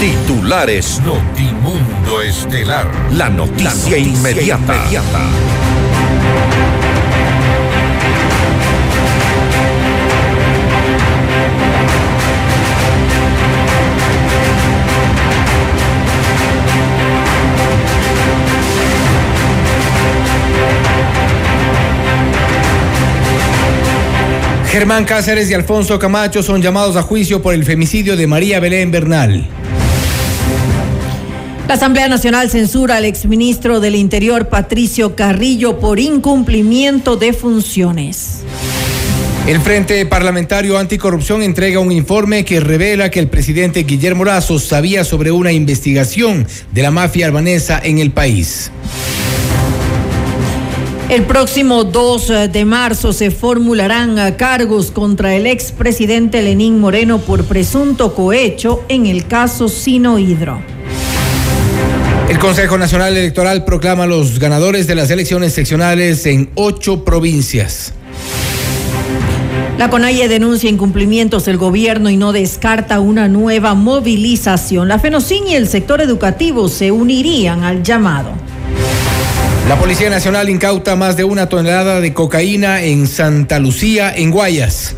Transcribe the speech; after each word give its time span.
Titulares 0.00 1.00
Notimundo 1.00 2.22
Estelar. 2.22 2.86
La 3.14 3.28
noticia, 3.28 3.98
inmediata. 3.98 4.76
inmediata. 4.76 5.20
Germán 24.70 25.04
Cáceres 25.06 25.50
y 25.50 25.54
Alfonso 25.54 25.98
Camacho 25.98 26.44
son 26.44 26.62
llamados 26.62 26.94
a 26.94 27.02
juicio 27.02 27.42
por 27.42 27.52
el 27.52 27.64
femicidio 27.64 28.16
de 28.16 28.28
María 28.28 28.60
Belén 28.60 28.92
Bernal. 28.92 29.57
La 31.68 31.74
Asamblea 31.74 32.08
Nacional 32.08 32.48
censura 32.48 32.96
al 32.96 33.04
exministro 33.04 33.78
del 33.78 33.94
Interior 33.94 34.48
Patricio 34.48 35.14
Carrillo 35.14 35.78
por 35.78 36.00
incumplimiento 36.00 37.16
de 37.16 37.34
funciones. 37.34 38.38
El 39.46 39.60
Frente 39.60 40.06
Parlamentario 40.06 40.78
Anticorrupción 40.78 41.42
entrega 41.42 41.78
un 41.78 41.92
informe 41.92 42.46
que 42.46 42.60
revela 42.60 43.10
que 43.10 43.20
el 43.20 43.28
presidente 43.28 43.82
Guillermo 43.82 44.24
Lazo 44.24 44.58
sabía 44.58 45.04
sobre 45.04 45.30
una 45.30 45.52
investigación 45.52 46.46
de 46.72 46.82
la 46.82 46.90
mafia 46.90 47.26
albanesa 47.26 47.78
en 47.84 47.98
el 47.98 48.12
país. 48.12 48.70
El 51.10 51.24
próximo 51.24 51.84
2 51.84 52.30
eh, 52.30 52.48
de 52.48 52.64
marzo 52.64 53.12
se 53.12 53.30
formularán 53.30 54.18
eh, 54.18 54.36
cargos 54.36 54.90
contra 54.90 55.34
el 55.34 55.46
expresidente 55.46 56.40
Lenín 56.40 56.80
Moreno 56.80 57.18
por 57.18 57.44
presunto 57.44 58.14
cohecho 58.14 58.84
en 58.88 59.04
el 59.04 59.26
caso 59.26 59.68
Sino 59.68 60.18
Hidro. 60.18 60.77
El 62.28 62.38
Consejo 62.38 62.76
Nacional 62.76 63.16
Electoral 63.16 63.64
proclama 63.64 64.06
los 64.06 64.38
ganadores 64.38 64.86
de 64.86 64.94
las 64.94 65.10
elecciones 65.10 65.54
seccionales 65.54 66.26
en 66.26 66.50
ocho 66.56 67.02
provincias. 67.02 67.94
La 69.78 69.88
CONAIE 69.88 70.28
denuncia 70.28 70.68
incumplimientos 70.68 71.46
del 71.46 71.56
gobierno 71.56 72.10
y 72.10 72.18
no 72.18 72.32
descarta 72.32 73.00
una 73.00 73.28
nueva 73.28 73.74
movilización. 73.74 74.88
La 74.88 74.98
FENOCIN 74.98 75.46
y 75.46 75.54
el 75.54 75.68
sector 75.68 76.02
educativo 76.02 76.68
se 76.68 76.90
unirían 76.90 77.64
al 77.64 77.82
llamado. 77.82 78.32
La 79.66 79.78
Policía 79.78 80.10
Nacional 80.10 80.50
incauta 80.50 80.96
más 80.96 81.16
de 81.16 81.24
una 81.24 81.48
tonelada 81.48 82.02
de 82.02 82.12
cocaína 82.12 82.82
en 82.82 83.06
Santa 83.06 83.58
Lucía, 83.58 84.12
en 84.14 84.30
Guayas. 84.30 84.96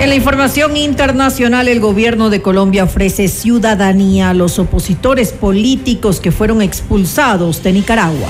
En 0.00 0.08
la 0.08 0.16
información 0.16 0.76
internacional, 0.76 1.68
el 1.68 1.80
gobierno 1.80 2.28
de 2.28 2.42
Colombia 2.42 2.84
ofrece 2.84 3.28
ciudadanía 3.28 4.30
a 4.30 4.34
los 4.34 4.58
opositores 4.58 5.32
políticos 5.32 6.20
que 6.20 6.32
fueron 6.32 6.62
expulsados 6.62 7.62
de 7.62 7.72
Nicaragua. 7.72 8.28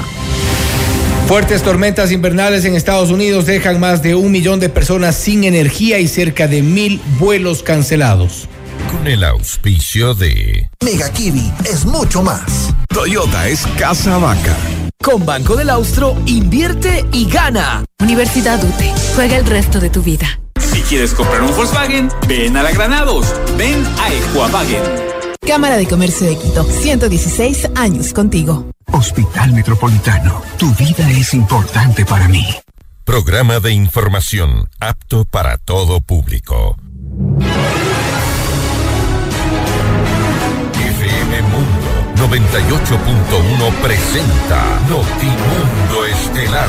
Fuertes 1.26 1.62
tormentas 1.62 2.12
invernales 2.12 2.66
en 2.66 2.74
Estados 2.74 3.10
Unidos 3.10 3.46
dejan 3.46 3.80
más 3.80 4.02
de 4.02 4.14
un 4.14 4.30
millón 4.30 4.60
de 4.60 4.68
personas 4.68 5.16
sin 5.16 5.42
energía 5.42 5.98
y 5.98 6.06
cerca 6.06 6.46
de 6.46 6.62
mil 6.62 7.00
vuelos 7.18 7.62
cancelados. 7.62 8.46
Con 8.92 9.06
el 9.06 9.24
auspicio 9.24 10.14
de 10.14 10.68
Mega 10.84 11.10
Kiwi 11.10 11.50
es 11.64 11.86
mucho 11.86 12.22
más. 12.22 12.74
Toyota 12.88 13.48
es 13.48 13.66
casa 13.78 14.18
vaca. 14.18 14.54
Con 15.02 15.24
Banco 15.24 15.56
del 15.56 15.70
Austro, 15.70 16.14
invierte 16.26 17.06
y 17.10 17.28
gana. 17.28 17.84
Universidad 18.00 18.62
UTE. 18.62 18.92
Juega 19.14 19.38
el 19.38 19.46
resto 19.46 19.80
de 19.80 19.88
tu 19.88 20.02
vida. 20.02 20.38
Quieres 20.88 21.14
comprar 21.14 21.42
un 21.42 21.56
Volkswagen, 21.56 22.10
ven 22.28 22.56
a 22.56 22.62
la 22.62 22.70
Granados. 22.70 23.34
Ven 23.56 23.84
a 23.98 24.12
Equavagen. 24.12 24.82
Cámara 25.40 25.76
de 25.76 25.86
Comercio 25.86 26.26
de 26.26 26.36
Quito. 26.36 26.64
116 26.64 27.70
años 27.74 28.12
contigo. 28.12 28.70
Hospital 28.92 29.52
Metropolitano. 29.52 30.42
Tu 30.58 30.72
vida 30.74 31.10
es 31.10 31.32
importante 31.32 32.04
para 32.04 32.28
mí. 32.28 32.46
Programa 33.04 33.60
de 33.60 33.72
información 33.72 34.68
apto 34.78 35.24
para 35.24 35.56
todo 35.56 36.00
público. 36.02 36.76
FM 40.74 41.42
Mundo 41.42 42.28
98.1 42.28 43.72
presenta 43.82 44.80
Notimundo 44.88 46.06
Estelar. 46.06 46.68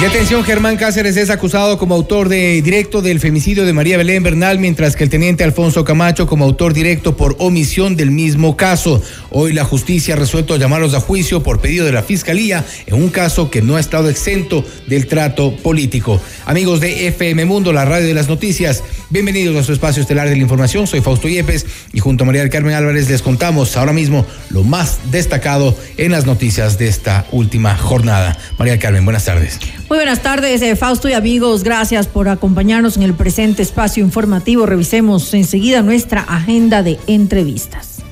Y 0.00 0.04
atención, 0.04 0.44
Germán 0.44 0.76
Cáceres 0.76 1.16
es 1.16 1.28
acusado 1.28 1.76
como 1.76 1.96
autor 1.96 2.28
directo 2.28 3.02
del 3.02 3.18
femicidio 3.18 3.66
de 3.66 3.72
María 3.72 3.96
Belén 3.96 4.22
Bernal, 4.22 4.60
mientras 4.60 4.94
que 4.94 5.02
el 5.02 5.10
teniente 5.10 5.42
Alfonso 5.42 5.84
Camacho 5.84 6.28
como 6.28 6.44
autor 6.44 6.72
directo 6.72 7.16
por 7.16 7.34
omisión 7.40 7.96
del 7.96 8.12
mismo 8.12 8.56
caso. 8.56 9.02
Hoy 9.30 9.52
la 9.52 9.64
justicia 9.64 10.14
ha 10.14 10.16
resuelto 10.16 10.56
llamarlos 10.56 10.94
a 10.94 11.00
juicio 11.00 11.42
por 11.42 11.60
pedido 11.60 11.84
de 11.84 11.90
la 11.90 12.04
fiscalía 12.04 12.64
en 12.86 12.94
un 12.94 13.08
caso 13.08 13.50
que 13.50 13.60
no 13.60 13.74
ha 13.74 13.80
estado 13.80 14.08
exento 14.08 14.64
del 14.86 15.08
trato 15.08 15.56
político. 15.56 16.20
Amigos 16.46 16.78
de 16.80 17.08
FM 17.08 17.44
Mundo, 17.46 17.72
la 17.72 17.84
radio 17.84 18.06
de 18.06 18.14
las 18.14 18.28
noticias, 18.28 18.84
bienvenidos 19.10 19.56
a 19.56 19.64
su 19.64 19.72
espacio 19.72 20.02
estelar 20.02 20.28
de 20.28 20.36
la 20.36 20.42
información. 20.42 20.86
Soy 20.86 21.00
Fausto 21.00 21.26
Yepes 21.26 21.66
y 21.92 21.98
junto 21.98 22.22
a 22.22 22.26
María 22.28 22.42
del 22.42 22.50
Carmen 22.50 22.74
Álvarez 22.76 23.10
les 23.10 23.20
contamos 23.20 23.76
ahora 23.76 23.92
mismo 23.92 24.24
lo 24.50 24.62
más 24.62 25.10
destacado 25.10 25.76
en 25.96 26.12
las 26.12 26.24
noticias 26.24 26.78
de 26.78 26.86
esta 26.86 27.26
última 27.32 27.76
jornada. 27.76 28.38
María 28.58 28.74
del 28.74 28.80
Carmen, 28.80 29.04
buenas 29.04 29.24
tardes. 29.24 29.58
Muy 29.88 29.96
buenas 29.96 30.22
tardes, 30.22 30.60
eh, 30.60 30.76
Fausto 30.76 31.08
y 31.08 31.14
amigos. 31.14 31.64
Gracias 31.64 32.06
por 32.08 32.28
acompañarnos 32.28 32.98
en 32.98 33.04
el 33.04 33.14
presente 33.14 33.62
espacio 33.62 34.04
informativo. 34.04 34.66
Revisemos 34.66 35.32
enseguida 35.32 35.80
nuestra 35.80 36.20
agenda 36.20 36.82
de 36.82 36.98
entrevistas. 37.06 38.02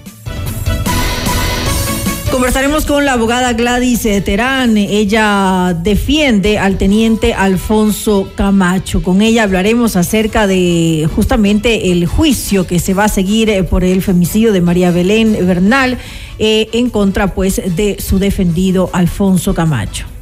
Conversaremos 2.31 2.87
con 2.87 3.04
la 3.04 3.12
abogada 3.12 3.53
Gladys 3.53 4.06
eh, 4.06 4.22
Terán. 4.22 4.78
Ella 4.78 5.78
defiende 5.82 6.59
al 6.59 6.78
teniente 6.78 7.34
Alfonso 7.34 8.31
Camacho. 8.37 9.03
Con 9.03 9.20
ella 9.20 9.43
hablaremos 9.43 9.97
acerca 9.97 10.47
de 10.47 11.06
justamente 11.14 11.93
el 11.93 12.06
juicio 12.06 12.66
que 12.66 12.78
se 12.78 12.94
va 12.94 13.04
a 13.04 13.08
seguir 13.08 13.50
eh, 13.50 13.64
por 13.64 13.84
el 13.84 14.00
femicidio 14.00 14.54
de 14.54 14.62
María 14.62 14.93
Belén 14.93 15.47
Bernal 15.47 15.98
en 16.38 16.88
contra 16.88 17.34
pues 17.34 17.60
de 17.76 17.98
su 18.00 18.19
defendido 18.19 18.88
Alfonso 18.94 19.54
Camacho. 19.54 20.16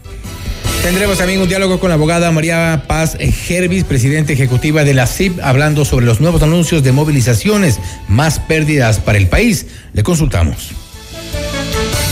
Tendremos 0.85 1.17
también 1.17 1.41
un 1.41 1.49
diálogo 1.49 1.81
con 1.81 1.89
la 1.89 1.95
abogada 1.95 2.31
María 2.31 2.85
Paz 2.87 3.17
Gervis, 3.19 3.85
presidenta 3.85 4.35
ejecutiva 4.35 4.85
de 4.85 4.93
la 4.93 5.07
CIP, 5.07 5.41
hablando 5.43 5.87
sobre 5.87 6.05
los 6.05 6.21
nuevos 6.21 6.43
anuncios 6.43 6.83
de 6.83 6.93
movilizaciones, 6.93 7.81
más 8.07 8.39
pérdidas 8.39 9.01
para 9.01 9.17
el 9.17 9.27
país. 9.27 9.67
Le 9.95 10.03
consultamos. 10.03 10.73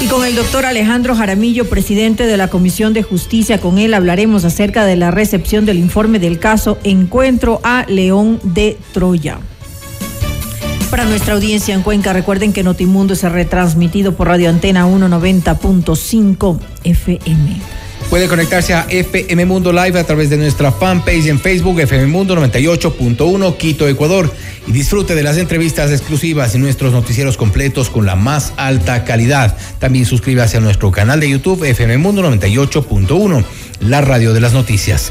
Y 0.01 0.07
con 0.07 0.25
el 0.25 0.35
doctor 0.35 0.65
Alejandro 0.65 1.15
Jaramillo, 1.15 1.69
presidente 1.69 2.25
de 2.25 2.39
la 2.39 2.49
Comisión 2.49 2.95
de 2.95 3.03
Justicia, 3.03 3.61
con 3.61 3.79
él 3.79 3.93
hablaremos 3.93 4.47
acerca 4.47 4.87
de 4.87 4.97
la 4.97 5.11
recepción 5.11 5.67
del 5.67 5.77
informe 5.77 6.19
del 6.19 6.39
caso 6.39 6.79
Encuentro 6.83 7.61
a 7.65 7.85
León 7.89 8.41
de 8.43 8.79
Troya. 8.95 9.39
Para 10.91 11.05
nuestra 11.05 11.35
audiencia 11.35 11.75
en 11.75 11.83
Cuenca, 11.83 12.15
recuerden 12.15 12.55
que 12.55 12.63
Notimundo 12.63 13.13
es 13.13 13.23
retransmitido 13.23 14.15
por 14.15 14.29
Radio 14.29 14.49
Antena 14.49 14.87
190.5 14.87 16.59
FM. 16.85 17.82
Puede 18.13 18.29
conectarse 18.29 18.75
a 18.75 18.85
FM 18.91 19.47
Mundo 19.47 19.73
Live 19.73 19.99
a 19.99 20.05
través 20.05 20.29
de 20.29 20.37
nuestra 20.37 20.71
fanpage 20.71 21.29
en 21.29 21.41
Facebook, 21.41 21.81
FM 21.81 22.09
Mundo 22.09 22.37
98.1 22.37 23.57
Quito, 23.57 23.89
Ecuador. 23.89 24.31
Y 24.67 24.73
disfrute 24.73 25.15
de 25.15 25.23
las 25.23 25.39
entrevistas 25.39 25.91
exclusivas 25.91 26.55
y 26.55 26.59
nuestros 26.59 26.93
noticieros 26.93 27.39
completos 27.39 27.89
con 27.89 28.05
la 28.05 28.15
más 28.15 28.53
alta 28.59 29.05
calidad. 29.05 29.57
También 29.79 30.05
suscríbase 30.05 30.59
a 30.59 30.61
nuestro 30.61 30.91
canal 30.91 31.21
de 31.21 31.31
YouTube, 31.31 31.65
FM 31.65 31.97
Mundo 31.97 32.21
98.1, 32.31 33.45
la 33.81 34.03
radio 34.03 34.35
de 34.35 34.43
las 34.43 34.53
noticias. 34.53 35.11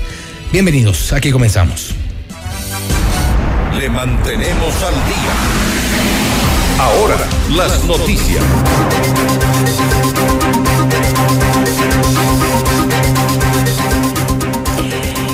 Bienvenidos, 0.51 1.11
aquí 1.11 1.31
comenzamos. 1.31 1.95
Le 3.79 3.89
mantenemos 3.89 4.75
al 4.83 4.93
día. 4.93 5.33
Ahora, 6.77 7.17
las 7.49 7.83
noticias. 7.85 8.43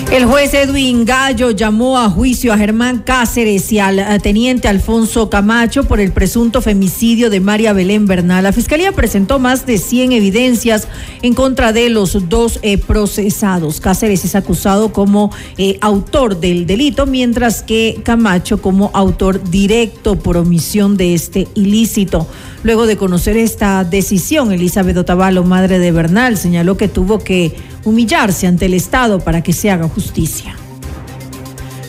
El 0.09 0.23
juez 0.23 0.53
Edwin 0.53 1.03
Gallo 1.03 1.51
llamó 1.51 1.99
a 1.99 2.09
juicio 2.09 2.53
a 2.53 2.57
Germán 2.57 2.99
Cáceres 2.99 3.69
y 3.73 3.79
al 3.79 3.99
eh, 3.99 4.19
teniente 4.23 4.69
Alfonso 4.69 5.29
Camacho 5.29 5.83
por 5.83 5.99
el 5.99 6.13
presunto 6.13 6.61
femicidio 6.61 7.29
de 7.29 7.41
María 7.41 7.73
Belén 7.73 8.05
Bernal. 8.05 8.45
La 8.45 8.53
fiscalía 8.53 8.93
presentó 8.93 9.37
más 9.37 9.65
de 9.65 9.77
100 9.77 10.13
evidencias 10.13 10.87
en 11.21 11.33
contra 11.33 11.73
de 11.73 11.89
los 11.89 12.29
dos 12.29 12.59
eh, 12.61 12.77
procesados. 12.77 13.81
Cáceres 13.81 14.23
es 14.23 14.35
acusado 14.35 14.93
como 14.93 15.29
eh, 15.57 15.77
autor 15.81 16.39
del 16.39 16.65
delito, 16.65 17.05
mientras 17.05 17.61
que 17.61 17.99
Camacho 18.05 18.61
como 18.61 18.91
autor 18.93 19.43
directo 19.49 20.17
por 20.17 20.37
omisión 20.37 20.95
de 20.95 21.15
este 21.15 21.49
ilícito. 21.53 22.27
Luego 22.67 22.85
de 22.85 22.97
conocer 22.97 23.37
esta 23.37 23.85
decisión, 23.85 24.51
Elizabeth 24.51 24.97
Otavalo, 24.97 25.45
madre 25.45 25.79
de 25.79 25.93
Bernal, 25.93 26.37
señaló 26.37 26.75
que 26.75 26.89
tuvo 26.89 27.17
que 27.17 27.55
humillarse 27.85 28.45
ante 28.45 28.65
el 28.65 28.73
Estado 28.73 29.21
para 29.21 29.41
que 29.41 29.53
se 29.53 29.71
haga 29.71 29.87
justicia. 29.87 30.53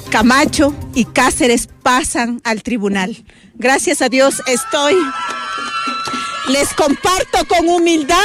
Camacho 0.08 0.72
y 0.94 1.04
Cáceres 1.06 1.68
pasan 1.82 2.40
al 2.44 2.62
tribunal. 2.62 3.16
Gracias 3.56 4.02
a 4.02 4.08
Dios 4.08 4.40
estoy. 4.46 4.94
Les 6.46 6.72
comparto 6.74 7.44
con 7.48 7.68
humildad. 7.68 8.16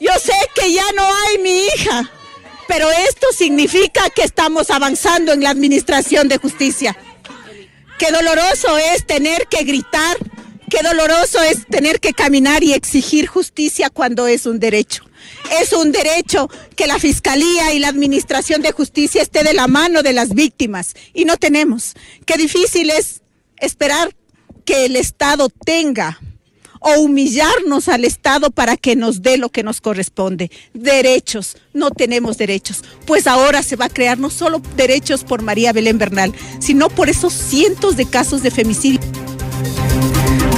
Yo 0.00 0.10
sé 0.20 0.34
que 0.56 0.72
ya 0.72 0.86
no 0.96 1.04
hay 1.04 1.38
mi 1.40 1.60
hija, 1.60 2.10
pero 2.66 2.90
esto 3.08 3.28
significa 3.32 4.10
que 4.10 4.24
estamos 4.24 4.68
avanzando 4.68 5.32
en 5.32 5.44
la 5.44 5.50
administración 5.50 6.26
de 6.26 6.38
justicia. 6.38 6.96
Qué 8.00 8.10
doloroso 8.10 8.76
es 8.78 9.06
tener 9.06 9.46
que 9.46 9.62
gritar, 9.62 10.16
qué 10.68 10.78
doloroso 10.82 11.42
es 11.42 11.66
tener 11.66 12.00
que 12.00 12.12
caminar 12.12 12.62
y 12.62 12.72
exigir 12.72 13.26
justicia 13.26 13.90
cuando 13.90 14.26
es 14.26 14.46
un 14.46 14.58
derecho. 14.58 15.04
Es 15.60 15.72
un 15.72 15.92
derecho 15.92 16.48
que 16.76 16.86
la 16.86 16.98
Fiscalía 16.98 17.72
y 17.72 17.78
la 17.78 17.88
Administración 17.88 18.62
de 18.62 18.72
Justicia 18.72 19.22
esté 19.22 19.44
de 19.44 19.54
la 19.54 19.66
mano 19.66 20.02
de 20.02 20.12
las 20.12 20.34
víctimas 20.34 20.94
y 21.14 21.24
no 21.24 21.36
tenemos. 21.36 21.94
Qué 22.24 22.36
difícil 22.36 22.90
es 22.90 23.22
esperar 23.58 24.14
que 24.64 24.84
el 24.84 24.96
Estado 24.96 25.48
tenga 25.48 26.20
o 26.80 27.00
humillarnos 27.00 27.88
al 27.88 28.04
Estado 28.04 28.50
para 28.50 28.76
que 28.76 28.94
nos 28.94 29.22
dé 29.22 29.36
lo 29.36 29.48
que 29.48 29.62
nos 29.62 29.80
corresponde. 29.80 30.50
Derechos, 30.74 31.56
no 31.72 31.90
tenemos 31.90 32.38
derechos. 32.38 32.84
Pues 33.06 33.26
ahora 33.26 33.62
se 33.62 33.76
va 33.76 33.86
a 33.86 33.90
crear 33.90 34.18
no 34.18 34.30
solo 34.30 34.62
derechos 34.76 35.24
por 35.24 35.42
María 35.42 35.72
Belén 35.72 35.98
Bernal, 35.98 36.32
sino 36.60 36.88
por 36.88 37.08
esos 37.08 37.32
cientos 37.32 37.96
de 37.96 38.06
casos 38.06 38.42
de 38.42 38.50
femicidio. 38.50 39.00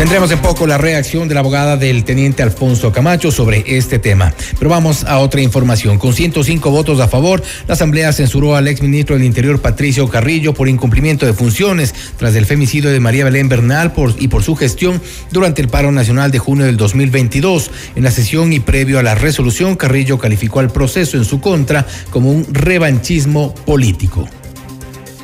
Tendremos 0.00 0.30
en 0.30 0.38
poco 0.38 0.66
la 0.66 0.78
reacción 0.78 1.28
de 1.28 1.34
la 1.34 1.40
abogada 1.40 1.76
del 1.76 2.04
teniente 2.04 2.42
Alfonso 2.42 2.90
Camacho 2.90 3.30
sobre 3.30 3.76
este 3.76 3.98
tema. 3.98 4.32
Pero 4.58 4.70
vamos 4.70 5.04
a 5.04 5.18
otra 5.18 5.42
información. 5.42 5.98
Con 5.98 6.14
105 6.14 6.70
votos 6.70 7.00
a 7.00 7.06
favor, 7.06 7.42
la 7.68 7.74
Asamblea 7.74 8.10
censuró 8.14 8.56
al 8.56 8.66
exministro 8.66 9.14
del 9.14 9.26
Interior 9.26 9.60
Patricio 9.60 10.08
Carrillo 10.08 10.54
por 10.54 10.70
incumplimiento 10.70 11.26
de 11.26 11.34
funciones 11.34 11.94
tras 12.16 12.34
el 12.34 12.46
femicidio 12.46 12.90
de 12.90 12.98
María 12.98 13.26
Belén 13.26 13.50
Bernal 13.50 13.92
y 14.18 14.28
por 14.28 14.42
su 14.42 14.56
gestión 14.56 15.02
durante 15.32 15.60
el 15.60 15.68
paro 15.68 15.92
nacional 15.92 16.30
de 16.30 16.38
junio 16.38 16.64
del 16.64 16.78
2022. 16.78 17.70
En 17.94 18.02
la 18.02 18.10
sesión 18.10 18.54
y 18.54 18.60
previo 18.60 19.00
a 19.00 19.02
la 19.02 19.16
resolución, 19.16 19.76
Carrillo 19.76 20.16
calificó 20.16 20.60
al 20.60 20.72
proceso 20.72 21.18
en 21.18 21.26
su 21.26 21.42
contra 21.42 21.86
como 22.08 22.32
un 22.32 22.46
revanchismo 22.50 23.54
político. 23.54 24.26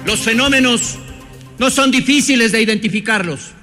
Los 0.04 0.20
fenómenos 0.20 0.98
no 1.58 1.70
son 1.70 1.90
difíciles 1.90 2.52
de 2.52 2.60
identificarlos 2.60 3.55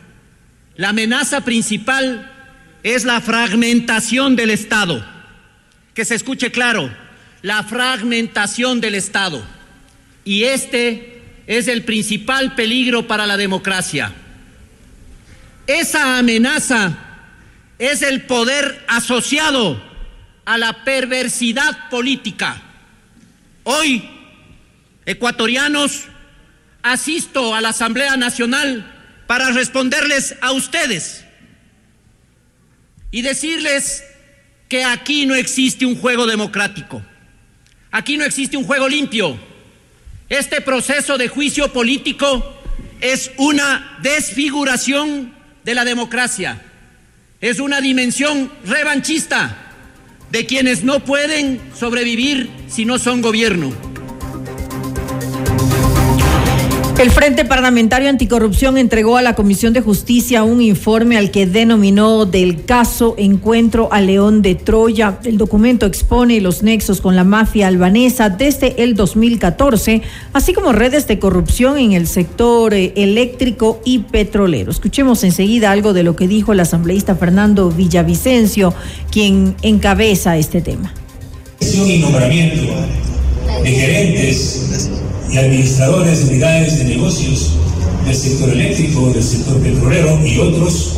la 0.76 0.90
amenaza 0.90 1.42
principal 1.42 2.32
es 2.82 3.06
la 3.06 3.22
fragmentación 3.22 4.36
del 4.36 4.50
Estado. 4.50 5.06
Que 5.94 6.06
se 6.06 6.16
escuche 6.16 6.52
claro, 6.52 6.92
la 7.42 7.64
fragmentación 7.64 8.82
del 8.82 8.96
Estado. 8.96 9.44
Y 10.26 10.44
este 10.46 11.22
es 11.46 11.68
el 11.68 11.84
principal 11.84 12.56
peligro 12.56 13.08
para 13.08 13.28
la 13.28 13.38
democracia. 13.38 14.12
Esa 15.68 16.18
amenaza 16.18 16.98
es 17.78 18.02
el 18.02 18.24
poder 18.24 18.84
asociado 18.88 19.82
a 20.46 20.58
la 20.58 20.84
perversidad 20.84 21.90
política. 21.90 22.62
Hoy, 23.64 24.10
ecuatorianos, 25.06 26.06
asisto 26.82 27.56
a 27.56 27.62
la 27.62 27.70
Asamblea 27.70 28.18
Nacional 28.18 28.90
para 29.28 29.52
responderles 29.52 30.36
a 30.42 30.52
ustedes 30.52 31.24
y 33.12 33.22
decirles 33.22 34.04
que 34.68 34.84
aquí 34.84 35.26
no 35.26 35.36
existe 35.36 35.86
un 35.86 35.96
juego 35.96 36.26
democrático, 36.26 37.02
aquí 37.92 38.18
no 38.18 38.26
existe 38.26 38.58
un 38.58 38.66
juego 38.66 38.88
limpio. 38.88 39.38
Este 40.30 40.62
proceso 40.62 41.18
de 41.18 41.28
juicio 41.28 41.72
político 41.72 42.60
es 43.02 43.32
una 43.38 44.00
desfiguración 44.02 45.34
de 45.64 45.76
la 45.76 45.86
democracia, 45.86 46.62
es 47.40 47.60
una 47.60 47.82
dimensión 47.82 48.52
revanchista 48.66 49.64
de 50.32 50.46
quienes 50.48 50.84
no 50.84 51.02
pueden 51.02 51.62
sobrevivir 51.78 52.50
si 52.68 52.86
no 52.86 52.98
son 52.98 53.22
gobierno. 53.22 53.93
El 57.00 57.10
Frente 57.10 57.44
Parlamentario 57.44 58.08
Anticorrupción 58.08 58.78
entregó 58.78 59.18
a 59.18 59.22
la 59.24 59.34
Comisión 59.34 59.74
de 59.74 59.82
Justicia 59.82 60.44
un 60.44 60.62
informe 60.62 61.18
al 61.18 61.32
que 61.32 61.48
denominó 61.48 62.26
del 62.26 62.64
caso 62.66 63.16
Encuentro 63.18 63.92
a 63.92 64.00
León 64.00 64.42
de 64.42 64.56
Troya. 64.56 65.18
El 65.26 65.38
documento 65.38 65.86
expone 65.88 66.40
los 66.40 66.62
nexos 66.62 67.02
con 67.02 67.16
la 67.16 67.24
mafia 67.24 67.68
albanesa 67.68 68.30
desde 68.30 68.84
el 68.84 68.96
2014, 68.96 70.04
así 70.34 70.54
como 70.54 70.72
redes 70.72 71.08
de 71.08 71.20
corrupción 71.20 71.78
en 71.78 71.94
el 71.94 72.08
sector 72.08 72.74
eh, 72.74 72.94
eléctrico 72.96 73.82
y 73.84 74.00
petrolero. 74.00 74.72
Escuchemos 74.72 75.24
enseguida 75.24 75.72
algo 75.72 75.94
de 75.94 76.04
lo 76.04 76.16
que 76.16 76.28
dijo 76.28 76.54
el 76.54 76.60
asambleísta 76.60 77.16
Fernando 77.16 77.70
Villavicencio, 77.70 78.74
quien 79.12 79.56
encabeza 79.64 80.38
este 80.38 80.62
tema. 80.62 80.94
Nombramiento 81.60 82.62
de 83.64 83.72
gerentes 83.72 84.90
y 85.32 85.38
administradores 85.38 86.20
de 86.20 86.32
unidades 86.32 86.78
de 86.80 86.86
negocios 86.86 87.52
del 88.06 88.16
sector 88.16 88.50
eléctrico, 88.50 89.10
del 89.14 89.24
sector 89.24 89.58
petrolero 89.62 90.26
y 90.26 90.38
otros, 90.38 90.94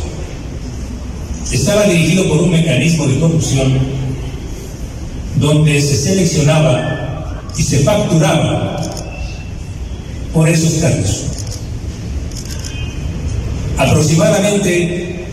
estaba 1.52 1.84
dirigido 1.84 2.28
por 2.28 2.38
un 2.38 2.50
mecanismo 2.50 3.06
de 3.06 3.20
corrupción 3.20 3.78
donde 5.36 5.80
se 5.80 5.96
seleccionaba 5.96 7.42
y 7.56 7.62
se 7.62 7.80
facturaba 7.80 8.80
por 10.32 10.48
esos 10.48 10.74
cargos. 10.80 11.24
Aproximadamente 13.78 15.26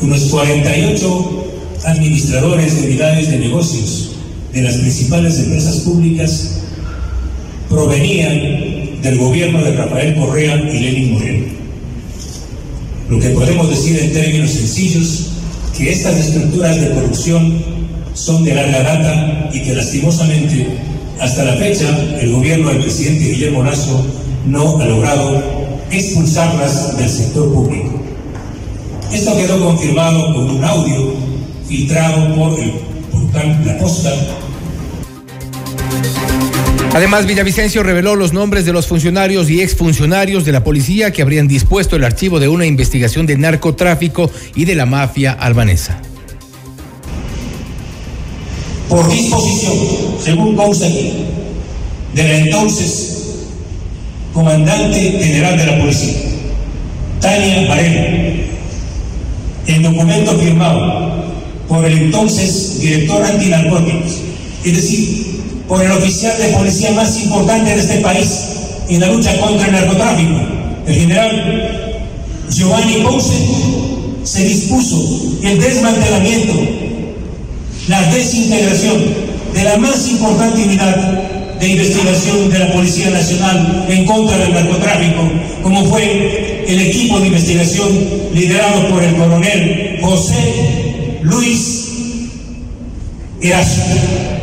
unos 0.00 0.20
48 0.24 1.44
administradores 1.84 2.80
de 2.80 2.88
unidades 2.88 3.30
de 3.30 3.38
negocios 3.38 4.12
de 4.52 4.62
las 4.62 4.76
principales 4.76 5.38
empresas 5.38 5.76
públicas 5.78 6.63
provenían 7.74 9.02
del 9.02 9.18
gobierno 9.18 9.62
de 9.62 9.72
Rafael 9.76 10.14
Correa 10.14 10.56
y 10.56 10.78
Lenin 10.78 11.12
Moreno. 11.12 11.46
Lo 13.10 13.20
que 13.20 13.30
podemos 13.30 13.68
decir 13.68 13.98
en 14.00 14.12
términos 14.12 14.50
sencillos, 14.50 15.30
que 15.76 15.90
estas 15.90 16.16
estructuras 16.16 16.80
de 16.80 16.90
corrupción 16.94 17.62
son 18.14 18.44
de 18.44 18.54
larga 18.54 18.82
data 18.82 19.50
y 19.52 19.60
que 19.62 19.74
lastimosamente 19.74 20.68
hasta 21.20 21.44
la 21.44 21.54
fecha 21.54 21.88
el 22.20 22.32
gobierno 22.32 22.68
del 22.68 22.78
presidente 22.78 23.24
Guillermo 23.24 23.64
Lazo 23.64 24.06
no 24.46 24.80
ha 24.80 24.86
logrado 24.86 25.42
expulsarlas 25.90 26.96
del 26.96 27.08
sector 27.08 27.52
público. 27.52 28.00
Esto 29.12 29.36
quedó 29.36 29.64
confirmado 29.64 30.32
con 30.32 30.50
un 30.50 30.64
audio 30.64 31.14
filtrado 31.68 32.34
por 32.36 32.58
el 32.60 32.72
portal 33.10 33.62
La 33.64 33.78
Posta 33.78 34.12
Además, 36.94 37.26
Villavicencio 37.26 37.82
reveló 37.82 38.14
los 38.14 38.32
nombres 38.32 38.64
de 38.66 38.72
los 38.72 38.86
funcionarios 38.86 39.50
y 39.50 39.60
exfuncionarios 39.60 40.44
de 40.44 40.52
la 40.52 40.62
policía 40.62 41.10
que 41.10 41.22
habrían 41.22 41.48
dispuesto 41.48 41.96
el 41.96 42.04
archivo 42.04 42.38
de 42.38 42.46
una 42.46 42.66
investigación 42.66 43.26
de 43.26 43.36
narcotráfico 43.36 44.30
y 44.54 44.64
de 44.64 44.76
la 44.76 44.86
mafia 44.86 45.32
albanesa. 45.32 46.00
Por 48.88 49.10
disposición, 49.10 49.76
según 50.22 50.54
consta 50.54 50.86
aquí, 50.86 51.24
del 52.14 52.30
entonces 52.46 53.48
comandante 54.32 55.00
general 55.00 55.58
de 55.58 55.66
la 55.66 55.80
policía, 55.80 56.14
Tania 57.20 57.68
Varela, 57.70 58.06
el 59.66 59.82
documento 59.82 60.38
firmado 60.38 61.24
por 61.66 61.84
el 61.86 61.98
entonces 61.98 62.78
director 62.78 63.20
antinarcóticos, 63.20 64.20
es 64.64 64.76
decir, 64.76 65.33
por 65.68 65.82
el 65.82 65.90
oficial 65.92 66.36
de 66.38 66.48
policía 66.48 66.92
más 66.92 67.22
importante 67.22 67.74
de 67.74 67.80
este 67.80 67.98
país 67.98 68.28
en 68.88 69.00
la 69.00 69.08
lucha 69.08 69.38
contra 69.40 69.66
el 69.66 69.72
narcotráfico, 69.72 70.40
el 70.86 70.94
general 70.94 72.00
Giovanni 72.50 73.02
Ponce, 73.02 73.34
se 74.24 74.44
dispuso 74.44 75.38
el 75.42 75.60
desmantelamiento, 75.60 76.54
la 77.88 78.02
desintegración 78.12 79.04
de 79.54 79.64
la 79.64 79.76
más 79.76 80.08
importante 80.08 80.62
unidad 80.62 80.96
de 81.60 81.68
investigación 81.68 82.50
de 82.50 82.58
la 82.58 82.72
Policía 82.72 83.10
Nacional 83.10 83.86
en 83.88 84.04
contra 84.04 84.36
del 84.38 84.52
narcotráfico, 84.52 85.30
como 85.62 85.84
fue 85.86 86.64
el 86.66 86.80
equipo 86.80 87.20
de 87.20 87.28
investigación 87.28 87.88
liderado 88.34 88.88
por 88.88 89.02
el 89.02 89.14
coronel 89.16 89.98
José 90.02 91.20
Luis 91.22 91.88
Erasmo. 93.40 94.33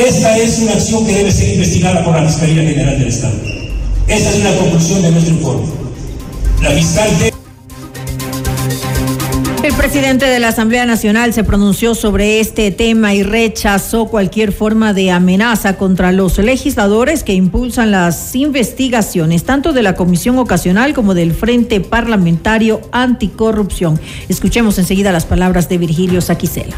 Esta 0.00 0.34
es 0.38 0.58
una 0.60 0.72
acción 0.72 1.04
que 1.04 1.12
debe 1.12 1.30
ser 1.30 1.52
investigada 1.52 2.02
por 2.02 2.14
la 2.14 2.26
Fiscalía 2.26 2.62
General 2.62 2.98
del 2.98 3.08
Estado. 3.08 3.34
Esta 4.08 4.30
es 4.30 4.42
la 4.42 4.56
conclusión 4.56 5.02
de 5.02 5.10
nuestro 5.10 5.34
informe. 5.34 5.66
La 6.62 6.70
fiscal 6.70 7.18
de... 7.18 7.30
El 9.62 9.74
presidente 9.74 10.24
de 10.24 10.40
la 10.40 10.48
Asamblea 10.48 10.86
Nacional 10.86 11.34
se 11.34 11.44
pronunció 11.44 11.94
sobre 11.94 12.40
este 12.40 12.70
tema 12.70 13.12
y 13.12 13.22
rechazó 13.22 14.06
cualquier 14.06 14.52
forma 14.52 14.94
de 14.94 15.10
amenaza 15.10 15.76
contra 15.76 16.12
los 16.12 16.38
legisladores 16.38 17.22
que 17.22 17.34
impulsan 17.34 17.90
las 17.90 18.34
investigaciones, 18.34 19.44
tanto 19.44 19.74
de 19.74 19.82
la 19.82 19.96
Comisión 19.96 20.38
Ocasional 20.38 20.94
como 20.94 21.12
del 21.12 21.34
Frente 21.34 21.82
Parlamentario 21.82 22.80
Anticorrupción. 22.90 24.00
Escuchemos 24.30 24.78
enseguida 24.78 25.12
las 25.12 25.26
palabras 25.26 25.68
de 25.68 25.76
Virgilio 25.76 26.22
Saquicela. 26.22 26.76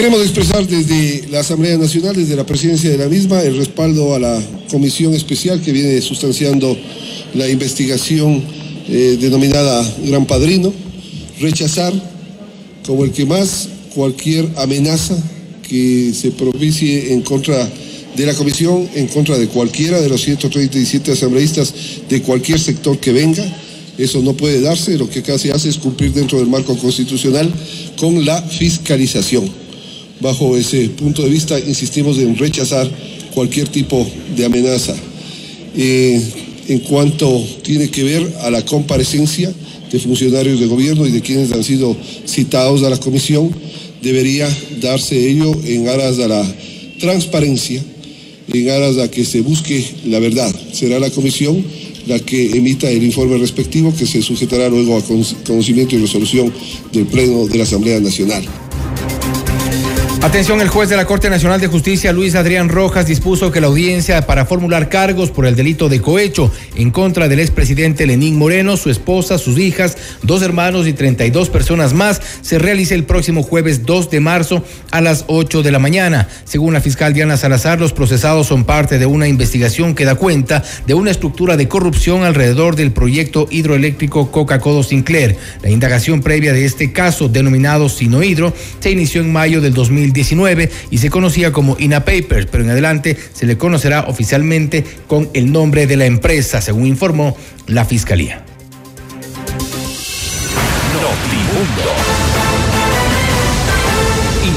Queremos 0.00 0.22
expresar 0.22 0.66
desde 0.66 1.28
la 1.28 1.40
Asamblea 1.40 1.76
Nacional, 1.76 2.16
desde 2.16 2.34
la 2.34 2.46
presidencia 2.46 2.88
de 2.88 2.96
la 2.96 3.06
misma, 3.06 3.42
el 3.42 3.58
respaldo 3.58 4.14
a 4.14 4.18
la 4.18 4.42
comisión 4.70 5.12
especial 5.12 5.60
que 5.60 5.72
viene 5.72 6.00
sustanciando 6.00 6.74
la 7.34 7.46
investigación 7.50 8.42
eh, 8.88 9.18
denominada 9.20 9.86
Gran 10.06 10.24
Padrino, 10.24 10.72
rechazar 11.38 11.92
como 12.86 13.04
el 13.04 13.12
que 13.12 13.26
más 13.26 13.68
cualquier 13.94 14.48
amenaza 14.56 15.22
que 15.68 16.14
se 16.14 16.30
propicie 16.30 17.12
en 17.12 17.20
contra 17.20 17.68
de 18.16 18.24
la 18.24 18.32
comisión, 18.32 18.88
en 18.94 19.06
contra 19.06 19.36
de 19.36 19.48
cualquiera 19.48 20.00
de 20.00 20.08
los 20.08 20.22
137 20.22 21.12
asambleístas 21.12 21.74
de 22.08 22.22
cualquier 22.22 22.58
sector 22.58 22.98
que 22.98 23.12
venga. 23.12 23.44
Eso 23.98 24.22
no 24.22 24.32
puede 24.32 24.62
darse, 24.62 24.96
lo 24.96 25.10
que 25.10 25.18
acá 25.18 25.38
se 25.38 25.52
hace 25.52 25.68
es 25.68 25.76
cumplir 25.76 26.14
dentro 26.14 26.38
del 26.38 26.48
marco 26.48 26.74
constitucional 26.78 27.52
con 27.98 28.24
la 28.24 28.40
fiscalización. 28.40 29.68
Bajo 30.20 30.56
ese 30.56 30.88
punto 30.90 31.22
de 31.22 31.30
vista, 31.30 31.58
insistimos 31.58 32.18
en 32.18 32.36
rechazar 32.36 32.90
cualquier 33.32 33.68
tipo 33.68 34.06
de 34.36 34.44
amenaza. 34.44 34.94
Eh, 35.76 36.20
en 36.68 36.78
cuanto 36.80 37.44
tiene 37.62 37.88
que 37.88 38.04
ver 38.04 38.34
a 38.42 38.50
la 38.50 38.64
comparecencia 38.64 39.52
de 39.90 39.98
funcionarios 39.98 40.60
de 40.60 40.66
gobierno 40.66 41.06
y 41.06 41.10
de 41.10 41.20
quienes 41.20 41.52
han 41.52 41.64
sido 41.64 41.96
citados 42.26 42.82
a 42.82 42.90
la 42.90 42.96
comisión, 42.98 43.50
debería 44.02 44.48
darse 44.80 45.28
ello 45.28 45.52
en 45.64 45.88
aras 45.88 46.18
a 46.18 46.28
la 46.28 46.54
transparencia, 47.00 47.82
en 48.52 48.70
aras 48.70 48.98
a 48.98 49.10
que 49.10 49.24
se 49.24 49.40
busque 49.40 49.84
la 50.06 50.18
verdad. 50.18 50.54
Será 50.72 51.00
la 51.00 51.10
comisión 51.10 51.64
la 52.06 52.18
que 52.18 52.50
emita 52.56 52.90
el 52.90 53.02
informe 53.02 53.38
respectivo 53.38 53.94
que 53.94 54.06
se 54.06 54.22
sujetará 54.22 54.68
luego 54.68 54.96
a 54.96 55.02
conocimiento 55.44 55.96
y 55.96 55.98
resolución 55.98 56.52
del 56.92 57.06
Pleno 57.06 57.46
de 57.46 57.58
la 57.58 57.64
Asamblea 57.64 58.00
Nacional. 58.00 58.69
Atención, 60.22 60.60
el 60.60 60.68
juez 60.68 60.90
de 60.90 60.98
la 60.98 61.06
Corte 61.06 61.30
Nacional 61.30 61.62
de 61.62 61.66
Justicia, 61.66 62.12
Luis 62.12 62.34
Adrián 62.34 62.68
Rojas, 62.68 63.06
dispuso 63.06 63.50
que 63.50 63.62
la 63.62 63.68
audiencia 63.68 64.26
para 64.26 64.44
formular 64.44 64.90
cargos 64.90 65.30
por 65.30 65.46
el 65.46 65.56
delito 65.56 65.88
de 65.88 66.02
cohecho 66.02 66.52
en 66.76 66.90
contra 66.90 67.26
del 67.26 67.40
expresidente 67.40 68.06
Lenín 68.06 68.36
Moreno, 68.36 68.76
su 68.76 68.90
esposa, 68.90 69.38
sus 69.38 69.58
hijas, 69.58 69.96
dos 70.22 70.42
hermanos 70.42 70.86
y 70.86 70.92
32 70.92 71.48
personas 71.48 71.94
más 71.94 72.20
se 72.42 72.58
realice 72.58 72.94
el 72.94 73.04
próximo 73.04 73.42
jueves 73.42 73.86
2 73.86 74.10
de 74.10 74.20
marzo 74.20 74.62
a 74.90 75.00
las 75.00 75.24
8 75.26 75.62
de 75.62 75.70
la 75.70 75.78
mañana. 75.78 76.28
Según 76.44 76.74
la 76.74 76.82
fiscal 76.82 77.14
Diana 77.14 77.38
Salazar, 77.38 77.80
los 77.80 77.94
procesados 77.94 78.46
son 78.46 78.64
parte 78.64 78.98
de 78.98 79.06
una 79.06 79.26
investigación 79.26 79.94
que 79.94 80.04
da 80.04 80.16
cuenta 80.16 80.62
de 80.86 80.92
una 80.92 81.12
estructura 81.12 81.56
de 81.56 81.66
corrupción 81.66 82.24
alrededor 82.24 82.76
del 82.76 82.92
proyecto 82.92 83.48
hidroeléctrico 83.50 84.30
Coca-Cola 84.30 84.82
Sinclair. 84.82 85.38
La 85.62 85.70
indagación 85.70 86.20
previa 86.20 86.52
de 86.52 86.66
este 86.66 86.92
caso, 86.92 87.30
denominado 87.30 87.88
Sinohidro, 87.88 88.52
se 88.80 88.90
inició 88.90 89.22
en 89.22 89.32
mayo 89.32 89.62
del 89.62 89.72
2000 89.72 90.09
19 90.12 90.70
y 90.90 90.98
se 90.98 91.10
conocía 91.10 91.52
como 91.52 91.76
INA 91.78 92.04
Papers, 92.04 92.46
pero 92.50 92.64
en 92.64 92.70
adelante 92.70 93.16
se 93.32 93.46
le 93.46 93.56
conocerá 93.58 94.06
oficialmente 94.08 94.84
con 95.06 95.28
el 95.34 95.52
nombre 95.52 95.86
de 95.86 95.96
la 95.96 96.06
empresa, 96.06 96.60
según 96.60 96.86
informó 96.86 97.36
la 97.66 97.84
Fiscalía. 97.84 98.44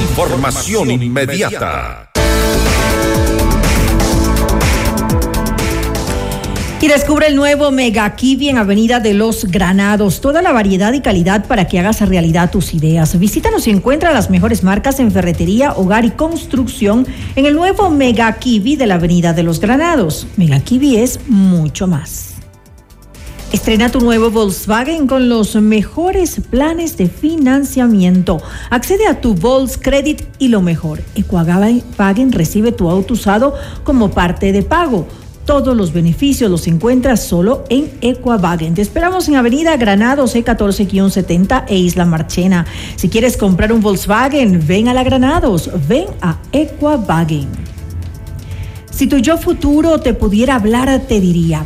Información 0.10 0.92
inmediata. 0.92 2.12
Y 6.84 6.90
descubre 6.90 7.28
el 7.28 7.38
nuevo 7.38 7.72
Mega 7.72 8.14
Kiwi 8.14 8.50
en 8.50 8.58
Avenida 8.58 9.00
de 9.00 9.14
los 9.14 9.46
Granados. 9.46 10.20
Toda 10.20 10.42
la 10.42 10.52
variedad 10.52 10.92
y 10.92 11.00
calidad 11.00 11.48
para 11.48 11.66
que 11.66 11.80
hagas 11.80 12.02
realidad 12.02 12.52
tus 12.52 12.74
ideas. 12.74 13.18
Visítanos 13.18 13.66
y 13.68 13.70
encuentra 13.70 14.12
las 14.12 14.30
mejores 14.30 14.64
marcas 14.64 15.00
en 15.00 15.10
ferretería, 15.10 15.72
hogar 15.78 16.04
y 16.04 16.12
construcción 16.12 17.08
en 17.38 17.46
el 17.46 17.56
nuevo 17.56 17.90
Mega 17.90 18.34
Kiwi 18.34 18.76
de 18.76 18.86
la 18.86 18.96
Avenida 18.96 19.32
de 19.32 19.44
los 19.44 19.62
Granados. 19.62 20.28
Mega 20.36 20.60
Kiwi 20.60 20.98
es 20.98 21.22
mucho 21.30 21.88
más. 21.88 22.34
Estrena 23.54 23.90
tu 23.90 24.02
nuevo 24.02 24.30
Volkswagen 24.30 25.08
con 25.08 25.30
los 25.30 25.56
mejores 25.56 26.42
planes 26.50 26.98
de 26.98 27.08
financiamiento. 27.08 28.42
Accede 28.72 29.08
a 29.08 29.22
tu 29.22 29.36
Volks 29.36 29.78
Credit 29.78 30.22
y 30.38 30.50
lo 30.50 30.62
mejor, 30.62 31.02
Equavagen 31.16 32.32
recibe 32.34 32.74
tu 32.74 32.90
auto 32.90 33.14
usado 33.14 33.54
como 33.86 34.12
parte 34.12 34.52
de 34.52 34.64
pago. 34.64 35.08
Todos 35.46 35.76
los 35.76 35.92
beneficios 35.92 36.50
los 36.50 36.68
encuentras 36.68 37.22
solo 37.22 37.66
en 37.70 37.92
Equavagen. 38.00 38.76
Te 38.76 38.82
esperamos 38.82 39.28
en 39.28 39.36
Avenida 39.36 39.76
Granados 39.76 40.36
E14-70 40.36 41.66
e 41.68 41.78
Isla 41.78 42.06
Marchena. 42.06 42.66
Si 42.96 43.10
quieres 43.10 43.36
comprar 43.36 43.74
un 43.74 43.82
Volkswagen, 43.82 44.66
ven 44.66 44.88
a 44.88 44.94
la 44.94 45.04
Granados, 45.04 45.70
ven 45.90 46.06
a 46.22 46.38
Equavagen. 46.54 47.50
Si 48.90 49.08
tu 49.08 49.18
yo 49.18 49.38
futuro 49.38 50.00
te 50.00 50.14
pudiera 50.14 50.56
hablar, 50.56 51.02
te 51.10 51.20
diría, 51.20 51.66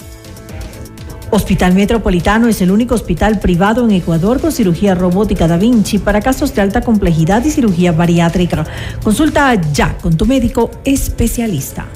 Hospital 1.33 1.73
Metropolitano 1.73 2.49
es 2.49 2.61
el 2.61 2.71
único 2.71 2.93
hospital 2.93 3.39
privado 3.39 3.85
en 3.85 3.91
Ecuador 3.91 4.41
con 4.41 4.51
cirugía 4.51 4.95
robótica 4.95 5.47
Da 5.47 5.55
Vinci 5.55 5.97
para 5.97 6.19
casos 6.19 6.53
de 6.53 6.61
alta 6.61 6.81
complejidad 6.81 7.43
y 7.45 7.51
cirugía 7.51 7.93
bariátrica. 7.93 8.65
Consulta 9.01 9.59
ya 9.71 9.97
con 9.97 10.17
tu 10.17 10.25
médico 10.25 10.69
especialista. 10.83 11.87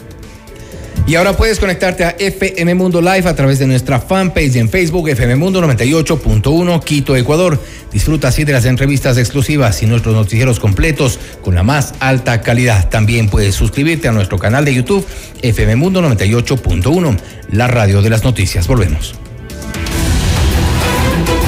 Y 1.06 1.15
ahora 1.15 1.36
puedes 1.36 1.60
conectarte 1.60 2.06
a 2.06 2.15
FM 2.18 2.74
Mundo 2.75 3.01
Live 3.01 3.27
a 3.27 3.36
través 3.36 3.60
de 3.60 3.68
nuestra 3.68 4.00
fanpage 4.00 4.56
en 4.56 4.70
Facebook 4.70 5.10
FM 5.10 5.36
Mundo 5.36 5.62
98.1 5.62 6.84
Quito, 6.84 7.15
Ecuador. 7.15 7.62
Disfruta 7.92 8.30
así 8.30 8.46
de 8.46 8.54
las 8.54 8.65
entrevistas 8.65 9.18
exclusivas 9.18 9.84
y 9.84 9.86
nuestros 9.86 10.15
noticieros 10.15 10.60
completos 10.62 11.20
con 11.42 11.56
la 11.56 11.62
más 11.62 11.94
alta 12.00 12.42
calidad. 12.42 12.89
También 12.89 13.30
puedes 13.30 13.54
suscribirte 13.54 14.08
a 14.08 14.13
nuestro 14.13 14.39
canal 14.39 14.63
de 14.63 14.74
YouTube 14.74 15.06
FM 15.42 15.75
Mundo 15.75 16.01
98.1, 16.01 17.18
la 17.51 17.68
radio 17.68 18.01
de 18.01 18.10
las 18.10 18.24
noticias. 18.24 18.65
Volvemos. 18.65 19.15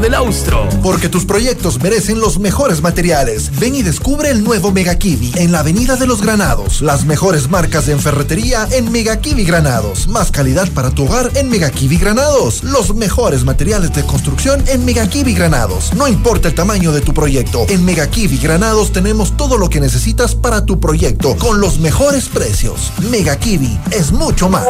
del 0.00 0.14
Austro. 0.14 0.68
Porque 0.82 1.08
tus 1.08 1.24
proyectos 1.24 1.80
merecen 1.82 2.20
los 2.20 2.38
mejores 2.38 2.82
materiales. 2.82 3.50
Ven 3.58 3.74
y 3.74 3.82
descubre 3.82 4.30
el 4.30 4.44
nuevo 4.44 4.70
Mega 4.72 4.94
Kiwi 4.96 5.32
en 5.36 5.52
la 5.52 5.60
Avenida 5.60 5.96
de 5.96 6.06
los 6.06 6.22
Granados. 6.22 6.80
Las 6.80 7.04
mejores 7.04 7.48
marcas 7.48 7.86
de 7.86 7.96
ferretería 7.96 8.68
en 8.70 8.90
Mega 8.92 9.20
Kiwi 9.20 9.44
Granados. 9.44 10.08
Más 10.08 10.30
calidad 10.30 10.70
para 10.72 10.90
tu 10.90 11.04
hogar 11.04 11.30
en 11.34 11.50
Mega 11.50 11.70
Kiwi 11.70 11.98
Granados. 11.98 12.62
Los 12.62 12.94
mejores 12.94 13.44
materiales 13.44 13.92
de 13.92 14.04
construcción 14.04 14.62
en 14.68 14.84
Mega 14.84 15.08
Kiwi 15.08 15.34
Granados. 15.34 15.92
No 15.94 16.06
importa 16.08 16.48
el 16.48 16.54
tamaño 16.54 16.92
de 16.92 17.00
tu 17.00 17.12
proyecto. 17.12 17.66
En 17.68 17.84
Mega 17.84 18.06
Kiwi 18.08 18.38
Granados 18.38 18.92
tenemos 18.92 19.36
todo 19.36 19.58
lo 19.58 19.68
que 19.68 19.80
necesitas 19.80 20.34
para 20.34 20.64
tu 20.64 20.80
proyecto 20.80 21.36
con 21.36 21.60
los 21.60 21.78
mejores 21.78 22.28
precios. 22.28 22.92
Mega 23.10 23.36
Kiwi 23.36 23.78
es 23.90 24.12
mucho 24.12 24.48
más. 24.48 24.66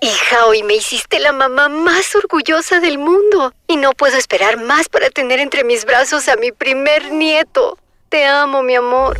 Hija, 0.00 0.46
hoy 0.46 0.62
me 0.62 0.74
hiciste 0.74 1.18
la 1.18 1.32
mamá 1.32 1.68
más 1.68 2.14
orgullosa 2.14 2.78
del 2.78 2.98
mundo 2.98 3.52
y 3.66 3.76
no 3.76 3.92
puedo 3.94 4.16
esperar 4.16 4.56
más 4.56 4.88
para 4.88 5.10
tener 5.10 5.40
entre 5.40 5.64
mis 5.64 5.84
brazos 5.84 6.28
a 6.28 6.36
mi 6.36 6.52
primer 6.52 7.10
nieto. 7.10 7.76
Te 8.08 8.24
amo, 8.24 8.62
mi 8.62 8.76
amor. 8.76 9.18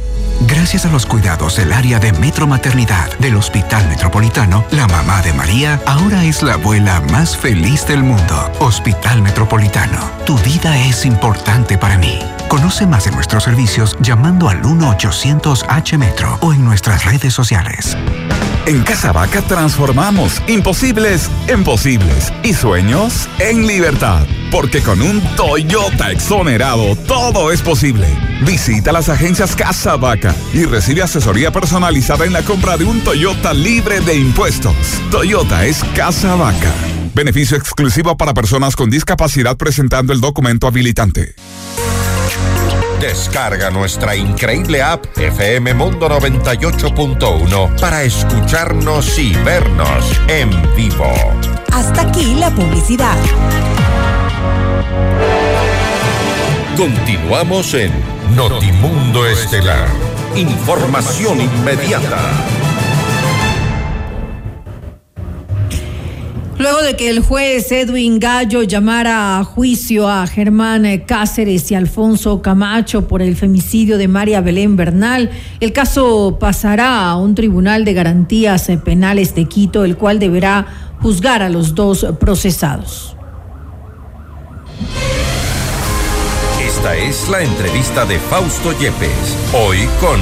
Gracias 0.68 0.84
a 0.84 0.92
los 0.92 1.06
cuidados 1.06 1.56
del 1.56 1.72
área 1.72 1.98
de 1.98 2.12
Metro 2.12 2.46
Maternidad 2.46 3.08
del 3.20 3.36
Hospital 3.36 3.88
Metropolitano, 3.88 4.66
la 4.70 4.86
mamá 4.86 5.22
de 5.22 5.32
María 5.32 5.80
ahora 5.86 6.26
es 6.26 6.42
la 6.42 6.52
abuela 6.52 7.00
más 7.10 7.34
feliz 7.34 7.86
del 7.86 8.02
mundo. 8.02 8.52
Hospital 8.58 9.22
Metropolitano, 9.22 9.98
tu 10.26 10.36
vida 10.40 10.78
es 10.78 11.06
importante 11.06 11.78
para 11.78 11.96
mí. 11.96 12.18
Conoce 12.48 12.86
más 12.86 13.06
de 13.06 13.12
nuestros 13.12 13.44
servicios 13.44 13.96
llamando 14.00 14.50
al 14.50 14.60
1-800-H-Metro 14.60 16.36
o 16.42 16.52
en 16.52 16.66
nuestras 16.66 17.06
redes 17.06 17.32
sociales. 17.32 17.96
En 18.66 18.82
Casa 18.82 19.12
Vaca 19.12 19.40
transformamos 19.40 20.42
imposibles 20.46 21.30
en 21.46 21.64
posibles 21.64 22.30
y 22.42 22.52
sueños 22.52 23.26
en 23.38 23.66
libertad. 23.66 24.26
Porque 24.50 24.82
con 24.82 25.00
un 25.00 25.22
Toyota 25.36 26.10
exonerado 26.10 26.94
todo 26.94 27.50
es 27.52 27.62
posible. 27.62 28.06
Visita 28.42 28.92
las 28.92 29.08
agencias 29.08 29.56
Casa 29.56 29.96
Vaca 29.96 30.34
y 30.58 30.64
recibe 30.64 31.02
asesoría 31.02 31.52
personalizada 31.52 32.24
en 32.24 32.32
la 32.32 32.42
compra 32.42 32.76
de 32.76 32.84
un 32.84 33.00
Toyota 33.00 33.54
libre 33.54 34.00
de 34.00 34.16
impuestos. 34.16 34.74
Toyota 35.10 35.64
es 35.64 35.84
Casa 35.94 36.34
Vaca. 36.34 36.72
Beneficio 37.14 37.56
exclusivo 37.56 38.16
para 38.16 38.34
personas 38.34 38.74
con 38.74 38.90
discapacidad 38.90 39.56
presentando 39.56 40.12
el 40.12 40.20
documento 40.20 40.66
habilitante. 40.66 41.34
Descarga 43.00 43.70
nuestra 43.70 44.16
increíble 44.16 44.82
app 44.82 45.06
FM 45.16 45.74
Mundo 45.74 46.08
98.1 46.08 47.80
para 47.80 48.02
escucharnos 48.02 49.18
y 49.18 49.34
vernos 49.44 50.04
en 50.26 50.50
vivo. 50.74 51.12
Hasta 51.72 52.02
aquí 52.02 52.34
la 52.34 52.50
publicidad. 52.50 53.16
Continuamos 56.76 57.74
en 57.74 57.92
Notimundo 58.34 59.26
Estelar. 59.26 60.17
Información 60.36 61.40
inmediata. 61.40 62.18
Luego 66.58 66.82
de 66.82 66.96
que 66.96 67.08
el 67.08 67.20
juez 67.20 67.70
Edwin 67.72 68.18
Gallo 68.18 68.62
llamara 68.62 69.38
a 69.38 69.44
juicio 69.44 70.08
a 70.08 70.26
Germán 70.26 70.84
Cáceres 71.06 71.70
y 71.70 71.74
Alfonso 71.74 72.42
Camacho 72.42 73.06
por 73.06 73.22
el 73.22 73.36
femicidio 73.36 73.96
de 73.96 74.08
María 74.08 74.40
Belén 74.40 74.76
Bernal, 74.76 75.30
el 75.60 75.72
caso 75.72 76.36
pasará 76.40 77.08
a 77.08 77.16
un 77.16 77.34
tribunal 77.34 77.84
de 77.84 77.94
garantías 77.94 78.68
penales 78.84 79.34
de 79.34 79.44
Quito, 79.44 79.84
el 79.84 79.96
cual 79.96 80.18
deberá 80.18 80.66
juzgar 81.00 81.42
a 81.42 81.48
los 81.48 81.74
dos 81.74 82.06
procesados. 82.18 83.16
Esta 86.78 86.94
es 86.94 87.28
la 87.28 87.42
entrevista 87.42 88.06
de 88.06 88.20
Fausto 88.20 88.70
Yepes, 88.70 89.36
hoy 89.52 89.78
con... 89.98 90.20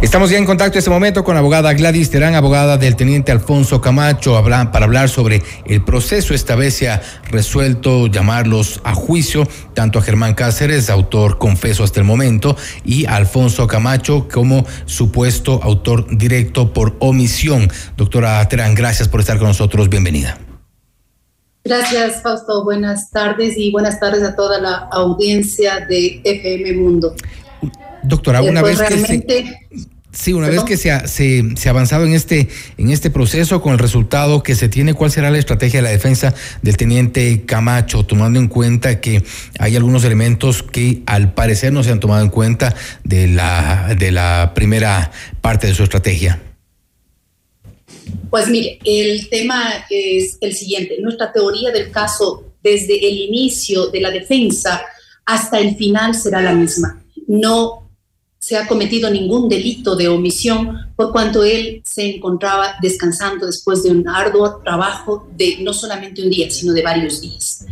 Estamos 0.00 0.30
ya 0.30 0.38
en 0.38 0.44
contacto 0.44 0.74
en 0.74 0.78
este 0.78 0.90
momento 0.90 1.24
con 1.24 1.34
la 1.34 1.40
abogada 1.40 1.72
Gladys 1.72 2.10
Terán, 2.10 2.36
abogada 2.36 2.76
del 2.76 2.94
teniente 2.94 3.32
Alfonso 3.32 3.80
Camacho, 3.80 4.40
para 4.40 4.84
hablar 4.84 5.08
sobre 5.08 5.42
el 5.64 5.82
proceso. 5.82 6.32
Esta 6.32 6.54
vez 6.54 6.74
se 6.74 6.90
ha 6.90 7.02
resuelto 7.28 8.06
llamarlos 8.06 8.80
a 8.84 8.94
juicio, 8.94 9.48
tanto 9.74 9.98
a 9.98 10.02
Germán 10.02 10.34
Cáceres, 10.34 10.90
autor 10.90 11.38
confeso 11.38 11.82
hasta 11.82 11.98
el 11.98 12.06
momento, 12.06 12.56
y 12.84 13.06
Alfonso 13.06 13.66
Camacho 13.66 14.28
como 14.32 14.64
supuesto 14.84 15.58
autor 15.60 16.06
directo 16.16 16.72
por 16.72 16.94
omisión. 17.00 17.68
Doctora 17.96 18.48
Terán, 18.48 18.76
gracias 18.76 19.08
por 19.08 19.18
estar 19.18 19.38
con 19.38 19.48
nosotros. 19.48 19.88
Bienvenida. 19.88 20.38
Gracias, 21.66 22.22
Fausto. 22.22 22.62
Buenas 22.62 23.10
tardes 23.10 23.54
y 23.56 23.72
buenas 23.72 23.98
tardes 23.98 24.22
a 24.22 24.36
toda 24.36 24.60
la 24.60 24.88
audiencia 24.92 25.84
de 25.88 26.20
FM 26.22 26.74
Mundo. 26.74 27.14
Doctora, 28.04 28.40
una 28.40 28.62
vez 28.62 28.80
que 28.80 28.98
se, 28.98 29.44
sí, 30.12 30.32
una 30.32 30.48
vez 30.48 30.62
que 30.62 30.76
se 30.76 30.92
ha, 30.92 31.08
se, 31.08 31.44
ha, 31.66 31.70
avanzado 31.70 32.04
en 32.04 32.12
este 32.12 32.48
en 32.78 32.90
este 32.90 33.10
proceso 33.10 33.60
con 33.60 33.72
el 33.72 33.80
resultado 33.80 34.44
que 34.44 34.54
se 34.54 34.68
tiene, 34.68 34.94
¿cuál 34.94 35.10
será 35.10 35.28
la 35.32 35.38
estrategia 35.38 35.80
de 35.80 35.82
la 35.82 35.90
defensa 35.90 36.34
del 36.62 36.76
teniente 36.76 37.42
Camacho, 37.46 38.06
tomando 38.06 38.38
en 38.38 38.46
cuenta 38.46 39.00
que 39.00 39.24
hay 39.58 39.74
algunos 39.74 40.04
elementos 40.04 40.62
que 40.62 41.02
al 41.06 41.34
parecer 41.34 41.72
no 41.72 41.82
se 41.82 41.90
han 41.90 41.98
tomado 41.98 42.22
en 42.22 42.30
cuenta 42.30 42.76
de 43.02 43.26
la 43.26 43.96
de 43.98 44.12
la 44.12 44.52
primera 44.54 45.10
parte 45.40 45.66
de 45.66 45.74
su 45.74 45.82
estrategia? 45.82 46.38
Pues 48.30 48.48
mire, 48.48 48.78
el 48.84 49.28
tema 49.28 49.86
es 49.90 50.38
el 50.40 50.54
siguiente. 50.54 50.98
Nuestra 51.00 51.32
teoría 51.32 51.70
del 51.70 51.90
caso 51.90 52.44
desde 52.62 53.06
el 53.06 53.16
inicio 53.18 53.86
de 53.88 54.00
la 54.00 54.10
defensa 54.10 54.82
hasta 55.24 55.58
el 55.58 55.76
final 55.76 56.14
será 56.14 56.40
la 56.40 56.52
misma. 56.52 57.02
No 57.26 57.86
se 58.38 58.56
ha 58.56 58.68
cometido 58.68 59.10
ningún 59.10 59.48
delito 59.48 59.96
de 59.96 60.08
omisión 60.08 60.78
por 60.94 61.10
cuanto 61.10 61.42
él 61.42 61.82
se 61.84 62.14
encontraba 62.14 62.74
descansando 62.80 63.46
después 63.46 63.82
de 63.82 63.90
un 63.90 64.08
arduo 64.08 64.60
trabajo 64.64 65.28
de 65.36 65.58
no 65.62 65.72
solamente 65.72 66.22
un 66.22 66.30
día, 66.30 66.48
sino 66.50 66.72
de 66.72 66.82
varios 66.82 67.20
días. 67.20 67.66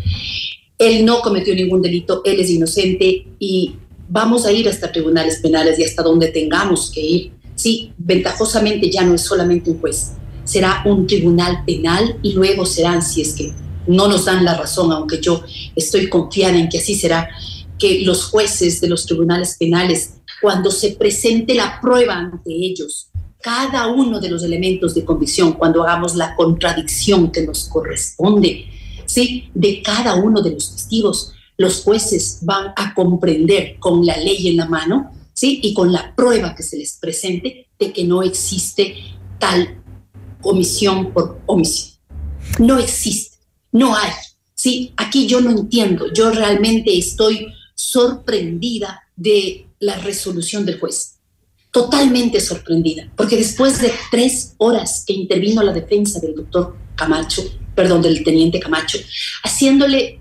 Él 0.79 1.05
no 1.05 1.21
cometió 1.21 1.55
ningún 1.55 1.81
delito, 1.81 2.23
él 2.25 2.41
es 2.41 2.51
inocente 2.51 3.27
y 3.39 3.77
vamos 4.09 4.47
a 4.47 4.53
ir 4.53 4.69
hasta 4.69 4.91
tribunales 4.91 5.39
penales 5.41 5.79
y 5.79 5.85
hasta 5.85 6.03
donde 6.03 6.29
tengamos 6.29 6.91
que 6.91 7.01
ir. 7.01 7.33
Sí, 7.55 7.93
ventajosamente 7.97 8.91
ya 8.91 9.05
no 9.05 9.15
es 9.15 9.23
solamente 9.23 9.71
un 9.71 9.81
juez, 9.81 10.15
será 10.45 10.83
un 10.85 11.07
tribunal 11.07 11.65
penal 11.65 12.19
y 12.23 12.33
luego 12.33 12.67
serán, 12.67 13.03
si 13.03 13.23
es 13.23 13.35
que 13.35 13.53
no 13.87 14.09
nos 14.09 14.25
dan 14.25 14.45
la 14.45 14.57
razón, 14.57 14.93
aunque 14.93 15.21
yo 15.21 15.43
estoy 15.75 16.09
confiada 16.09 16.57
en 16.57 16.69
que 16.69 16.79
así 16.79 16.95
será, 16.95 17.29
que 17.79 18.03
los 18.03 18.27
jueces 18.27 18.81
de 18.81 18.89
los 18.89 19.07
tribunales 19.07 19.57
penales, 19.59 20.15
cuando 20.41 20.71
se 20.71 20.93
presente 20.93 21.55
la 21.55 21.81
prueba 21.81 22.15
ante 22.15 22.51
ellos, 22.53 23.09
cada 23.43 23.89
uno 23.89 24.21
de 24.21 24.31
los 24.31 24.43
elementos 24.43 24.95
de 24.95 25.05
convicción, 25.05 25.53
cuando 25.53 25.83
hagamos 25.83 26.15
la 26.15 26.35
contradicción 26.35 27.31
que 27.31 27.43
nos 27.43 27.69
corresponde, 27.69 28.67
¿sí? 29.07 29.51
de 29.55 29.83
cada 29.83 30.15
uno 30.15 30.41
de 30.41 30.53
los 30.53 30.75
testigos, 30.75 31.33
los 31.57 31.83
jueces 31.83 32.39
van 32.43 32.73
a 32.77 32.95
comprender 32.95 33.77
con 33.79 34.05
la 34.05 34.17
ley 34.17 34.49
en 34.49 34.57
la 34.57 34.67
mano 34.67 35.13
¿sí? 35.35 35.61
y 35.63 35.75
con 35.75 35.93
la 35.93 36.15
prueba 36.15 36.55
que 36.55 36.63
se 36.63 36.79
les 36.79 36.99
presente 36.99 37.69
de 37.79 37.93
que 37.93 38.05
no 38.05 38.23
existe 38.23 38.97
tal 39.39 39.84
omisión 40.45 41.13
por 41.13 41.41
omisión. 41.47 41.95
No 42.59 42.79
existe, 42.79 43.39
no 43.73 43.97
hay. 43.97 44.11
Sí, 44.55 44.93
aquí 44.97 45.27
yo 45.27 45.41
no 45.41 45.51
entiendo, 45.51 46.13
yo 46.13 46.31
realmente 46.31 46.97
estoy 46.97 47.49
sorprendida 47.75 49.03
de 49.17 49.67
la 49.81 49.97
resolución 49.99 50.65
del 50.65 50.79
juez. 50.79 51.19
Totalmente 51.71 52.41
sorprendida, 52.41 53.11
porque 53.17 53.37
después 53.37 53.81
de 53.81 53.93
tres 54.11 54.55
horas 54.59 55.05
que 55.07 55.13
intervino 55.13 55.63
la 55.63 55.73
defensa 55.73 56.21
del 56.21 56.37
doctor 56.37 56.77
Camacho, 56.95 57.43
perdón, 57.75 58.03
del 58.03 58.23
teniente 58.23 58.61
Camacho, 58.61 58.99
haciéndole 59.43 60.21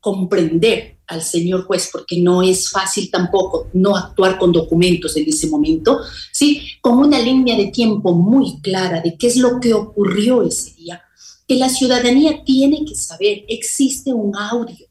comprender 0.00 0.98
al 1.06 1.22
señor 1.22 1.64
juez, 1.64 1.90
porque 1.92 2.20
no 2.20 2.42
es 2.42 2.70
fácil 2.70 3.10
tampoco 3.10 3.68
no 3.72 3.96
actuar 3.96 4.38
con 4.38 4.52
documentos 4.52 5.16
en 5.16 5.28
ese 5.28 5.48
momento, 5.48 6.00
¿sí? 6.32 6.62
Con 6.80 6.98
una 6.98 7.18
línea 7.18 7.56
de 7.56 7.66
tiempo 7.66 8.12
muy 8.12 8.60
clara 8.60 9.00
de 9.00 9.16
qué 9.16 9.26
es 9.26 9.36
lo 9.36 9.60
que 9.60 9.74
ocurrió 9.74 10.42
ese 10.42 10.72
día, 10.74 11.02
que 11.46 11.56
la 11.56 11.68
ciudadanía 11.68 12.44
tiene 12.44 12.84
que 12.84 12.94
saber, 12.94 13.44
existe 13.48 14.12
un 14.12 14.36
audio, 14.36 14.86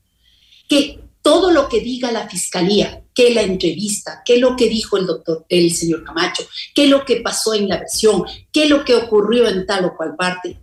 que 0.67 0.99
todo 1.21 1.51
lo 1.51 1.69
que 1.69 1.79
diga 1.79 2.11
la 2.11 2.27
fiscalía, 2.27 3.03
que 3.13 3.33
la 3.33 3.41
entrevista, 3.41 4.21
que 4.25 4.37
lo 4.37 4.55
que 4.55 4.67
dijo 4.67 4.97
el 4.97 5.05
doctor, 5.05 5.45
el 5.49 5.73
señor 5.73 6.03
Camacho, 6.03 6.43
que 6.73 6.87
lo 6.87 7.05
que 7.05 7.17
pasó 7.17 7.53
en 7.53 7.67
la 7.67 7.77
versión, 7.77 8.23
que 8.51 8.67
lo 8.67 8.83
que 8.83 8.95
ocurrió 8.95 9.47
en 9.47 9.65
tal 9.65 9.85
o 9.85 9.95
cual 9.95 10.15
parte, 10.15 10.59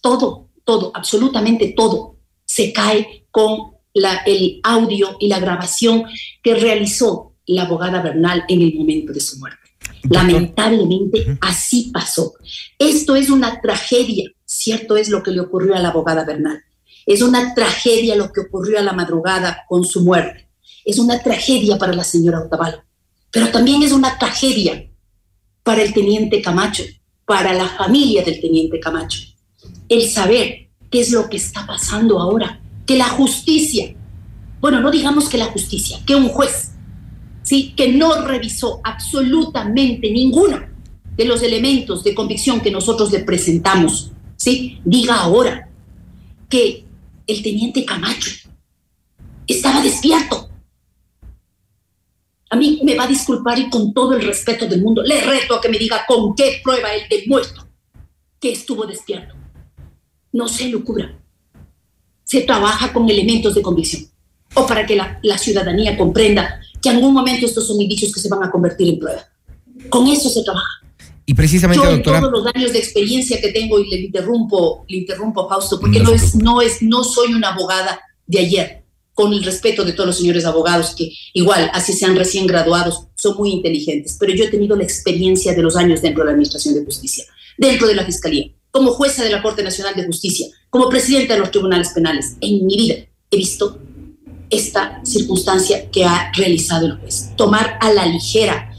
todo, 0.00 0.48
todo, 0.64 0.90
absolutamente 0.94 1.74
todo, 1.76 2.16
se 2.44 2.72
cae 2.72 3.26
con 3.30 3.73
la, 3.94 4.16
el 4.26 4.60
audio 4.62 5.16
y 5.20 5.28
la 5.28 5.38
grabación 5.38 6.04
que 6.42 6.54
realizó 6.54 7.32
la 7.46 7.62
abogada 7.62 8.02
Bernal 8.02 8.44
en 8.48 8.62
el 8.62 8.74
momento 8.74 9.12
de 9.12 9.20
su 9.20 9.38
muerte. 9.38 9.58
Lamentablemente, 10.10 11.38
así 11.40 11.90
pasó. 11.92 12.34
Esto 12.78 13.16
es 13.16 13.30
una 13.30 13.60
tragedia, 13.60 14.30
cierto 14.44 14.96
es 14.96 15.08
lo 15.08 15.22
que 15.22 15.30
le 15.30 15.40
ocurrió 15.40 15.74
a 15.74 15.80
la 15.80 15.88
abogada 15.88 16.24
Bernal. 16.24 16.62
Es 17.06 17.22
una 17.22 17.54
tragedia 17.54 18.16
lo 18.16 18.32
que 18.32 18.42
ocurrió 18.42 18.78
a 18.78 18.82
la 18.82 18.92
madrugada 18.92 19.64
con 19.68 19.84
su 19.84 20.02
muerte. 20.02 20.48
Es 20.84 20.98
una 20.98 21.22
tragedia 21.22 21.78
para 21.78 21.94
la 21.94 22.04
señora 22.04 22.40
Otavalo, 22.40 22.82
pero 23.30 23.48
también 23.50 23.82
es 23.82 23.92
una 23.92 24.18
tragedia 24.18 24.90
para 25.62 25.82
el 25.82 25.94
teniente 25.94 26.42
Camacho, 26.42 26.84
para 27.24 27.52
la 27.52 27.68
familia 27.68 28.22
del 28.22 28.40
teniente 28.40 28.80
Camacho. 28.80 29.20
El 29.88 30.08
saber 30.08 30.68
qué 30.90 31.00
es 31.00 31.10
lo 31.10 31.28
que 31.28 31.38
está 31.38 31.66
pasando 31.66 32.20
ahora, 32.20 32.60
que 32.86 32.96
la 32.96 33.08
justicia, 33.08 33.94
bueno, 34.60 34.80
no 34.80 34.90
digamos 34.90 35.28
que 35.28 35.38
la 35.38 35.46
justicia, 35.46 35.98
que 36.06 36.14
un 36.14 36.28
juez 36.28 36.74
¿sí? 37.44 37.74
que 37.76 37.92
no 37.92 38.22
revisó 38.22 38.80
absolutamente 38.82 40.10
ninguno 40.10 40.60
de 41.16 41.24
los 41.24 41.42
elementos 41.42 42.02
de 42.02 42.14
convicción 42.14 42.60
que 42.60 42.72
nosotros 42.72 43.12
le 43.12 43.20
presentamos, 43.20 44.10
¿sí? 44.36 44.80
diga 44.84 45.20
ahora 45.20 45.68
que 46.48 46.84
el 47.26 47.42
teniente 47.42 47.84
Camacho 47.84 48.30
estaba 49.46 49.80
despierto. 49.80 50.48
A 52.50 52.56
mí 52.56 52.80
me 52.84 52.96
va 52.96 53.04
a 53.04 53.08
disculpar 53.08 53.58
y 53.58 53.68
con 53.68 53.92
todo 53.92 54.14
el 54.14 54.24
respeto 54.24 54.66
del 54.66 54.82
mundo, 54.82 55.02
le 55.02 55.20
reto 55.20 55.54
a 55.54 55.60
que 55.60 55.68
me 55.68 55.78
diga 55.78 56.04
con 56.06 56.34
qué 56.34 56.60
prueba 56.62 56.94
él 56.94 57.02
demuestra 57.08 57.66
que 58.40 58.52
estuvo 58.52 58.84
despierto. 58.84 59.34
No 60.32 60.48
se 60.48 60.68
lo 60.68 60.84
cubra. 60.84 61.18
Se 62.24 62.40
trabaja 62.42 62.92
con 62.92 63.08
elementos 63.08 63.54
de 63.54 63.62
convicción 63.62 64.06
o 64.54 64.66
para 64.66 64.86
que 64.86 64.96
la, 64.96 65.18
la 65.22 65.38
ciudadanía 65.38 65.96
comprenda 65.96 66.60
que 66.80 66.88
en 66.88 66.96
algún 66.96 67.14
momento 67.14 67.46
estos 67.46 67.66
son 67.66 67.80
indicios 67.80 68.12
que 68.12 68.20
se 68.20 68.28
van 68.28 68.42
a 68.42 68.50
convertir 68.50 68.88
en 68.88 68.98
prueba. 68.98 69.26
Con 69.88 70.06
eso 70.08 70.28
se 70.28 70.42
trabaja. 70.42 70.84
Y 71.26 71.34
precisamente, 71.34 71.84
Yo, 71.84 71.90
doctora. 71.90 72.20
Todos 72.20 72.44
los 72.44 72.54
años 72.54 72.72
de 72.72 72.78
experiencia 72.78 73.40
que 73.40 73.48
tengo, 73.48 73.80
y 73.80 73.88
le 73.88 74.00
interrumpo, 74.02 74.84
le 74.88 74.98
interrumpo, 74.98 75.48
Fausto, 75.48 75.80
porque 75.80 76.00
no, 76.00 76.12
es, 76.12 76.34
no, 76.34 76.60
es, 76.60 76.82
no 76.82 77.02
soy 77.02 77.32
una 77.32 77.54
abogada 77.54 78.00
de 78.26 78.38
ayer, 78.40 78.84
con 79.14 79.32
el 79.32 79.42
respeto 79.42 79.84
de 79.84 79.92
todos 79.92 80.08
los 80.08 80.18
señores 80.18 80.44
abogados 80.44 80.94
que, 80.96 81.10
igual, 81.32 81.70
así 81.72 81.92
sean 81.92 82.16
recién 82.16 82.46
graduados, 82.46 83.06
son 83.14 83.36
muy 83.38 83.52
inteligentes, 83.52 84.16
pero 84.18 84.34
yo 84.34 84.44
he 84.44 84.48
tenido 84.48 84.76
la 84.76 84.84
experiencia 84.84 85.54
de 85.54 85.62
los 85.62 85.76
años 85.76 86.02
dentro 86.02 86.22
de 86.22 86.26
la 86.26 86.32
Administración 86.32 86.74
de 86.74 86.84
Justicia, 86.84 87.24
dentro 87.56 87.86
de 87.86 87.94
la 87.94 88.04
Fiscalía, 88.04 88.50
como 88.74 88.90
jueza 88.90 89.22
de 89.22 89.30
la 89.30 89.40
Corte 89.40 89.62
Nacional 89.62 89.94
de 89.94 90.04
Justicia, 90.04 90.48
como 90.68 90.88
presidenta 90.88 91.34
de 91.34 91.38
los 91.38 91.52
tribunales 91.52 91.90
penales. 91.90 92.36
En 92.40 92.66
mi 92.66 92.76
vida 92.76 92.96
he 93.30 93.36
visto 93.36 93.78
esta 94.50 95.00
circunstancia 95.04 95.88
que 95.92 96.04
ha 96.04 96.32
realizado 96.32 96.86
el 96.86 96.98
juez. 96.98 97.30
Tomar 97.36 97.78
a 97.80 97.92
la 97.92 98.04
ligera 98.04 98.74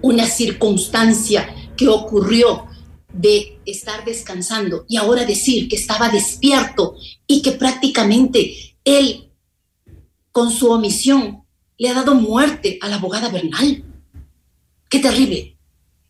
una 0.00 0.24
circunstancia 0.24 1.54
que 1.76 1.86
ocurrió 1.86 2.64
de 3.12 3.60
estar 3.66 4.06
descansando 4.06 4.86
y 4.88 4.96
ahora 4.96 5.26
decir 5.26 5.68
que 5.68 5.76
estaba 5.76 6.08
despierto 6.08 6.96
y 7.26 7.42
que 7.42 7.52
prácticamente 7.52 8.74
él, 8.84 9.28
con 10.32 10.50
su 10.50 10.70
omisión, 10.70 11.44
le 11.76 11.90
ha 11.90 11.94
dado 11.94 12.14
muerte 12.14 12.78
a 12.80 12.88
la 12.88 12.96
abogada 12.96 13.28
Bernal. 13.28 13.84
Qué 14.88 14.98
terrible, 14.98 15.57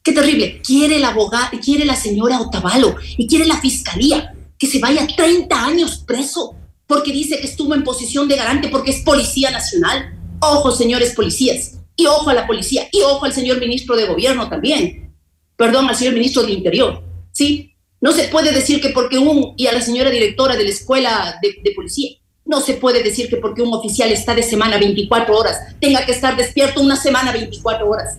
qué 0.09 0.15
terrible. 0.15 0.61
Quiere 0.63 0.99
la 0.99 1.09
abogada, 1.09 1.51
quiere 1.63 1.85
la 1.85 1.97
señora 1.97 2.41
Otavalo 2.41 2.97
y 3.17 3.27
quiere 3.27 3.47
la 3.47 3.61
fiscalía 3.61 4.35
que 4.59 4.67
se 4.67 4.79
vaya 4.79 5.07
30 5.07 5.65
años 5.65 6.03
preso 6.07 6.55
porque 6.87 7.13
dice 7.13 7.39
que 7.39 7.47
estuvo 7.47 7.75
en 7.75 7.85
posición 7.85 8.27
de 8.29 8.37
garante 8.37 8.69
porque 8.69 8.91
es 8.91 9.03
policía 9.03 9.51
nacional. 9.51 10.15
Ojo, 10.41 10.71
señores 10.71 11.15
policías, 11.15 11.79
y 11.97 12.07
ojo 12.07 12.31
a 12.31 12.35
la 12.35 12.47
policía, 12.47 12.89
y 12.93 13.03
ojo 13.03 13.25
al 13.25 13.33
señor 13.33 13.59
ministro 13.59 13.97
de 13.97 14.07
gobierno 14.07 14.49
también. 14.49 15.13
Perdón, 15.57 15.89
al 15.89 15.97
señor 15.97 16.15
ministro 16.15 16.43
del 16.43 16.53
Interior. 16.53 17.03
¿Sí? 17.33 17.75
No 18.01 18.13
se 18.13 18.29
puede 18.29 18.53
decir 18.53 18.81
que 18.81 18.91
porque 18.91 19.19
un, 19.19 19.55
y 19.57 19.67
a 19.67 19.73
la 19.73 19.83
señora 19.83 20.09
directora 20.09 20.57
de 20.57 20.65
la 20.65 20.71
escuela 20.71 21.39
de, 21.43 21.57
de 21.63 21.73
policía, 21.73 22.11
no 22.45 22.61
se 22.61 22.75
puede 22.75 23.03
decir 23.03 23.29
que 23.29 23.37
porque 23.37 23.61
un 23.61 23.75
oficial 23.75 24.11
está 24.11 24.35
de 24.35 24.43
semana 24.43 24.79
24 24.79 25.37
horas, 25.37 25.59
tenga 25.81 26.07
que 26.07 26.13
estar 26.13 26.37
despierto 26.37 26.81
una 26.81 26.97
semana 26.97 27.33
24 27.33 27.87
horas. 27.87 28.19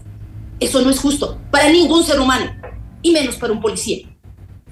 Eso 0.59 0.81
no 0.81 0.89
es 0.89 0.99
justo 0.99 1.39
para 1.51 1.69
ningún 1.69 2.03
ser 2.03 2.19
humano, 2.19 2.51
y 3.01 3.11
menos 3.11 3.35
para 3.35 3.53
un 3.53 3.61
policía 3.61 4.05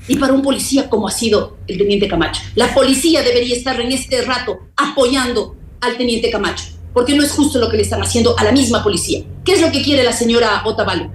y 0.08 0.16
para 0.16 0.34
un 0.34 0.42
policía 0.42 0.90
como 0.90 1.08
ha 1.08 1.12
sido 1.12 1.58
el 1.68 1.78
teniente 1.78 2.08
Camacho. 2.08 2.42
La 2.56 2.74
policía 2.74 3.24
debería 3.24 3.56
estar 3.56 3.80
en 3.80 3.92
este 3.92 4.22
rato 4.22 4.58
apoyando 4.76 5.56
al 5.82 5.98
teniente 5.98 6.30
Camacho, 6.30 6.66
porque 6.94 7.16
no 7.16 7.24
es 7.24 7.32
justo 7.32 7.60
lo 7.60 7.70
que 7.70 7.78
le 7.78 7.84
están 7.84 8.02
haciendo 8.02 8.38
a 8.38 8.44
la 8.44 8.52
misma 8.52 8.84
policía. 8.84 9.24
¿Qué 9.44 9.54
es 9.54 9.62
lo 9.62 9.72
que 9.72 9.84
quiere 9.84 10.04
la 10.04 10.14
señora 10.14 10.62
Otavalo? 10.66 11.12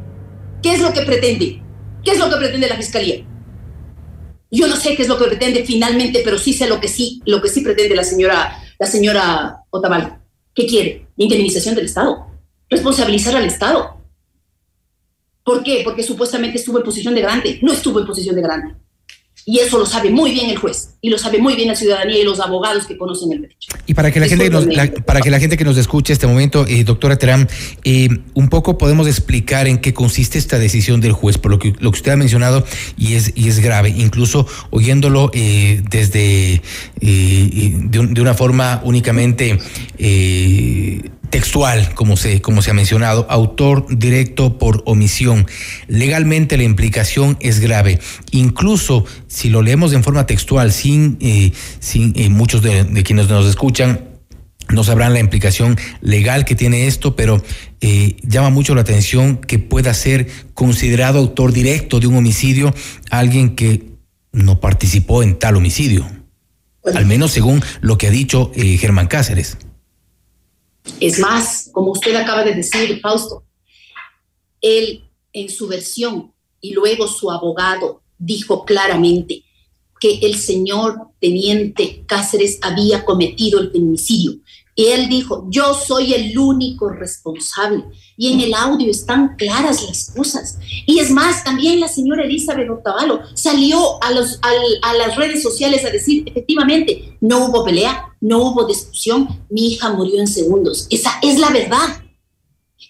¿Qué 0.62 0.74
es 0.74 0.80
lo 0.80 0.92
que 0.92 1.02
pretende? 1.02 1.62
¿Qué 2.04 2.12
es 2.12 2.18
lo 2.18 2.28
que 2.28 2.36
pretende 2.36 2.68
la 2.68 2.76
fiscalía? 2.76 3.24
Yo 4.50 4.66
no 4.66 4.76
sé 4.76 4.94
qué 4.94 5.02
es 5.02 5.08
lo 5.08 5.18
que 5.18 5.24
pretende 5.24 5.64
finalmente, 5.64 6.20
pero 6.22 6.38
sí 6.38 6.52
sé 6.52 6.68
lo 6.68 6.78
que 6.78 6.88
sí, 6.88 7.22
lo 7.24 7.40
que 7.40 7.48
sí 7.48 7.62
pretende 7.62 7.96
la 7.96 8.04
señora, 8.04 8.62
la 8.78 8.86
señora 8.86 9.62
Otavalo. 9.70 10.18
¿Qué 10.54 10.66
quiere? 10.66 11.08
Indemnización 11.16 11.74
del 11.74 11.86
Estado. 11.86 12.26
Responsabilizar 12.68 13.34
al 13.34 13.46
Estado. 13.46 14.01
¿Por 15.44 15.62
qué? 15.62 15.82
Porque 15.84 16.02
supuestamente 16.02 16.58
estuvo 16.58 16.78
en 16.78 16.84
posición 16.84 17.14
de 17.14 17.22
grande. 17.22 17.58
No 17.62 17.72
estuvo 17.72 17.98
en 18.00 18.06
posición 18.06 18.36
de 18.36 18.42
grande. 18.42 18.74
Y 19.44 19.58
eso 19.58 19.76
lo 19.76 19.86
sabe 19.86 20.10
muy 20.10 20.30
bien 20.30 20.50
el 20.50 20.56
juez 20.56 20.90
y 21.00 21.10
lo 21.10 21.18
sabe 21.18 21.38
muy 21.38 21.56
bien 21.56 21.66
la 21.66 21.74
ciudadanía 21.74 22.20
y 22.20 22.22
los 22.22 22.38
abogados 22.38 22.86
que 22.86 22.96
conocen 22.96 23.32
el 23.32 23.42
derecho. 23.42 23.72
Y 23.86 23.94
para 23.94 24.12
que 24.12 24.20
la, 24.20 24.28
gente, 24.28 24.48
nos, 24.50 24.66
la, 24.66 24.88
para 24.92 25.20
que 25.20 25.30
la 25.30 25.40
gente 25.40 25.56
que 25.56 25.64
nos 25.64 25.76
escuche 25.76 26.12
este 26.12 26.28
momento, 26.28 26.64
eh, 26.68 26.84
doctora 26.84 27.16
Terán, 27.16 27.48
eh, 27.82 28.08
un 28.34 28.48
poco 28.48 28.78
podemos 28.78 29.08
explicar 29.08 29.66
en 29.66 29.78
qué 29.78 29.92
consiste 29.92 30.38
esta 30.38 30.60
decisión 30.60 31.00
del 31.00 31.10
juez, 31.10 31.38
por 31.38 31.50
lo 31.50 31.58
que, 31.58 31.74
lo 31.80 31.90
que 31.90 31.96
usted 31.96 32.12
ha 32.12 32.16
mencionado 32.16 32.64
y 32.96 33.14
es, 33.14 33.32
y 33.34 33.48
es 33.48 33.58
grave, 33.58 33.88
incluso 33.88 34.46
oyéndolo 34.70 35.32
eh, 35.34 35.82
desde 35.90 36.62
de, 37.00 37.98
un, 37.98 38.14
de, 38.14 38.20
una 38.20 38.34
forma 38.34 38.80
únicamente 38.84 39.58
textual, 41.32 41.94
como 41.94 42.18
se, 42.18 42.42
como 42.42 42.60
se 42.60 42.70
ha 42.70 42.74
mencionado, 42.74 43.26
autor 43.30 43.86
directo 43.88 44.58
por 44.58 44.82
omisión. 44.84 45.46
Legalmente 45.88 46.58
la 46.58 46.62
implicación 46.62 47.38
es 47.40 47.58
grave. 47.58 47.98
Incluso 48.32 49.06
si 49.28 49.48
lo 49.48 49.62
leemos 49.62 49.94
en 49.94 50.04
forma 50.04 50.26
textual, 50.26 50.72
sin, 50.72 51.16
eh, 51.22 51.52
sin 51.80 52.12
eh, 52.16 52.28
muchos 52.28 52.60
de, 52.60 52.84
de, 52.84 53.02
quienes 53.02 53.28
nos 53.28 53.46
escuchan 53.46 54.10
no 54.68 54.84
sabrán 54.84 55.14
la 55.14 55.20
implicación 55.20 55.78
legal 56.02 56.44
que 56.44 56.54
tiene 56.54 56.86
esto, 56.86 57.16
pero 57.16 57.42
eh, 57.80 58.16
llama 58.22 58.50
mucho 58.50 58.74
la 58.74 58.82
atención 58.82 59.38
que 59.38 59.58
pueda 59.58 59.94
ser 59.94 60.28
considerado 60.52 61.18
autor 61.18 61.54
directo 61.54 61.98
de 61.98 62.08
un 62.08 62.16
homicidio 62.16 62.74
alguien 63.08 63.56
que 63.56 63.84
no 64.32 64.60
participó 64.60 65.22
en 65.22 65.38
tal 65.38 65.56
homicidio. 65.56 66.06
Al 66.94 67.06
menos 67.06 67.30
según 67.30 67.62
lo 67.80 67.96
que 67.96 68.08
ha 68.08 68.10
dicho 68.10 68.52
Germán 68.54 69.06
Cáceres. 69.06 69.56
Es 71.00 71.18
más, 71.18 71.70
como 71.72 71.92
usted 71.92 72.14
acaba 72.14 72.44
de 72.44 72.54
decir, 72.54 73.00
Fausto, 73.00 73.44
él 74.60 75.04
en 75.32 75.48
su 75.48 75.68
versión 75.68 76.32
y 76.60 76.72
luego 76.72 77.08
su 77.08 77.30
abogado 77.30 78.02
dijo 78.18 78.64
claramente 78.64 79.44
que 80.00 80.18
el 80.22 80.36
señor 80.36 80.98
teniente 81.20 82.04
Cáceres 82.06 82.58
había 82.62 83.04
cometido 83.04 83.60
el 83.60 83.70
feminicidio. 83.70 84.40
Y 84.74 84.86
él 84.86 85.08
dijo, 85.08 85.46
yo 85.50 85.74
soy 85.74 86.14
el 86.14 86.36
único 86.38 86.88
responsable. 86.88 87.84
Y 88.16 88.32
en 88.32 88.40
el 88.40 88.54
audio 88.54 88.90
están 88.90 89.36
claras 89.36 89.82
las 89.82 90.12
cosas. 90.16 90.58
Y 90.86 90.98
es 90.98 91.10
más, 91.10 91.44
también 91.44 91.78
la 91.78 91.88
señora 91.88 92.24
Elizabeth 92.24 92.70
Otavalo 92.70 93.20
salió 93.34 94.02
a, 94.02 94.10
los, 94.12 94.38
a, 94.42 94.88
a 94.88 94.94
las 94.94 95.16
redes 95.16 95.42
sociales 95.42 95.84
a 95.84 95.90
decir, 95.90 96.24
efectivamente, 96.26 97.18
no 97.20 97.46
hubo 97.46 97.64
pelea, 97.64 98.16
no 98.20 98.38
hubo 98.38 98.64
discusión, 98.64 99.44
mi 99.50 99.72
hija 99.72 99.92
murió 99.92 100.18
en 100.20 100.26
segundos. 100.26 100.86
Esa 100.88 101.18
es 101.20 101.38
la 101.38 101.50
verdad. 101.50 102.02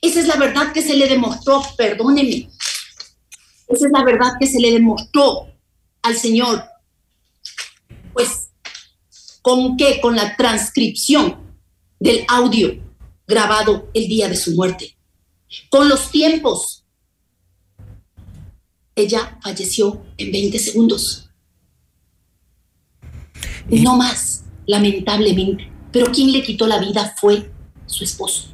Esa 0.01 0.21
es 0.21 0.29
la 0.29 0.37
verdad 0.37 0.73
que 0.73 0.83
se 0.83 0.95
le 0.95 1.09
demostró, 1.09 1.62
perdóneme. 1.77 2.49
Esa 3.66 3.87
es 3.87 3.92
la 3.92 4.05
verdad 4.05 4.33
que 4.38 4.47
se 4.47 4.61
le 4.61 4.71
demostró 4.71 5.49
al 6.03 6.16
señor. 6.16 6.62
Pues, 8.12 8.51
¿con 9.40 9.77
qué? 9.77 10.01
Con 10.01 10.14
la 10.14 10.37
transcripción 10.37 11.41
del 12.03 12.25
audio 12.27 12.75
grabado 13.29 13.88
el 13.95 14.09
día 14.09 14.29
de 14.29 14.37
su 14.37 14.53
muerte. 14.57 14.97
Con 15.71 15.88
los 15.88 16.11
tiempos, 16.11 16.85
ella 18.97 19.38
falleció 19.41 20.05
en 20.17 20.33
20 20.33 20.59
segundos. 20.59 21.31
No 23.69 23.97
más, 23.97 24.43
lamentablemente. 24.67 25.71
Pero 25.93 26.11
quien 26.11 26.33
le 26.33 26.43
quitó 26.43 26.67
la 26.67 26.79
vida 26.79 27.15
fue 27.21 27.51
su 27.87 28.03
esposo. 28.03 28.49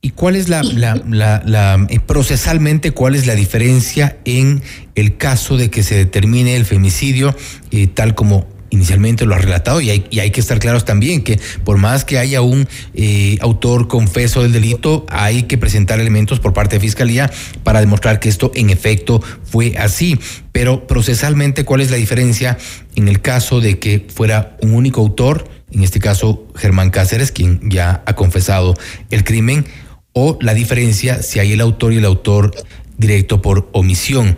¿Y 0.00 0.10
cuál 0.10 0.34
es 0.34 0.48
la, 0.48 0.62
la, 0.62 0.96
la, 1.08 1.42
la 1.44 1.86
eh, 1.90 2.00
procesalmente, 2.00 2.90
cuál 2.90 3.14
es 3.14 3.26
la 3.26 3.34
diferencia 3.34 4.18
en 4.24 4.62
el 4.96 5.16
caso 5.16 5.56
de 5.56 5.70
que 5.70 5.82
se 5.82 5.96
determine 5.96 6.56
el 6.56 6.64
femicidio 6.64 7.36
eh, 7.70 7.86
tal 7.86 8.14
como 8.14 8.46
inicialmente 8.70 9.24
lo 9.26 9.34
ha 9.34 9.38
relatado 9.38 9.80
y 9.80 9.90
hay, 9.90 10.30
que 10.30 10.40
estar 10.40 10.58
claros 10.58 10.84
también 10.84 11.22
que 11.22 11.40
por 11.64 11.78
más 11.78 12.04
que 12.04 12.18
haya 12.18 12.42
un 12.42 12.68
eh, 12.94 13.38
autor 13.40 13.88
confeso 13.88 14.42
del 14.42 14.52
delito, 14.52 15.06
hay 15.08 15.44
que 15.44 15.58
presentar 15.58 16.00
elementos 16.00 16.40
por 16.40 16.52
parte 16.52 16.76
de 16.76 16.80
Fiscalía 16.80 17.30
para 17.62 17.80
demostrar 17.80 18.20
que 18.20 18.28
esto 18.28 18.52
en 18.54 18.70
efecto 18.70 19.22
fue 19.44 19.76
así. 19.78 20.18
Pero 20.52 20.86
procesalmente, 20.86 21.64
¿cuál 21.64 21.80
es 21.80 21.90
la 21.90 21.96
diferencia 21.96 22.58
en 22.94 23.08
el 23.08 23.20
caso 23.20 23.60
de 23.60 23.78
que 23.78 24.06
fuera 24.12 24.56
un 24.60 24.74
único 24.74 25.00
autor, 25.00 25.48
en 25.70 25.82
este 25.82 26.00
caso 26.00 26.46
Germán 26.56 26.90
Cáceres, 26.90 27.32
quien 27.32 27.60
ya 27.70 28.02
ha 28.06 28.14
confesado 28.14 28.74
el 29.10 29.24
crimen, 29.24 29.66
o 30.12 30.36
la 30.40 30.54
diferencia 30.54 31.22
si 31.22 31.38
hay 31.38 31.52
el 31.52 31.60
autor 31.60 31.92
y 31.92 31.98
el 31.98 32.04
autor 32.04 32.52
directo 32.96 33.40
por 33.40 33.68
omisión. 33.72 34.36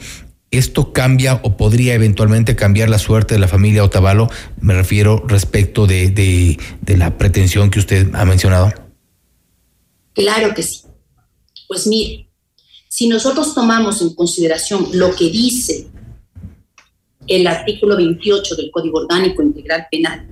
¿Esto 0.51 0.93
cambia 0.93 1.41
o 1.45 1.57
podría 1.57 1.95
eventualmente 1.95 2.57
cambiar 2.57 2.89
la 2.89 2.99
suerte 2.99 3.35
de 3.35 3.41
la 3.41 3.47
familia 3.47 3.85
Otavalo? 3.85 4.29
Me 4.61 4.75
refiero 4.75 5.25
respecto 5.27 5.87
de, 5.87 6.59
la 6.87 7.17
pretensión 7.19 7.71
que 7.71 7.79
usted 7.79 8.13
ha 8.15 8.25
mencionado. 8.25 8.73
Claro 10.13 10.53
que 10.53 10.65
sí. 10.65 10.83
Pues 11.69 11.87
mire, 11.87 12.29
si 12.89 13.07
nosotros 13.07 13.55
tomamos 13.55 14.03
en 14.03 14.13
consideración 14.15 14.89
lo 14.95 15.15
que 15.15 15.31
dice 15.31 15.87
el 17.29 17.47
artículo 17.47 17.97
28 17.97 18.57
del 18.57 18.73
Código 18.73 18.99
Orgánico 18.99 19.43
Integral 19.43 19.87
Penal, 19.89 20.27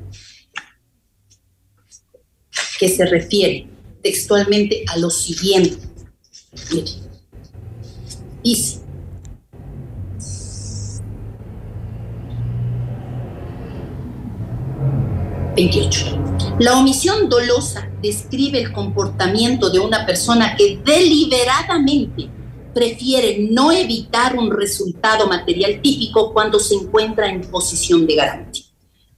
que 2.80 2.88
se 2.88 3.06
refiere 3.06 3.68
textualmente 4.02 4.84
a 4.88 4.96
lo 4.96 5.10
siguiente. 5.10 5.78
Mire, 6.72 6.90
dice, 8.42 8.80
La 16.60 16.78
omisión 16.78 17.28
dolosa 17.28 17.90
describe 18.00 18.60
el 18.60 18.72
comportamiento 18.72 19.70
de 19.70 19.80
una 19.80 20.06
persona 20.06 20.54
que 20.56 20.80
deliberadamente 20.84 22.30
prefiere 22.72 23.48
no 23.50 23.72
evitar 23.72 24.36
un 24.36 24.52
resultado 24.52 25.26
material 25.26 25.80
típico 25.82 26.32
cuando 26.32 26.60
se 26.60 26.76
encuentra 26.76 27.28
en 27.28 27.40
posición 27.40 28.06
de 28.06 28.14
garante. 28.14 28.60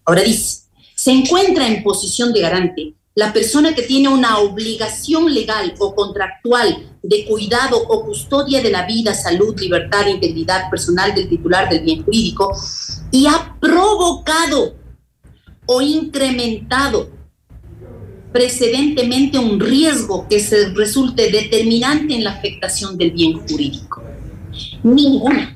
Ahora 0.07 0.23
dice, 0.23 0.63
se 0.95 1.11
encuentra 1.11 1.69
en 1.69 1.83
posición 1.83 2.33
de 2.33 2.41
garante 2.41 2.95
la 3.15 3.35
persona 3.35 3.75
que 3.75 3.83
tiene 3.83 4.09
una 4.09 4.39
obligación 4.39 5.35
legal 5.35 5.75
o 5.79 5.95
contractual 5.95 6.97
de 7.03 7.27
cuidado 7.27 7.77
o 7.77 8.03
custodia 8.07 8.63
de 8.63 8.71
la 8.71 8.87
vida, 8.87 9.13
salud, 9.13 9.59
libertad 9.61 10.07
integridad 10.07 10.71
personal 10.71 11.15
del 11.15 11.29
titular 11.29 11.69
del 11.69 11.81
bien 11.81 12.03
jurídico 12.03 12.51
y 13.11 13.27
ha 13.27 13.57
provocado 13.61 14.80
o 15.73 15.81
incrementado 15.81 17.09
precedentemente 18.33 19.39
un 19.39 19.61
riesgo 19.61 20.27
que 20.29 20.41
se 20.41 20.71
resulte 20.71 21.31
determinante 21.31 22.13
en 22.13 22.25
la 22.25 22.33
afectación 22.33 22.99
del 22.99 23.13
bien 23.13 23.39
jurídico. 23.39 24.03
Ninguno, 24.83 25.55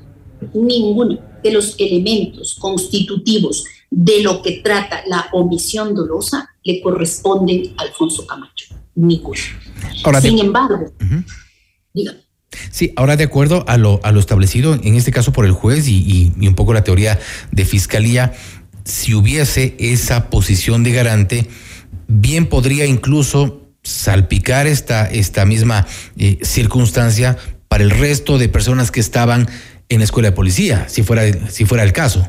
ninguno 0.53 1.19
de 1.43 1.51
los 1.51 1.75
elementos 1.77 2.55
constitutivos 2.55 3.65
de 3.91 4.23
lo 4.23 4.41
que 4.41 4.61
trata 4.63 5.03
la 5.05 5.27
omisión 5.33 5.93
dolosa 5.93 6.49
le 6.63 6.81
corresponden 6.81 7.73
a 7.77 7.81
Alfonso 7.81 8.25
Camacho. 8.25 8.73
Ninguno. 8.95 9.41
Sin 10.21 10.39
embargo, 10.39 10.93
dígame. 11.93 12.25
Sí, 12.71 12.93
ahora 12.95 13.15
de 13.17 13.23
acuerdo 13.23 13.63
a 13.67 13.77
lo, 13.77 13.99
a 14.03 14.11
lo 14.11 14.19
establecido, 14.19 14.73
en 14.73 14.95
este 14.95 15.11
caso 15.11 15.31
por 15.31 15.45
el 15.45 15.51
juez 15.51 15.87
y, 15.87 16.33
y, 16.37 16.47
un 16.47 16.55
poco 16.55 16.73
la 16.73 16.83
teoría 16.83 17.19
de 17.51 17.65
fiscalía, 17.65 18.33
si 18.85 19.13
hubiese 19.13 19.75
esa 19.79 20.29
posición 20.29 20.83
de 20.83 20.91
garante, 20.91 21.47
bien 22.07 22.47
podría 22.47 22.85
incluso 22.85 23.61
salpicar 23.83 24.67
esta, 24.67 25.09
esta 25.09 25.45
misma 25.45 25.85
eh, 26.17 26.39
circunstancia 26.43 27.37
para 27.67 27.83
el 27.83 27.89
resto 27.89 28.37
de 28.37 28.47
personas 28.47 28.91
que 28.91 28.99
estaban 28.99 29.49
en 29.89 29.99
la 29.99 30.05
escuela 30.05 30.29
de 30.29 30.35
policía, 30.35 30.87
si 30.87 31.03
fuera, 31.03 31.49
si 31.49 31.65
fuera 31.65 31.83
el 31.83 31.93
caso. 31.93 32.27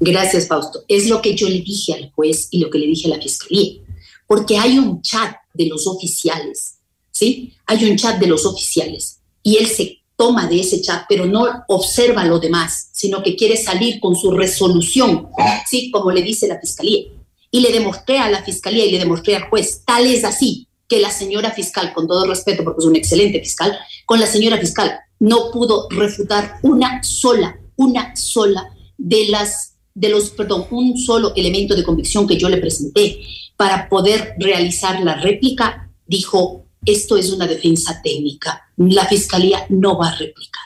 Gracias, 0.00 0.46
Fausto. 0.46 0.84
Es 0.88 1.08
lo 1.08 1.22
que 1.22 1.34
yo 1.34 1.48
le 1.48 1.60
dije 1.60 1.94
al 1.94 2.10
juez 2.12 2.48
y 2.50 2.60
lo 2.60 2.70
que 2.70 2.78
le 2.78 2.86
dije 2.86 3.10
a 3.10 3.16
la 3.16 3.22
fiscalía, 3.22 3.82
porque 4.26 4.58
hay 4.58 4.78
un 4.78 5.00
chat 5.02 5.36
de 5.54 5.66
los 5.66 5.86
oficiales, 5.86 6.76
¿sí? 7.12 7.54
Hay 7.66 7.84
un 7.90 7.96
chat 7.96 8.18
de 8.18 8.26
los 8.26 8.44
oficiales 8.44 9.20
y 9.42 9.56
él 9.56 9.66
se 9.66 9.98
toma 10.16 10.46
de 10.46 10.60
ese 10.60 10.80
chat, 10.80 11.04
pero 11.08 11.26
no 11.26 11.46
observa 11.68 12.24
lo 12.24 12.38
demás, 12.38 12.88
sino 12.92 13.22
que 13.22 13.36
quiere 13.36 13.56
salir 13.56 14.00
con 14.00 14.16
su 14.16 14.30
resolución, 14.30 15.28
¿sí? 15.68 15.90
Como 15.90 16.10
le 16.10 16.22
dice 16.22 16.48
la 16.48 16.58
fiscalía. 16.58 17.04
Y 17.50 17.60
le 17.60 17.70
demostré 17.70 18.18
a 18.18 18.30
la 18.30 18.42
fiscalía 18.42 18.84
y 18.84 18.92
le 18.92 18.98
demostré 18.98 19.36
al 19.36 19.48
juez, 19.48 19.82
tal 19.86 20.06
es 20.06 20.24
así 20.24 20.68
que 20.88 21.00
la 21.00 21.10
señora 21.10 21.50
fiscal, 21.50 21.92
con 21.92 22.06
todo 22.06 22.26
respeto, 22.26 22.64
porque 22.64 22.78
es 22.78 22.86
un 22.86 22.96
excelente 22.96 23.40
fiscal, 23.40 23.76
con 24.06 24.20
la 24.20 24.26
señora 24.26 24.56
fiscal 24.56 25.00
no 25.18 25.50
pudo 25.50 25.88
refutar 25.90 26.58
una 26.62 27.02
sola, 27.02 27.58
una 27.76 28.14
sola 28.14 28.70
de 28.96 29.28
las 29.28 29.72
de 29.94 30.10
los, 30.10 30.28
perdón, 30.30 30.66
un 30.70 30.98
solo 30.98 31.32
elemento 31.36 31.74
de 31.74 31.82
convicción 31.82 32.26
que 32.26 32.36
yo 32.36 32.50
le 32.50 32.58
presenté 32.58 33.18
para 33.56 33.88
poder 33.88 34.34
realizar 34.38 35.02
la 35.02 35.14
réplica, 35.14 35.90
dijo, 36.06 36.65
esto 36.86 37.16
es 37.16 37.30
una 37.30 37.46
defensa 37.46 38.00
técnica, 38.02 38.62
la 38.76 39.06
fiscalía 39.06 39.66
no 39.68 39.98
va 39.98 40.08
a 40.08 40.16
replicar. 40.16 40.64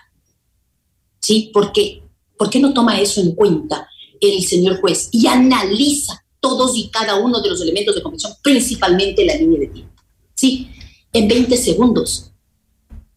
¿Sí? 1.19 1.51
¿Por 1.53 1.73
qué? 1.73 2.03
¿Por 2.39 2.49
qué 2.49 2.61
no 2.61 2.73
toma 2.73 3.01
eso 3.01 3.21
en 3.21 3.35
cuenta 3.35 3.89
el 4.21 4.43
señor 4.45 4.81
juez 4.81 5.09
y 5.13 5.27
analiza 5.27 6.25
todos 6.41 6.77
y 6.77 6.89
cada 6.91 7.17
uno 7.17 7.41
de 7.41 7.51
los 7.51 7.61
elementos 7.61 7.95
de 7.95 8.03
convicción, 8.03 8.33
principalmente 8.43 9.25
la 9.25 9.35
línea 9.35 9.61
de 9.61 9.67
tiempo? 9.67 10.03
Sí, 10.35 10.71
en 11.13 11.29
20 11.29 11.57
segundos, 11.57 12.33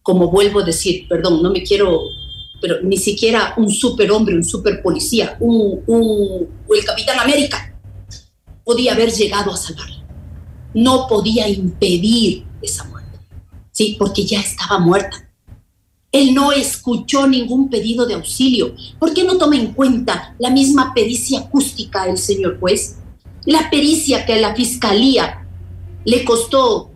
como 0.02 0.30
vuelvo 0.30 0.60
a 0.60 0.64
decir, 0.64 1.06
perdón, 1.08 1.42
no 1.42 1.50
me 1.50 1.62
quiero 1.62 2.02
pero 2.64 2.80
ni 2.82 2.96
siquiera 2.96 3.52
un 3.58 3.70
superhombre, 3.70 4.34
un 4.34 4.42
super 4.42 4.82
policía, 4.82 5.36
un, 5.38 5.82
un, 5.86 6.48
el 6.74 6.82
Capitán 6.82 7.20
América 7.20 7.78
podía 8.64 8.94
haber 8.94 9.12
llegado 9.12 9.52
a 9.52 9.56
salvarla. 9.58 10.02
No 10.72 11.06
podía 11.06 11.46
impedir 11.46 12.46
esa 12.62 12.84
muerte, 12.84 12.93
¿sí? 13.74 13.96
Porque 13.98 14.24
ya 14.24 14.40
estaba 14.40 14.78
muerta. 14.78 15.28
Él 16.10 16.32
no 16.32 16.52
escuchó 16.52 17.26
ningún 17.26 17.68
pedido 17.68 18.06
de 18.06 18.14
auxilio. 18.14 18.74
¿Por 19.00 19.12
qué 19.12 19.24
no 19.24 19.36
toma 19.36 19.56
en 19.56 19.74
cuenta 19.74 20.34
la 20.38 20.48
misma 20.48 20.94
pericia 20.94 21.40
acústica 21.40 22.06
del 22.06 22.16
señor 22.16 22.60
juez? 22.60 22.98
La 23.44 23.68
pericia 23.68 24.24
que 24.24 24.34
a 24.34 24.40
la 24.40 24.54
fiscalía 24.54 25.46
le 26.04 26.24
costó 26.24 26.92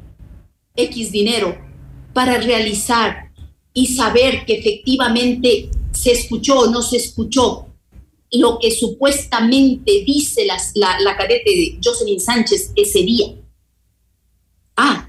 X 0.77 1.11
dinero 1.11 1.59
para 2.15 2.39
realizar 2.39 3.33
y 3.75 3.89
saber 3.89 4.47
que 4.47 4.55
efectivamente 4.55 5.71
se 5.93 6.13
escuchó 6.13 6.61
o 6.61 6.71
no 6.71 6.81
se 6.81 6.99
escuchó 6.99 7.67
lo 8.31 8.59
que 8.61 8.71
supuestamente 8.71 10.05
dice 10.07 10.47
la, 10.47 10.59
la 11.01 11.17
cadete 11.17 11.51
de 11.51 11.79
Jocelyn 11.83 12.21
Sánchez 12.21 12.73
ese 12.77 13.01
día. 13.01 13.27
Ah, 14.77 15.08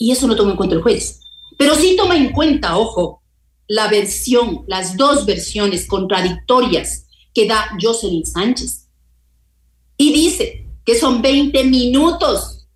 y 0.00 0.10
eso 0.10 0.26
no 0.26 0.34
toma 0.34 0.52
en 0.52 0.56
cuenta 0.56 0.74
el 0.74 0.82
juez. 0.82 1.20
Pero 1.58 1.74
sí 1.74 1.94
toma 1.94 2.16
en 2.16 2.32
cuenta, 2.32 2.78
ojo, 2.78 3.22
la 3.68 3.86
versión, 3.88 4.64
las 4.66 4.96
dos 4.96 5.26
versiones 5.26 5.86
contradictorias 5.86 7.06
que 7.34 7.46
da 7.46 7.76
Jocelyn 7.80 8.24
Sánchez. 8.24 8.88
Y 9.98 10.12
dice 10.12 10.66
que 10.86 10.98
son 10.98 11.20
20 11.20 11.64
minutos 11.64 12.66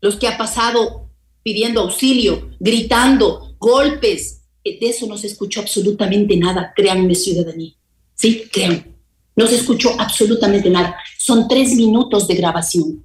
los 0.00 0.16
que 0.16 0.26
ha 0.26 0.38
pasado 0.38 1.10
pidiendo 1.42 1.82
auxilio, 1.82 2.50
gritando, 2.58 3.54
golpes. 3.58 4.40
De 4.64 4.78
eso 4.80 5.06
no 5.06 5.18
se 5.18 5.26
escuchó 5.26 5.60
absolutamente 5.60 6.34
nada, 6.36 6.72
créanme, 6.74 7.14
ciudadanía. 7.14 7.74
Sí, 8.14 8.44
crean. 8.50 8.96
No 9.36 9.46
se 9.46 9.56
escuchó 9.56 9.94
absolutamente 9.98 10.70
nada. 10.70 10.96
Son 11.18 11.46
tres 11.46 11.74
minutos 11.74 12.26
de 12.26 12.36
grabación 12.36 13.04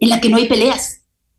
en 0.00 0.08
la 0.08 0.18
que 0.18 0.30
no 0.30 0.38
hay 0.38 0.48
peleas, 0.48 0.97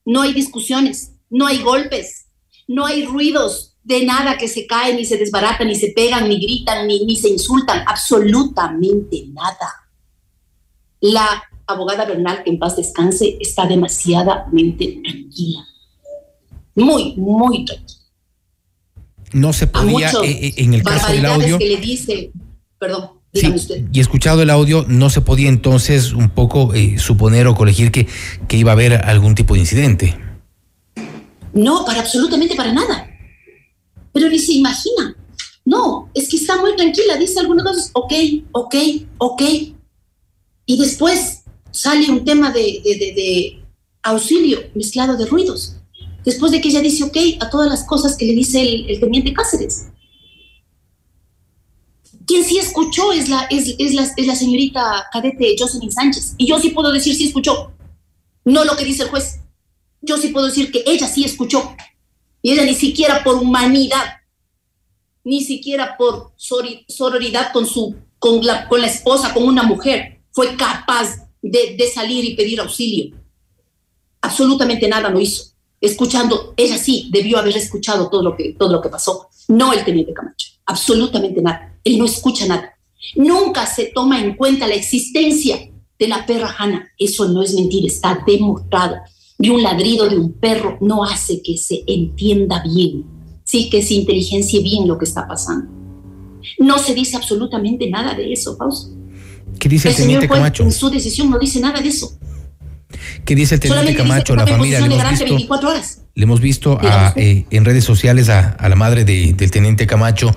no 0.09 0.21
hay 0.21 0.33
discusiones, 0.33 1.13
no 1.29 1.47
hay 1.47 1.61
golpes, 1.61 2.25
no 2.67 2.85
hay 2.85 3.05
ruidos 3.05 3.77
de 3.83 4.05
nada 4.05 4.37
que 4.37 4.47
se 4.47 4.67
caen, 4.67 4.97
ni 4.97 5.05
se 5.05 5.17
desbaratan, 5.17 5.67
ni 5.67 5.75
se 5.75 5.93
pegan, 5.95 6.27
ni 6.27 6.39
gritan, 6.39 6.87
ni, 6.87 7.05
ni 7.05 7.15
se 7.15 7.29
insultan, 7.29 7.83
absolutamente 7.87 9.25
nada. 9.31 9.89
La 11.01 11.43
abogada 11.65 12.05
Bernal, 12.05 12.43
que 12.43 12.49
en 12.49 12.59
paz 12.59 12.75
descanse, 12.75 13.37
está 13.39 13.65
demasiadamente 13.65 14.99
tranquila. 15.03 15.65
Muy, 16.75 17.15
muy 17.15 17.65
tranquila 17.65 17.99
no 19.33 19.53
se 19.53 19.67
podía 19.67 20.11
eh, 20.11 20.47
eh, 20.47 20.53
en 20.57 20.73
el 20.73 20.83
caso 20.83 21.11
del 21.11 21.25
audio. 21.25 21.57
que 21.57 21.67
le 21.67 21.77
dice, 21.77 22.31
perdón, 22.77 23.18
Usted. 23.33 23.85
Y 23.93 23.99
escuchado 23.99 24.41
el 24.41 24.49
audio, 24.49 24.85
no 24.87 25.09
se 25.09 25.21
podía 25.21 25.49
entonces 25.49 26.13
un 26.13 26.29
poco 26.29 26.73
eh, 26.73 26.97
suponer 26.97 27.47
o 27.47 27.55
colegir 27.55 27.91
que, 27.91 28.07
que 28.47 28.57
iba 28.57 28.71
a 28.71 28.73
haber 28.73 28.93
algún 29.05 29.35
tipo 29.35 29.53
de 29.53 29.59
incidente. 29.59 30.17
No, 31.53 31.85
para 31.85 31.99
absolutamente 31.99 32.55
para 32.55 32.73
nada. 32.73 33.07
Pero 34.11 34.29
ni 34.29 34.39
se 34.39 34.53
imagina. 34.53 35.15
No, 35.65 36.09
es 36.15 36.27
que 36.27 36.37
está 36.37 36.59
muy 36.59 36.75
tranquila, 36.75 37.17
dice 37.17 37.39
algunas 37.39 37.63
cosas, 37.63 37.91
ok, 37.93 38.13
ok, 38.51 38.75
ok. 39.19 39.41
Y 40.65 40.79
después 40.79 41.43
sale 41.69 42.09
un 42.09 42.25
tema 42.25 42.51
de, 42.51 42.81
de, 42.83 42.95
de, 42.95 43.13
de 43.13 43.63
auxilio 44.01 44.59
mezclado 44.73 45.15
de 45.15 45.27
ruidos. 45.27 45.75
Después 46.25 46.51
de 46.51 46.61
que 46.61 46.69
ella 46.69 46.81
dice 46.81 47.03
ok 47.03 47.17
a 47.39 47.49
todas 47.49 47.69
las 47.69 47.83
cosas 47.83 48.17
que 48.17 48.25
le 48.25 48.33
dice 48.33 48.61
el, 48.61 48.89
el 48.89 48.99
teniente 48.99 49.33
Cáceres. 49.33 49.87
Quien 52.29 52.43
sí 52.43 52.59
escuchó 52.59 53.11
es 53.11 53.27
la, 53.27 53.47
es, 53.49 53.73
es, 53.79 53.95
la, 53.95 54.03
es 54.03 54.27
la 54.27 54.35
señorita 54.35 55.07
cadete 55.11 55.55
Jocelyn 55.57 55.91
Sánchez. 55.91 56.35
Y 56.37 56.45
yo 56.45 56.59
sí 56.59 56.69
puedo 56.69 56.91
decir 56.91 57.15
sí 57.15 57.25
escuchó. 57.25 57.71
No 58.45 58.63
lo 58.65 58.75
que 58.75 58.85
dice 58.85 59.01
el 59.01 59.09
juez. 59.09 59.39
Yo 59.99 60.15
sí 60.15 60.27
puedo 60.27 60.45
decir 60.45 60.71
que 60.71 60.83
ella 60.85 61.07
sí 61.07 61.23
escuchó. 61.23 61.75
Y 62.43 62.51
ella 62.51 62.65
ni 62.65 62.75
siquiera 62.75 63.23
por 63.23 63.33
humanidad, 63.33 64.17
ni 65.23 65.43
siquiera 65.43 65.97
por 65.97 66.33
sororidad 66.37 67.51
con, 67.51 67.65
su, 67.65 67.95
con, 68.19 68.45
la, 68.45 68.67
con 68.67 68.81
la 68.81 68.87
esposa, 68.87 69.33
con 69.33 69.45
una 69.45 69.63
mujer, 69.63 70.21
fue 70.31 70.55
capaz 70.55 71.27
de, 71.41 71.75
de 71.75 71.89
salir 71.91 72.23
y 72.25 72.35
pedir 72.35 72.59
auxilio. 72.59 73.17
Absolutamente 74.21 74.87
nada 74.87 75.09
lo 75.09 75.19
hizo. 75.19 75.45
Escuchando, 75.81 76.53
ella 76.57 76.77
sí 76.77 77.09
debió 77.11 77.39
haber 77.39 77.57
escuchado 77.57 78.07
todo 78.07 78.21
lo 78.21 78.35
que, 78.35 78.53
todo 78.53 78.71
lo 78.71 78.81
que 78.81 78.89
pasó. 78.89 79.29
No 79.47 79.73
el 79.73 79.83
teniente 79.83 80.13
Camacho. 80.13 80.49
Absolutamente 80.67 81.41
nada. 81.41 81.78
Él 81.91 81.97
no 81.99 82.05
escucha 82.05 82.47
nada. 82.47 82.73
Nunca 83.15 83.65
se 83.65 83.85
toma 83.93 84.19
en 84.21 84.35
cuenta 84.35 84.67
la 84.67 84.75
existencia 84.75 85.57
de 85.97 86.07
la 86.07 86.25
perra 86.25 86.53
Hanna. 86.57 86.87
Eso 86.97 87.27
no 87.27 87.41
es 87.41 87.53
mentira, 87.53 87.87
está 87.87 88.19
demostrado. 88.25 88.95
Y 89.39 89.49
un 89.49 89.63
ladrido 89.63 90.07
de 90.09 90.17
un 90.17 90.33
perro 90.33 90.77
no 90.81 91.03
hace 91.03 91.41
que 91.41 91.57
se 91.57 91.81
entienda 91.87 92.61
bien, 92.63 93.05
sí 93.43 93.69
que 93.69 93.81
se 93.81 93.93
inteligencie 93.93 94.61
bien 94.61 94.87
lo 94.87 94.97
que 94.97 95.05
está 95.05 95.27
pasando. 95.27 95.71
No 96.57 96.77
se 96.77 96.93
dice 96.93 97.15
absolutamente 97.17 97.89
nada 97.89 98.13
de 98.13 98.31
eso, 98.33 98.55
Fausto. 98.57 98.95
¿Qué 99.59 99.67
dice 99.69 99.87
el, 99.89 99.93
el 99.93 99.95
señor 99.97 100.07
teniente 100.21 100.27
juez 100.27 100.39
Camacho? 100.39 100.63
en 100.63 100.71
su 100.71 100.89
decisión 100.89 101.29
no 101.29 101.39
dice 101.39 101.59
nada 101.59 101.79
de 101.81 101.87
eso. 101.89 102.11
¿Qué 103.25 103.35
dice 103.35 103.55
el 103.55 103.61
teniente 103.61 103.93
Solamente 103.93 103.97
Camacho? 104.09 104.35
La 104.35 104.47
familia 104.47 104.79
le 104.79 104.85
hemos 104.95 105.09
visto, 105.09 105.25
24 105.25 105.69
horas. 105.69 106.01
le 106.15 106.23
hemos 106.23 106.41
visto 106.41 106.77
a, 106.81 107.13
eh, 107.15 107.45
en 107.49 107.65
redes 107.65 107.83
sociales 107.83 108.29
a, 108.29 108.49
a 108.51 108.67
la 108.69 108.75
madre 108.75 109.05
de- 109.05 109.33
del 109.33 109.51
teniente 109.51 109.85
Camacho. 109.87 110.35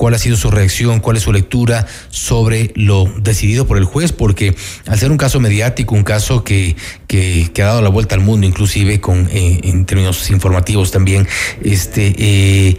¿Cuál 0.00 0.14
ha 0.14 0.18
sido 0.18 0.38
su 0.38 0.50
reacción? 0.50 1.00
¿Cuál 1.00 1.18
es 1.18 1.24
su 1.24 1.30
lectura 1.30 1.86
sobre 2.08 2.72
lo 2.74 3.04
decidido 3.18 3.66
por 3.66 3.76
el 3.76 3.84
juez? 3.84 4.12
Porque 4.12 4.54
al 4.86 4.98
ser 4.98 5.10
un 5.10 5.18
caso 5.18 5.40
mediático, 5.40 5.94
un 5.94 6.04
caso 6.04 6.42
que, 6.42 6.74
que, 7.06 7.50
ha 7.58 7.66
dado 7.66 7.82
la 7.82 7.90
vuelta 7.90 8.14
al 8.14 8.22
mundo, 8.22 8.46
inclusive 8.46 8.98
con 8.98 9.28
eh, 9.30 9.60
en 9.62 9.84
términos 9.84 10.30
informativos 10.30 10.90
también, 10.90 11.28
este, 11.62 12.14
eh, 12.16 12.78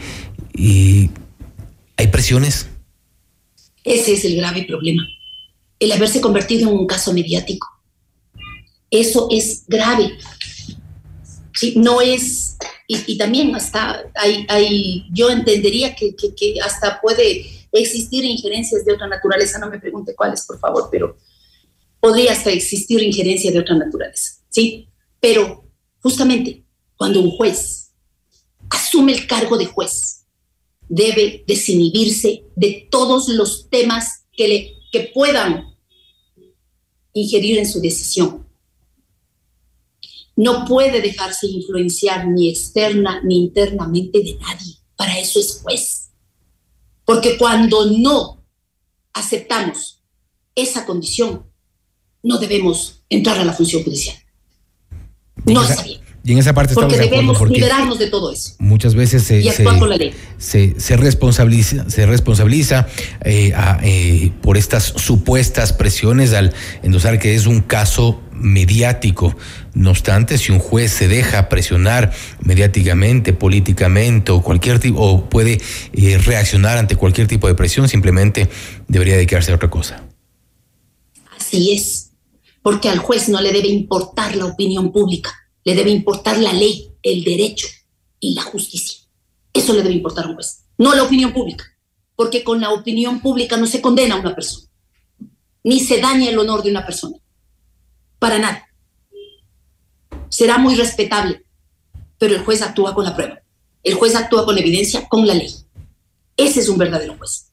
hay 1.95 2.07
presiones. 2.07 2.69
Ese 3.83 4.13
es 4.13 4.25
el 4.25 4.37
grave 4.37 4.63
problema. 4.63 5.03
El 5.79 5.91
haberse 5.91 6.21
convertido 6.21 6.71
en 6.71 6.75
un 6.75 6.87
caso 6.87 7.13
mediático. 7.13 7.67
Eso 8.89 9.27
es 9.29 9.65
grave. 9.67 10.09
No 11.75 12.01
es, 12.01 12.57
y, 13.07 13.17
también 13.17 13.55
hasta 13.55 14.11
hay, 14.15 15.05
yo 15.11 15.29
entendería 15.29 15.95
que 15.95 16.13
hasta 16.63 16.99
puede 16.99 17.45
existir 17.71 18.23
injerencias 18.25 18.83
de 18.83 18.93
otra 18.93 19.07
naturaleza, 19.07 19.59
no 19.59 19.69
me 19.69 19.79
pregunte 19.79 20.15
cuáles, 20.15 20.45
por 20.45 20.59
favor, 20.59 20.89
pero 20.91 21.17
podría 21.99 22.33
hasta 22.33 22.49
existir 22.49 23.01
injerencia 23.01 23.51
de 23.51 23.59
otra 23.59 23.75
naturaleza, 23.75 24.41
¿sí? 24.49 24.89
Pero 25.19 25.63
justamente 26.01 26.63
cuando 26.95 27.21
un 27.21 27.31
juez 27.31 27.91
asume 28.69 29.13
el 29.13 29.27
cargo 29.27 29.57
de 29.57 29.67
juez, 29.67 30.25
debe 30.89 31.43
desinhibirse 31.47 32.43
de 32.55 32.87
todos 32.91 33.29
los 33.29 33.69
temas 33.69 34.25
que, 34.33 34.47
le, 34.47 34.73
que 34.91 35.11
puedan 35.13 35.75
ingerir 37.13 37.59
en 37.59 37.67
su 37.67 37.79
decisión. 37.79 38.45
No 40.41 40.65
puede 40.65 41.01
dejarse 41.01 41.45
influenciar 41.45 42.27
ni 42.27 42.49
externa 42.49 43.21
ni 43.23 43.43
internamente 43.43 44.23
de 44.23 44.39
nadie. 44.41 44.73
Para 44.95 45.19
eso 45.19 45.39
es 45.39 45.59
juez. 45.61 46.09
Porque 47.05 47.37
cuando 47.37 47.85
no 47.85 48.43
aceptamos 49.13 50.01
esa 50.55 50.87
condición, 50.87 51.45
no 52.23 52.39
debemos 52.39 53.03
entrar 53.07 53.37
a 53.37 53.45
la 53.45 53.53
función 53.53 53.83
judicial. 53.83 54.17
No 55.45 55.61
está 55.61 55.83
bien. 55.83 56.01
Y 56.23 56.31
en 56.31 56.39
esa 56.39 56.55
parte 56.55 56.73
estamos 56.73 56.93
Porque 56.93 56.99
de 56.99 57.05
acuerdo 57.05 57.21
debemos 57.21 57.37
porque 57.37 57.53
liberarnos 57.55 57.99
de 57.99 58.07
todo 58.07 58.31
eso 58.31 58.53
muchas 58.59 58.93
veces 58.93 59.23
se, 59.23 59.41
y 59.41 59.49
se, 59.49 59.63
la 59.63 59.97
ley. 59.97 60.13
se, 60.37 60.79
se 60.79 60.95
responsabiliza, 60.95 61.89
se 61.89 62.05
responsabiliza 62.05 62.87
eh, 63.25 63.53
a, 63.55 63.79
eh, 63.83 64.31
por 64.41 64.55
estas 64.55 64.83
supuestas 64.83 65.73
presiones 65.73 66.33
al 66.33 66.53
endosar 66.83 67.17
que 67.17 67.33
es 67.33 67.47
un 67.47 67.61
caso 67.61 68.21
mediático. 68.41 69.35
No 69.73 69.91
obstante, 69.91 70.37
si 70.37 70.51
un 70.51 70.59
juez 70.59 70.91
se 70.91 71.07
deja 71.07 71.49
presionar 71.49 72.11
mediáticamente, 72.43 73.33
políticamente 73.33 74.31
o 74.31 74.41
cualquier 74.41 74.79
tipo, 74.79 75.29
puede 75.29 75.61
eh, 75.93 76.17
reaccionar 76.17 76.77
ante 76.77 76.95
cualquier 76.95 77.27
tipo 77.27 77.47
de 77.47 77.55
presión, 77.55 77.87
simplemente 77.87 78.49
debería 78.87 79.15
dedicarse 79.15 79.51
a 79.51 79.55
otra 79.55 79.69
cosa. 79.69 80.03
Así 81.37 81.73
es, 81.73 82.11
porque 82.61 82.89
al 82.89 82.99
juez 82.99 83.29
no 83.29 83.41
le 83.41 83.51
debe 83.51 83.67
importar 83.67 84.35
la 84.35 84.45
opinión 84.45 84.91
pública, 84.91 85.31
le 85.63 85.75
debe 85.75 85.89
importar 85.89 86.37
la 86.37 86.53
ley, 86.53 86.91
el 87.03 87.23
derecho 87.23 87.67
y 88.19 88.33
la 88.33 88.41
justicia. 88.41 88.99
Eso 89.53 89.73
le 89.73 89.83
debe 89.83 89.95
importar 89.95 90.25
a 90.25 90.29
un 90.29 90.35
juez, 90.35 90.63
no 90.77 90.95
la 90.95 91.03
opinión 91.03 91.33
pública, 91.33 91.65
porque 92.15 92.43
con 92.43 92.61
la 92.61 92.71
opinión 92.71 93.21
pública 93.21 93.57
no 93.57 93.67
se 93.67 93.81
condena 93.81 94.15
a 94.15 94.19
una 94.19 94.35
persona, 94.35 94.67
ni 95.63 95.79
se 95.79 95.99
daña 95.99 96.29
el 96.29 96.39
honor 96.39 96.63
de 96.63 96.71
una 96.71 96.85
persona, 96.85 97.17
para 98.21 98.37
nada. 98.37 98.69
Será 100.29 100.59
muy 100.59 100.75
respetable, 100.75 101.43
pero 102.19 102.35
el 102.35 102.45
juez 102.45 102.61
actúa 102.61 102.93
con 102.93 103.03
la 103.03 103.15
prueba, 103.15 103.41
el 103.83 103.95
juez 103.95 104.15
actúa 104.15 104.45
con 104.45 104.59
evidencia, 104.59 105.07
con 105.09 105.25
la 105.25 105.33
ley. 105.33 105.51
Ese 106.37 106.59
es 106.59 106.69
un 106.69 106.77
verdadero 106.77 107.15
juez. 107.17 107.47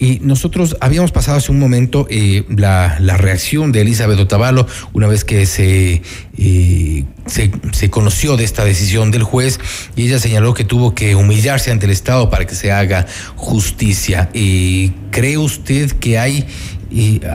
Y 0.00 0.18
nosotros 0.20 0.76
habíamos 0.80 1.12
pasado 1.12 1.38
hace 1.38 1.52
un 1.52 1.60
momento 1.60 2.08
eh, 2.10 2.44
la, 2.48 2.98
la 2.98 3.16
reacción 3.16 3.70
de 3.70 3.82
Elizabeth 3.82 4.18
Otavalo 4.18 4.66
una 4.92 5.06
vez 5.06 5.24
que 5.24 5.46
se, 5.46 6.02
eh, 6.36 7.04
se, 7.26 7.50
se 7.72 7.88
conoció 7.88 8.36
de 8.36 8.44
esta 8.44 8.64
decisión 8.64 9.12
del 9.12 9.22
juez 9.22 9.60
y 9.94 10.06
ella 10.06 10.18
señaló 10.18 10.54
que 10.54 10.64
tuvo 10.64 10.94
que 10.94 11.14
humillarse 11.14 11.70
ante 11.70 11.86
el 11.86 11.92
Estado 11.92 12.30
para 12.30 12.46
que 12.46 12.54
se 12.56 12.72
haga 12.72 13.06
justicia. 13.36 14.28
Eh, 14.34 14.90
¿Cree 15.12 15.38
usted 15.38 15.92
que 15.92 16.18
hay 16.18 16.46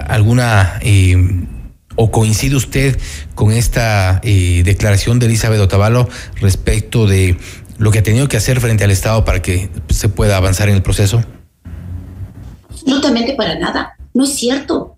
alguna... 0.09 0.77
¿O 1.95 2.11
coincide 2.11 2.55
usted 2.55 2.99
con 3.35 3.51
esta 3.51 4.21
eh, 4.23 4.61
declaración 4.63 5.19
de 5.19 5.25
Elizabeth 5.25 5.59
Otavalo 5.59 6.07
respecto 6.39 7.07
de 7.07 7.37
lo 7.77 7.91
que 7.91 7.99
ha 7.99 8.03
tenido 8.03 8.27
que 8.27 8.37
hacer 8.37 8.59
frente 8.61 8.83
al 8.83 8.91
Estado 8.91 9.25
para 9.25 9.41
que 9.41 9.69
se 9.89 10.09
pueda 10.09 10.37
avanzar 10.37 10.69
en 10.69 10.75
el 10.75 10.83
proceso? 10.83 11.23
Absolutamente 12.69 13.33
para 13.35 13.57
nada. 13.57 13.95
No 14.13 14.23
es 14.23 14.35
cierto. 14.35 14.97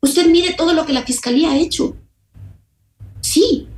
Usted 0.00 0.26
mire 0.26 0.54
todo 0.54 0.72
lo 0.74 0.84
que 0.84 0.92
la 0.92 1.02
fiscalía 1.02 1.52
ha 1.52 1.56
hecho. 1.56 1.96
Sí, 3.20 3.68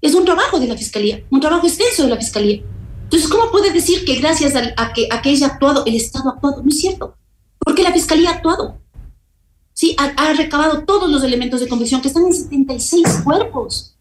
es 0.00 0.14
un 0.14 0.24
trabajo 0.24 0.58
de 0.58 0.66
la 0.66 0.76
fiscalía, 0.76 1.22
un 1.30 1.40
trabajo 1.40 1.66
extenso 1.66 2.02
de 2.04 2.08
la 2.10 2.16
fiscalía. 2.16 2.62
Entonces, 3.04 3.28
¿cómo 3.28 3.50
puede 3.50 3.70
decir 3.70 4.04
que 4.04 4.16
gracias 4.16 4.56
a, 4.56 4.72
a 4.76 4.92
que, 4.92 5.08
a 5.10 5.22
que 5.22 5.30
ella 5.30 5.46
ha 5.46 5.50
actuado, 5.50 5.84
el 5.86 5.94
Estado 5.94 6.30
ha 6.30 6.32
actuado? 6.32 6.62
No 6.62 6.68
es 6.68 6.80
cierto. 6.80 7.16
Porque 7.58 7.82
la 7.82 7.92
fiscalía 7.92 8.30
ha 8.30 8.34
actuado. 8.34 8.80
Sí, 9.84 9.94
ha, 9.98 10.32
recabado 10.32 10.84
todos 10.84 11.10
los 11.10 11.22
elementos 11.24 11.60
de 11.60 11.68
convicción 11.68 12.00
que 12.00 12.08
están 12.08 12.24
en 12.24 12.32
76 12.32 13.20
cuerpos. 13.22 13.94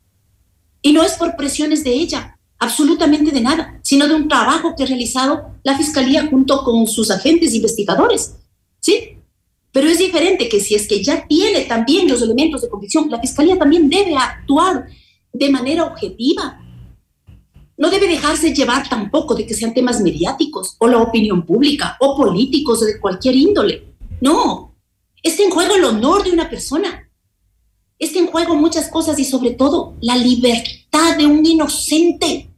Y 0.81 0.93
no 0.93 1.03
es 1.03 1.11
por 1.15 1.35
presiones 1.35 1.83
de 1.83 1.91
ella, 1.91 2.39
absolutamente 2.57 3.31
de 3.31 3.41
nada, 3.41 3.81
sino 3.83 4.07
de 4.07 4.15
un 4.15 4.29
trabajo 4.29 4.75
que 4.77 4.83
ha 4.83 4.85
realizado 4.85 5.43
la 5.61 5.77
fiscalía 5.77 6.25
junto 6.27 6.63
con 6.63 6.87
sus 6.87 7.11
agentes 7.11 7.53
investigadores. 7.53 8.33
¿sí? 8.79 9.17
Pero 9.73 9.89
es 9.89 9.97
diferente 9.97 10.47
que 10.47 10.61
si 10.61 10.73
es 10.73 10.87
que 10.87 11.03
ya 11.03 11.27
tiene 11.27 11.65
también 11.65 12.07
los 12.07 12.21
elementos 12.21 12.61
de 12.61 12.69
convicción, 12.69 13.11
la 13.11 13.19
fiscalía 13.19 13.59
también 13.59 13.89
debe 13.89 14.15
actuar 14.15 14.87
de 15.33 15.49
manera 15.49 15.83
objetiva. 15.83 16.61
No 17.75 17.89
debe 17.89 18.07
dejarse 18.07 18.55
llevar 18.55 18.87
tampoco 18.87 19.35
de 19.35 19.45
que 19.45 19.53
sean 19.53 19.73
temas 19.73 19.99
mediáticos 19.99 20.77
o 20.79 20.87
la 20.87 20.99
opinión 20.99 21.45
pública 21.45 21.97
o 21.99 22.15
políticos 22.15 22.81
o 22.83 22.85
de 22.85 23.01
cualquier 23.01 23.35
índole. 23.35 23.83
No, 24.21 24.72
está 25.23 25.41
en 25.41 25.49
juego 25.49 25.75
el 25.75 25.85
honor 25.85 26.23
de 26.23 26.31
una 26.31 26.49
persona. 26.49 27.09
Está 27.97 28.19
en 28.19 28.27
juego 28.27 28.55
muchas 28.55 28.89
cosas 28.89 29.17
y 29.17 29.25
sobre 29.25 29.51
todo 29.51 29.95
la 30.01 30.17
libertad 30.17 31.17
de 31.17 31.25
un 31.25 31.45
inocente. 31.45 32.49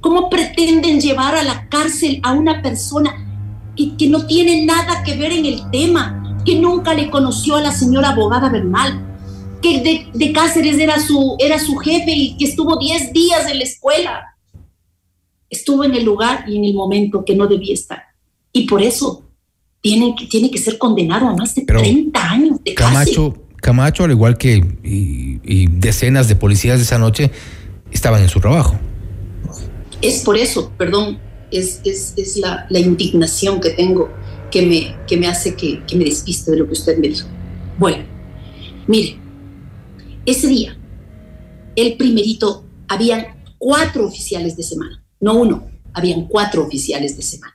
¿Cómo 0.00 0.28
pretenden 0.28 1.00
llevar 1.00 1.34
a 1.34 1.42
la 1.42 1.66
cárcel 1.70 2.20
a 2.22 2.32
una 2.32 2.60
persona 2.60 3.16
que, 3.74 4.08
no 4.08 4.26
tiene 4.26 4.64
nada 4.66 5.02
que 5.02 5.16
ver 5.16 5.32
en 5.32 5.46
el 5.46 5.70
tema, 5.70 6.38
que 6.44 6.56
nunca 6.56 6.92
le 6.92 7.10
conoció 7.10 7.56
a 7.56 7.62
la 7.62 7.72
señora 7.72 8.10
abogada 8.10 8.50
Bernal, 8.50 9.00
que 9.62 9.80
de, 9.80 10.08
de 10.12 10.32
Cáceres 10.32 10.78
era 10.78 11.00
su, 11.00 11.36
era 11.38 11.58
su 11.58 11.76
jefe 11.76 12.12
y 12.12 12.36
que 12.36 12.44
estuvo 12.44 12.76
10 12.76 13.14
días 13.14 13.50
en 13.50 13.58
la 13.58 13.64
escuela. 13.64 14.36
Estuvo 15.48 15.84
en 15.84 15.94
el 15.94 16.04
lugar 16.04 16.44
y 16.46 16.58
en 16.58 16.66
el 16.66 16.74
momento 16.74 17.24
que 17.24 17.34
no 17.34 17.46
debía 17.46 17.72
estar. 17.72 18.02
Y 18.52 18.66
por 18.66 18.82
eso 18.82 19.23
tiene, 19.84 20.14
que- 20.18 20.24
tiene 20.26 20.50
que 20.50 20.56
ser 20.56 20.78
condenado 20.78 21.28
a 21.28 21.36
más 21.36 21.54
de 21.54 21.62
30 21.62 22.30
años 22.30 22.58
de 22.64 22.72
cárcel. 22.72 23.14
Camacho, 23.14 23.34
Camacho, 23.56 24.04
al 24.04 24.12
igual 24.12 24.38
que 24.38 24.56
y- 24.82 25.40
y 25.44 25.66
decenas 25.66 26.26
de 26.26 26.36
policías 26.36 26.78
de 26.78 26.84
esa 26.84 26.98
noche, 26.98 27.30
estaban 27.92 28.22
en 28.22 28.30
su 28.30 28.40
trabajo. 28.40 28.78
Es 30.00 30.22
por 30.22 30.38
eso, 30.38 30.72
perdón, 30.78 31.18
es, 31.50 31.80
es, 31.84 32.14
es 32.16 32.38
la, 32.38 32.66
la 32.70 32.78
indignación 32.78 33.60
que 33.60 33.70
tengo 33.70 34.08
que 34.50 34.62
me, 34.62 34.96
que 35.06 35.18
me 35.18 35.26
hace 35.26 35.54
que, 35.54 35.82
que 35.86 35.96
me 35.96 36.04
despiste 36.04 36.50
de 36.50 36.56
lo 36.58 36.66
que 36.66 36.72
usted 36.72 36.96
me 36.98 37.08
dijo. 37.08 37.28
Bueno, 37.78 38.04
mire, 38.86 39.18
ese 40.24 40.46
día, 40.48 40.78
el 41.76 41.96
primerito, 41.98 42.64
habían 42.88 43.26
cuatro 43.58 44.06
oficiales 44.06 44.56
de 44.56 44.62
semana, 44.62 45.02
no 45.20 45.34
uno, 45.34 45.66
habían 45.92 46.26
cuatro 46.26 46.64
oficiales 46.64 47.16
de 47.16 47.22
semana. 47.22 47.53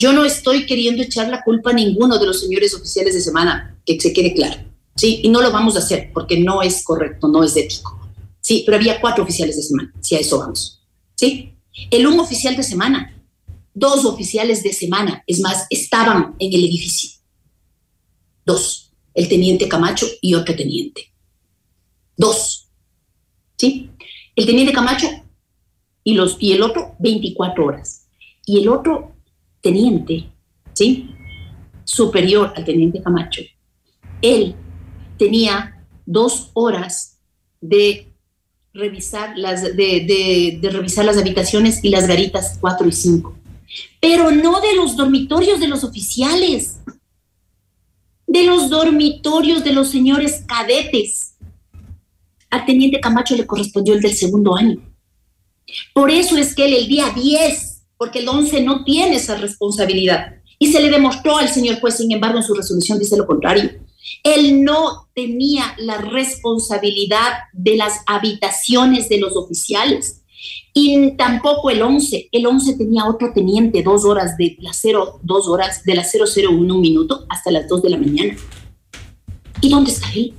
Yo 0.00 0.14
no 0.14 0.24
estoy 0.24 0.64
queriendo 0.64 1.02
echar 1.02 1.28
la 1.28 1.42
culpa 1.44 1.70
a 1.70 1.74
ninguno 1.74 2.18
de 2.18 2.24
los 2.24 2.40
señores 2.40 2.72
oficiales 2.72 3.12
de 3.12 3.20
semana, 3.20 3.78
que 3.84 4.00
se 4.00 4.14
quede 4.14 4.32
claro, 4.32 4.58
¿sí? 4.96 5.20
Y 5.22 5.28
no 5.28 5.42
lo 5.42 5.52
vamos 5.52 5.76
a 5.76 5.80
hacer 5.80 6.10
porque 6.14 6.40
no 6.40 6.62
es 6.62 6.82
correcto, 6.82 7.28
no 7.28 7.44
es 7.44 7.54
ético. 7.54 8.00
Sí, 8.40 8.62
pero 8.64 8.78
había 8.78 8.98
cuatro 8.98 9.24
oficiales 9.24 9.56
de 9.56 9.62
semana, 9.62 9.92
si 10.00 10.16
a 10.16 10.20
eso 10.20 10.38
vamos. 10.38 10.82
¿sí? 11.16 11.54
El 11.90 12.06
un 12.06 12.18
oficial 12.18 12.56
de 12.56 12.62
semana, 12.62 13.14
dos 13.74 14.06
oficiales 14.06 14.62
de 14.62 14.72
semana, 14.72 15.22
es 15.26 15.38
más, 15.40 15.66
estaban 15.68 16.34
en 16.38 16.50
el 16.50 16.64
edificio. 16.64 17.20
Dos, 18.46 18.92
el 19.12 19.28
teniente 19.28 19.68
Camacho 19.68 20.06
y 20.22 20.32
otro 20.32 20.56
teniente. 20.56 21.12
Dos, 22.16 22.70
¿sí? 23.58 23.90
El 24.34 24.46
teniente 24.46 24.72
Camacho 24.72 25.08
y, 26.02 26.14
los, 26.14 26.38
y 26.40 26.52
el 26.52 26.62
otro 26.62 26.96
24 27.00 27.66
horas. 27.66 28.06
Y 28.46 28.60
el 28.60 28.68
otro 28.70 29.19
teniente, 29.60 30.30
¿sí? 30.72 31.10
Superior 31.84 32.52
al 32.56 32.64
teniente 32.64 33.02
Camacho, 33.02 33.42
él 34.22 34.54
tenía 35.18 35.84
dos 36.06 36.50
horas 36.54 37.18
de 37.60 38.10
revisar 38.72 39.36
las, 39.36 39.62
de, 39.76 40.60
revisar 40.62 41.04
las 41.04 41.18
habitaciones 41.18 41.80
y 41.82 41.90
las 41.90 42.06
garitas 42.06 42.58
4 42.60 42.88
y 42.88 42.92
5. 42.92 43.36
Pero 44.00 44.30
no 44.30 44.60
de 44.60 44.74
los 44.74 44.96
dormitorios 44.96 45.60
de 45.60 45.68
los 45.68 45.84
oficiales, 45.84 46.80
de 48.26 48.44
los 48.44 48.70
dormitorios 48.70 49.64
de 49.64 49.72
los 49.72 49.90
señores 49.90 50.44
cadetes. 50.46 51.34
Al 52.48 52.64
teniente 52.64 53.00
Camacho 53.00 53.36
le 53.36 53.46
correspondió 53.46 53.94
el 53.94 54.00
del 54.00 54.14
segundo 54.14 54.56
año. 54.56 54.80
Por 55.94 56.10
eso 56.10 56.36
es 56.36 56.54
que 56.54 56.66
él 56.66 56.74
el 56.74 56.88
día 56.88 57.10
10, 57.10 57.69
porque 58.00 58.20
el 58.20 58.28
11 58.30 58.62
no 58.62 58.82
tiene 58.82 59.16
esa 59.16 59.36
responsabilidad. 59.36 60.36
Y 60.58 60.72
se 60.72 60.80
le 60.80 60.88
demostró 60.88 61.36
al 61.36 61.50
señor 61.50 61.80
juez, 61.80 61.98
sin 61.98 62.10
embargo, 62.10 62.38
en 62.38 62.42
su 62.42 62.54
resolución 62.54 62.98
dice 62.98 63.14
lo 63.14 63.26
contrario. 63.26 63.72
Él 64.24 64.64
no 64.64 65.10
tenía 65.14 65.74
la 65.76 65.98
responsabilidad 65.98 67.30
de 67.52 67.76
las 67.76 68.00
habitaciones 68.06 69.10
de 69.10 69.18
los 69.18 69.36
oficiales 69.36 70.22
y 70.72 71.10
tampoco 71.18 71.68
el 71.68 71.82
11. 71.82 72.30
El 72.32 72.46
11 72.46 72.78
tenía 72.78 73.04
otro 73.04 73.34
teniente 73.34 73.82
dos 73.82 74.06
horas 74.06 74.34
de 74.38 74.56
las 74.60 74.78
0, 74.80 75.20
dos 75.22 75.46
horas 75.46 75.84
de 75.84 75.94
las 75.94 76.10
001 76.10 76.74
un 76.74 76.80
minuto 76.80 77.26
hasta 77.28 77.50
las 77.50 77.68
2 77.68 77.82
de 77.82 77.90
la 77.90 77.98
mañana. 77.98 78.34
¿Y 79.60 79.68
dónde 79.68 79.90
está 79.90 80.10
él? 80.14 80.32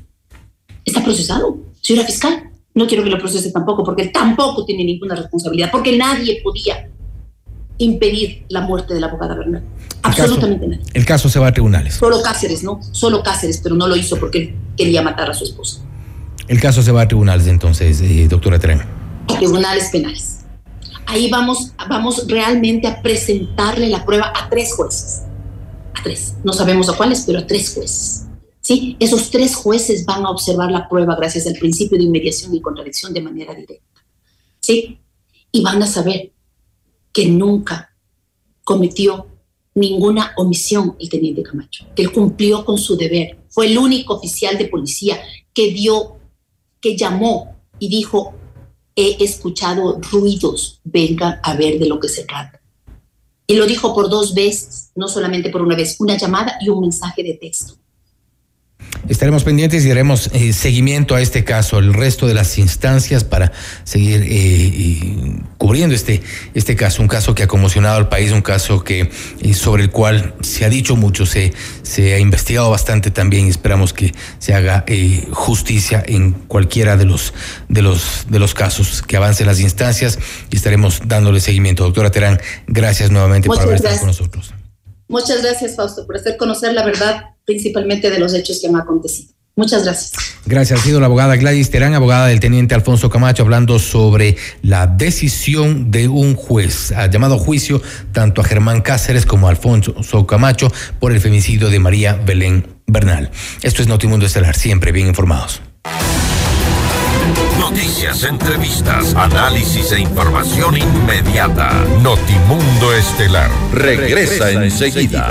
Está 0.83 1.03
procesado, 1.03 1.59
señora 1.79 2.07
fiscal. 2.07 2.49
No 2.73 2.87
quiero 2.87 3.03
que 3.03 3.11
lo 3.11 3.19
procese 3.19 3.51
tampoco 3.51 3.83
porque 3.83 4.01
él 4.01 4.11
tampoco 4.11 4.65
tiene 4.65 4.83
ninguna 4.83 5.13
responsabilidad 5.13 5.69
porque 5.71 5.95
nadie 5.95 6.41
podía 6.41 6.90
impedir 7.81 8.45
la 8.49 8.61
muerte 8.61 8.93
de 8.93 8.99
la 8.99 9.07
abogada 9.07 9.35
Bernal. 9.35 9.63
Absolutamente 10.03 10.67
nadie. 10.67 10.83
El 10.93 11.05
caso 11.05 11.29
se 11.29 11.39
va 11.39 11.47
a 11.47 11.51
tribunales. 11.53 11.95
Solo 11.95 12.21
Cáceres, 12.21 12.63
¿no? 12.63 12.79
Solo 12.91 13.21
Cáceres, 13.23 13.59
pero 13.61 13.75
no 13.75 13.87
lo 13.87 13.95
hizo 13.95 14.17
porque 14.17 14.55
quería 14.77 15.01
matar 15.01 15.29
a 15.29 15.33
su 15.33 15.43
esposa. 15.43 15.81
El 16.47 16.59
caso 16.59 16.81
se 16.81 16.91
va 16.91 17.01
a 17.01 17.07
tribunales 17.07 17.47
entonces, 17.47 18.01
eh, 18.01 18.27
doctora 18.27 18.59
Terán. 18.59 18.85
Tribunales 19.27 19.89
penales. 19.91 20.39
Ahí 21.05 21.29
vamos, 21.29 21.73
vamos 21.89 22.27
realmente 22.27 22.87
a 22.87 23.01
presentarle 23.01 23.89
la 23.89 24.05
prueba 24.05 24.31
a 24.35 24.49
tres 24.49 24.73
jueces. 24.73 25.23
A 25.93 26.03
tres. 26.03 26.35
No 26.43 26.53
sabemos 26.53 26.89
a 26.89 26.93
cuáles, 26.93 27.23
pero 27.25 27.39
a 27.39 27.47
tres 27.47 27.73
jueces. 27.73 28.25
¿Sí? 28.61 28.95
Esos 28.99 29.31
tres 29.31 29.55
jueces 29.55 30.05
van 30.05 30.25
a 30.25 30.29
observar 30.29 30.71
la 30.71 30.87
prueba 30.87 31.15
gracias 31.15 31.47
al 31.47 31.53
principio 31.53 31.97
de 31.97 32.03
inmediación 32.03 32.53
y 32.53 32.61
contradicción 32.61 33.13
de 33.13 33.21
manera 33.21 33.53
directa. 33.53 34.01
¿Sí? 34.59 34.99
Y 35.51 35.63
van 35.63 35.81
a 35.81 35.87
saber 35.87 36.31
que 37.13 37.27
nunca 37.27 37.95
cometió 38.63 39.27
ninguna 39.73 40.33
omisión 40.37 40.95
el 40.99 41.09
teniente 41.09 41.43
Camacho, 41.43 41.85
que 41.95 42.03
él 42.03 42.11
cumplió 42.11 42.65
con 42.65 42.77
su 42.77 42.95
deber. 42.97 43.39
Fue 43.49 43.67
el 43.67 43.77
único 43.77 44.15
oficial 44.15 44.57
de 44.57 44.67
policía 44.67 45.19
que 45.53 45.71
dio, 45.71 46.17
que 46.79 46.97
llamó 46.97 47.55
y 47.79 47.89
dijo, 47.89 48.33
he 48.95 49.23
escuchado 49.23 49.99
ruidos, 50.11 50.81
vengan 50.83 51.39
a 51.43 51.55
ver 51.55 51.79
de 51.79 51.87
lo 51.87 51.99
que 51.99 52.09
se 52.09 52.23
trata. 52.23 52.61
Y 53.47 53.55
lo 53.55 53.65
dijo 53.65 53.93
por 53.93 54.09
dos 54.09 54.33
veces, 54.33 54.91
no 54.95 55.07
solamente 55.07 55.49
por 55.49 55.61
una 55.61 55.75
vez, 55.75 55.97
una 55.99 56.17
llamada 56.17 56.57
y 56.61 56.69
un 56.69 56.81
mensaje 56.81 57.23
de 57.23 57.33
texto. 57.33 57.80
Estaremos 59.09 59.43
pendientes 59.43 59.83
y 59.83 59.89
daremos 59.89 60.29
eh, 60.33 60.53
seguimiento 60.53 61.15
a 61.15 61.21
este 61.21 61.43
caso, 61.43 61.79
el 61.79 61.93
resto 61.93 62.27
de 62.27 62.33
las 62.33 62.57
instancias 62.57 63.23
para 63.23 63.51
seguir 63.83 64.23
eh, 64.25 65.39
cubriendo 65.57 65.95
este, 65.95 66.21
este 66.53 66.75
caso, 66.75 67.01
un 67.01 67.07
caso 67.07 67.33
que 67.33 67.43
ha 67.43 67.47
conmocionado 67.47 67.97
al 67.97 68.09
país, 68.09 68.31
un 68.31 68.41
caso 68.41 68.83
que 68.83 69.09
eh, 69.41 69.53
sobre 69.53 69.83
el 69.83 69.91
cual 69.91 70.35
se 70.41 70.65
ha 70.65 70.69
dicho 70.69 70.95
mucho, 70.95 71.25
se, 71.25 71.51
se 71.81 72.13
ha 72.13 72.19
investigado 72.19 72.69
bastante 72.69 73.11
también 73.11 73.47
y 73.47 73.49
esperamos 73.49 73.91
que 73.91 74.13
se 74.39 74.53
haga 74.53 74.85
justicia 75.31 76.03
en 76.05 76.33
cualquiera 76.33 76.95
de 76.95 77.05
los, 77.05 77.33
de, 77.69 77.81
los, 77.81 78.25
de 78.29 78.39
los 78.39 78.53
casos, 78.53 79.01
que 79.01 79.17
avancen 79.17 79.47
las 79.47 79.59
instancias 79.59 80.19
y 80.51 80.55
estaremos 80.55 81.01
dándole 81.05 81.39
seguimiento. 81.39 81.83
Doctora 81.83 82.11
Terán, 82.11 82.39
gracias 82.67 83.09
nuevamente 83.09 83.47
Muchas 83.47 83.65
por 83.65 83.73
haber 83.73 83.83
estado 83.83 83.97
con 83.97 84.07
nosotros. 84.07 84.53
Muchas 85.11 85.41
gracias, 85.41 85.75
Fausto, 85.75 86.07
por 86.07 86.15
hacer 86.15 86.37
conocer 86.37 86.73
la 86.73 86.85
verdad, 86.85 87.31
principalmente 87.45 88.09
de 88.09 88.19
los 88.19 88.33
hechos 88.33 88.59
que 88.61 88.67
han 88.67 88.75
acontecido. 88.75 89.33
Muchas 89.55 89.83
gracias. 89.83 90.13
Gracias. 90.45 90.79
Ha 90.79 90.83
sido 90.83 90.99
la 90.99 91.07
abogada 91.07 91.35
Gladys 91.35 91.69
Terán, 91.69 91.93
abogada 91.93 92.27
del 92.27 92.39
teniente 92.39 92.73
Alfonso 92.73 93.09
Camacho, 93.09 93.43
hablando 93.43 93.79
sobre 93.79 94.37
la 94.63 94.87
decisión 94.87 95.91
de 95.91 96.07
un 96.07 96.35
juez. 96.35 96.91
Ha 96.93 97.07
llamado 97.07 97.35
a 97.35 97.37
juicio 97.37 97.81
tanto 98.13 98.41
a 98.41 98.43
Germán 98.43 98.81
Cáceres 98.81 99.25
como 99.25 99.47
a 99.47 99.49
Alfonso 99.51 100.25
Camacho 100.25 100.71
por 100.99 101.11
el 101.11 101.19
femicidio 101.19 101.69
de 101.69 101.79
María 101.79 102.13
Belén 102.13 102.65
Bernal. 102.87 103.29
Esto 103.61 103.81
es 103.81 103.87
Notimundo 103.87 104.25
Estelar, 104.25 104.55
siempre 104.55 104.91
bien 104.91 105.07
informados. 105.07 105.61
Noticias, 107.59 108.23
entrevistas, 108.23 109.13
análisis 109.15 109.91
e 109.91 109.99
información 109.99 110.77
inmediata. 110.77 111.71
Notimundo 112.01 112.93
Estelar 112.95 113.51
regresa 113.73 114.51
enseguida. 114.51 115.29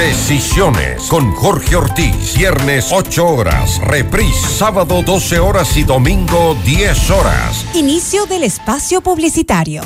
Decisiones 0.00 1.08
con 1.08 1.30
Jorge 1.34 1.76
Ortiz. 1.76 2.34
Viernes 2.34 2.88
8 2.90 3.26
horas. 3.26 3.78
Reprise 3.84 4.48
sábado 4.48 5.02
12 5.04 5.38
horas 5.40 5.76
y 5.76 5.82
domingo 5.82 6.56
10 6.64 7.10
horas. 7.10 7.66
Inicio 7.74 8.24
del 8.24 8.44
espacio 8.44 9.02
publicitario. 9.02 9.82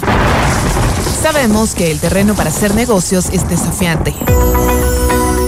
Sabemos 1.21 1.75
que 1.75 1.91
el 1.91 1.99
terreno 1.99 2.37
para 2.37 2.51
hacer 2.51 2.77
negocios 2.77 3.29
es 3.33 3.49
desafiante. 3.49 4.15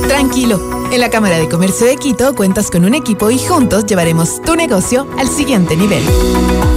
Tranquilo, 0.09 0.86
en 0.93 1.01
la 1.01 1.11
Cámara 1.11 1.39
de 1.39 1.49
Comercio 1.49 1.87
de 1.87 1.97
Quito 1.97 2.35
cuentas 2.35 2.71
con 2.71 2.85
un 2.85 2.95
equipo 2.95 3.31
y 3.31 3.39
juntos 3.39 3.87
llevaremos 3.87 4.43
tu 4.43 4.55
negocio 4.55 5.09
al 5.19 5.29
siguiente 5.29 5.75
nivel. 5.77 6.05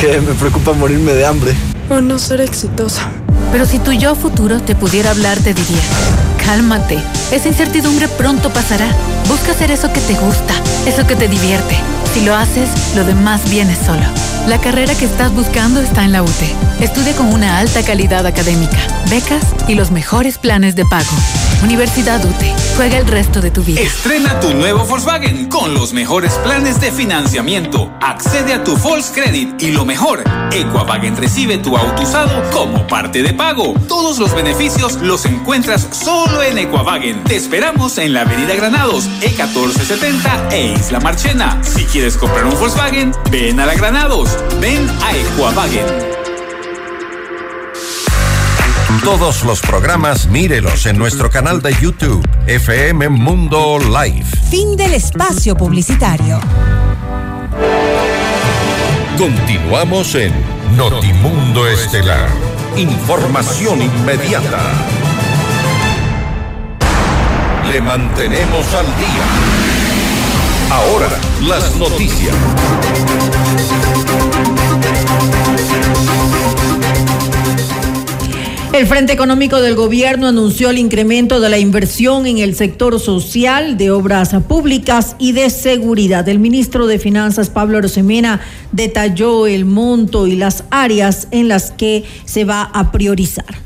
Que 0.00 0.20
me 0.20 0.34
preocupa 0.34 0.74
morirme 0.74 1.12
de 1.12 1.26
hambre. 1.26 1.54
O 1.90 2.00
no 2.00 2.20
ser 2.20 2.40
exitosa. 2.40 3.10
Pero 3.50 3.66
si 3.66 3.80
tu 3.80 3.90
yo 3.90 4.14
futuro 4.14 4.60
te 4.60 4.76
pudiera 4.76 5.10
hablar, 5.10 5.38
te 5.40 5.54
diría, 5.54 5.82
cálmate, 6.44 6.98
esa 7.32 7.48
incertidumbre 7.48 8.08
pronto 8.08 8.50
pasará. 8.50 8.86
Busca 9.28 9.52
hacer 9.52 9.70
eso 9.70 9.92
que 9.92 10.00
te 10.00 10.14
gusta, 10.14 10.54
eso 10.86 11.06
que 11.06 11.16
te 11.16 11.28
divierte. 11.28 12.03
Si 12.14 12.24
lo 12.24 12.36
haces, 12.36 12.70
lo 12.94 13.02
demás 13.02 13.50
viene 13.50 13.74
solo. 13.74 14.04
La 14.46 14.60
carrera 14.60 14.94
que 14.94 15.04
estás 15.04 15.32
buscando 15.32 15.80
está 15.80 16.04
en 16.04 16.12
la 16.12 16.22
UTE. 16.22 16.54
Estudia 16.78 17.12
con 17.16 17.32
una 17.32 17.58
alta 17.58 17.82
calidad 17.82 18.24
académica, 18.24 18.78
becas 19.10 19.44
y 19.66 19.74
los 19.74 19.90
mejores 19.90 20.38
planes 20.38 20.76
de 20.76 20.84
pago. 20.84 21.10
Universidad 21.64 22.24
UTE. 22.24 22.54
Juega 22.76 22.98
el 22.98 23.06
resto 23.06 23.40
de 23.40 23.50
tu 23.50 23.62
vida. 23.62 23.80
Estrena 23.80 24.38
tu 24.40 24.52
nuevo 24.52 24.84
Volkswagen 24.84 25.48
con 25.48 25.74
los 25.74 25.92
mejores 25.92 26.34
planes 26.44 26.80
de 26.80 26.92
financiamiento. 26.92 27.90
Accede 28.02 28.52
a 28.52 28.62
tu 28.62 28.76
Volks 28.76 29.12
Credit 29.14 29.62
y 29.62 29.70
lo 29.70 29.84
mejor, 29.84 30.22
Equavagen 30.52 31.16
recibe 31.16 31.58
tu 31.58 31.76
auto 31.76 32.02
usado 32.02 32.42
como 32.50 32.86
parte 32.86 33.22
de 33.22 33.32
pago. 33.32 33.74
Todos 33.88 34.18
los 34.18 34.34
beneficios 34.34 34.96
los 34.96 35.24
encuentras 35.24 35.88
solo 35.92 36.42
en 36.42 36.58
Equavagen. 36.58 37.24
Te 37.24 37.36
esperamos 37.36 37.96
en 37.98 38.12
la 38.12 38.22
Avenida 38.22 38.54
Granados, 38.56 39.08
E1470 39.22 40.52
e 40.52 40.74
Isla 40.78 41.00
Marchena. 41.00 41.60
Si 41.62 41.84
quieres 41.84 42.03
comprar 42.12 42.44
un 42.44 42.58
Volkswagen, 42.60 43.12
ven 43.30 43.58
a 43.58 43.64
la 43.64 43.74
Granados. 43.74 44.36
Ven 44.60 44.86
a 45.02 45.16
Equavagen. 45.16 45.86
Todos 49.02 49.42
los 49.44 49.60
programas 49.62 50.26
mírelos 50.26 50.84
en 50.84 50.98
nuestro 50.98 51.30
canal 51.30 51.62
de 51.62 51.74
YouTube, 51.80 52.22
FM 52.46 53.08
Mundo 53.08 53.78
Live. 53.78 54.26
Fin 54.50 54.76
del 54.76 54.92
espacio 54.92 55.56
publicitario. 55.56 56.40
Continuamos 59.16 60.14
en 60.14 60.32
Notimundo 60.76 61.66
Estelar. 61.66 62.28
Información 62.76 63.80
inmediata. 63.80 64.60
Le 67.72 67.80
mantenemos 67.80 68.74
al 68.74 68.86
día. 68.98 69.53
Ahora, 70.74 71.08
las 71.46 71.76
noticias. 71.76 72.34
El 78.72 78.88
Frente 78.88 79.12
Económico 79.12 79.60
del 79.60 79.76
Gobierno 79.76 80.26
anunció 80.26 80.70
el 80.70 80.78
incremento 80.78 81.38
de 81.38 81.48
la 81.48 81.58
inversión 81.58 82.26
en 82.26 82.38
el 82.38 82.56
sector 82.56 82.98
social, 82.98 83.76
de 83.76 83.92
obras 83.92 84.34
públicas 84.48 85.14
y 85.20 85.30
de 85.30 85.48
seguridad. 85.50 86.28
El 86.28 86.40
ministro 86.40 86.88
de 86.88 86.98
Finanzas, 86.98 87.50
Pablo 87.50 87.80
Rosemena, 87.80 88.40
detalló 88.72 89.46
el 89.46 89.66
monto 89.66 90.26
y 90.26 90.34
las 90.34 90.64
áreas 90.70 91.28
en 91.30 91.46
las 91.46 91.70
que 91.70 92.02
se 92.24 92.44
va 92.44 92.62
a 92.62 92.90
priorizar 92.90 93.64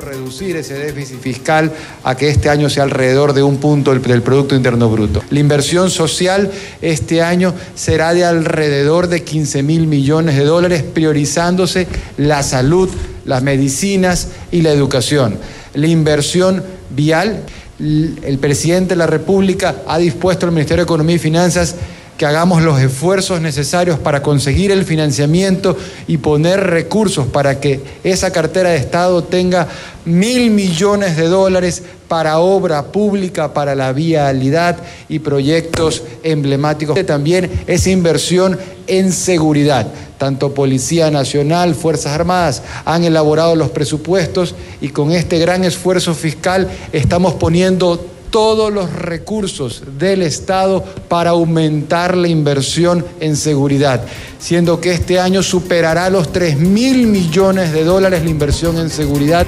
reducir 0.00 0.56
ese 0.56 0.74
déficit 0.74 1.20
fiscal 1.20 1.72
a 2.02 2.16
que 2.16 2.28
este 2.28 2.48
año 2.48 2.68
sea 2.68 2.82
alrededor 2.82 3.32
de 3.32 3.42
un 3.42 3.58
punto 3.58 3.92
del, 3.92 4.22
Producto 4.22 4.54
Interno 4.54 4.88
Bruto. 4.88 5.22
La 5.30 5.40
inversión 5.40 5.90
social 5.90 6.50
este 6.82 7.22
año 7.22 7.54
será 7.74 8.14
de 8.14 8.24
alrededor 8.24 9.08
de 9.08 9.22
15 9.22 9.62
mil 9.62 9.86
millones 9.86 10.36
de 10.36 10.44
dólares, 10.44 10.82
priorizándose 10.82 11.86
la 12.16 12.42
salud, 12.42 12.88
las 13.24 13.42
medicinas 13.42 14.28
y 14.50 14.62
la 14.62 14.70
educación. 14.70 15.38
La 15.74 15.86
inversión 15.86 16.62
vial, 16.90 17.44
el 17.78 18.38
presidente 18.40 18.90
de 18.90 18.96
la 18.96 19.06
República 19.06 19.76
ha 19.86 19.98
dispuesto 19.98 20.46
al 20.46 20.52
Ministerio 20.52 20.84
de 20.84 20.86
Economía 20.86 21.16
y 21.16 21.20
Finanzas 21.20 21.76
que 22.20 22.26
hagamos 22.26 22.60
los 22.60 22.78
esfuerzos 22.78 23.40
necesarios 23.40 23.98
para 23.98 24.22
conseguir 24.22 24.72
el 24.72 24.84
financiamiento 24.84 25.74
y 26.06 26.18
poner 26.18 26.60
recursos 26.60 27.26
para 27.26 27.60
que 27.60 27.80
esa 28.04 28.30
cartera 28.30 28.68
de 28.68 28.76
Estado 28.76 29.24
tenga 29.24 29.66
mil 30.04 30.50
millones 30.50 31.16
de 31.16 31.28
dólares 31.28 31.82
para 32.08 32.40
obra 32.40 32.92
pública, 32.92 33.54
para 33.54 33.74
la 33.74 33.94
vialidad 33.94 34.76
y 35.08 35.20
proyectos 35.20 36.02
emblemáticos. 36.22 37.06
También 37.06 37.50
esa 37.66 37.88
inversión 37.88 38.58
en 38.86 39.12
seguridad. 39.12 39.86
Tanto 40.18 40.52
Policía 40.52 41.10
Nacional, 41.10 41.74
Fuerzas 41.74 42.12
Armadas 42.12 42.62
han 42.84 43.04
elaborado 43.04 43.56
los 43.56 43.70
presupuestos 43.70 44.54
y 44.82 44.90
con 44.90 45.12
este 45.12 45.38
gran 45.38 45.64
esfuerzo 45.64 46.12
fiscal 46.12 46.68
estamos 46.92 47.32
poniendo 47.32 48.04
todos 48.30 48.72
los 48.72 48.92
recursos 48.92 49.82
del 49.98 50.22
Estado 50.22 50.84
para 51.08 51.30
aumentar 51.30 52.16
la 52.16 52.28
inversión 52.28 53.04
en 53.20 53.36
seguridad, 53.36 54.04
siendo 54.38 54.80
que 54.80 54.92
este 54.92 55.18
año 55.20 55.42
superará 55.42 56.10
los 56.10 56.32
3 56.32 56.58
mil 56.58 57.06
millones 57.06 57.72
de 57.72 57.84
dólares 57.84 58.22
la 58.24 58.30
inversión 58.30 58.78
en 58.78 58.90
seguridad. 58.90 59.46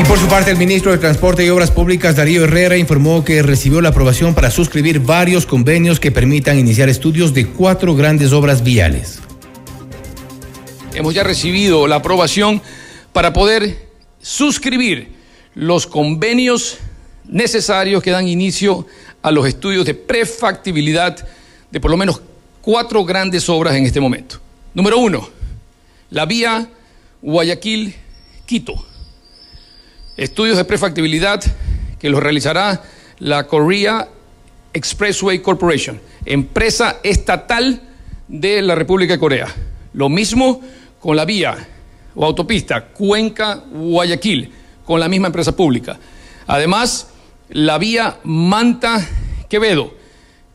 Y 0.00 0.04
por 0.04 0.18
su 0.18 0.26
parte, 0.26 0.50
el 0.50 0.56
ministro 0.56 0.92
de 0.92 0.98
Transporte 0.98 1.44
y 1.44 1.48
Obras 1.48 1.70
Públicas, 1.70 2.16
Darío 2.16 2.44
Herrera, 2.44 2.76
informó 2.76 3.24
que 3.24 3.42
recibió 3.42 3.80
la 3.80 3.90
aprobación 3.90 4.34
para 4.34 4.50
suscribir 4.50 5.00
varios 5.00 5.46
convenios 5.46 6.00
que 6.00 6.10
permitan 6.10 6.58
iniciar 6.58 6.88
estudios 6.88 7.32
de 7.34 7.46
cuatro 7.46 7.94
grandes 7.94 8.32
obras 8.32 8.64
viales. 8.64 9.20
Hemos 10.94 11.14
ya 11.14 11.22
recibido 11.22 11.86
la 11.86 11.96
aprobación 11.96 12.60
para 13.12 13.32
poder 13.32 13.88
suscribir 14.20 15.12
los 15.54 15.86
convenios 15.86 16.78
necesarios 17.24 18.02
que 18.02 18.10
dan 18.10 18.28
inicio 18.28 18.86
a 19.22 19.30
los 19.30 19.46
estudios 19.46 19.86
de 19.86 19.94
prefactibilidad 19.94 21.16
de 21.70 21.80
por 21.80 21.90
lo 21.90 21.96
menos 21.96 22.20
cuatro 22.60 23.04
grandes 23.04 23.48
obras 23.48 23.74
en 23.74 23.86
este 23.86 24.00
momento. 24.00 24.38
Número 24.74 24.98
uno, 24.98 25.28
la 26.10 26.26
vía 26.26 26.68
Guayaquil-Quito. 27.22 28.74
Estudios 30.16 30.56
de 30.56 30.64
prefactibilidad 30.64 31.42
que 31.98 32.10
los 32.10 32.22
realizará 32.22 32.82
la 33.18 33.46
Korea 33.46 34.08
Expressway 34.72 35.40
Corporation, 35.40 36.00
empresa 36.24 36.98
estatal 37.02 37.80
de 38.28 38.62
la 38.62 38.74
República 38.74 39.14
de 39.14 39.18
Corea. 39.18 39.48
Lo 39.94 40.08
mismo 40.08 40.60
con 40.98 41.16
la 41.16 41.24
vía 41.24 41.56
o 42.14 42.24
autopista 42.24 42.86
Cuenca-Guayaquil, 42.86 44.52
con 44.84 45.00
la 45.00 45.08
misma 45.08 45.28
empresa 45.28 45.54
pública. 45.54 45.98
Además, 46.46 47.11
la 47.52 47.78
vía 47.78 48.18
Manta-Quevedo, 48.24 49.94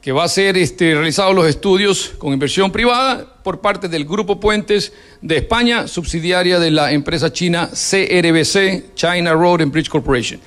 que 0.02 0.12
va 0.12 0.24
a 0.24 0.28
ser 0.28 0.58
este, 0.58 0.94
realizados 0.94 1.36
los 1.36 1.48
estudios 1.48 2.14
con 2.18 2.34
inversión 2.34 2.72
privada 2.72 3.36
por 3.44 3.62
parte 3.62 3.88
del 3.88 4.06
Grupo 4.06 4.40
Puentes 4.40 4.94
de 5.22 5.38
España, 5.38 5.88
subsidiaria 5.88 6.60
de 6.60 6.72
la 6.72 6.92
empresa 6.92 7.32
china 7.32 7.70
CRBC, 7.70 8.96
China 8.96 9.34
Road 9.34 9.62
and 9.62 9.72
Bridge 9.72 9.90
Corporation. 9.90 10.40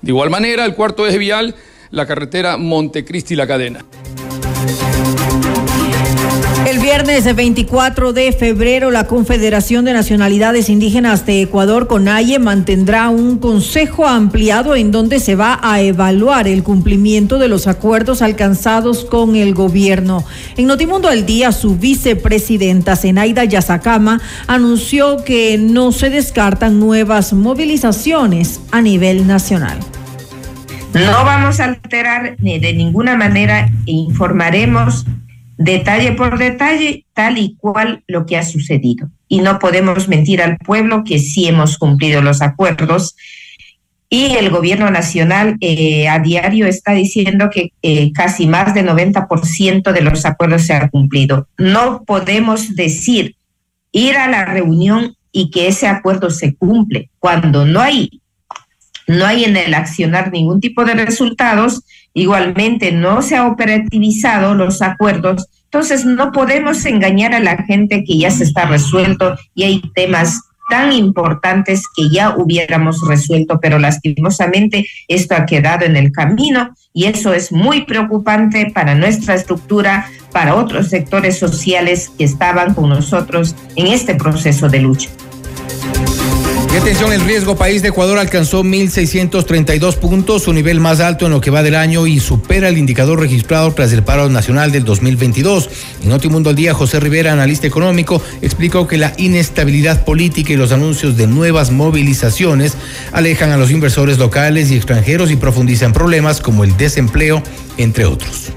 De 0.00 0.10
igual 0.10 0.30
manera, 0.30 0.64
el 0.64 0.74
cuarto 0.74 1.06
eje 1.06 1.18
vial, 1.18 1.54
la 1.90 2.06
carretera 2.06 2.56
Montecristi-La 2.56 3.46
Cadena. 3.46 3.84
El 6.64 6.78
viernes 6.78 7.34
24 7.34 8.12
de 8.12 8.30
febrero, 8.30 8.92
la 8.92 9.08
Confederación 9.08 9.84
de 9.84 9.92
Nacionalidades 9.92 10.68
Indígenas 10.68 11.26
de 11.26 11.42
Ecuador, 11.42 11.88
CONAIE, 11.88 12.38
mantendrá 12.38 13.08
un 13.08 13.38
consejo 13.38 14.06
ampliado 14.06 14.76
en 14.76 14.92
donde 14.92 15.18
se 15.18 15.34
va 15.34 15.58
a 15.60 15.80
evaluar 15.80 16.46
el 16.46 16.62
cumplimiento 16.62 17.40
de 17.40 17.48
los 17.48 17.66
acuerdos 17.66 18.22
alcanzados 18.22 19.04
con 19.04 19.34
el 19.34 19.54
gobierno. 19.54 20.24
En 20.56 20.68
Notimundo 20.68 21.08
al 21.08 21.26
Día, 21.26 21.50
su 21.50 21.76
vicepresidenta, 21.76 22.94
Zenaida 22.94 23.44
Yazacama, 23.44 24.20
anunció 24.46 25.24
que 25.24 25.58
no 25.58 25.90
se 25.90 26.10
descartan 26.10 26.78
nuevas 26.78 27.32
movilizaciones 27.32 28.60
a 28.70 28.80
nivel 28.80 29.26
nacional. 29.26 29.80
No 30.94 31.24
vamos 31.24 31.58
a 31.58 31.64
alterar 31.64 32.36
ni 32.38 32.60
de 32.60 32.72
ninguna 32.72 33.16
manera 33.16 33.68
e 33.86 33.92
informaremos 33.92 35.06
detalle 35.64 36.12
por 36.12 36.38
detalle, 36.38 37.06
tal 37.14 37.38
y 37.38 37.56
cual 37.56 38.02
lo 38.06 38.26
que 38.26 38.36
ha 38.36 38.44
sucedido. 38.44 39.10
Y 39.28 39.40
no 39.40 39.58
podemos 39.58 40.08
mentir 40.08 40.42
al 40.42 40.58
pueblo 40.58 41.04
que 41.04 41.18
sí 41.18 41.46
hemos 41.46 41.78
cumplido 41.78 42.22
los 42.22 42.42
acuerdos. 42.42 43.16
Y 44.08 44.34
el 44.36 44.50
gobierno 44.50 44.90
nacional 44.90 45.56
eh, 45.60 46.08
a 46.08 46.18
diario 46.18 46.66
está 46.66 46.92
diciendo 46.92 47.48
que 47.50 47.72
eh, 47.82 48.12
casi 48.12 48.46
más 48.46 48.74
del 48.74 48.86
90% 48.86 49.92
de 49.92 50.00
los 50.02 50.26
acuerdos 50.26 50.62
se 50.62 50.74
han 50.74 50.88
cumplido. 50.88 51.48
No 51.56 52.04
podemos 52.04 52.76
decir 52.76 53.36
ir 53.90 54.16
a 54.16 54.28
la 54.28 54.44
reunión 54.44 55.16
y 55.32 55.50
que 55.50 55.68
ese 55.68 55.86
acuerdo 55.86 56.30
se 56.30 56.54
cumple 56.54 57.10
cuando 57.18 57.64
no 57.64 57.80
hay 57.80 58.21
no 59.12 59.26
hay 59.26 59.44
en 59.44 59.56
el 59.56 59.74
accionar 59.74 60.32
ningún 60.32 60.60
tipo 60.60 60.84
de 60.84 60.94
resultados, 60.94 61.82
igualmente 62.14 62.92
no 62.92 63.22
se 63.22 63.36
ha 63.36 63.46
operativizado 63.46 64.54
los 64.54 64.82
acuerdos, 64.82 65.46
entonces 65.64 66.04
no 66.04 66.32
podemos 66.32 66.84
engañar 66.84 67.34
a 67.34 67.40
la 67.40 67.56
gente 67.64 68.04
que 68.04 68.18
ya 68.18 68.30
se 68.30 68.44
está 68.44 68.66
resuelto 68.66 69.36
y 69.54 69.64
hay 69.64 69.82
temas 69.94 70.40
tan 70.68 70.92
importantes 70.92 71.82
que 71.94 72.08
ya 72.08 72.34
hubiéramos 72.36 73.06
resuelto, 73.06 73.58
pero 73.60 73.78
lastimosamente 73.78 74.86
esto 75.08 75.34
ha 75.34 75.44
quedado 75.44 75.84
en 75.84 75.96
el 75.96 76.12
camino 76.12 76.74
y 76.94 77.06
eso 77.06 77.34
es 77.34 77.52
muy 77.52 77.84
preocupante 77.84 78.70
para 78.72 78.94
nuestra 78.94 79.34
estructura, 79.34 80.06
para 80.30 80.54
otros 80.54 80.88
sectores 80.88 81.38
sociales 81.38 82.10
que 82.16 82.24
estaban 82.24 82.74
con 82.74 82.88
nosotros 82.88 83.54
en 83.76 83.88
este 83.88 84.14
proceso 84.14 84.68
de 84.68 84.80
lucha. 84.80 85.10
Y 86.72 86.76
atención, 86.76 87.12
el 87.12 87.20
riesgo 87.20 87.54
país 87.54 87.82
de 87.82 87.88
Ecuador 87.88 88.18
alcanzó 88.18 88.64
1.632 88.64 89.96
puntos, 89.96 90.44
su 90.44 90.54
nivel 90.54 90.80
más 90.80 91.00
alto 91.00 91.26
en 91.26 91.32
lo 91.32 91.40
que 91.42 91.50
va 91.50 91.62
del 91.62 91.74
año 91.74 92.06
y 92.06 92.18
supera 92.18 92.70
el 92.70 92.78
indicador 92.78 93.20
registrado 93.20 93.74
tras 93.74 93.92
el 93.92 94.02
paro 94.02 94.30
nacional 94.30 94.72
del 94.72 94.82
2022. 94.82 95.68
En 96.02 96.08
Notimundo 96.08 96.48
al 96.48 96.56
Día, 96.56 96.72
José 96.72 96.98
Rivera, 96.98 97.34
analista 97.34 97.66
económico, 97.66 98.22
explicó 98.40 98.88
que 98.88 98.96
la 98.96 99.12
inestabilidad 99.18 100.06
política 100.06 100.54
y 100.54 100.56
los 100.56 100.72
anuncios 100.72 101.18
de 101.18 101.26
nuevas 101.26 101.70
movilizaciones 101.70 102.74
alejan 103.12 103.50
a 103.50 103.58
los 103.58 103.70
inversores 103.70 104.16
locales 104.16 104.70
y 104.70 104.76
extranjeros 104.76 105.30
y 105.30 105.36
profundizan 105.36 105.92
problemas 105.92 106.40
como 106.40 106.64
el 106.64 106.74
desempleo, 106.78 107.42
entre 107.76 108.06
otros. 108.06 108.50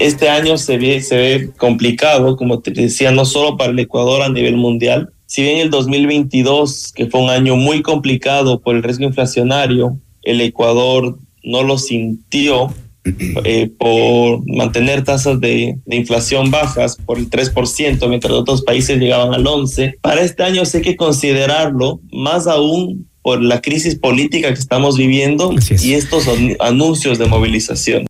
Este 0.00 0.28
año 0.28 0.58
se 0.58 0.76
ve, 0.76 1.00
se 1.02 1.16
ve 1.16 1.50
complicado, 1.56 2.36
como 2.36 2.58
te 2.58 2.72
decía, 2.72 3.12
no 3.12 3.24
solo 3.24 3.56
para 3.56 3.70
el 3.70 3.78
Ecuador 3.78 4.22
a 4.22 4.28
nivel 4.28 4.56
mundial, 4.56 5.12
si 5.30 5.42
bien 5.42 5.58
el 5.58 5.70
2022, 5.70 6.92
que 6.92 7.06
fue 7.06 7.20
un 7.20 7.30
año 7.30 7.54
muy 7.54 7.82
complicado 7.82 8.60
por 8.60 8.74
el 8.74 8.82
riesgo 8.82 9.04
inflacionario, 9.04 9.96
el 10.22 10.40
Ecuador 10.40 11.20
no 11.44 11.62
lo 11.62 11.78
sintió 11.78 12.74
eh, 13.44 13.70
por 13.78 14.44
mantener 14.52 15.04
tasas 15.04 15.40
de, 15.40 15.78
de, 15.86 15.96
inflación 15.96 16.50
bajas 16.50 16.96
por 16.96 17.16
el 17.16 17.30
3%, 17.30 18.08
mientras 18.08 18.32
otros 18.32 18.62
países 18.62 18.98
llegaban 18.98 19.32
al 19.32 19.44
11%. 19.44 19.98
Para 20.00 20.22
este 20.22 20.42
año 20.42 20.64
sí 20.64 20.78
hay 20.78 20.82
que 20.82 20.96
considerarlo, 20.96 22.00
más 22.10 22.48
aún 22.48 23.08
por 23.22 23.40
la 23.40 23.60
crisis 23.60 23.94
política 23.94 24.48
que 24.48 24.58
estamos 24.58 24.96
viviendo 24.96 25.54
y 25.80 25.92
estos 25.92 26.28
anuncios 26.58 27.18
de 27.18 27.26
movilización. 27.26 28.09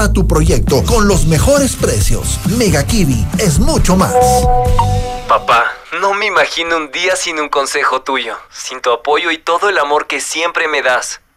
para 0.00 0.14
tu 0.14 0.26
proyecto 0.26 0.82
con 0.84 1.08
los 1.08 1.26
mejores 1.26 1.76
precios. 1.76 2.38
Mega 2.56 2.86
Kiwi 2.86 3.26
es 3.38 3.58
mucho 3.58 3.96
más. 3.96 4.14
Papá, 5.28 5.66
no 6.00 6.14
me 6.14 6.24
imagino 6.24 6.78
un 6.78 6.90
día 6.90 7.16
sin 7.16 7.38
un 7.38 7.50
consejo 7.50 8.00
tuyo, 8.00 8.34
sin 8.50 8.80
tu 8.80 8.90
apoyo 8.92 9.30
y 9.30 9.36
todo 9.36 9.68
el 9.68 9.76
amor 9.76 10.06
que 10.06 10.22
siempre 10.22 10.68
me 10.68 10.80
das. 10.80 11.20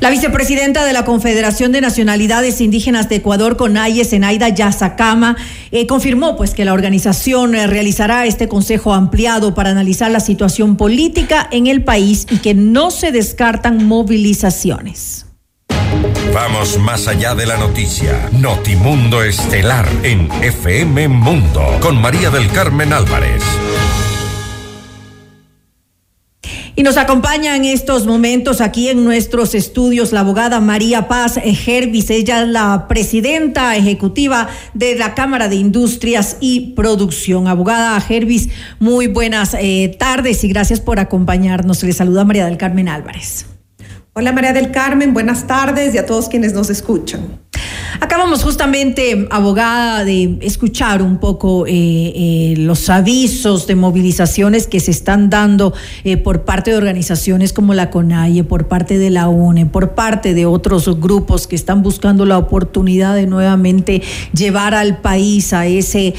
La 0.00 0.10
vicepresidenta 0.10 0.84
de 0.84 0.92
la 0.92 1.04
Confederación 1.04 1.72
de 1.72 1.80
Nacionalidades 1.80 2.60
Indígenas 2.60 3.08
de 3.08 3.16
Ecuador, 3.16 3.56
CONAIE, 3.56 4.04
Zenaida 4.04 4.48
Yazacama, 4.48 5.36
eh, 5.70 5.86
confirmó 5.86 6.36
pues 6.36 6.54
que 6.54 6.64
la 6.64 6.72
organización 6.72 7.54
eh, 7.54 7.66
realizará 7.66 8.26
este 8.26 8.48
consejo 8.48 8.94
ampliado 8.94 9.54
para 9.54 9.70
analizar 9.70 10.10
la 10.10 10.20
situación 10.20 10.76
política 10.76 11.48
en 11.50 11.66
el 11.66 11.84
país 11.84 12.26
y 12.30 12.38
que 12.38 12.54
no 12.54 12.90
se 12.90 13.12
descartan 13.12 13.86
movilizaciones. 13.86 15.26
Vamos 16.34 16.78
más 16.78 17.06
allá 17.06 17.34
de 17.34 17.46
la 17.46 17.56
noticia. 17.56 18.28
Notimundo 18.32 19.22
Estelar 19.22 19.86
en 20.02 20.28
FM 20.42 21.08
Mundo 21.08 21.64
con 21.80 22.00
María 22.00 22.30
del 22.30 22.50
Carmen 22.50 22.92
Álvarez. 22.92 23.42
Y 26.76 26.82
nos 26.82 26.96
acompaña 26.96 27.54
en 27.54 27.64
estos 27.64 28.04
momentos 28.04 28.60
aquí 28.60 28.88
en 28.88 29.04
nuestros 29.04 29.54
estudios 29.54 30.10
la 30.10 30.20
abogada 30.20 30.58
María 30.58 31.06
Paz 31.06 31.34
Gervis. 31.34 32.10
Ella 32.10 32.42
es 32.42 32.48
la 32.48 32.88
presidenta 32.88 33.76
ejecutiva 33.76 34.48
de 34.74 34.96
la 34.96 35.14
Cámara 35.14 35.48
de 35.48 35.54
Industrias 35.54 36.36
y 36.40 36.72
Producción. 36.72 37.46
Abogada 37.46 38.00
Gervis, 38.00 38.48
muy 38.80 39.06
buenas 39.06 39.54
eh, 39.54 39.94
tardes 40.00 40.42
y 40.42 40.48
gracias 40.48 40.80
por 40.80 40.98
acompañarnos. 40.98 41.84
Le 41.84 41.92
saluda 41.92 42.24
María 42.24 42.46
del 42.46 42.56
Carmen 42.56 42.88
Álvarez. 42.88 43.46
Hola 44.12 44.32
María 44.32 44.52
del 44.52 44.72
Carmen, 44.72 45.14
buenas 45.14 45.46
tardes 45.46 45.94
y 45.94 45.98
a 45.98 46.06
todos 46.06 46.28
quienes 46.28 46.54
nos 46.54 46.70
escuchan. 46.70 47.43
Acabamos 48.00 48.42
justamente, 48.42 49.26
abogada, 49.30 50.04
de 50.04 50.38
escuchar 50.40 51.02
un 51.02 51.18
poco 51.18 51.66
eh, 51.66 51.72
eh, 51.74 52.54
los 52.58 52.90
avisos 52.90 53.66
de 53.66 53.76
movilizaciones 53.76 54.66
que 54.66 54.80
se 54.80 54.90
están 54.90 55.30
dando 55.30 55.72
eh, 56.02 56.16
por 56.16 56.44
parte 56.44 56.70
de 56.70 56.76
organizaciones 56.76 57.52
como 57.52 57.74
la 57.74 57.90
CONAIE, 57.90 58.44
por 58.44 58.68
parte 58.68 58.98
de 58.98 59.10
la 59.10 59.28
UNE, 59.28 59.66
por 59.66 59.94
parte 59.94 60.34
de 60.34 60.46
otros 60.46 61.00
grupos 61.00 61.46
que 61.46 61.56
están 61.56 61.82
buscando 61.82 62.26
la 62.26 62.38
oportunidad 62.38 63.14
de 63.14 63.26
nuevamente 63.26 64.02
llevar 64.32 64.74
al 64.74 64.98
país 65.00 65.52
a 65.52 65.66
ese 65.66 66.14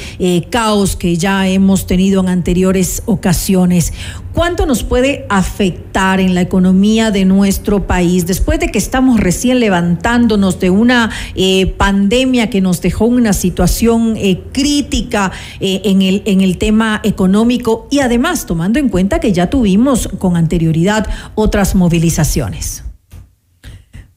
caos 0.49 0.95
que 0.95 1.17
ya 1.17 1.47
hemos 1.47 1.87
tenido 1.87 2.21
en 2.21 2.29
anteriores 2.29 3.03
ocasiones. 3.05 3.93
¿Cuánto 4.35 4.65
nos 4.65 4.83
puede 4.83 5.25
afectar 5.29 6.19
en 6.19 6.35
la 6.35 6.41
economía 6.41 7.09
de 7.09 7.23
nuestro 7.23 7.87
país 7.87 8.27
después 8.27 8.59
de 8.59 8.67
que 8.67 8.77
estamos 8.77 9.21
recién 9.21 9.61
levantándonos 9.61 10.59
de 10.59 10.69
una 10.69 11.09
eh, 11.35 11.67
pandemia 11.67 12.49
que 12.49 12.59
nos 12.59 12.81
dejó 12.81 13.05
una 13.05 13.31
situación 13.31 14.15
eh, 14.17 14.43
crítica 14.51 15.31
eh, 15.61 15.83
en, 15.85 16.01
el, 16.01 16.21
en 16.25 16.41
el 16.41 16.57
tema 16.57 16.99
económico 17.05 17.87
y 17.89 17.99
además 17.99 18.45
tomando 18.45 18.77
en 18.77 18.89
cuenta 18.89 19.21
que 19.21 19.31
ya 19.31 19.49
tuvimos 19.49 20.09
con 20.19 20.35
anterioridad 20.35 21.07
otras 21.35 21.73
movilizaciones? 21.73 22.84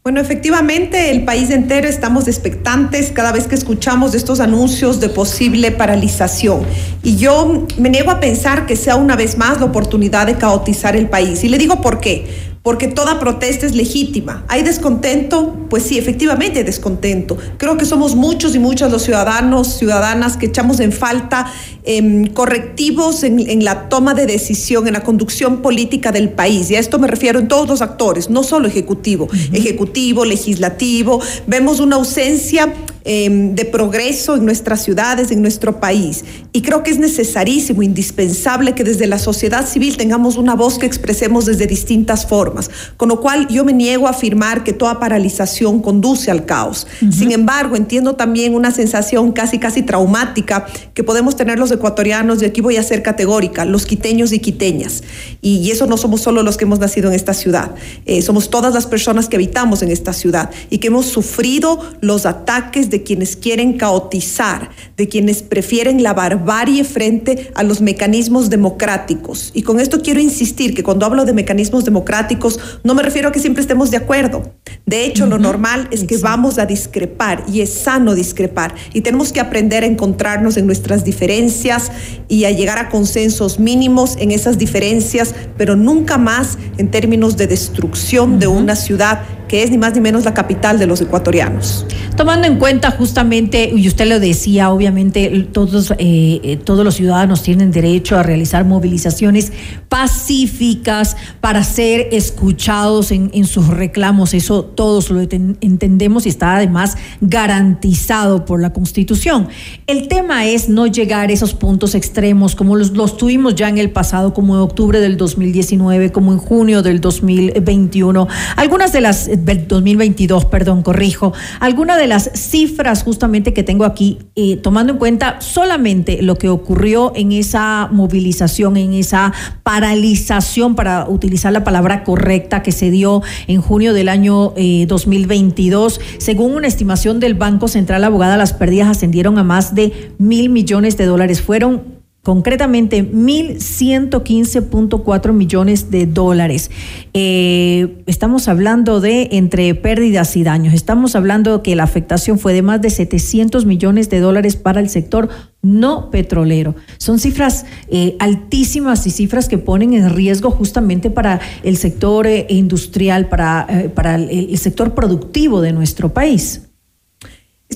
Bueno, 0.08 0.22
efectivamente, 0.22 1.10
el 1.10 1.26
país 1.26 1.50
entero 1.50 1.86
estamos 1.86 2.28
expectantes 2.28 3.12
cada 3.12 3.30
vez 3.30 3.46
que 3.46 3.54
escuchamos 3.54 4.14
estos 4.14 4.40
anuncios 4.40 5.00
de 5.00 5.10
posible 5.10 5.70
paralización. 5.70 6.62
Y 7.02 7.16
yo 7.18 7.66
me 7.76 7.90
niego 7.90 8.10
a 8.10 8.18
pensar 8.18 8.64
que 8.64 8.74
sea 8.74 8.96
una 8.96 9.16
vez 9.16 9.36
más 9.36 9.60
la 9.60 9.66
oportunidad 9.66 10.26
de 10.26 10.38
caotizar 10.38 10.96
el 10.96 11.10
país. 11.10 11.44
Y 11.44 11.50
le 11.50 11.58
digo 11.58 11.82
por 11.82 12.00
qué 12.00 12.26
porque 12.62 12.88
toda 12.88 13.18
protesta 13.18 13.66
es 13.66 13.74
legítima. 13.74 14.44
¿Hay 14.48 14.62
descontento? 14.62 15.56
Pues 15.70 15.84
sí, 15.84 15.98
efectivamente 15.98 16.58
hay 16.58 16.64
descontento. 16.64 17.36
Creo 17.56 17.76
que 17.76 17.84
somos 17.84 18.14
muchos 18.14 18.54
y 18.54 18.58
muchas 18.58 18.90
los 18.90 19.02
ciudadanos, 19.02 19.78
ciudadanas 19.78 20.36
que 20.36 20.46
echamos 20.46 20.80
en 20.80 20.92
falta 20.92 21.50
em, 21.84 22.26
correctivos 22.26 23.22
en, 23.22 23.64
la 23.64 23.88
toma 23.88 24.14
de 24.14 24.26
decisión, 24.26 24.86
en 24.86 24.92
la 24.92 25.02
conducción 25.02 25.62
política 25.62 26.12
del 26.12 26.30
país. 26.30 26.70
Y 26.70 26.76
a 26.76 26.80
esto 26.80 26.98
me 26.98 27.06
refiero 27.06 27.38
en 27.38 27.48
todos 27.48 27.68
los 27.68 27.82
actores, 27.82 28.30
no 28.30 28.42
solo 28.42 28.68
ejecutivo, 28.68 29.28
ejecutivo, 29.52 30.24
legislativo. 30.24 31.20
Vemos 31.46 31.80
una 31.80 31.96
ausencia 31.96 32.72
Em, 33.10 33.54
de 33.54 33.64
progreso 33.64 34.36
en 34.36 34.44
nuestras 34.44 34.84
ciudades, 34.84 35.30
en 35.30 35.40
nuestro 35.40 35.80
país. 35.80 36.26
Y 36.52 36.60
creo 36.60 36.82
que 36.82 36.90
es 36.90 36.98
necesarísimo, 36.98 37.82
indispensable 37.82 38.74
que 38.74 38.84
desde 38.84 39.06
la 39.06 39.18
sociedad 39.18 39.66
civil 39.66 39.96
tengamos 39.96 40.36
una 40.36 40.54
voz 40.54 40.78
que 40.78 40.84
expresemos 40.84 41.46
desde 41.46 41.66
distintas 41.66 42.26
formas. 42.26 42.70
Con 42.98 43.08
lo 43.08 43.22
cual 43.22 43.48
yo 43.48 43.64
me 43.64 43.72
niego 43.72 44.08
a 44.08 44.10
afirmar 44.10 44.62
que 44.62 44.74
toda 44.74 45.00
paralización 45.00 45.80
conduce 45.80 46.30
al 46.30 46.44
caos. 46.44 46.86
Sin 47.10 47.32
embargo, 47.32 47.76
entiendo 47.76 48.14
también 48.14 48.54
una 48.54 48.72
sensación 48.72 49.32
casi, 49.32 49.58
casi 49.58 49.82
traumática 49.82 50.66
que 50.92 51.02
podemos 51.02 51.34
tener 51.34 51.58
los 51.58 51.70
ecuatorianos, 51.70 52.42
y 52.42 52.44
aquí 52.44 52.60
voy 52.60 52.76
a 52.76 52.82
ser 52.82 53.02
categórica, 53.02 53.64
los 53.64 53.86
quiteños 53.86 54.34
y 54.34 54.38
quiteñas. 54.38 55.02
Y, 55.40 55.70
eso 55.70 55.86
no 55.86 55.96
somos 55.96 56.20
solo 56.20 56.42
los 56.42 56.58
que 56.58 56.64
hemos 56.64 56.78
nacido 56.78 57.08
en 57.08 57.14
esta 57.14 57.32
ciudad, 57.32 57.74
eh, 58.04 58.20
somos 58.20 58.50
todas 58.50 58.74
las 58.74 58.86
personas 58.86 59.30
que 59.30 59.36
habitamos 59.36 59.80
en 59.80 59.90
esta 59.90 60.12
ciudad 60.12 60.50
y 60.68 60.76
que 60.76 60.88
hemos 60.88 61.06
sufrido 61.06 61.80
los 62.02 62.26
ataques 62.26 62.90
de 62.90 62.97
quienes 63.02 63.36
quieren 63.36 63.76
caotizar, 63.76 64.70
de 64.96 65.08
quienes 65.08 65.42
prefieren 65.42 66.02
la 66.02 66.14
barbarie 66.14 66.84
frente 66.84 67.50
a 67.54 67.62
los 67.62 67.80
mecanismos 67.80 68.50
democráticos. 68.50 69.50
Y 69.54 69.62
con 69.62 69.80
esto 69.80 70.02
quiero 70.02 70.20
insistir 70.20 70.74
que 70.74 70.82
cuando 70.82 71.06
hablo 71.06 71.24
de 71.24 71.32
mecanismos 71.32 71.84
democráticos 71.84 72.58
no 72.84 72.94
me 72.94 73.02
refiero 73.02 73.28
a 73.28 73.32
que 73.32 73.40
siempre 73.40 73.60
estemos 73.60 73.90
de 73.90 73.96
acuerdo. 73.96 74.54
De 74.86 75.04
hecho, 75.04 75.26
lo 75.26 75.38
normal 75.38 75.88
es 75.90 76.04
que 76.04 76.16
vamos 76.18 76.58
a 76.58 76.66
discrepar 76.66 77.44
y 77.52 77.60
es 77.60 77.72
sano 77.72 78.14
discrepar 78.14 78.74
y 78.92 79.02
tenemos 79.02 79.32
que 79.32 79.40
aprender 79.40 79.84
a 79.84 79.86
encontrarnos 79.86 80.56
en 80.56 80.66
nuestras 80.66 81.04
diferencias 81.04 81.90
y 82.28 82.44
a 82.44 82.50
llegar 82.50 82.78
a 82.78 82.88
consensos 82.88 83.58
mínimos 83.58 84.16
en 84.18 84.30
esas 84.30 84.58
diferencias, 84.58 85.34
pero 85.56 85.76
nunca 85.76 86.18
más 86.18 86.58
en 86.78 86.90
términos 86.90 87.36
de 87.36 87.46
destrucción 87.46 88.38
de 88.38 88.46
una 88.46 88.76
ciudad 88.76 89.22
que 89.48 89.62
es 89.62 89.70
ni 89.70 89.78
más 89.78 89.94
ni 89.94 90.00
menos 90.00 90.24
la 90.24 90.34
capital 90.34 90.78
de 90.78 90.86
los 90.86 91.00
ecuatorianos. 91.00 91.86
Tomando 92.16 92.46
en 92.46 92.58
cuenta 92.58 92.90
justamente, 92.90 93.72
y 93.74 93.88
usted 93.88 94.06
lo 94.06 94.20
decía, 94.20 94.70
obviamente 94.70 95.48
todos, 95.52 95.92
eh, 95.92 96.40
eh, 96.42 96.56
todos 96.62 96.84
los 96.84 96.94
ciudadanos 96.94 97.42
tienen 97.42 97.70
derecho 97.70 98.16
a 98.16 98.22
realizar 98.22 98.64
movilizaciones 98.64 99.52
pacíficas 99.88 101.16
para 101.40 101.64
ser 101.64 102.08
escuchados 102.12 103.10
en, 103.10 103.46
sus 103.46 103.68
reclamos, 103.68 104.34
eso 104.34 104.64
todos 104.64 105.10
lo 105.10 105.20
entendemos 105.20 106.26
y 106.26 106.28
está 106.28 106.56
además 106.56 106.96
garantizado 107.20 108.44
por 108.44 108.60
la 108.60 108.72
Constitución. 108.72 109.48
El 109.86 110.08
tema 110.08 110.46
es 110.46 110.68
no 110.68 110.86
llegar 110.86 111.30
a 111.30 111.32
esos 111.32 111.54
puntos 111.54 111.94
extremos 111.94 112.54
como 112.54 112.76
los 112.76 113.16
tuvimos 113.16 113.54
ya 113.54 113.68
en 113.68 113.78
el 113.78 113.90
pasado, 113.90 114.34
como 114.34 114.54
en 114.56 114.60
octubre 114.60 115.00
del 115.00 115.16
2019, 115.16 116.12
como 116.12 116.32
en 116.32 116.38
junio 116.38 116.82
del 116.82 117.00
2021. 117.00 118.28
Algunas 118.56 118.92
de 118.92 119.00
las 119.00 119.28
2022, 119.44 120.44
perdón, 120.46 120.82
corrijo, 120.82 121.32
alguna 121.60 121.96
de 121.96 122.06
las 122.06 122.30
cifras 122.34 123.02
justamente 123.02 123.52
que 123.52 123.62
tengo 123.62 123.84
aquí, 123.84 124.18
eh, 124.36 124.56
tomando 124.56 124.92
en 124.92 124.98
cuenta 124.98 125.40
solamente 125.40 126.22
lo 126.22 126.36
que 126.36 126.48
ocurrió 126.48 127.12
en 127.14 127.32
esa 127.32 127.88
movilización, 127.90 128.76
en 128.76 128.92
esa 128.92 129.32
paralización, 129.62 130.74
para 130.74 131.08
utilizar 131.08 131.52
la 131.52 131.64
palabra 131.64 132.04
correcta, 132.04 132.62
que 132.62 132.72
se 132.72 132.90
dio 132.90 133.22
en 133.46 133.60
junio 133.60 133.92
del 133.92 134.08
año 134.08 134.54
2022, 134.86 135.98
eh, 135.98 136.00
según 136.18 136.54
una 136.54 136.66
estimación 136.66 137.20
del 137.20 137.34
Banco 137.34 137.68
Central 137.68 138.04
Abogada, 138.04 138.36
las 138.36 138.52
pérdidas 138.52 138.88
ascendieron 138.88 139.38
a 139.38 139.44
más 139.44 139.74
de 139.74 140.12
mil 140.18 140.48
millones 140.50 140.96
de 140.96 141.06
dólares. 141.06 141.42
Fueron 141.42 141.97
concretamente 142.22 143.10
1.115.4 143.10 145.32
millones 145.32 145.90
de 145.90 146.04
dólares. 146.06 146.70
Eh, 147.14 148.02
estamos 148.06 148.48
hablando 148.48 149.00
de 149.00 149.30
entre 149.32 149.74
pérdidas 149.74 150.36
y 150.36 150.44
daños. 150.44 150.74
Estamos 150.74 151.16
hablando 151.16 151.62
que 151.62 151.74
la 151.74 151.84
afectación 151.84 152.38
fue 152.38 152.52
de 152.52 152.60
más 152.60 152.82
de 152.82 152.90
700 152.90 153.64
millones 153.64 154.10
de 154.10 154.20
dólares 154.20 154.56
para 154.56 154.80
el 154.80 154.90
sector 154.90 155.30
no 155.62 156.10
petrolero. 156.10 156.74
Son 156.98 157.18
cifras 157.18 157.64
eh, 157.88 158.14
altísimas 158.18 159.06
y 159.06 159.10
cifras 159.10 159.48
que 159.48 159.56
ponen 159.58 159.94
en 159.94 160.14
riesgo 160.14 160.50
justamente 160.50 161.08
para 161.10 161.40
el 161.62 161.78
sector 161.78 162.26
eh, 162.26 162.44
industrial, 162.50 163.28
para, 163.28 163.66
para 163.94 164.16
el 164.16 164.58
sector 164.58 164.92
productivo 164.94 165.62
de 165.62 165.72
nuestro 165.72 166.12
país. 166.12 166.67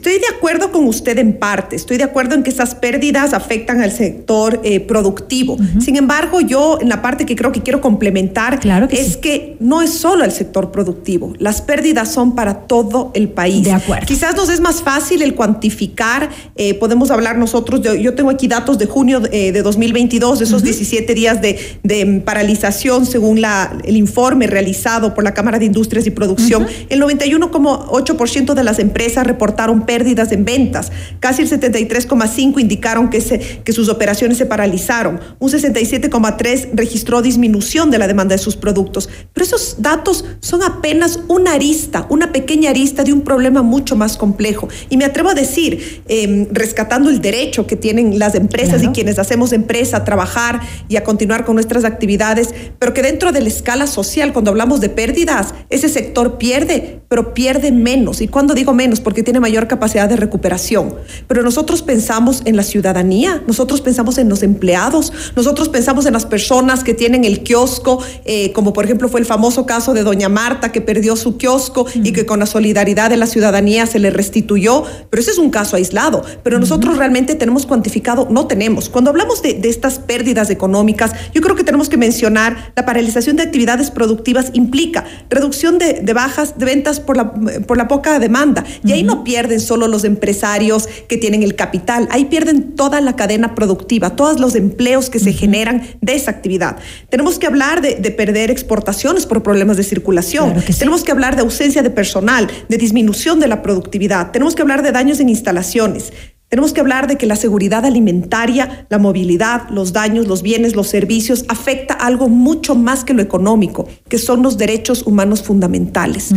Estoy 0.05 0.19
de 0.19 0.37
acuerdo 0.37 0.73
con 0.73 0.89
usted 0.89 1.17
en 1.19 1.39
parte, 1.39 1.77
estoy 1.77 1.97
de 1.97 2.03
acuerdo 2.03 2.35
en 2.35 2.43
que 2.43 2.51
esas 2.51 2.75
pérdidas 2.75 3.33
afectan 3.33 3.83
al 3.83 3.93
sector 3.93 4.61
eh, 4.65 4.81
productivo. 4.81 5.57
Sin 5.79 5.95
embargo, 5.95 6.41
yo 6.41 6.79
en 6.81 6.89
la 6.89 7.01
parte 7.01 7.25
que 7.25 7.37
creo 7.37 7.53
que 7.53 7.63
quiero 7.63 7.81
complementar 7.81 8.59
es 8.91 9.17
que 9.17 9.57
no 9.61 9.81
es 9.81 9.95
solo 9.95 10.25
el 10.25 10.33
sector 10.33 10.73
productivo, 10.73 11.35
las 11.39 11.63
pérdidas 11.63 12.11
son 12.11 12.35
para 12.35 12.67
todo 12.67 13.13
el 13.15 13.29
país. 13.29 13.63
De 13.63 13.71
acuerdo. 13.71 14.05
Quizás 14.05 14.35
nos 14.35 14.49
es 14.49 14.59
más 14.59 14.83
fácil 14.83 15.23
el 15.23 15.37
cuantificar, 15.37 16.31
eh, 16.57 16.75
podemos 16.75 17.13
hablar 17.13 17.39
nosotros, 17.39 17.81
de, 17.81 18.03
yo 18.03 18.15
tengo 18.15 18.31
aquí 18.31 18.49
datos 18.49 18.79
de 18.79 18.87
junio 18.87 19.21
de 19.21 19.53
2022, 19.53 20.41
de 20.41 20.47
esos 20.47 20.65
17 20.65 21.15
días 21.15 21.41
de, 21.41 22.23
paralización 22.25 23.07
según 23.07 23.41
la, 23.41 23.79
el 23.85 23.97
informe 23.97 24.49
realizado 24.49 25.15
por 25.15 25.23
la 25.23 25.33
Cámara 25.33 25.61
de 25.61 25.67
Industrias 25.67 26.09
y 26.09 26.11
Producción. 26.11 26.67
El 26.89 27.01
91,8% 27.01 28.55
de 28.55 28.65
las 28.65 28.81
empresas 28.81 29.25
reportaron 29.25 29.83
pérdidas 29.83 29.92
en 29.97 30.45
ventas. 30.45 30.91
Casi 31.21 31.43
el 31.43 31.51
73,5 31.51 32.61
indicaron 32.61 33.11
que, 33.11 33.21
se, 33.21 33.39
que 33.39 33.73
sus 33.73 33.89
operaciones 33.89 34.39
se 34.39 34.47
paralizaron. 34.47 35.21
Un 35.39 35.51
67,3 35.51 36.71
registró 36.75 37.23
disminución 37.23 37.91
de 37.91 37.99
la 37.99 38.07
demanda 38.07 38.35
de 38.35 38.39
sus 38.39 38.57
productos. 38.57 39.09
Pero 39.33 39.45
esos 39.45 39.77
datos 39.79 40.25
son 40.41 40.63
apenas 40.63 41.21
una 41.29 41.53
arista, 41.53 42.07
una 42.09 42.33
pequeña 42.33 42.71
arista 42.71 43.05
de 43.05 43.13
un 43.13 43.23
problema 43.23 43.63
mucho 43.63 43.97
más 43.97 44.17
complejo. 44.17 44.69
Y 44.89 44.97
me 44.97 45.05
atrevo 45.05 45.31
a 45.31 45.35
decir, 45.35 46.03
em, 46.09 46.49
rescatando 46.51 47.11
el 47.11 47.21
derecho 47.21 47.67
que 47.67 47.77
tienen 47.77 48.19
las 48.19 48.35
empresas 48.35 48.83
y 48.83 48.89
quienes 48.89 49.19
hacemos 49.19 49.53
empresa 49.53 49.99
a 49.99 50.05
trabajar 50.05 50.61
y 50.89 50.97
a 50.97 51.05
continuar 51.05 51.45
con 51.45 51.55
nuestras 51.55 51.85
actividades, 51.85 52.55
pero 52.79 52.95
que 52.95 53.03
dentro 53.03 53.33
de 53.33 53.41
la 53.41 53.49
escala 53.49 53.87
social, 53.87 54.33
cuando 54.33 54.51
hablamos 54.51 54.81
de 54.81 54.89
pérdidas, 54.89 55.55
ese 55.71 55.89
sector 55.89 56.39
pierde, 56.39 57.03
pero 57.09 57.35
pierde 57.35 57.73
menos. 57.73 58.21
Y 58.21 58.29
cuando 58.29 58.55
digo 58.55 58.73
menos, 58.73 59.01
porque 59.01 59.23
tiene 59.23 59.41
mayor 59.41 59.69
capacidad 59.69 59.82
capacidad 59.83 60.09
de 60.09 60.15
recuperación. 60.15 60.95
Pero 61.27 61.43
nosotros 61.43 61.83
pensamos 61.83 62.43
en 62.45 62.55
la 62.55 62.63
ciudadanía, 62.63 63.43
nosotros 63.49 63.81
pensamos 63.81 64.17
en 64.19 64.29
los 64.29 64.45
empleados, 64.45 65.13
nosotros 65.35 65.69
pensamos 65.69 66.07
en 66.07 66.13
las 66.13 66.25
personas 66.25 66.85
que 66.85 66.95
tienen 66.95 67.25
el 67.25 67.43
kiosco, 67.43 68.01
eh, 68.25 68.53
como 68.53 68.73
por 68.73 68.85
ejemplo 68.85 69.09
fue 69.09 69.19
el 69.19 69.27
famoso 69.27 69.67
caso 69.67 69.93
de 69.93 70.05
doña 70.05 70.29
Marta 70.29 70.71
que 70.71 70.83
perdió 70.83 71.17
su 71.17 71.37
kiosco 71.37 71.87
y 71.95 72.13
que 72.13 72.25
con 72.25 72.39
la 72.39 72.47
solidaridad 72.47 73.11
de 73.11 73.17
la 73.17 73.27
ciudadanía 73.27 73.87
se 73.87 73.99
le 73.99 74.11
restituyó, 74.11 74.85
pero 75.11 75.21
ese 75.21 75.33
es 75.33 75.39
un 75.39 75.51
caso 75.51 75.75
aislado. 75.75 76.23
Pero 76.45 76.61
nosotros 76.61 76.97
realmente 76.97 77.35
tenemos 77.35 77.67
cuantificado, 77.67 78.29
no 78.31 78.47
tenemos. 78.47 78.89
Cuando 78.89 79.11
hablamos 79.11 79.43
de, 79.43 79.55
de 79.55 79.69
estas 79.69 79.99
pérdidas 79.99 80.49
económicas, 80.51 81.11
yo 81.35 81.41
creo 81.41 81.57
que 81.57 81.65
tenemos 81.65 81.89
que 81.89 81.97
mencionar 81.97 82.73
la 82.77 82.87
paralización 82.87 83.35
de 83.35 83.43
actividades 83.43 83.91
productivas 83.91 84.51
implica 84.53 85.05
reducción 85.29 85.79
de, 85.79 85.95
de 86.05 86.13
bajas 86.13 86.57
de 86.57 86.67
ventas 86.67 87.01
por 87.01 87.17
la, 87.17 87.35
por 87.67 87.77
la 87.77 87.89
poca 87.89 88.21
demanda. 88.21 88.65
Y 88.85 88.93
ahí 88.93 89.03
no 89.03 89.25
pierden 89.25 89.61
solo 89.73 89.89
los 89.89 90.05
empresarios 90.05 90.87
que 91.09 91.17
tienen 91.17 91.43
el 91.43 91.57
capital, 91.57 92.07
ahí 92.11 92.27
pierden 92.27 92.75
toda 92.77 93.01
la 93.01 93.17
cadena 93.17 93.55
productiva, 93.55 94.17
todos 94.17 94.39
los 94.39 94.55
empleos 94.55 95.09
que 95.09 95.19
se 95.19 95.33
generan 95.33 95.83
de 96.03 96.15
esa 96.15 96.31
actividad. 96.31 96.77
Tenemos 97.09 97.39
que 97.39 97.47
hablar 97.47 97.81
de, 97.81 97.95
de 97.95 98.11
perder 98.11 98.51
exportaciones 98.51 99.25
por 99.25 99.43
problemas 99.43 99.79
de 99.79 99.83
circulación. 99.83 100.63
Tenemos 100.79 101.05
que 101.05 101.13
hablar 101.13 101.37
de 101.37 101.43
ausencia 101.43 101.83
de 101.83 101.89
personal, 101.89 102.51
de 102.69 102.77
disminución 102.77 103.41
de 103.41 103.49
la 103.49 103.63
productividad. 103.63 104.31
Tenemos 104.31 104.55
que 104.55 104.61
hablar 104.61 104.83
de 104.83 104.93
daños 104.93 105.21
en 105.21 105.31
instalaciones. 105.31 106.13
Tenemos 106.53 106.75
que 106.75 106.83
hablar 106.83 107.07
de 107.07 107.17
que 107.17 107.25
la 107.25 107.37
seguridad 107.37 107.87
alimentaria, 107.87 108.85
la 108.91 108.99
movilidad, 108.99 109.71
los 109.71 109.95
daños, 109.95 110.27
los 110.27 110.43
bienes, 110.43 110.77
los 110.77 110.87
servicios 110.89 111.47
afecta 111.49 111.95
algo 111.95 112.29
mucho 112.29 112.75
más 112.75 113.05
que 113.05 113.15
lo 113.15 113.23
económico, 113.23 113.89
que 114.11 114.19
son 114.19 114.43
los 114.43 114.59
derechos 114.59 115.07
humanos 115.07 115.43
fundamentales. 115.43 116.29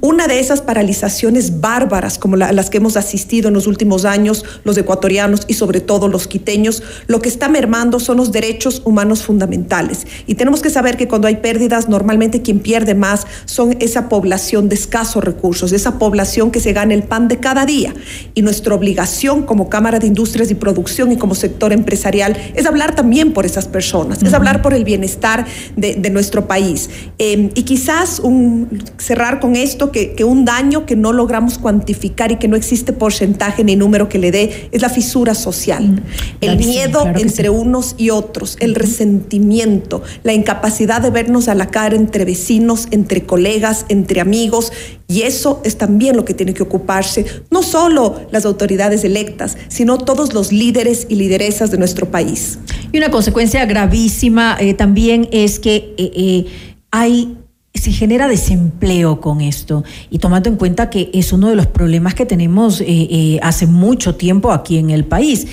Una 0.00 0.28
de 0.28 0.38
esas 0.38 0.62
paralizaciones 0.62 1.60
bárbaras 1.60 2.18
como 2.18 2.36
la- 2.36 2.52
las 2.52 2.70
que 2.70 2.76
hemos 2.76 2.96
asistido 2.96 3.48
en 3.48 3.54
los 3.54 3.66
últimos 3.66 4.04
años, 4.04 4.44
los 4.62 4.78
ecuatorianos 4.78 5.40
y 5.48 5.54
sobre 5.54 5.80
todo 5.80 6.06
los 6.06 6.28
quiteños, 6.28 6.84
lo 7.08 7.20
que 7.20 7.28
está 7.28 7.48
mermando 7.48 7.98
son 7.98 8.18
los 8.18 8.30
derechos 8.30 8.80
humanos 8.84 9.24
fundamentales. 9.24 10.06
Y 10.28 10.36
tenemos 10.36 10.62
que 10.62 10.70
saber 10.70 10.96
que 10.96 11.08
cuando 11.08 11.26
hay 11.26 11.38
pérdidas, 11.38 11.88
normalmente 11.88 12.42
quien 12.42 12.60
pierde 12.60 12.94
más 12.94 13.26
son 13.44 13.76
esa 13.80 14.08
población 14.08 14.68
de 14.68 14.76
escasos 14.76 15.24
recursos, 15.24 15.72
esa 15.72 15.98
población 15.98 16.52
que 16.52 16.60
se 16.60 16.72
gana 16.72 16.94
el 16.94 17.02
pan 17.02 17.26
de 17.26 17.38
cada 17.38 17.66
día. 17.66 17.92
Y 18.34 18.42
nuestra 18.42 18.72
obligación 18.76 19.42
como 19.42 19.63
Cámara 19.68 19.98
de 19.98 20.06
Industrias 20.06 20.50
y 20.50 20.54
Producción 20.54 21.12
y 21.12 21.16
como 21.16 21.34
sector 21.34 21.72
empresarial 21.72 22.36
es 22.54 22.66
hablar 22.66 22.94
también 22.94 23.32
por 23.32 23.46
esas 23.46 23.66
personas, 23.66 24.22
es 24.22 24.32
hablar 24.32 24.62
por 24.62 24.74
el 24.74 24.84
bienestar 24.84 25.46
de, 25.76 25.94
de 25.94 26.10
nuestro 26.10 26.46
país. 26.46 26.90
Eh, 27.18 27.50
y 27.54 27.62
quizás 27.62 28.20
un, 28.20 28.82
cerrar 28.98 29.40
con 29.40 29.56
esto, 29.56 29.90
que, 29.90 30.12
que 30.12 30.24
un 30.24 30.44
daño 30.44 30.86
que 30.86 30.96
no 30.96 31.12
logramos 31.12 31.58
cuantificar 31.58 32.32
y 32.32 32.36
que 32.36 32.48
no 32.48 32.56
existe 32.56 32.92
porcentaje 32.92 33.64
ni 33.64 33.76
número 33.76 34.08
que 34.08 34.18
le 34.18 34.30
dé, 34.30 34.68
es 34.72 34.82
la 34.82 34.88
fisura 34.88 35.34
social. 35.34 36.02
El 36.40 36.50
Clarísimo, 36.56 36.74
miedo 36.74 37.02
claro 37.02 37.20
entre 37.20 37.50
unos 37.50 37.94
y 37.98 38.10
otros, 38.10 38.56
el 38.60 38.74
resentimiento, 38.74 40.02
la 40.22 40.32
incapacidad 40.32 41.00
de 41.00 41.10
vernos 41.10 41.48
a 41.48 41.54
la 41.54 41.68
cara 41.68 41.96
entre 41.96 42.24
vecinos, 42.24 42.88
entre 42.90 43.24
colegas, 43.24 43.86
entre 43.88 44.20
amigos. 44.20 44.72
Y 45.06 45.22
eso 45.22 45.60
es 45.64 45.76
también 45.76 46.16
lo 46.16 46.24
que 46.24 46.34
tiene 46.34 46.54
que 46.54 46.62
ocuparse 46.62 47.26
no 47.50 47.62
solo 47.62 48.22
las 48.30 48.46
autoridades 48.46 49.04
electas, 49.04 49.56
sino 49.68 49.98
todos 49.98 50.32
los 50.32 50.50
líderes 50.50 51.06
y 51.08 51.16
lideresas 51.16 51.70
de 51.70 51.78
nuestro 51.78 52.10
país. 52.10 52.58
Y 52.92 52.98
una 52.98 53.10
consecuencia 53.10 53.64
gravísima 53.66 54.56
eh, 54.58 54.72
también 54.72 55.28
es 55.30 55.58
que 55.58 55.94
eh, 55.98 56.12
eh, 56.14 56.46
hay 56.90 57.36
se 57.74 57.90
genera 57.90 58.28
desempleo 58.28 59.20
con 59.20 59.40
esto 59.40 59.82
y 60.08 60.18
tomando 60.18 60.48
en 60.48 60.54
cuenta 60.56 60.90
que 60.90 61.10
es 61.12 61.32
uno 61.32 61.48
de 61.48 61.56
los 61.56 61.66
problemas 61.66 62.14
que 62.14 62.24
tenemos 62.24 62.80
hace 63.42 63.66
mucho 63.66 64.14
tiempo 64.14 64.52
aquí 64.52 64.78
en 64.78 64.90
el 64.90 65.04
país. 65.04 65.48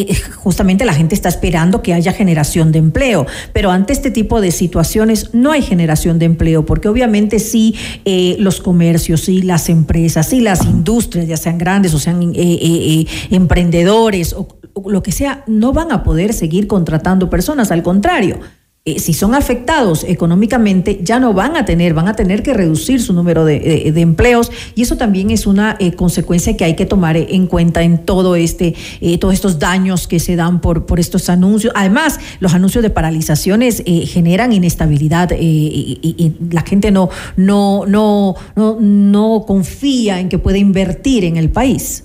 Eh, 0.00 0.14
justamente 0.36 0.84
la 0.84 0.94
gente 0.94 1.14
está 1.14 1.28
esperando 1.28 1.82
que 1.82 1.94
haya 1.94 2.12
generación 2.12 2.72
de 2.72 2.78
empleo, 2.78 3.26
pero 3.52 3.70
ante 3.70 3.92
este 3.92 4.10
tipo 4.10 4.40
de 4.40 4.50
situaciones 4.50 5.34
no 5.34 5.52
hay 5.52 5.62
generación 5.62 6.18
de 6.18 6.26
empleo, 6.26 6.66
porque 6.66 6.88
obviamente 6.88 7.38
sí 7.38 7.74
eh, 8.04 8.36
los 8.38 8.60
comercios, 8.60 9.22
sí 9.22 9.42
las 9.42 9.68
empresas, 9.68 10.28
sí 10.28 10.40
las 10.40 10.64
industrias, 10.64 11.26
ya 11.26 11.36
sean 11.36 11.58
grandes 11.58 11.94
o 11.94 11.98
sean 11.98 12.22
eh, 12.22 12.32
eh, 12.36 12.58
eh, 12.62 13.06
emprendedores 13.30 14.32
o 14.32 14.48
lo 14.88 15.02
que 15.02 15.12
sea, 15.12 15.44
no 15.46 15.72
van 15.72 15.92
a 15.92 16.02
poder 16.02 16.32
seguir 16.32 16.66
contratando 16.66 17.30
personas, 17.30 17.70
al 17.70 17.82
contrario. 17.82 18.40
Eh, 18.86 18.98
si 18.98 19.14
son 19.14 19.34
afectados 19.34 20.04
económicamente, 20.04 21.00
ya 21.02 21.18
no 21.18 21.32
van 21.32 21.56
a 21.56 21.64
tener, 21.64 21.94
van 21.94 22.06
a 22.06 22.16
tener 22.16 22.42
que 22.42 22.52
reducir 22.52 23.00
su 23.00 23.14
número 23.14 23.46
de, 23.46 23.88
empleos 23.96 24.52
y 24.74 24.82
eso 24.82 24.98
también 24.98 25.30
es 25.30 25.46
una 25.46 25.74
eh, 25.80 25.94
consecuencia 25.94 26.54
que 26.54 26.66
hay 26.66 26.76
que 26.76 26.84
tomar 26.84 27.16
eh, 27.16 27.28
en 27.30 27.46
cuenta 27.46 27.82
en 27.82 28.04
todo 28.04 28.36
este, 28.36 28.74
todos 29.18 29.32
estos 29.32 29.58
daños 29.58 30.06
que 30.06 30.20
se 30.20 30.36
dan 30.36 30.60
por, 30.60 30.84
estos 31.00 31.30
anuncios. 31.30 31.72
Además, 31.74 32.20
los 32.40 32.52
anuncios 32.52 32.82
de 32.82 32.90
paralizaciones 32.90 33.82
generan 33.86 34.52
inestabilidad 34.52 35.30
y, 35.30 35.98
y- 36.02 36.34
la 36.50 36.60
gente 36.60 36.90
no, 36.90 37.08
no, 37.36 37.86
no, 37.86 38.34
no, 38.54 38.76
no 38.78 39.44
confía 39.46 40.20
en 40.20 40.28
que 40.28 40.38
puede 40.38 40.58
invertir 40.58 41.24
en 41.24 41.38
el 41.38 41.48
país. 41.48 42.04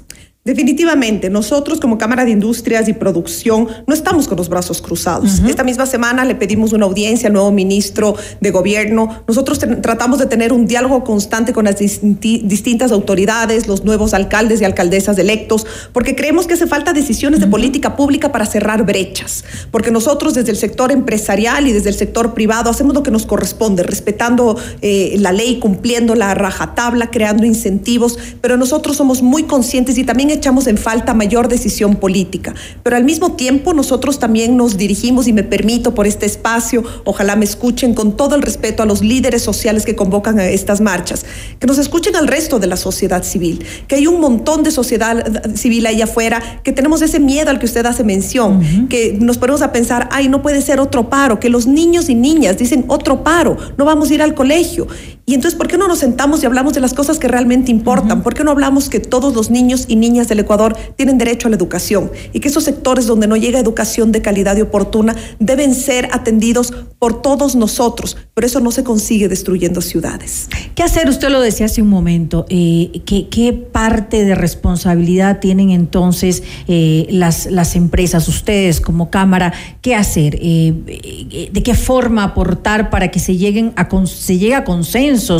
Definitivamente, 0.49 1.29
nosotros 1.29 1.79
como 1.79 1.99
Cámara 1.99 2.25
de 2.25 2.31
Industrias 2.31 2.87
y 2.87 2.93
Producción 2.93 3.67
no 3.85 3.93
estamos 3.93 4.27
con 4.27 4.35
los 4.35 4.49
brazos 4.49 4.81
cruzados. 4.81 5.43
Esta 5.47 5.63
misma 5.63 5.85
semana 5.85 6.25
le 6.25 6.33
pedimos 6.33 6.73
una 6.73 6.87
audiencia 6.87 7.27
al 7.27 7.33
nuevo 7.33 7.51
ministro 7.51 8.15
de 8.41 8.49
Gobierno. 8.49 9.21
Nosotros 9.27 9.59
tratamos 9.59 10.17
de 10.17 10.25
tener 10.25 10.51
un 10.51 10.65
diálogo 10.65 11.03
constante 11.03 11.53
con 11.53 11.65
las 11.65 11.75
distintas 11.77 12.91
autoridades, 12.91 13.67
los 13.67 13.85
nuevos 13.85 14.15
alcaldes 14.15 14.59
y 14.59 14.65
alcaldesas 14.65 15.19
electos, 15.19 15.67
porque 15.93 16.15
creemos 16.15 16.47
que 16.47 16.55
hace 16.55 16.65
falta 16.65 16.93
decisiones 16.93 17.41
de 17.41 17.45
política 17.45 17.95
pública 17.95 18.31
para 18.31 18.47
cerrar 18.47 18.83
brechas. 18.87 19.43
Porque 19.69 19.91
nosotros 19.91 20.33
desde 20.33 20.49
el 20.49 20.57
sector 20.57 20.91
empresarial 20.91 21.67
y 21.67 21.73
desde 21.73 21.89
el 21.89 21.95
sector 21.95 22.33
privado 22.33 22.71
hacemos 22.71 22.95
lo 22.95 23.03
que 23.03 23.11
nos 23.11 23.27
corresponde, 23.27 23.83
respetando 23.83 24.57
eh, 24.81 25.15
la 25.19 25.31
ley, 25.31 25.59
cumpliendo 25.59 26.15
la 26.15 26.33
rajatabla, 26.33 27.11
creando 27.11 27.45
incentivos, 27.45 28.17
pero 28.41 28.57
nosotros 28.57 28.97
somos 28.97 29.21
muy 29.21 29.43
conscientes 29.43 29.99
y 29.99 30.03
también 30.03 30.38
echamos 30.39 30.67
en 30.67 30.77
falta 30.77 31.13
mayor 31.13 31.47
decisión 31.47 31.95
política. 31.95 32.53
Pero 32.83 32.95
al 32.95 33.03
mismo 33.03 33.33
tiempo 33.33 33.73
nosotros 33.73 34.19
también 34.19 34.57
nos 34.57 34.77
dirigimos, 34.77 35.27
y 35.27 35.33
me 35.33 35.43
permito 35.43 35.93
por 35.93 36.07
este 36.07 36.25
espacio, 36.25 36.83
ojalá 37.03 37.35
me 37.35 37.45
escuchen 37.45 37.93
con 37.93 38.17
todo 38.17 38.35
el 38.35 38.41
respeto 38.41 38.83
a 38.83 38.85
los 38.85 39.01
líderes 39.01 39.41
sociales 39.41 39.85
que 39.85 39.95
convocan 39.95 40.39
a 40.39 40.47
estas 40.47 40.81
marchas, 40.81 41.25
que 41.59 41.67
nos 41.67 41.77
escuchen 41.77 42.15
al 42.15 42.27
resto 42.27 42.59
de 42.59 42.67
la 42.67 42.77
sociedad 42.77 43.23
civil, 43.23 43.63
que 43.87 43.95
hay 43.95 44.07
un 44.07 44.19
montón 44.19 44.63
de 44.63 44.71
sociedad 44.71 45.19
eh, 45.19 45.57
civil 45.57 45.85
ahí 45.85 46.01
afuera, 46.01 46.61
que 46.63 46.71
tenemos 46.71 47.01
ese 47.01 47.19
miedo 47.19 47.49
al 47.49 47.59
que 47.59 47.65
usted 47.65 47.85
hace 47.85 48.03
mención, 48.03 48.87
que 48.87 49.17
nos 49.19 49.37
ponemos 49.37 49.61
a 49.61 49.71
pensar, 49.71 50.09
ay, 50.11 50.29
no 50.29 50.41
puede 50.41 50.61
ser 50.61 50.79
otro 50.79 51.09
paro, 51.09 51.39
que 51.39 51.49
los 51.49 51.67
niños 51.67 52.09
y 52.09 52.15
niñas 52.15 52.57
dicen 52.57 52.85
otro 52.87 53.23
paro, 53.23 53.57
no 53.77 53.85
vamos 53.85 54.09
a 54.09 54.13
ir 54.13 54.21
al 54.21 54.33
colegio. 54.33 54.87
Y 55.29 55.35
entonces, 55.35 55.55
¿por 55.55 55.67
qué 55.67 55.77
no 55.77 55.87
nos 55.87 55.99
sentamos 55.99 56.41
y 56.41 56.47
hablamos 56.47 56.73
de 56.73 56.79
las 56.79 56.95
cosas 56.95 57.19
que 57.19 57.27
realmente 57.27 57.69
importan? 57.69 58.23
¿Por 58.23 58.33
qué 58.33 58.43
no 58.43 58.49
hablamos 58.49 58.89
que 58.89 58.99
todos 58.99 59.35
los 59.35 59.51
niños 59.51 59.85
y 59.87 59.95
niñas 59.95 60.27
del 60.27 60.39
Ecuador 60.39 60.75
tienen 60.95 61.19
derecho 61.19 61.47
a 61.47 61.51
la 61.51 61.55
educación 61.55 62.09
y 62.33 62.39
que 62.39 62.47
esos 62.47 62.63
sectores 62.63 63.05
donde 63.05 63.27
no 63.27 63.37
llega 63.37 63.59
educación 63.59 64.11
de 64.11 64.23
calidad 64.23 64.57
y 64.57 64.61
oportuna 64.61 65.15
deben 65.37 65.75
ser 65.75 66.09
atendidos 66.13 66.73
por 66.97 67.21
todos 67.21 67.55
nosotros? 67.55 68.17
Pero 68.33 68.47
eso 68.47 68.59
no 68.59 68.71
se 68.71 68.83
consigue 68.83 69.27
destruyendo 69.27 69.81
ciudades. 69.81 70.49
¿Qué 70.73 70.81
hacer? 70.81 71.07
Usted 71.07 71.29
lo 71.29 71.41
decía 71.41 71.67
hace 71.67 71.83
un 71.83 71.89
momento. 71.89 72.47
eh, 72.49 73.03
¿qué, 73.05 73.27
qué 73.29 73.53
parte 73.53 74.25
de 74.25 74.33
responsabilidad 74.33 75.37
tienen 75.39 75.69
entonces 75.69 76.41
eh, 76.67 77.05
las, 77.11 77.45
las 77.45 77.75
empresas, 77.75 78.27
ustedes 78.27 78.81
como 78.81 79.11
Cámara? 79.11 79.53
¿Qué 79.83 79.93
hacer? 79.93 80.39
Eh, 80.41 81.49
¿De 81.53 81.61
qué 81.61 81.75
forma 81.75 82.23
aportar 82.23 82.89
para 82.89 83.11
que 83.11 83.19
se, 83.19 83.37
lleguen 83.37 83.73
a, 83.75 83.87
se 84.07 84.39
llegue 84.39 84.55
a 84.55 84.63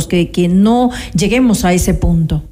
que, 0.08 0.30
que 0.30 0.48
no 0.48 0.90
lleguemos 1.14 1.64
a 1.64 1.72
ese 1.72 1.94
punto? 1.94 2.49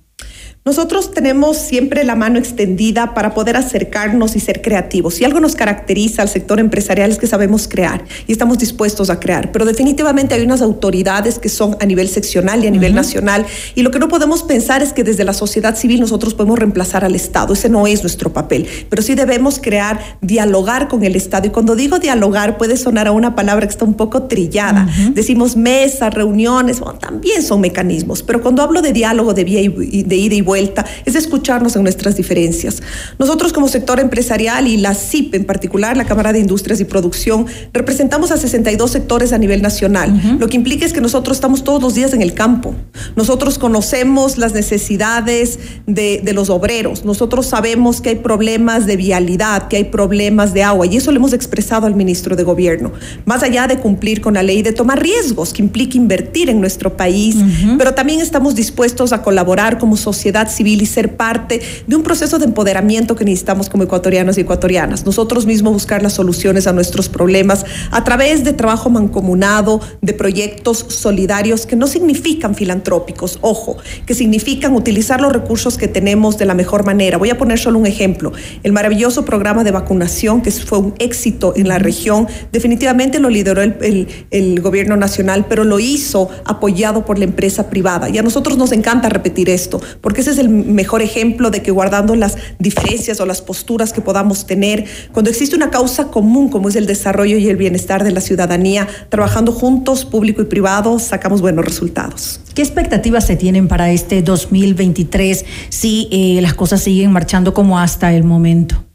Nosotros 0.73 1.13
tenemos 1.13 1.57
siempre 1.57 2.05
la 2.05 2.15
mano 2.15 2.39
extendida 2.39 3.15
para 3.15 3.33
poder 3.33 3.57
acercarnos 3.57 4.37
y 4.37 4.41
ser 4.41 4.61
creativos. 4.61 5.15
Si 5.15 5.25
algo 5.25 5.41
nos 5.41 5.57
caracteriza 5.57 6.21
al 6.21 6.29
sector 6.29 6.61
empresarial 6.61 7.11
es 7.11 7.17
que 7.17 7.27
sabemos 7.27 7.67
crear 7.69 8.05
y 8.27 8.33
estamos 8.33 8.59
dispuestos 8.59 9.09
a 9.09 9.19
crear, 9.19 9.51
pero 9.51 9.65
definitivamente 9.65 10.35
hay 10.35 10.43
unas 10.43 10.61
autoridades 10.61 11.39
que 11.39 11.49
son 11.49 11.79
a 11.81 11.87
nivel 11.87 12.07
seccional 12.11 12.63
y 12.63 12.67
a 12.67 12.71
nivel 12.71 12.95
nacional 12.95 13.47
y 13.77 13.81
lo 13.81 13.91
que 13.91 13.99
no 13.99 14.09
podemos 14.09 14.43
pensar 14.43 14.83
es 14.83 14.93
que 14.93 15.05
desde 15.05 15.25
la 15.25 15.33
sociedad 15.33 15.75
civil 15.75 16.01
nosotros 16.01 16.35
podemos 16.35 16.59
reemplazar 16.59 17.03
al 17.03 17.15
Estado. 17.15 17.55
Ese 17.55 17.71
no 17.71 17.87
es 17.87 18.03
nuestro 18.03 18.35
papel, 18.35 18.67
pero 18.91 19.01
sí 19.01 19.15
debemos 19.15 19.61
crear, 19.61 20.19
dialogar 20.21 20.89
con 20.89 21.03
el 21.03 21.17
Estado. 21.17 21.47
Y 21.47 21.51
cuando 21.51 21.77
digo 21.77 21.99
dialogar 21.99 22.59
puede 22.59 22.77
sonar 22.77 23.07
a 23.07 23.13
una 23.13 23.35
palabra 23.35 23.67
que 23.67 23.73
está 23.73 23.87
un 23.87 23.95
poco 23.95 24.25
trillada. 24.25 24.87
Decimos 25.15 25.57
mesas, 25.57 26.13
reuniones, 26.13 26.81
bueno, 26.81 26.99
también 26.99 27.43
son 27.43 27.63
mecanismos, 27.63 28.23
pero 28.23 28.43
cuando 28.43 28.61
hablo 28.63 28.83
de 28.83 28.93
diálogo 28.93 29.33
de, 29.33 29.45
vía 29.45 29.63
y- 29.63 30.03
de 30.03 30.17
ida 30.17 30.35
y 30.35 30.43
vuelta, 30.43 30.58
vuelta, 30.59 30.85
es 31.05 31.15
escucharnos 31.15 31.77
en 31.77 31.83
nuestras 31.85 32.17
diferencias. 32.17 32.83
Nosotros 33.19 33.53
como 33.53 33.69
sector 33.69 34.01
empresarial 34.01 34.67
y 34.67 34.77
la 34.77 34.95
CIP 34.95 35.35
en 35.35 35.45
particular, 35.45 35.97
la 35.97 36.05
Cámara 36.05 36.33
de 36.33 36.41
Industrias 36.41 36.81
y 36.81 36.85
Producción, 36.85 37.47
representamos 37.73 38.33
a 38.33 38.37
62 38.37 38.91
sectores 38.91 39.33
a 39.33 39.39
nivel 39.39 39.63
nacional. 39.63 40.39
Lo 40.41 40.49
que 40.49 40.57
implica 40.57 40.85
es 40.85 40.93
que 40.93 41.01
nosotros 41.01 41.37
estamos 41.37 41.63
todos 41.63 41.81
los 41.81 41.95
días 41.95 42.13
en 42.13 42.23
el 42.23 42.35
campo. 42.35 42.75
Nosotros 43.15 43.59
conocemos 43.59 44.37
las 44.37 44.53
necesidades 44.53 45.59
de, 45.87 46.21
de 46.25 46.33
los 46.33 46.51
obreros. 46.51 47.05
Nosotros 47.05 47.47
sabemos 47.47 48.01
que 48.01 48.11
hay 48.11 48.17
problemas 48.17 48.87
de 48.87 48.97
vialidad, 48.97 49.69
que 49.69 49.77
hay 49.77 49.85
problemas 49.85 50.55
de 50.55 50.65
agua 50.65 50.87
y 50.87 50.97
eso 50.97 51.13
lo 51.13 51.19
hemos 51.19 51.33
expresado 51.33 51.87
al 51.87 51.95
ministro 51.95 52.35
de 52.35 52.43
Gobierno. 52.43 52.93
Más 53.27 53.43
allá 53.43 53.67
de 53.69 53.79
cumplir 53.79 54.21
con 54.21 54.35
la 54.35 54.43
ley, 54.43 54.63
de 54.63 54.73
tomar 54.73 55.01
riesgos 55.01 55.53
que 55.53 55.63
implica 55.63 55.97
invertir 55.97 56.51
en 56.51 56.61
nuestro 56.61 56.97
país, 56.97 57.37
pero 57.77 57.95
también 57.95 58.21
estamos 58.21 58.55
dispuestos 58.55 59.13
a 59.13 59.23
colaborar 59.23 59.79
como 59.79 59.97
sociedad 59.97 60.38
civil 60.47 60.81
y 60.83 60.87
ser 60.87 61.17
parte 61.17 61.61
de 61.87 61.97
un 61.97 62.05
proceso 62.05 62.39
de 62.39 62.45
empoderamiento 62.45 63.17
que 63.17 63.25
necesitamos 63.25 63.69
como 63.69 63.83
ecuatorianos 63.83 64.39
y 64.39 64.43
ecuatorianas. 64.43 65.05
Nosotros 65.05 65.47
mismos 65.47 65.73
buscar 65.73 66.03
las 66.03 66.13
soluciones 66.13 66.67
a 66.69 66.73
nuestros 66.73 67.09
problemas 67.09 67.65
a 67.91 68.05
través 68.05 68.45
de 68.45 68.53
trabajo 68.53 68.91
mancomunado, 68.91 69.81
de 70.03 70.13
proyectos 70.13 70.87
solidarios 70.89 71.67
que 71.67 71.75
no 71.75 71.87
significan 71.87 72.55
filantrópicos, 72.55 73.39
ojo, 73.41 73.79
que 74.07 74.15
significan 74.15 74.75
utilizar 74.75 75.21
los 75.21 75.33
recursos 75.33 75.79
que 75.79 75.89
tenemos 75.89 76.39
de 76.39 76.45
la 76.45 76.55
mejor 76.55 76.85
manera. 76.85 77.19
Voy 77.19 77.31
a 77.31 77.39
poner 77.39 77.59
solo 77.59 77.79
un 77.79 77.87
ejemplo. 77.87 78.33
El 78.63 78.73
maravilloso 78.73 79.25
programa 79.25 79.65
de 79.65 79.71
vacunación 79.71 80.43
que 80.43 80.51
fue 80.53 80.79
un 80.79 80.95
éxito 80.99 81.55
en 81.57 81.69
la 81.69 81.79
región, 81.79 82.29
definitivamente 82.53 83.19
lo 83.19 83.31
lideró 83.31 83.63
el, 83.63 83.77
el, 83.81 84.09
el 84.31 84.61
gobierno 84.61 84.97
nacional, 84.97 85.47
pero 85.49 85.65
lo 85.65 85.81
hizo 85.81 86.29
apoyado 86.45 87.05
por 87.05 87.19
la 87.19 87.25
empresa 87.25 87.71
privada. 87.71 88.09
Y 88.09 88.19
a 88.19 88.23
nosotros 88.23 88.59
nos 88.59 88.73
encanta 88.73 89.09
repetir 89.09 89.49
esto, 89.49 89.81
porque 90.01 90.23
es 90.31 90.39
el 90.39 90.49
mejor 90.49 91.03
ejemplo 91.03 91.51
de 91.51 91.63
que 91.63 91.71
guardando 91.71 92.15
las 92.15 92.37
diferencias 92.59 93.21
o 93.21 93.27
las 93.27 93.43
posturas 93.43 93.93
que 93.93 94.01
podamos 94.01 94.47
tener, 94.47 94.85
cuando 95.13 95.31
existe 95.31 95.57
una 95.57 95.71
causa 95.71 96.09
común 96.09 96.49
como 96.49 96.69
es 96.69 96.77
el 96.77 96.87
desarrollo 96.87 97.39
y 97.39 97.49
el 97.49 97.57
bienestar 97.57 98.05
de 98.05 98.13
la 98.13 98.21
ciudadanía, 98.21 98.89
trabajando 99.09 99.53
juntos, 99.53 100.05
público 100.05 100.43
y 100.43 100.47
privado, 100.47 100.99
sacamos 100.99 101.41
buenos 101.41 101.65
resultados. 101.65 102.41
¿Qué 102.55 102.63
expectativas 102.63 103.27
se 103.27 103.37
tienen 103.37 103.69
para 103.69 103.91
este 103.91 104.23
2023 104.23 105.45
si 105.69 106.09
eh, 106.11 106.41
las 106.41 106.55
cosas 106.55 106.83
siguen 106.83 107.13
marchando 107.13 107.55
como 107.55 107.79
hasta 107.79 108.13
el 108.13 108.25
momento? 108.25 108.88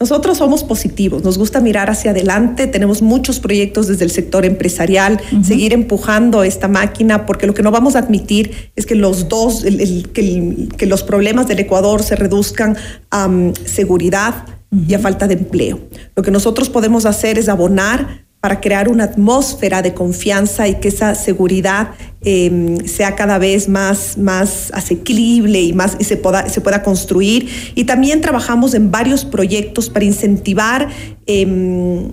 Nosotros 0.00 0.38
somos 0.38 0.62
positivos, 0.62 1.24
nos 1.24 1.38
gusta 1.38 1.60
mirar 1.60 1.90
hacia 1.90 2.12
adelante, 2.12 2.66
tenemos 2.68 3.02
muchos 3.02 3.40
proyectos 3.40 3.88
desde 3.88 4.04
el 4.04 4.10
sector 4.10 4.44
empresarial, 4.44 5.20
seguir 5.42 5.72
empujando 5.72 6.44
esta 6.44 6.68
máquina, 6.68 7.26
porque 7.26 7.46
lo 7.46 7.54
que 7.54 7.62
no 7.62 7.70
vamos 7.70 7.96
a 7.96 8.00
admitir 8.00 8.70
es 8.76 8.86
que 8.86 8.94
los 8.94 9.28
dos, 9.28 9.64
el, 9.64 9.80
el, 9.80 10.08
que, 10.10 10.20
el, 10.20 10.68
que, 10.76 10.86
los 10.86 11.02
problemas 11.02 11.48
del 11.48 11.58
Ecuador 11.58 12.02
se 12.02 12.14
reduzcan 12.14 12.76
a 13.10 13.26
um, 13.26 13.52
seguridad 13.54 14.46
y 14.86 14.94
a 14.94 14.98
falta 14.98 15.26
de 15.26 15.34
empleo. 15.34 15.80
Lo 16.14 16.22
que 16.22 16.30
nosotros 16.30 16.68
podemos 16.68 17.04
hacer 17.04 17.38
es 17.38 17.48
abonar 17.48 18.27
para 18.40 18.60
crear 18.60 18.88
una 18.88 19.04
atmósfera 19.04 19.82
de 19.82 19.94
confianza 19.94 20.68
y 20.68 20.76
que 20.76 20.88
esa 20.88 21.14
seguridad 21.14 21.90
eh, 22.22 22.78
sea 22.86 23.16
cada 23.16 23.38
vez 23.38 23.68
más, 23.68 24.16
más 24.16 24.70
asequible 24.72 25.60
y, 25.60 25.72
más, 25.72 25.96
y 25.98 26.04
se, 26.04 26.16
pueda, 26.16 26.48
se 26.48 26.60
pueda 26.60 26.82
construir. 26.82 27.48
Y 27.74 27.84
también 27.84 28.20
trabajamos 28.20 28.74
en 28.74 28.90
varios 28.90 29.24
proyectos 29.24 29.90
para 29.90 30.04
incentivar 30.04 30.88
eh, 31.26 32.08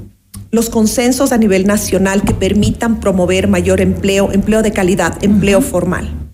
los 0.51 0.69
consensos 0.69 1.31
a 1.31 1.37
nivel 1.37 1.67
nacional 1.67 2.23
que 2.23 2.33
permitan 2.33 2.99
promover 2.99 3.47
mayor 3.47 3.81
empleo, 3.81 4.31
empleo 4.31 4.63
de 4.63 4.71
calidad, 4.71 5.23
empleo 5.23 5.59
uh 5.59 5.61
-huh. 5.61 5.65
formal. 5.65 6.24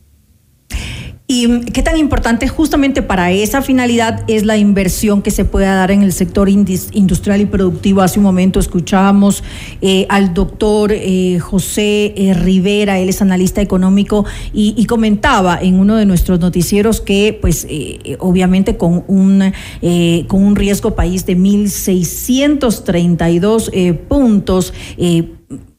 ¿Y 1.34 1.48
qué 1.72 1.82
tan 1.82 1.96
importante 1.96 2.50
justamente 2.50 3.02
para 3.02 3.32
esa 3.32 3.62
finalidad 3.62 4.26
es 4.28 4.44
la 4.44 4.58
inversión 4.58 5.22
que 5.22 5.32
se 5.32 5.46
pueda 5.46 5.76
dar 5.76 5.90
en 5.90 6.04
el 6.04 6.12
sector 6.12 6.50
industrial 6.50 7.40
y 7.40 7.46
productivo? 7.46 8.02
Hace 8.02 8.20
un 8.20 8.26
momento 8.26 8.60
escuchábamos 8.60 9.42
eh, 9.82 10.06
al 10.10 10.34
doctor 10.34 10.92
eh, 10.92 11.40
José 11.40 12.14
eh, 12.18 12.34
Rivera, 12.34 13.00
él 13.00 13.08
es 13.08 13.22
analista 13.22 13.62
económico, 13.62 14.26
y, 14.52 14.74
y, 14.76 14.88
comentaba 14.88 15.58
en 15.62 15.80
uno 15.80 15.96
de 15.96 16.06
nuestros 16.06 16.42
noticieros 16.42 17.00
que, 17.00 17.40
pues, 17.40 17.66
obviamente 18.20 18.76
con 18.76 19.06
un, 19.08 19.54
con 20.28 20.44
un 20.44 20.58
riesgo 20.58 20.96
país 20.96 21.26
de 21.26 21.38
1.632 21.38 23.98
puntos, 24.00 24.74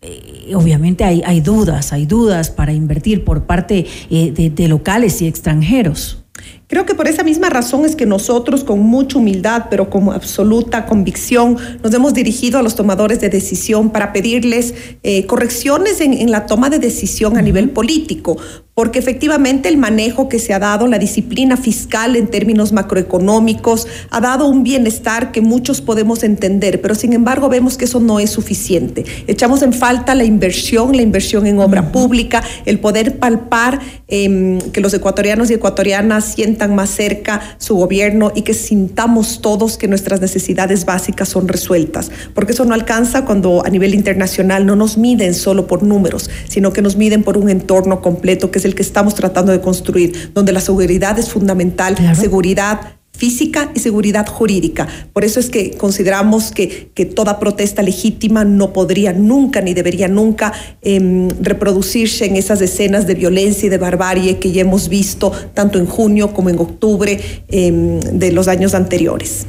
eh, 0.02 0.52
obviamente 0.54 1.04
hay, 1.04 1.22
hay, 1.24 1.40
dudas, 1.40 1.92
hay 1.92 2.06
dudas 2.06 2.50
para 2.50 2.72
invertir 2.72 3.24
por 3.24 3.44
parte 3.46 3.86
eh, 4.10 4.32
de, 4.32 4.50
de 4.50 4.68
locales 4.68 5.22
y 5.22 5.28
extranjeros. 5.28 6.24
Creo 6.72 6.86
que 6.86 6.94
por 6.94 7.06
esa 7.06 7.22
misma 7.22 7.50
razón 7.50 7.84
es 7.84 7.94
que 7.94 8.06
nosotros 8.06 8.64
con 8.64 8.80
mucha 8.80 9.18
humildad, 9.18 9.66
pero 9.68 9.90
con 9.90 10.08
absoluta 10.08 10.86
convicción, 10.86 11.58
nos 11.82 11.92
hemos 11.92 12.14
dirigido 12.14 12.58
a 12.58 12.62
los 12.62 12.76
tomadores 12.76 13.20
de 13.20 13.28
decisión 13.28 13.90
para 13.90 14.14
pedirles 14.14 14.72
eh, 15.02 15.26
correcciones 15.26 16.00
en, 16.00 16.14
en, 16.14 16.30
la 16.30 16.46
toma 16.46 16.70
de 16.70 16.78
decisión 16.78 17.36
a 17.36 17.42
nivel 17.42 17.68
político, 17.68 18.38
porque 18.74 18.98
efectivamente 18.98 19.68
el 19.68 19.76
manejo 19.76 20.30
que 20.30 20.38
se 20.38 20.54
ha 20.54 20.58
dado, 20.58 20.86
la 20.86 20.98
disciplina 20.98 21.58
fiscal 21.58 22.16
en 22.16 22.28
términos 22.28 22.72
macroeconómicos, 22.72 23.86
ha 24.08 24.22
dado 24.22 24.48
un 24.48 24.62
bienestar 24.62 25.30
que 25.30 25.42
muchos 25.42 25.82
podemos 25.82 26.22
entender, 26.22 26.80
pero 26.80 26.94
sin 26.94 27.12
embargo 27.12 27.50
vemos 27.50 27.76
que 27.76 27.84
eso 27.84 28.00
no 28.00 28.18
es 28.18 28.30
suficiente. 28.30 29.04
Echamos 29.26 29.60
en 29.60 29.74
falta 29.74 30.14
la 30.14 30.24
inversión, 30.24 30.96
la 30.96 31.02
inversión 31.02 31.46
en 31.46 31.58
obra 31.58 31.82
uh 31.82 31.84
-huh. 31.84 31.90
pública, 31.90 32.42
el 32.64 32.80
poder 32.80 33.18
palpar 33.18 33.80
eh, 34.08 34.58
que 34.72 34.80
los 34.80 34.94
ecuatorianos 34.94 35.50
y 35.50 35.54
ecuatorianas 35.54 36.24
sientan 36.24 36.61
más 36.70 36.90
cerca 36.90 37.40
su 37.58 37.76
gobierno 37.76 38.32
y 38.34 38.42
que 38.42 38.54
sintamos 38.54 39.40
todos 39.40 39.76
que 39.76 39.88
nuestras 39.88 40.20
necesidades 40.20 40.84
básicas 40.84 41.28
son 41.28 41.48
resueltas, 41.48 42.10
porque 42.34 42.52
eso 42.52 42.64
no 42.64 42.74
alcanza 42.74 43.24
cuando 43.24 43.64
a 43.64 43.70
nivel 43.70 43.94
internacional 43.94 44.66
no 44.66 44.76
nos 44.76 44.98
miden 44.98 45.34
solo 45.34 45.66
por 45.66 45.82
números, 45.82 46.30
sino 46.48 46.72
que 46.72 46.82
nos 46.82 46.96
miden 46.96 47.22
por 47.22 47.36
un 47.38 47.48
entorno 47.48 48.00
completo 48.00 48.50
que 48.50 48.58
es 48.58 48.64
el 48.64 48.74
que 48.74 48.82
estamos 48.82 49.14
tratando 49.14 49.52
de 49.52 49.60
construir, 49.60 50.32
donde 50.34 50.52
la 50.52 50.60
seguridad 50.60 51.18
es 51.18 51.30
fundamental, 51.30 51.94
claro. 51.94 52.18
seguridad 52.18 52.80
física 53.12 53.70
y 53.74 53.80
seguridad 53.80 54.26
jurídica. 54.26 54.88
Por 55.12 55.24
eso 55.24 55.38
es 55.38 55.50
que 55.50 55.72
consideramos 55.72 56.50
que, 56.50 56.90
que 56.94 57.04
toda 57.04 57.38
protesta 57.38 57.82
legítima 57.82 58.44
no 58.44 58.72
podría 58.72 59.12
nunca 59.12 59.60
ni 59.60 59.74
debería 59.74 60.08
nunca 60.08 60.52
eh, 60.82 61.28
reproducirse 61.40 62.26
en 62.26 62.36
esas 62.36 62.60
escenas 62.60 63.06
de 63.06 63.14
violencia 63.14 63.66
y 63.66 63.70
de 63.70 63.78
barbarie 63.78 64.38
que 64.38 64.52
ya 64.52 64.62
hemos 64.62 64.88
visto 64.88 65.30
tanto 65.54 65.78
en 65.78 65.86
junio 65.86 66.32
como 66.32 66.50
en 66.50 66.58
octubre 66.58 67.20
eh, 67.48 68.00
de 68.12 68.32
los 68.32 68.48
años 68.48 68.74
anteriores. 68.74 69.46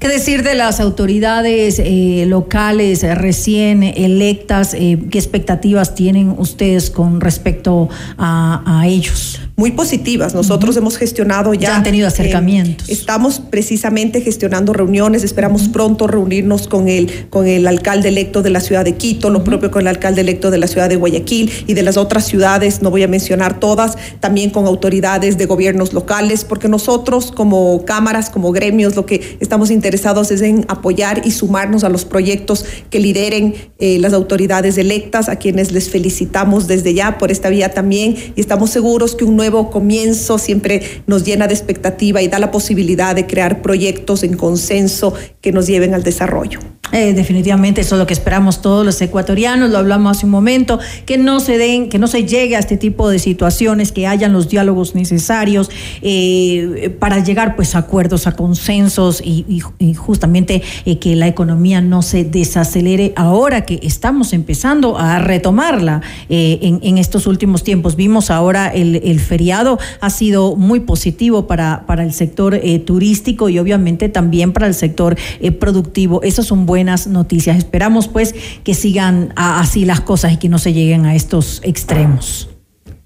¿Qué 0.00 0.08
decir 0.08 0.42
de 0.42 0.54
las 0.54 0.80
autoridades 0.80 1.78
eh, 1.78 2.24
locales 2.26 3.02
eh, 3.02 3.14
recién 3.14 3.82
electas? 3.82 4.72
Eh, 4.72 4.98
¿Qué 5.10 5.18
expectativas 5.18 5.94
tienen 5.94 6.34
ustedes 6.38 6.90
con 6.90 7.20
respecto 7.20 7.90
a 8.16 8.84
ellos? 8.86 9.38
Muy 9.60 9.72
positivas. 9.72 10.34
Nosotros 10.34 10.70
uh 10.70 10.74
-huh. 10.74 10.82
hemos 10.82 10.96
gestionado 10.96 11.52
ya. 11.52 11.60
Ya 11.60 11.76
han 11.76 11.82
tenido 11.82 12.08
acercamientos. 12.08 12.88
Eh, 12.88 12.92
estamos 12.94 13.40
precisamente 13.40 14.22
gestionando 14.22 14.72
reuniones. 14.72 15.22
Esperamos 15.22 15.60
uh 15.62 15.66
-huh. 15.66 15.72
pronto 15.72 16.06
reunirnos 16.06 16.66
con 16.66 16.88
el, 16.88 17.28
con 17.28 17.46
el 17.46 17.66
alcalde 17.66 18.08
electo 18.08 18.42
de 18.42 18.50
la 18.56 18.60
ciudad 18.60 18.84
de 18.86 18.94
Quito, 18.94 19.28
uh 19.28 19.30
-huh. 19.30 19.34
lo 19.34 19.44
propio 19.44 19.70
con 19.70 19.82
el 19.82 19.88
alcalde 19.88 20.22
electo 20.22 20.50
de 20.50 20.56
la 20.56 20.66
ciudad 20.66 20.88
de 20.88 20.96
Guayaquil 20.96 21.50
y 21.66 21.74
de 21.74 21.82
las 21.82 21.96
otras 21.98 22.24
ciudades, 22.26 22.80
no 22.80 22.90
voy 22.90 23.02
a 23.02 23.08
mencionar 23.08 23.60
todas, 23.60 23.98
también 24.20 24.48
con 24.48 24.64
autoridades 24.66 25.36
de 25.36 25.44
gobiernos 25.44 25.92
locales, 25.92 26.44
porque 26.44 26.68
nosotros 26.68 27.30
como 27.30 27.84
cámaras, 27.84 28.30
como 28.30 28.52
gremios, 28.52 28.96
lo 28.96 29.04
que 29.04 29.36
estamos 29.40 29.70
interesados 29.70 30.30
es 30.30 30.40
en 30.40 30.64
apoyar 30.68 31.20
y 31.28 31.32
sumarnos 31.32 31.84
a 31.84 31.90
los 31.90 32.04
proyectos 32.06 32.64
que 32.88 32.98
lideren 32.98 33.54
eh, 33.78 33.98
las 33.98 34.14
autoridades 34.14 34.78
electas, 34.78 35.28
a 35.28 35.36
quienes 35.36 35.70
les 35.70 35.90
felicitamos 35.90 36.66
desde 36.66 36.94
ya 36.94 37.18
por 37.18 37.30
esta 37.30 37.50
vía 37.50 37.68
también 37.78 38.16
y 38.36 38.40
estamos 38.40 38.70
seguros 38.70 39.14
que 39.14 39.24
un 39.24 39.36
nuevo 39.36 39.49
nuevo 39.50 39.70
comienzo 39.70 40.38
siempre 40.38 40.82
nos 41.06 41.24
llena 41.24 41.46
de 41.46 41.54
expectativa 41.54 42.22
y 42.22 42.28
da 42.28 42.38
la 42.38 42.50
posibilidad 42.50 43.14
de 43.14 43.26
crear 43.26 43.62
proyectos 43.62 44.22
en 44.22 44.36
consenso 44.36 45.14
que 45.40 45.52
nos 45.52 45.66
lleven 45.66 45.94
al 45.94 46.02
desarrollo. 46.02 46.60
Eh, 46.92 47.12
definitivamente 47.14 47.80
eso 47.80 47.94
es 47.94 47.98
lo 47.98 48.06
que 48.06 48.14
esperamos 48.14 48.62
todos 48.62 48.84
los 48.84 49.00
ecuatorianos, 49.00 49.70
lo 49.70 49.78
hablamos 49.78 50.16
hace 50.16 50.26
un 50.26 50.32
momento, 50.32 50.80
que 51.06 51.18
no 51.18 51.40
se 51.40 51.58
den, 51.58 51.88
que 51.88 51.98
no 51.98 52.06
se 52.06 52.24
llegue 52.24 52.56
a 52.56 52.58
este 52.58 52.76
tipo 52.76 53.08
de 53.08 53.18
situaciones, 53.18 53.92
que 53.92 54.06
hayan 54.06 54.32
los 54.32 54.48
diálogos 54.48 54.94
necesarios 54.94 55.70
eh, 56.02 56.96
para 56.98 57.22
llegar 57.22 57.56
pues 57.56 57.74
a 57.74 57.78
acuerdos, 57.78 58.26
a 58.26 58.32
consensos 58.32 59.22
y, 59.24 59.60
justamente 59.96 60.62
eh, 60.84 60.98
que 60.98 61.16
la 61.16 61.26
economía 61.28 61.80
no 61.80 62.02
se 62.02 62.24
desacelere 62.24 63.12
ahora 63.16 63.64
que 63.64 63.80
estamos 63.82 64.32
empezando 64.32 64.98
a 64.98 65.18
retomarla 65.18 66.02
eh, 66.28 66.58
en, 66.82 66.98
estos 66.98 67.26
últimos 67.26 67.64
tiempos. 67.64 67.96
Vimos 67.96 68.30
ahora 68.30 68.68
el, 68.68 68.96
el 68.96 69.20
feriado 69.20 69.78
ha 70.00 70.10
sido 70.10 70.56
muy 70.56 70.80
positivo 70.80 71.46
para, 71.46 71.84
para 71.86 72.04
el 72.04 72.12
sector 72.12 72.60
turístico 72.84 73.48
y 73.48 73.58
obviamente 73.58 74.08
también 74.08 74.52
para 74.52 74.66
el 74.66 74.74
sector 74.74 75.16
productivo. 75.58 76.22
Esas 76.22 76.46
son 76.46 76.66
buenas 76.80 77.06
noticias. 77.06 77.58
Esperamos 77.58 78.08
pues 78.08 78.34
que 78.64 78.72
sigan 78.72 79.34
a, 79.36 79.60
así 79.60 79.84
las 79.84 80.00
cosas 80.00 80.32
y 80.32 80.36
que 80.38 80.48
no 80.48 80.58
se 80.58 80.72
lleguen 80.72 81.04
a 81.04 81.14
estos 81.14 81.60
extremos. 81.62 82.48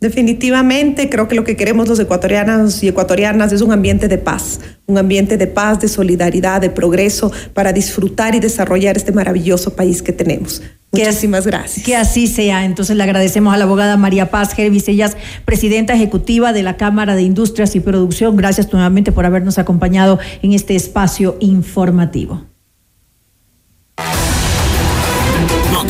Definitivamente 0.01 1.11
creo 1.11 1.27
que 1.27 1.35
lo 1.35 1.43
que 1.43 1.57
queremos 1.57 1.89
los 1.89 1.99
ecuatorianos 1.99 2.85
y 2.85 2.89
ecuatorianas 2.89 3.53
es 3.53 3.63
un 3.63 3.73
ambiente 3.73 4.07
de 4.07 4.19
paz, 4.19 4.61
un 4.87 4.97
ambiente 4.97 5.37
de 5.37 5.49
paz, 5.49 5.81
de 5.81 5.89
solidaridad, 5.89 6.61
de 6.61 6.71
progreso 6.71 7.33
para 7.53 7.73
disfrutar 7.73 8.37
y 8.37 8.39
desarrollar 8.39 8.97
este 8.97 9.11
maravilloso 9.11 9.75
país 9.75 10.01
que 10.03 10.13
tenemos. 10.13 10.63
Muchísimas 10.93 11.45
gracias. 11.45 11.85
Que 11.85 11.97
así 11.97 12.29
sea. 12.29 12.65
Entonces 12.65 12.97
le 12.97 13.03
agradecemos 13.03 13.53
a 13.53 13.57
la 13.57 13.65
abogada 13.65 13.97
María 13.97 14.31
Paz 14.31 14.55
Gervisellas, 14.55 15.17
presidenta 15.45 15.95
ejecutiva 15.95 16.53
de 16.53 16.63
la 16.63 16.77
Cámara 16.77 17.17
de 17.17 17.23
Industrias 17.23 17.75
y 17.75 17.81
Producción. 17.81 18.37
Gracias 18.37 18.73
nuevamente 18.73 19.11
por 19.11 19.27
habernos 19.27 19.59
acompañado 19.59 20.21
en 20.43 20.53
este 20.53 20.77
espacio 20.77 21.37
informativo. 21.41 22.54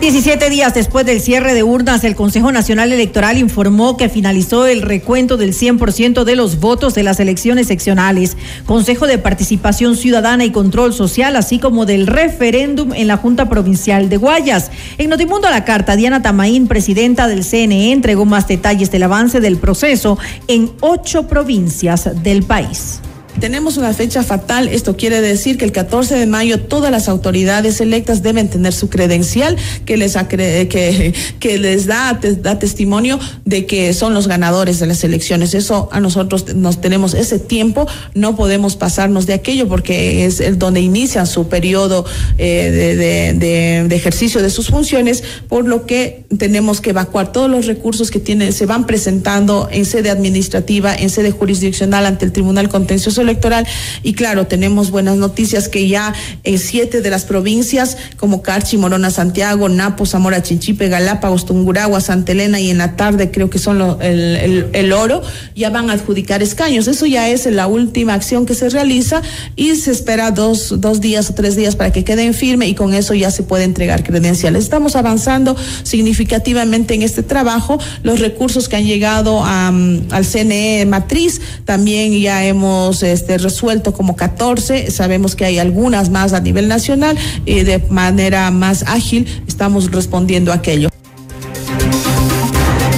17 0.00 0.48
días 0.48 0.74
después 0.74 1.04
del 1.04 1.20
cierre 1.20 1.54
de 1.54 1.64
urnas, 1.64 2.04
el 2.04 2.14
Consejo 2.14 2.52
Nacional 2.52 2.92
Electoral 2.92 3.36
informó 3.36 3.96
que 3.96 4.08
finalizó 4.08 4.64
el 4.66 4.82
recuento 4.82 5.36
del 5.36 5.52
100% 5.52 6.22
de 6.22 6.36
los 6.36 6.60
votos 6.60 6.94
de 6.94 7.02
las 7.02 7.18
elecciones 7.18 7.66
seccionales, 7.66 8.36
Consejo 8.64 9.08
de 9.08 9.18
Participación 9.18 9.96
Ciudadana 9.96 10.44
y 10.44 10.52
Control 10.52 10.94
Social, 10.94 11.34
así 11.34 11.58
como 11.58 11.84
del 11.84 12.06
referéndum 12.06 12.92
en 12.92 13.08
la 13.08 13.16
Junta 13.16 13.48
Provincial 13.48 14.08
de 14.08 14.18
Guayas. 14.18 14.70
En 14.98 15.10
Notimundo 15.10 15.48
a 15.48 15.50
la 15.50 15.64
Carta, 15.64 15.96
Diana 15.96 16.22
Tamaín, 16.22 16.68
presidenta 16.68 17.26
del 17.26 17.44
CNE, 17.44 17.90
entregó 17.90 18.24
más 18.24 18.46
detalles 18.46 18.92
del 18.92 19.02
avance 19.02 19.40
del 19.40 19.56
proceso 19.56 20.16
en 20.46 20.70
ocho 20.80 21.26
provincias 21.26 22.22
del 22.22 22.44
país. 22.44 23.00
Tenemos 23.40 23.76
una 23.76 23.92
fecha 23.92 24.22
fatal. 24.22 24.68
Esto 24.68 24.96
quiere 24.96 25.20
decir 25.20 25.58
que 25.58 25.64
el 25.64 25.72
14 25.72 26.16
de 26.16 26.26
mayo 26.26 26.60
todas 26.60 26.90
las 26.90 27.08
autoridades 27.08 27.80
electas 27.80 28.22
deben 28.22 28.48
tener 28.48 28.72
su 28.72 28.88
credencial 28.88 29.56
que 29.84 29.96
les, 29.96 30.16
que, 30.16 31.14
que 31.38 31.58
les 31.58 31.86
da, 31.86 32.18
testimonio 32.58 33.20
de 33.44 33.66
que 33.66 33.92
son 33.94 34.12
los 34.14 34.26
ganadores 34.26 34.80
de 34.80 34.86
las 34.86 35.04
elecciones. 35.04 35.54
Eso 35.54 35.88
a 35.92 36.00
nosotros 36.00 36.54
nos 36.56 36.80
tenemos 36.80 37.14
ese 37.14 37.38
tiempo. 37.38 37.86
No 38.14 38.34
podemos 38.34 38.76
pasarnos 38.76 39.26
de 39.26 39.34
aquello 39.34 39.68
porque 39.68 40.24
es 40.24 40.40
el 40.40 40.58
donde 40.58 40.80
inician 40.80 41.26
su 41.26 41.48
periodo 41.48 42.04
eh, 42.38 42.70
de, 42.70 42.96
de, 42.96 43.88
de, 43.88 43.96
ejercicio 43.96 44.42
de 44.42 44.50
sus 44.50 44.68
funciones, 44.68 45.22
por 45.48 45.66
lo 45.66 45.86
que 45.86 46.24
tenemos 46.38 46.80
que 46.80 46.90
evacuar 46.90 47.32
todos 47.32 47.50
los 47.50 47.66
recursos 47.66 48.10
que 48.10 48.18
tienen, 48.18 48.52
se 48.52 48.66
van 48.66 48.86
presentando 48.86 49.68
en 49.70 49.84
sede 49.84 50.10
administrativa, 50.10 50.94
en 50.94 51.10
sede 51.10 51.30
jurisdiccional 51.30 52.06
ante 52.06 52.24
el 52.24 52.32
Tribunal 52.32 52.68
Contencioso 52.68 53.22
electoral 53.28 53.66
y 54.02 54.14
claro, 54.14 54.46
tenemos 54.46 54.90
buenas 54.90 55.16
noticias 55.16 55.68
que 55.68 55.88
ya 55.88 56.14
en 56.44 56.58
siete 56.58 57.00
de 57.00 57.10
las 57.10 57.24
provincias 57.24 57.96
como 58.16 58.42
Carchi, 58.42 58.76
Morona, 58.76 59.10
Santiago, 59.10 59.68
Napo, 59.68 60.06
Zamora, 60.06 60.42
Chinchipe, 60.42 60.88
Galápagos, 60.88 61.46
Tunguragua, 61.46 62.00
Santa 62.00 62.32
Elena 62.32 62.60
y 62.60 62.70
en 62.70 62.78
la 62.78 62.96
tarde 62.96 63.30
creo 63.30 63.50
que 63.50 63.58
son 63.58 63.80
el, 64.00 64.68
el, 64.72 64.92
oro, 64.92 65.22
ya 65.54 65.70
van 65.70 65.90
a 65.90 65.92
adjudicar 65.92 66.42
escaños. 66.42 66.88
Eso 66.88 67.06
ya 67.06 67.28
es 67.28 67.46
la 67.46 67.66
última 67.66 68.14
acción 68.14 68.46
que 68.46 68.54
se 68.54 68.68
realiza 68.70 69.22
y 69.56 69.76
se 69.76 69.90
espera 69.90 70.30
dos, 70.30 70.80
dos 70.80 71.00
días 71.00 71.30
o 71.30 71.34
tres 71.34 71.56
días 71.56 71.76
para 71.76 71.92
que 71.92 72.04
queden 72.04 72.34
firme 72.34 72.66
y 72.66 72.74
con 72.74 72.94
eso 72.94 73.14
ya 73.14 73.30
se 73.30 73.42
puede 73.42 73.64
entregar 73.64 74.02
credenciales. 74.02 74.64
Estamos 74.64 74.96
avanzando 74.96 75.56
significativamente 75.82 76.94
en 76.94 77.02
este 77.02 77.22
trabajo. 77.22 77.78
Los 78.02 78.20
recursos 78.20 78.68
que 78.68 78.76
han 78.76 78.86
llegado 78.86 79.42
a, 79.44 79.68
al 79.68 80.24
CNE 80.24 80.86
matriz 80.86 81.40
también 81.64 82.18
ya 82.18 82.44
hemos 82.44 83.02
este, 83.18 83.36
resuelto 83.36 83.92
como 83.92 84.14
14, 84.14 84.92
sabemos 84.92 85.34
que 85.34 85.44
hay 85.44 85.58
algunas 85.58 86.08
más 86.08 86.32
a 86.32 86.40
nivel 86.40 86.68
nacional 86.68 87.18
y 87.44 87.64
de 87.64 87.80
manera 87.90 88.48
más 88.52 88.84
ágil 88.86 89.26
estamos 89.48 89.90
respondiendo 89.90 90.52
a 90.52 90.54
aquello. 90.54 90.88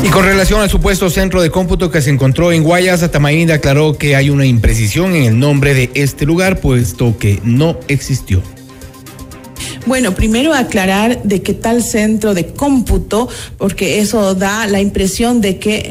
Y 0.02 0.08
con 0.08 0.24
relación 0.24 0.60
al 0.60 0.68
supuesto 0.68 1.08
centro 1.08 1.40
de 1.40 1.50
cómputo 1.50 1.90
que 1.90 2.02
se 2.02 2.10
encontró 2.10 2.52
en 2.52 2.64
Guayas, 2.64 3.02
Atamaín 3.02 3.50
aclaró 3.50 3.96
que 3.96 4.14
hay 4.14 4.28
una 4.28 4.44
imprecisión 4.44 5.14
en 5.14 5.24
el 5.24 5.38
nombre 5.38 5.72
de 5.72 5.90
este 5.94 6.26
lugar, 6.26 6.60
puesto 6.60 7.16
que 7.16 7.40
no 7.42 7.78
existió. 7.88 8.42
Bueno, 9.90 10.14
primero 10.14 10.54
aclarar 10.54 11.20
de 11.24 11.42
qué 11.42 11.52
tal 11.52 11.82
centro 11.82 12.32
de 12.32 12.46
cómputo, 12.46 13.28
porque 13.58 13.98
eso 13.98 14.36
da 14.36 14.68
la 14.68 14.80
impresión 14.80 15.40
de 15.40 15.58
que 15.58 15.88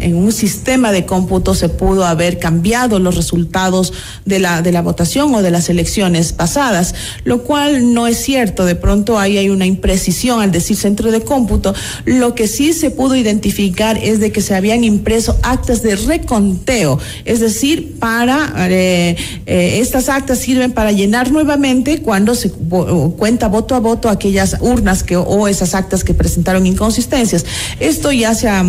en, 0.00 0.16
un 0.16 0.32
sistema 0.32 0.90
de 0.90 1.04
cómputo 1.04 1.54
se 1.54 1.68
pudo 1.68 2.06
haber 2.06 2.38
cambiado 2.38 2.98
los 2.98 3.14
resultados 3.14 3.92
de 4.24 4.38
la, 4.38 4.62
de 4.62 4.72
la 4.72 4.80
votación 4.80 5.34
o 5.34 5.42
de 5.42 5.50
las 5.50 5.68
elecciones 5.68 6.32
pasadas, 6.32 6.94
lo 7.24 7.42
cual 7.42 7.92
no 7.92 8.06
es 8.06 8.16
cierto. 8.16 8.64
De 8.64 8.74
pronto 8.74 9.18
ahí 9.18 9.36
hay 9.36 9.50
una 9.50 9.66
imprecisión 9.66 10.40
al 10.40 10.50
decir 10.50 10.78
centro 10.78 11.12
de 11.12 11.20
cómputo. 11.20 11.74
Lo 12.06 12.34
que 12.34 12.48
sí 12.48 12.72
se 12.72 12.90
pudo 12.90 13.16
identificar 13.16 13.98
es 13.98 14.18
de 14.18 14.32
que 14.32 14.40
se 14.40 14.54
habían 14.54 14.82
impreso 14.82 15.36
actas 15.42 15.82
de 15.82 15.96
reconteo, 15.96 16.98
es 17.26 17.40
decir, 17.40 17.98
para 17.98 18.50
eh, 18.70 19.14
eh, 19.44 19.78
estas 19.80 20.08
actas 20.08 20.38
sirven 20.38 20.72
para 20.72 20.90
llenar 20.90 21.30
nuevamente 21.30 22.00
cuando 22.00 22.34
se 22.34 22.50
cuenta 22.50 23.41
voto 23.48 23.74
a 23.74 23.80
voto 23.80 24.08
aquellas 24.08 24.56
urnas 24.60 25.02
que 25.02 25.16
o 25.16 25.48
esas 25.48 25.74
actas 25.74 26.04
que 26.04 26.14
presentaron 26.14 26.66
inconsistencias. 26.66 27.44
Esto 27.80 28.12
ya 28.12 28.34
se 28.34 28.48
ha 28.48 28.64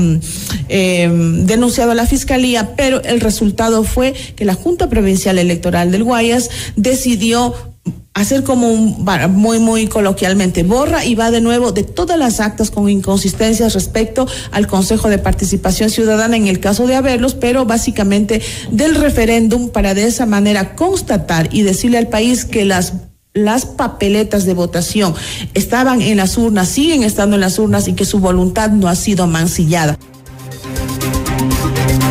eh, 0.70 1.10
denunciado 1.46 1.92
a 1.92 1.96
la 1.96 2.06
fiscalía, 2.06 2.76
pero 2.76 3.02
el 3.04 3.22
resultado 3.22 3.84
fue 3.84 4.14
que 4.14 4.46
la 4.46 4.54
Junta 4.54 4.90
Provincial 4.90 5.38
Electoral 5.38 5.92
del 5.92 6.04
Guayas 6.04 6.50
decidió 6.76 7.54
hacer 8.14 8.44
como 8.44 8.72
un, 8.72 9.06
muy, 9.32 9.60
muy 9.60 9.88
coloquialmente, 9.88 10.64
borra 10.64 11.04
y 11.04 11.16
va 11.16 11.32
de 11.32 11.42
nuevo 11.42 11.72
de 11.72 11.84
todas 11.84 12.18
las 12.18 12.40
actas 12.40 12.70
con 12.70 12.88
inconsistencias 12.90 13.74
respecto 13.74 14.28
al 14.52 14.68
Consejo 14.68 15.10
de 15.10 15.18
Participación 15.18 15.90
Ciudadana 15.90 16.38
en 16.38 16.48
el 16.48 16.60
caso 16.60 16.86
de 16.86 16.96
haberlos, 16.96 17.34
pero 17.34 17.66
básicamente 17.66 18.42
del 18.72 18.96
referéndum 18.96 19.70
para 19.70 19.96
de 19.96 20.06
esa 20.06 20.26
manera 20.26 20.76
constatar 20.76 21.50
y 21.52 21.64
decirle 21.64 21.98
al 21.98 22.08
país 22.08 22.46
que 22.46 22.66
las 22.66 22.94
las 23.34 23.66
papeletas 23.66 24.46
de 24.46 24.54
votación 24.54 25.16
estaban 25.56 26.02
en 26.02 26.18
las 26.18 26.38
urnas, 26.38 26.70
siguen 26.70 27.04
estando 27.04 27.36
en 27.36 27.42
las 27.42 27.58
urnas 27.58 27.88
y 27.88 27.94
que 27.94 28.06
su 28.06 28.20
voluntad 28.20 28.70
no 28.70 28.88
ha 28.88 28.96
sido 28.96 29.26
mancillada. 29.26 29.98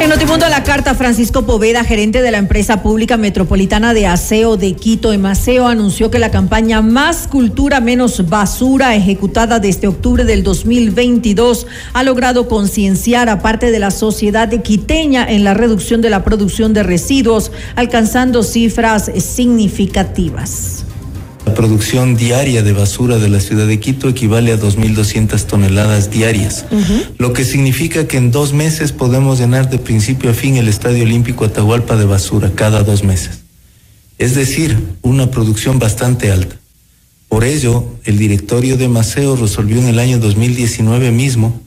En 0.00 0.08
Notimundo 0.08 0.44
a 0.46 0.48
la 0.48 0.64
carta, 0.64 0.96
Francisco 0.96 1.46
Poveda, 1.46 1.84
gerente 1.84 2.22
de 2.22 2.32
la 2.32 2.38
empresa 2.38 2.82
pública 2.82 3.16
metropolitana 3.16 3.94
de 3.94 4.08
aseo 4.08 4.56
de 4.56 4.72
Quito, 4.72 5.12
Emaseo, 5.12 5.68
anunció 5.68 6.10
que 6.10 6.18
la 6.18 6.32
campaña 6.32 6.82
Más 6.82 7.28
Cultura, 7.28 7.78
Menos 7.80 8.28
Basura, 8.28 8.96
ejecutada 8.96 9.60
desde 9.60 9.86
octubre 9.86 10.24
del 10.24 10.42
2022, 10.42 11.68
ha 11.92 12.02
logrado 12.02 12.48
concienciar 12.48 13.28
a 13.28 13.42
parte 13.42 13.70
de 13.70 13.78
la 13.78 13.92
sociedad 13.92 14.50
quiteña 14.62 15.24
en 15.30 15.44
la 15.44 15.54
reducción 15.54 16.00
de 16.00 16.10
la 16.10 16.24
producción 16.24 16.72
de 16.72 16.82
residuos, 16.82 17.52
alcanzando 17.76 18.42
cifras 18.42 19.08
significativas. 19.16 20.84
La 21.52 21.56
producción 21.56 22.16
diaria 22.16 22.62
de 22.62 22.72
basura 22.72 23.18
de 23.18 23.28
la 23.28 23.38
ciudad 23.38 23.66
de 23.66 23.78
Quito 23.78 24.08
equivale 24.08 24.52
a 24.52 24.58
2.200 24.58 25.44
toneladas 25.44 26.10
diarias, 26.10 26.64
lo 27.18 27.34
que 27.34 27.44
significa 27.44 28.08
que 28.08 28.16
en 28.16 28.30
dos 28.30 28.54
meses 28.54 28.90
podemos 28.90 29.38
llenar 29.38 29.68
de 29.68 29.76
principio 29.76 30.30
a 30.30 30.32
fin 30.32 30.56
el 30.56 30.66
Estadio 30.66 31.04
Olímpico 31.04 31.44
Atahualpa 31.44 31.96
de 31.96 32.06
basura 32.06 32.52
cada 32.54 32.84
dos 32.84 33.04
meses. 33.04 33.40
Es 34.16 34.34
decir, 34.34 34.78
una 35.02 35.30
producción 35.30 35.78
bastante 35.78 36.32
alta. 36.32 36.56
Por 37.28 37.44
ello, 37.44 37.84
el 38.04 38.16
directorio 38.16 38.78
de 38.78 38.88
Maceo 38.88 39.36
resolvió 39.36 39.76
en 39.76 39.88
el 39.88 39.98
año 39.98 40.18
2019 40.20 41.10
mismo 41.10 41.60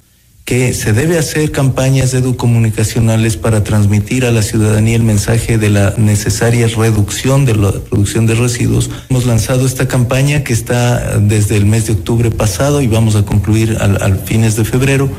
que 0.46 0.74
se 0.74 0.94
debe 0.94 1.18
hacer 1.18 1.52
campañas 1.52 2.14
educomunicacionales 2.14 3.36
para 3.36 3.64
transmitir 3.64 4.26
a 4.26 4.32
la 4.32 4.44
ciudadanía 4.44 4.96
el 4.96 5.02
mensaje 5.02 5.58
de 5.58 5.72
la 5.72 5.96
necesaria 5.98 6.68
reducción 6.68 7.46
de 7.46 7.56
la 7.56 7.72
producción 7.72 8.28
de 8.28 8.36
residuos. 8.36 8.92
Hemos 9.10 9.26
lanzado 9.26 9.66
esta 9.66 9.88
campaña 9.88 10.44
que 10.44 10.54
está 10.54 11.18
desde 11.18 11.58
el 11.58 11.66
mes 11.66 11.88
de 11.88 11.94
octubre 11.94 12.30
pasado 12.30 12.84
y 12.84 12.88
vamos 12.88 13.16
a 13.16 13.26
concluir 13.26 13.78
al, 13.82 14.02
al 14.04 14.20
fines 14.20 14.56
de 14.56 14.66
febrero 14.66 15.10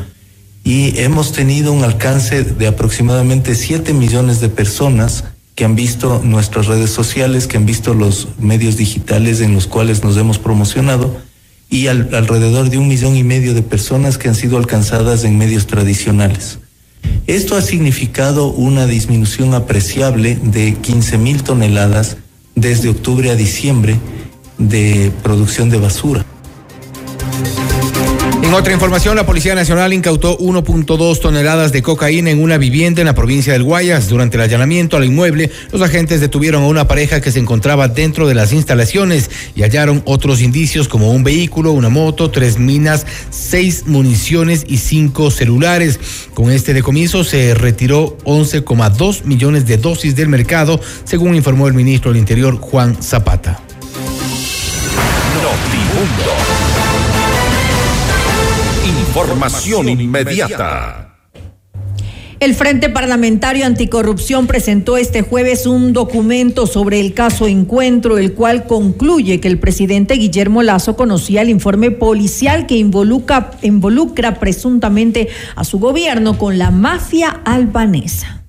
y 0.62 0.96
hemos 1.00 1.32
tenido 1.32 1.72
un 1.72 1.82
alcance 1.82 2.44
de 2.44 2.66
aproximadamente 2.68 3.56
7 3.56 3.94
millones 3.94 4.40
de 4.40 4.48
personas 4.48 5.24
que 5.56 5.64
han 5.64 5.74
visto 5.74 6.20
nuestras 6.22 6.66
redes 6.66 6.90
sociales, 6.90 7.48
que 7.48 7.56
han 7.56 7.66
visto 7.66 7.94
los 7.94 8.28
medios 8.38 8.76
digitales 8.76 9.40
en 9.40 9.54
los 9.54 9.66
cuales 9.66 10.04
nos 10.04 10.16
hemos 10.18 10.38
promocionado 10.38 11.25
y 11.68 11.88
al, 11.88 12.14
alrededor 12.14 12.70
de 12.70 12.78
un 12.78 12.88
millón 12.88 13.16
y 13.16 13.24
medio 13.24 13.55
de 13.55 13.62
personas 13.62 14.18
que 14.18 14.28
han 14.28 14.34
sido 14.34 14.56
alcanzadas 14.56 15.24
en 15.24 15.38
medios 15.38 15.66
tradicionales. 15.66 16.59
Esto 17.26 17.56
ha 17.56 17.62
significado 17.62 18.48
una 18.48 18.86
disminución 18.86 19.55
apreciable 19.55 20.38
de 20.43 20.74
15 20.74 21.18
mil 21.18 21.43
toneladas 21.43 22.18
desde 22.55 22.88
octubre 22.88 23.30
a 23.30 23.36
diciembre 23.36 23.98
de 24.59 25.12
producción 25.22 25.68
de 25.68 25.78
basura. 25.78 26.24
En 28.47 28.55
otra 28.55 28.73
información, 28.73 29.16
la 29.16 29.27
Policía 29.27 29.56
Nacional 29.56 29.93
incautó 29.93 30.39
1.2 30.39 31.18
toneladas 31.18 31.73
de 31.73 31.82
cocaína 31.82 32.31
en 32.31 32.40
una 32.40 32.59
vivienda 32.59 33.01
en 33.02 33.06
la 33.06 33.14
provincia 33.14 33.52
del 33.52 33.64
Guayas. 33.64 34.09
Durante 34.09 34.36
el 34.36 34.44
allanamiento 34.44 34.97
al 34.97 35.05
inmueble, 35.05 35.51
los 35.73 35.82
agentes 35.82 36.20
detuvieron 36.20 36.62
a 36.62 36.68
una 36.68 36.86
pareja 36.86 37.20
que 37.20 37.32
se 37.32 37.40
encontraba 37.40 37.89
dentro 37.89 38.28
de 38.28 38.36
las 38.36 38.52
instalaciones 38.52 39.32
y 39.56 39.62
hallaron 39.62 40.01
otros 40.05 40.40
indicios 40.40 40.86
como 40.86 41.10
un 41.10 41.24
vehículo, 41.24 41.73
una 41.73 41.89
moto, 41.89 42.31
tres 42.31 42.56
minas, 42.56 43.05
seis 43.31 43.82
municiones 43.89 44.64
y 44.68 44.78
cinco 44.78 45.32
celulares. 45.32 45.98
Con 46.32 46.52
este 46.52 46.73
decomiso 46.73 47.24
se 47.24 47.52
retiró 47.52 48.16
11,2 48.18 49.24
millones 49.24 49.66
de 49.66 49.77
dosis 49.77 50.14
del 50.14 50.28
mercado, 50.28 50.81
según 51.02 51.35
informó 51.35 51.66
el 51.66 51.74
ministro 51.74 52.12
del 52.12 52.20
Interior, 52.20 52.59
Juan 52.60 53.02
Zapata. 53.02 53.60
Información 59.16 59.88
inmediata. 59.88 61.14
El 62.38 62.55
Frente 62.55 62.90
Parlamentario 62.90 63.64
Anticorrupción 63.64 64.47
presentó 64.47 64.98
este 64.98 65.22
jueves 65.22 65.66
un 65.66 65.94
documento 65.94 66.66
sobre 66.66 67.01
el 67.01 67.14
caso 67.14 67.47
Encuentro, 67.47 68.18
el 68.18 68.34
cual 68.34 68.66
concluye 68.66 69.40
que 69.40 69.48
el 69.48 69.59
presidente 69.59 70.14
Guillermo 70.14 70.62
Lazo 70.62 70.97
conocía 70.97 71.40
el 71.40 71.48
informe 71.48 71.90
policial 71.90 72.66
que 72.66 72.76
involucra, 72.76 73.52
involucra 73.62 74.38
presuntamente 74.38 75.28
a 75.55 75.64
su 75.64 75.78
gobierno 75.78 76.36
con 76.36 76.59
la 76.59 76.70
mafia 76.70 77.40
albanesa. 77.47 78.44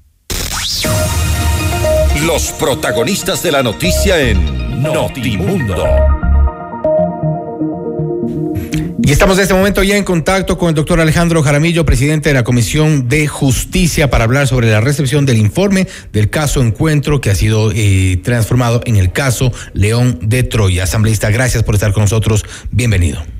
Los 2.25 2.51
protagonistas 2.51 3.41
de 3.41 3.53
la 3.53 3.63
noticia 3.63 4.19
en 4.19 4.83
Notimundo. 4.83 5.85
Y 9.07 9.13
estamos 9.13 9.37
en 9.37 9.43
este 9.43 9.53
momento 9.53 9.83
ya 9.83 9.95
en 9.95 10.03
contacto 10.03 10.57
con 10.57 10.67
el 10.67 10.75
doctor 10.75 10.99
Alejandro 10.99 11.41
Jaramillo, 11.41 11.85
presidente 11.85 12.27
de 12.27 12.33
la 12.33 12.43
Comisión 12.43 13.07
de 13.07 13.25
Justicia, 13.25 14.09
para 14.09 14.25
hablar 14.25 14.47
sobre 14.47 14.69
la 14.69 14.81
recepción 14.81 15.25
del 15.25 15.37
informe 15.37 15.87
del 16.11 16.29
caso 16.29 16.61
Encuentro 16.61 17.21
que 17.21 17.29
ha 17.29 17.35
sido 17.35 17.71
eh, 17.73 18.19
transformado 18.21 18.81
en 18.83 18.97
el 18.97 19.13
caso 19.13 19.53
León 19.71 20.19
de 20.23 20.43
Troya. 20.43 20.83
Asambleísta, 20.83 21.29
gracias 21.29 21.63
por 21.63 21.75
estar 21.75 21.93
con 21.93 22.01
nosotros. 22.01 22.43
Bienvenido. 22.69 23.36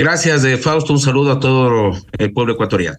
Gracias, 0.00 0.42
de 0.42 0.56
Fausto. 0.58 0.92
Un 0.92 1.00
saludo 1.00 1.32
a 1.32 1.40
todo 1.40 1.90
el 2.18 2.32
pueblo 2.32 2.52
ecuatoriano. 2.52 2.98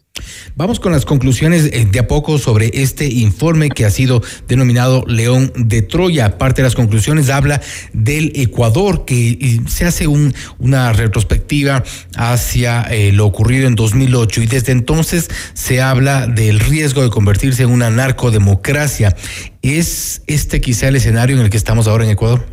Vamos 0.57 0.81
con 0.81 0.91
las 0.91 1.05
conclusiones 1.05 1.69
eh, 1.71 1.87
de 1.89 1.99
a 1.99 2.07
poco 2.07 2.37
sobre 2.37 2.71
este 2.73 3.05
informe 3.05 3.69
que 3.69 3.85
ha 3.85 3.89
sido 3.89 4.21
denominado 4.49 5.05
León 5.07 5.53
de 5.55 5.81
Troya. 5.81 6.25
Aparte 6.25 6.61
de 6.61 6.67
las 6.67 6.75
conclusiones, 6.75 7.29
habla 7.29 7.61
del 7.93 8.33
Ecuador, 8.35 9.05
que 9.05 9.29
eh, 9.29 9.61
se 9.69 9.85
hace 9.85 10.07
un, 10.07 10.33
una 10.57 10.91
retrospectiva 10.91 11.85
hacia 12.17 12.81
eh, 12.91 13.13
lo 13.13 13.25
ocurrido 13.25 13.65
en 13.65 13.75
2008 13.75 14.41
y 14.41 14.47
desde 14.47 14.73
entonces 14.73 15.29
se 15.53 15.81
habla 15.81 16.27
del 16.27 16.59
riesgo 16.59 17.01
de 17.01 17.09
convertirse 17.09 17.63
en 17.63 17.71
una 17.71 17.89
narcodemocracia. 17.89 19.15
¿Es 19.61 20.21
este 20.27 20.59
quizá 20.59 20.89
el 20.89 20.97
escenario 20.97 21.37
en 21.37 21.43
el 21.43 21.49
que 21.49 21.55
estamos 21.55 21.87
ahora 21.87 22.03
en 22.03 22.09
Ecuador? 22.09 22.45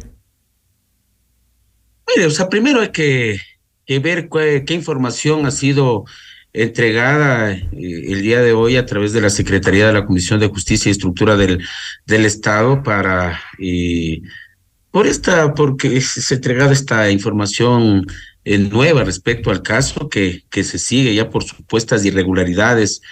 Mire, 2.15 2.29
o 2.29 2.31
sea, 2.31 2.49
primero 2.49 2.81
hay 2.81 2.91
que 2.93 3.41
que 3.87 3.99
ver 4.01 4.29
qué, 4.29 4.75
información 4.75 5.47
ha 5.47 5.51
sido 5.51 6.05
entregada 6.53 7.53
eh, 7.53 7.63
el 7.73 8.23
día 8.23 8.41
de 8.41 8.53
hoy 8.53 8.77
a 8.77 8.87
través 8.87 9.13
de 9.13 9.21
la 9.21 9.31
Secretaría 9.31 9.87
de 9.87 9.93
la 9.93 10.07
Comisión 10.07 10.41
de 10.41 10.49
Justicia 10.49 10.89
y 10.89 10.93
Estructura 10.93 11.37
del, 11.37 11.65
del 12.07 12.25
Estado 12.25 12.83
para 12.83 13.41
eh, 13.59 14.23
por 14.91 15.07
esta, 15.07 15.55
porque 15.55 16.01
se 16.01 16.35
ha 16.35 16.37
entregado 16.37 16.73
esta 16.73 17.11
información 17.11 18.07
eh, 18.45 18.59
nueva 18.59 19.05
respecto 19.05 19.51
al 19.51 19.63
caso 19.63 20.09
que, 20.09 20.45
que 20.51 20.65
se 20.65 20.79
sigue 20.79 21.15
ya 21.15 21.31
por 21.31 21.45
supuestas 21.45 22.05
irregularidades 22.05 23.03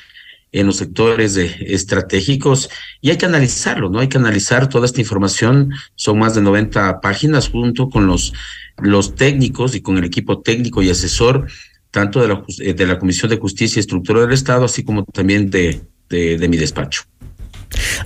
en 0.54 0.66
los 0.66 0.76
sectores 0.76 1.34
de, 1.34 1.52
estratégicos 1.66 2.70
y 3.00 3.10
hay 3.10 3.16
que 3.16 3.26
analizarlo, 3.26 3.90
¿no? 3.90 3.98
Hay 3.98 4.08
que 4.08 4.18
analizar 4.18 4.68
toda 4.68 4.86
esta 4.86 5.00
información, 5.00 5.72
son 5.96 6.18
más 6.20 6.36
de 6.36 6.42
90 6.42 7.00
páginas 7.00 7.48
junto 7.48 7.90
con 7.90 8.06
los, 8.06 8.32
los 8.78 9.16
técnicos 9.16 9.74
y 9.74 9.82
con 9.82 9.98
el 9.98 10.04
equipo 10.04 10.40
técnico 10.42 10.80
y 10.80 10.90
asesor, 10.90 11.48
tanto 11.90 12.20
de 12.20 12.28
la, 12.28 12.44
de 12.72 12.86
la 12.86 13.00
Comisión 13.00 13.30
de 13.30 13.38
Justicia 13.38 13.78
y 13.78 13.80
Estructura 13.80 14.20
del 14.20 14.32
Estado, 14.32 14.64
así 14.64 14.84
como 14.84 15.04
también 15.04 15.50
de, 15.50 15.82
de, 16.08 16.38
de 16.38 16.48
mi 16.48 16.56
despacho. 16.56 17.02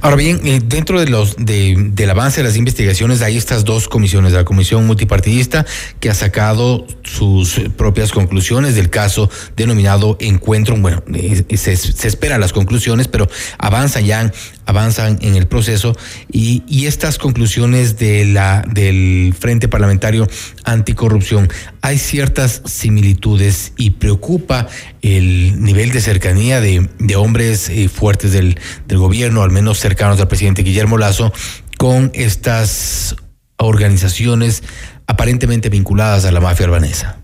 Ahora 0.00 0.16
bien, 0.16 0.40
eh, 0.44 0.60
dentro 0.64 1.00
de 1.00 1.08
los 1.08 1.36
de, 1.36 1.74
del 1.92 2.10
avance 2.10 2.40
de 2.40 2.48
las 2.48 2.56
investigaciones 2.56 3.22
hay 3.22 3.36
estas 3.36 3.64
dos 3.64 3.88
comisiones, 3.88 4.32
la 4.32 4.44
comisión 4.44 4.86
multipartidista 4.86 5.66
que 6.00 6.10
ha 6.10 6.14
sacado 6.14 6.86
sus 7.02 7.60
propias 7.76 8.12
conclusiones 8.12 8.74
del 8.74 8.90
caso 8.90 9.30
denominado 9.56 10.16
Encuentro. 10.20 10.76
Bueno, 10.76 11.02
eh, 11.14 11.56
se, 11.56 11.76
se 11.76 12.08
esperan 12.08 12.40
las 12.40 12.52
conclusiones, 12.52 13.08
pero 13.08 13.28
avanzan 13.58 14.04
ya, 14.04 14.32
avanzan 14.68 15.18
en 15.22 15.34
el 15.34 15.46
proceso 15.46 15.96
y, 16.30 16.62
estas 16.86 17.18
conclusiones 17.18 17.98
de 17.98 18.24
la 18.24 18.62
del 18.66 19.34
Frente 19.38 19.68
Parlamentario 19.68 20.26
Anticorrupción 20.64 21.48
hay 21.82 21.98
ciertas 21.98 22.62
similitudes 22.64 23.72
y 23.76 23.90
preocupa 23.90 24.68
el 25.02 25.62
nivel 25.62 25.90
de 25.90 26.00
cercanía 26.00 26.60
de, 26.60 26.88
hombres 27.16 27.68
eh, 27.68 27.88
fuertes 27.88 28.32
del, 28.32 28.58
gobierno, 28.88 29.42
al 29.42 29.50
menos 29.50 29.78
cercanos 29.78 30.20
al 30.20 30.28
presidente 30.28 30.62
Guillermo 30.62 30.98
Lazo, 30.98 31.32
con 31.78 32.10
estas 32.14 33.16
organizaciones 33.56 34.62
aparentemente 35.06 35.68
vinculadas 35.70 36.24
a 36.26 36.32
la 36.32 36.40
mafia 36.40 36.66
albanesa. 36.66 37.20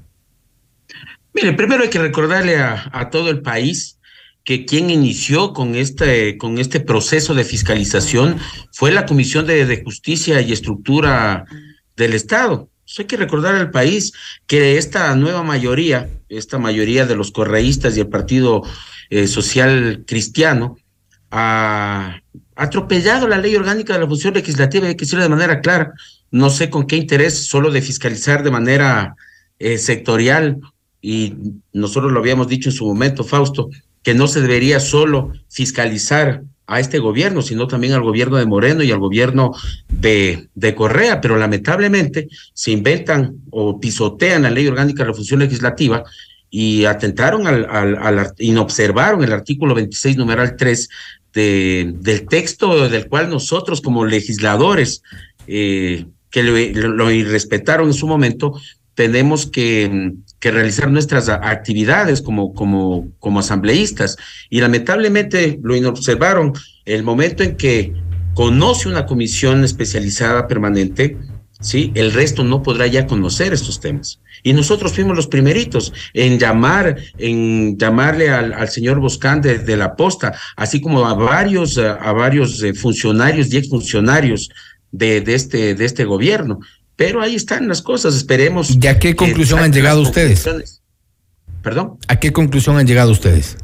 Mire, 1.34 1.52
primero 1.52 1.82
hay 1.82 1.90
que 1.90 1.98
recordarle 1.98 2.58
a 2.58 3.10
todo 3.10 3.30
el 3.30 3.42
país 3.42 3.98
que 4.44 4.66
quien 4.66 4.90
inició 4.90 5.52
con 5.52 5.74
este, 5.74 6.36
con 6.36 6.58
este 6.58 6.80
proceso 6.80 7.34
de 7.34 7.44
fiscalización 7.44 8.38
fue 8.72 8.92
la 8.92 9.06
Comisión 9.06 9.46
de, 9.46 9.82
Justicia 9.82 10.40
y 10.42 10.52
Estructura 10.52 11.46
del 11.96 12.12
Estado. 12.12 12.68
Pues 12.84 12.98
hay 12.98 13.04
que 13.06 13.16
recordar 13.16 13.54
al 13.54 13.70
país 13.70 14.12
que 14.46 14.76
esta 14.76 15.14
nueva 15.16 15.42
mayoría, 15.42 16.10
esta 16.28 16.58
mayoría 16.58 17.06
de 17.06 17.16
los 17.16 17.30
correístas 17.30 17.96
y 17.96 18.00
el 18.00 18.08
Partido 18.08 18.62
eh, 19.08 19.26
Social 19.26 20.04
Cristiano, 20.06 20.76
ha 21.30 22.20
atropellado 22.54 23.26
la 23.26 23.38
ley 23.38 23.56
orgánica 23.56 23.94
de 23.94 24.00
la 24.00 24.06
función 24.06 24.34
legislativa, 24.34 24.86
hay 24.86 24.94
que 24.94 25.04
decirlo 25.04 25.24
de 25.24 25.30
manera 25.30 25.60
clara. 25.60 25.94
No 26.30 26.50
sé 26.50 26.68
con 26.68 26.86
qué 26.86 26.96
interés, 26.96 27.46
solo 27.46 27.70
de 27.70 27.80
fiscalizar 27.80 28.42
de 28.42 28.50
manera 28.50 29.16
eh, 29.58 29.78
sectorial, 29.78 30.60
y 31.00 31.34
nosotros 31.72 32.12
lo 32.12 32.20
habíamos 32.20 32.48
dicho 32.48 32.68
en 32.68 32.74
su 32.74 32.86
momento, 32.86 33.24
Fausto, 33.24 33.68
que 34.04 34.14
no 34.14 34.28
se 34.28 34.40
debería 34.40 34.78
solo 34.78 35.32
fiscalizar 35.48 36.42
a 36.66 36.78
este 36.78 36.98
gobierno, 36.98 37.42
sino 37.42 37.66
también 37.66 37.94
al 37.94 38.02
gobierno 38.02 38.36
de 38.36 38.46
Moreno 38.46 38.82
y 38.82 38.92
al 38.92 38.98
gobierno 38.98 39.52
de, 39.88 40.48
de 40.54 40.74
Correa, 40.74 41.20
pero 41.20 41.36
lamentablemente 41.36 42.28
se 42.52 42.70
inventan 42.70 43.38
o 43.50 43.80
pisotean 43.80 44.42
la 44.42 44.50
ley 44.50 44.66
orgánica 44.66 45.02
de 45.02 45.08
la 45.08 45.14
función 45.14 45.40
legislativa 45.40 46.04
y 46.50 46.84
atentaron 46.84 47.46
al, 47.46 47.66
al, 47.68 48.32
inobservaron 48.38 49.24
el 49.24 49.32
artículo 49.32 49.74
26, 49.74 50.16
numeral 50.16 50.56
3 50.56 50.88
de, 51.32 51.92
del 51.96 52.26
texto 52.26 52.88
del 52.88 53.08
cual 53.08 53.28
nosotros 53.28 53.80
como 53.80 54.04
legisladores 54.04 55.02
eh, 55.46 56.06
que 56.30 56.42
lo, 56.42 56.88
lo 56.88 57.10
irrespetaron 57.10 57.88
en 57.88 57.94
su 57.94 58.06
momento, 58.06 58.58
tenemos 58.94 59.46
que, 59.46 60.12
que, 60.44 60.50
realizar 60.50 60.90
nuestras 60.90 61.28
actividades 61.28 62.20
como, 62.20 62.52
como, 62.52 63.08
como 63.18 63.40
asambleístas. 63.40 64.16
Y 64.50 64.60
lamentablemente 64.60 65.58
lo 65.62 65.74
inobservaron 65.74 66.52
el 66.84 67.02
momento 67.02 67.42
en 67.42 67.56
que 67.56 67.94
conoce 68.34 68.88
una 68.88 69.06
comisión 69.06 69.64
especializada 69.64 70.46
permanente, 70.46 71.16
¿sí? 71.60 71.92
El 71.94 72.12
resto 72.12 72.44
no 72.44 72.62
podrá 72.62 72.86
ya 72.86 73.06
conocer 73.06 73.52
estos 73.52 73.80
temas. 73.80 74.20
Y 74.42 74.52
nosotros 74.52 74.92
fuimos 74.92 75.16
los 75.16 75.28
primeritos 75.28 75.92
en 76.12 76.38
llamar, 76.38 76.96
en 77.16 77.78
llamarle 77.78 78.28
al, 78.28 78.52
al 78.52 78.68
señor 78.68 79.00
Boscán 79.00 79.40
de, 79.40 79.76
la 79.76 79.96
posta, 79.96 80.34
así 80.56 80.80
como 80.80 81.06
a 81.06 81.14
varios, 81.14 81.78
a 81.78 82.12
varios 82.12 82.62
eh, 82.62 82.74
funcionarios 82.74 83.52
y 83.52 83.56
exfuncionarios 83.56 84.50
de, 84.92 85.22
de, 85.22 85.34
este, 85.34 85.74
de 85.74 85.84
este 85.84 86.04
gobierno. 86.04 86.60
Pero 86.96 87.20
ahí 87.20 87.34
están 87.34 87.68
las 87.68 87.82
cosas, 87.82 88.14
esperemos. 88.14 88.76
¿Y 88.80 88.86
a 88.86 88.98
qué 88.98 89.16
conclusión 89.16 89.60
han 89.60 89.72
llegado 89.72 90.00
ustedes? 90.00 90.44
¿Perdón? 91.62 91.98
¿A 92.08 92.16
qué 92.16 92.32
conclusión 92.32 92.76
han 92.76 92.86
llegado 92.86 93.10
ustedes? 93.10 93.56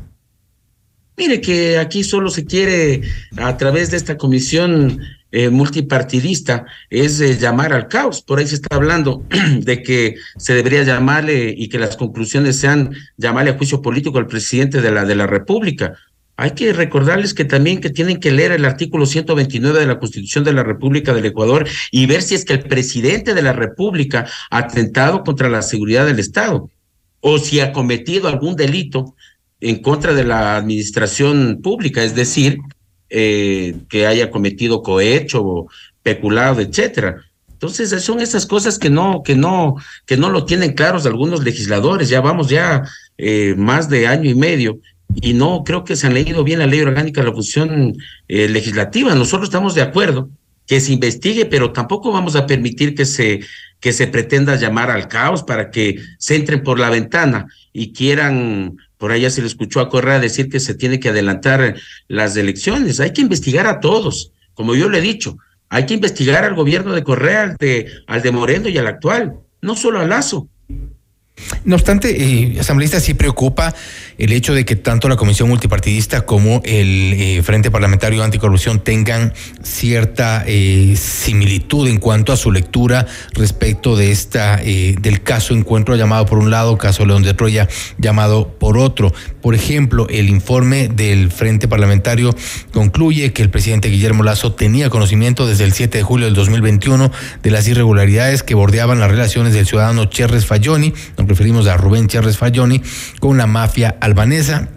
Mire 1.17 1.41
que 1.41 1.79
aquí 1.79 2.03
solo 2.03 2.31
se 2.31 2.47
quiere, 2.47 3.03
a 3.37 3.57
través 3.59 3.91
de 3.91 3.99
esta 3.99 4.17
comisión 4.17 5.01
eh, 5.33 5.51
multipartidista, 5.51 6.65
es 6.89 7.21
eh, 7.21 7.37
llamar 7.39 7.75
al 7.75 7.89
caos. 7.89 8.23
Por 8.23 8.39
ahí 8.39 8.47
se 8.47 8.55
está 8.55 8.75
hablando 8.75 9.25
de 9.61 9.83
que 9.83 10.15
se 10.39 10.55
debería 10.55 10.83
llamarle 10.83 11.55
y 11.57 11.69
que 11.69 11.79
las 11.79 11.97
conclusiones 11.97 12.57
sean 12.57 12.95
llamarle 13.19 13.51
a 13.51 13.59
juicio 13.59 13.83
político 13.83 14.19
al 14.19 14.27
presidente 14.27 14.81
de 14.81 14.91
la, 14.91 15.05
de 15.05 15.15
la 15.15 15.27
República. 15.27 15.95
Hay 16.41 16.53
que 16.53 16.73
recordarles 16.73 17.35
que 17.35 17.45
también 17.45 17.83
que 17.83 17.91
tienen 17.91 18.19
que 18.19 18.31
leer 18.31 18.53
el 18.53 18.65
artículo 18.65 19.05
129 19.05 19.79
de 19.79 19.87
la 19.87 19.99
Constitución 19.99 20.43
de 20.43 20.55
la 20.55 20.63
República 20.63 21.13
del 21.13 21.27
Ecuador 21.27 21.69
y 21.91 22.07
ver 22.07 22.23
si 22.23 22.35
es 22.35 22.47
que 22.47 22.55
el 22.55 22.63
presidente 22.63 23.35
de 23.35 23.43
la 23.43 23.53
República 23.53 24.27
ha 24.49 24.57
atentado 24.57 25.23
contra 25.23 25.51
la 25.51 25.61
seguridad 25.61 26.07
del 26.07 26.19
Estado 26.19 26.71
o 27.21 27.39
si 27.39 27.61
ha 27.61 27.73
cometido 27.73 28.27
algún 28.27 28.57
delito 28.57 29.15
en 29.61 29.83
contra 29.83 30.15
de 30.15 30.25
la 30.25 30.57
administración 30.57 31.61
pública, 31.63 32.03
es 32.03 32.15
decir, 32.15 32.57
eh, 33.11 33.77
que 33.91 34.07
haya 34.07 34.31
cometido 34.31 34.83
cohecho 34.83 35.45
o 35.45 35.69
peculado, 36.03 36.63
etcétera. 36.63 37.23
Entonces, 37.53 37.91
son 38.03 38.19
esas 38.19 38.47
cosas 38.47 38.79
que 38.79 38.89
no, 38.89 39.23
que 39.23 39.37
no, 39.37 39.75
que 40.07 40.17
no 40.17 40.31
lo 40.31 40.47
tienen 40.47 40.73
claros 40.73 41.05
algunos 41.05 41.45
legisladores. 41.45 42.09
Ya 42.09 42.23
vamos 42.23 42.49
ya 42.49 42.85
eh, 43.19 43.55
más 43.59 43.91
de 43.91 44.07
año 44.07 44.31
y 44.31 44.35
medio 44.35 44.81
y 45.15 45.35
no 45.35 45.65
creo 45.65 45.85
que 45.85 45.97
se 45.97 46.07
han 46.07 46.15
leído 46.15 46.45
bien 46.45 46.59
la 46.59 46.67
ley 46.67 46.81
orgánica 46.81 47.21
de 47.21 47.29
la 47.29 47.33
función 47.33 47.97
eh, 48.29 48.49
legislativa. 48.49 49.15
Nosotros 49.15 49.49
estamos 49.49 49.75
de 49.75 49.83
acuerdo 49.83 50.31
que 50.67 50.81
se 50.81 50.93
investigue, 50.93 51.47
pero 51.47 51.73
tampoco 51.73 52.13
vamos 52.13 52.37
a 52.37 52.47
permitir 52.47 52.95
que 52.95 53.05
se, 53.05 53.41
que 53.81 53.93
se 53.93 54.07
pretenda 54.07 54.57
llamar 54.57 54.91
al 54.91 55.09
caos 55.09 55.43
para 55.43 55.71
que 55.71 56.01
se 56.19 56.37
entren 56.37 56.63
por 56.63 56.79
la 56.79 56.91
ventana 56.91 57.49
y 57.73 57.93
quieran, 57.93 58.77
por 58.97 59.11
allá 59.11 59.31
se 59.31 59.41
le 59.41 59.49
escuchó 59.49 59.81
a 59.81 59.89
Correa 59.89 60.21
decir 60.21 60.49
que 60.49 60.61
se 60.61 60.75
tiene 60.75 61.01
que 61.01 61.09
adelantar 61.09 61.75
las 62.07 62.37
elecciones. 62.37 63.01
Hay 63.01 63.13
que 63.13 63.23
investigar 63.23 63.67
a 63.67 63.81
todos, 63.81 64.33
como 64.55 64.75
yo 64.75 64.89
le 64.89 64.99
he 64.99 65.03
dicho, 65.03 65.39
hay 65.71 65.87
que 65.87 65.95
investigar 65.95 66.45
al 66.45 66.55
gobierno 66.55 66.93
de 66.93 67.03
Correa, 67.03 67.43
al 67.43 67.57
de, 67.57 67.91
al 68.07 68.23
de 68.23 68.33
Moreno 68.33 68.69
y 68.69 68.77
al 68.79 68.87
actual, 68.87 69.41
no 69.63 69.77
solo 69.77 70.01
a 70.01 70.07
Lazo. 70.07 70.49
No 71.65 71.75
obstante, 71.77 72.17
eh, 72.23 72.61
asambleísta 72.61 73.01
sí 73.01 73.15
preocupa 73.15 73.75
el 74.19 74.33
hecho 74.33 74.55
de 74.55 74.65
que 74.65 74.77
tanto 74.77 75.09
la 75.09 75.17
Comisión 75.17 75.49
Multipartidista 75.49 76.23
como 76.23 76.61
el 76.65 77.15
eh, 77.15 77.43
Frente 77.43 77.71
Parlamentario 77.71 78.23
Anticorrupción 78.23 78.81
tengan 78.81 79.33
cierta 79.63 80.45
eh, 80.47 80.95
similitud 80.97 81.89
en 81.89 81.99
cuanto 81.99 82.33
a 82.33 82.37
su 82.37 82.53
lectura 82.53 83.07
respecto 83.33 83.97
de 83.97 84.11
esta 84.11 84.61
eh, 84.63 84.95
del 85.01 85.23
caso 85.23 85.55
Encuentro 85.55 85.97
llamado 85.97 86.27
por 86.27 86.39
un 86.39 86.51
lado, 86.51 86.77
caso 86.77 87.07
León 87.07 87.23
de 87.23 87.35
Troya 87.35 87.69
llamado 87.99 88.59
por 88.59 88.77
otro. 88.77 89.13
Por 89.41 89.55
ejemplo, 89.55 90.07
el 90.09 90.29
informe 90.29 90.89
del 90.89 91.31
Frente 91.31 91.69
Parlamentario 91.69 92.35
concluye 92.73 93.33
que 93.33 93.43
el 93.43 93.51
presidente 93.51 93.89
Guillermo 93.89 94.23
Lazo 94.23 94.53
tenía 94.53 94.91
conocimiento 94.91 95.47
desde 95.47 95.65
el 95.65 95.73
7 95.73 95.99
de 95.99 96.05
julio 96.05 96.27
del 96.27 96.35
2021 96.35 97.11
de 97.43 97.51
las 97.51 97.67
irregularidades 97.69 98.43
que 98.43 98.55
bordeaban 98.55 99.01
las 99.01 99.11
relaciones 99.11 99.55
del 99.55 99.67
ciudadano 99.67 100.05
Cherres 100.07 100.47
Falloni, 100.47 100.93
nos 101.17 101.29
referimos 101.29 101.67
a 101.67 101.77
Rubén 101.77 102.09
Cherres 102.09 102.37
Falloni, 102.37 102.83
con 103.19 103.39
la 103.39 103.47
mafia 103.47 103.97
albanesa 104.01 104.69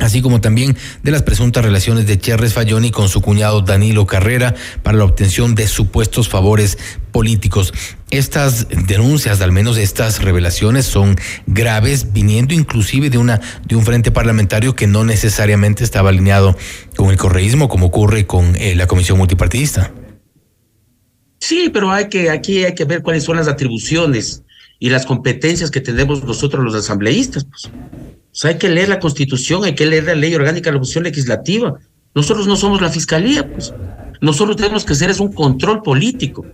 así 0.00 0.22
como 0.22 0.40
también 0.40 0.76
de 1.02 1.10
las 1.10 1.22
presuntas 1.22 1.64
relaciones 1.64 2.06
de 2.06 2.18
Cherres 2.18 2.54
Falloni 2.54 2.90
con 2.90 3.08
su 3.08 3.20
cuñado 3.20 3.60
Danilo 3.60 4.06
Carrera 4.06 4.54
para 4.82 4.96
la 4.96 5.04
obtención 5.04 5.54
de 5.54 5.66
supuestos 5.66 6.28
favores 6.28 6.78
políticos. 7.12 7.72
Estas 8.10 8.66
denuncias, 8.68 9.40
al 9.40 9.52
menos 9.52 9.78
estas 9.78 10.22
revelaciones, 10.22 10.84
son 10.84 11.16
graves, 11.46 12.12
viniendo 12.12 12.54
inclusive 12.54 13.08
de 13.08 13.18
una 13.18 13.40
de 13.66 13.76
un 13.76 13.84
frente 13.84 14.10
parlamentario 14.10 14.74
que 14.74 14.88
no 14.88 15.04
necesariamente 15.04 15.84
estaba 15.84 16.08
alineado 16.08 16.56
con 16.96 17.10
el 17.10 17.16
correísmo, 17.16 17.68
como 17.68 17.86
ocurre 17.86 18.26
con 18.26 18.56
eh, 18.56 18.74
la 18.74 18.88
comisión 18.88 19.16
multipartidista. 19.18 19.92
Sí, 21.38 21.70
pero 21.72 21.90
hay 21.90 22.08
que 22.08 22.30
aquí 22.30 22.64
hay 22.64 22.74
que 22.74 22.84
ver 22.84 23.02
cuáles 23.02 23.24
son 23.24 23.36
las 23.36 23.48
atribuciones 23.48 24.42
y 24.80 24.90
las 24.90 25.06
competencias 25.06 25.70
que 25.70 25.80
tenemos 25.80 26.24
nosotros 26.24 26.64
los 26.64 26.74
asambleístas, 26.74 27.44
pues. 27.44 27.66
O 27.66 28.34
sea, 28.34 28.50
hay 28.50 28.58
que 28.58 28.68
leer 28.68 28.88
la 28.88 29.00
Constitución, 29.00 29.64
hay 29.64 29.74
que 29.74 29.86
leer 29.86 30.04
la 30.04 30.14
Ley 30.14 30.34
Orgánica 30.34 30.70
de 30.70 30.74
la 30.74 30.80
Función 30.80 31.04
Legislativa. 31.04 31.78
Nosotros 32.14 32.46
no 32.46 32.56
somos 32.56 32.80
la 32.80 32.88
Fiscalía, 32.88 33.48
pues. 33.50 33.72
Nosotros 34.20 34.56
tenemos 34.56 34.84
que 34.84 34.92
hacer 34.92 35.10
es 35.10 35.20
un 35.20 35.32
control 35.32 35.82
político. 35.82 36.46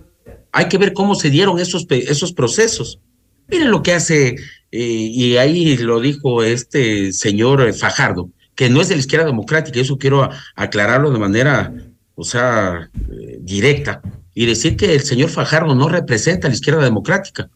Hay 0.57 0.69
que 0.69 0.79
ver 0.79 0.93
cómo 0.93 1.13
se 1.13 1.29
dieron 1.29 1.59
esos, 1.59 1.85
esos 1.91 2.33
procesos. 2.33 2.99
Miren 3.47 3.69
lo 3.69 3.83
que 3.83 3.93
hace, 3.93 4.37
eh, 4.71 4.81
y 4.81 5.37
ahí 5.37 5.77
lo 5.77 5.99
dijo 5.99 6.41
este 6.41 7.13
señor 7.13 7.71
Fajardo, 7.75 8.31
que 8.55 8.67
no 8.67 8.81
es 8.81 8.89
de 8.89 8.95
la 8.95 9.01
izquierda 9.01 9.27
democrática, 9.27 9.79
eso 9.79 9.99
quiero 9.99 10.27
aclararlo 10.55 11.11
de 11.11 11.19
manera, 11.19 11.71
o 12.15 12.23
sea, 12.23 12.89
eh, 12.91 13.37
directa, 13.39 14.01
y 14.33 14.47
decir 14.47 14.77
que 14.77 14.95
el 14.95 15.01
señor 15.01 15.29
Fajardo 15.29 15.75
no 15.75 15.89
representa 15.89 16.47
a 16.47 16.49
la 16.49 16.55
izquierda 16.55 16.83
democrática. 16.83 17.51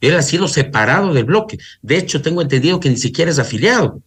Él 0.00 0.16
ha 0.16 0.22
sido 0.22 0.48
separado 0.48 1.14
del 1.14 1.26
bloque. 1.26 1.58
De 1.82 1.98
hecho, 1.98 2.20
tengo 2.20 2.42
entendido 2.42 2.80
que 2.80 2.90
ni 2.90 2.96
siquiera 2.96 3.30
es 3.30 3.38
afiliado. 3.38 4.02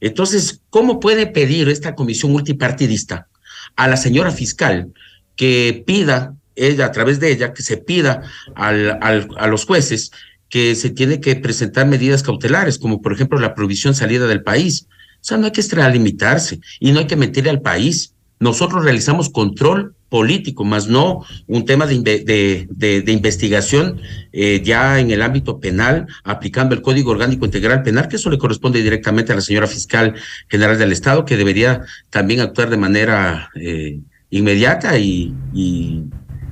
Entonces, 0.00 0.62
¿cómo 0.68 0.98
puede 0.98 1.28
pedir 1.28 1.68
esta 1.68 1.94
comisión 1.94 2.32
multipartidista 2.32 3.28
a 3.76 3.86
la 3.86 3.96
señora 3.96 4.32
fiscal 4.32 4.92
que 5.36 5.84
pida, 5.86 6.34
ella, 6.58 6.86
a 6.86 6.92
través 6.92 7.20
de 7.20 7.32
ella, 7.32 7.52
que 7.52 7.62
se 7.62 7.76
pida 7.76 8.22
al, 8.54 8.98
al, 9.00 9.28
a 9.36 9.46
los 9.46 9.64
jueces 9.64 10.10
que 10.48 10.74
se 10.74 10.90
tiene 10.90 11.20
que 11.20 11.36
presentar 11.36 11.86
medidas 11.86 12.22
cautelares, 12.22 12.78
como 12.78 13.02
por 13.02 13.12
ejemplo 13.12 13.38
la 13.38 13.54
prohibición 13.54 13.94
salida 13.94 14.26
del 14.26 14.42
país? 14.42 14.86
O 15.20 15.24
sea, 15.24 15.36
no 15.36 15.46
hay 15.46 15.52
que 15.52 15.60
extralimitarse 15.60 16.60
y 16.80 16.92
no 16.92 17.00
hay 17.00 17.06
que 17.06 17.16
mentirle 17.16 17.50
al 17.50 17.60
país. 17.60 18.14
Nosotros 18.40 18.84
realizamos 18.84 19.30
control 19.30 19.94
político, 20.08 20.64
más 20.64 20.86
no 20.86 21.24
un 21.46 21.66
tema 21.66 21.86
de, 21.86 21.98
de, 22.00 23.02
de, 23.02 23.12
investigación 23.12 24.00
eh, 24.32 24.62
ya 24.64 25.00
en 25.00 25.10
el 25.10 25.20
ámbito 25.20 25.60
penal, 25.60 26.06
aplicando 26.24 26.74
el 26.74 26.80
Código 26.80 27.10
Orgánico 27.10 27.44
Integral 27.44 27.82
Penal, 27.82 28.08
que 28.08 28.16
eso 28.16 28.30
le 28.30 28.38
corresponde 28.38 28.80
directamente 28.80 29.32
a 29.32 29.34
la 29.34 29.42
señora 29.42 29.66
fiscal 29.66 30.14
general 30.48 30.78
del 30.78 30.92
Estado, 30.92 31.26
que 31.26 31.36
debería 31.36 31.82
también 32.08 32.40
actuar 32.40 32.70
de 32.70 32.76
manera 32.78 33.50
eh, 33.54 33.98
inmediata 34.30 34.96
y 34.98 35.34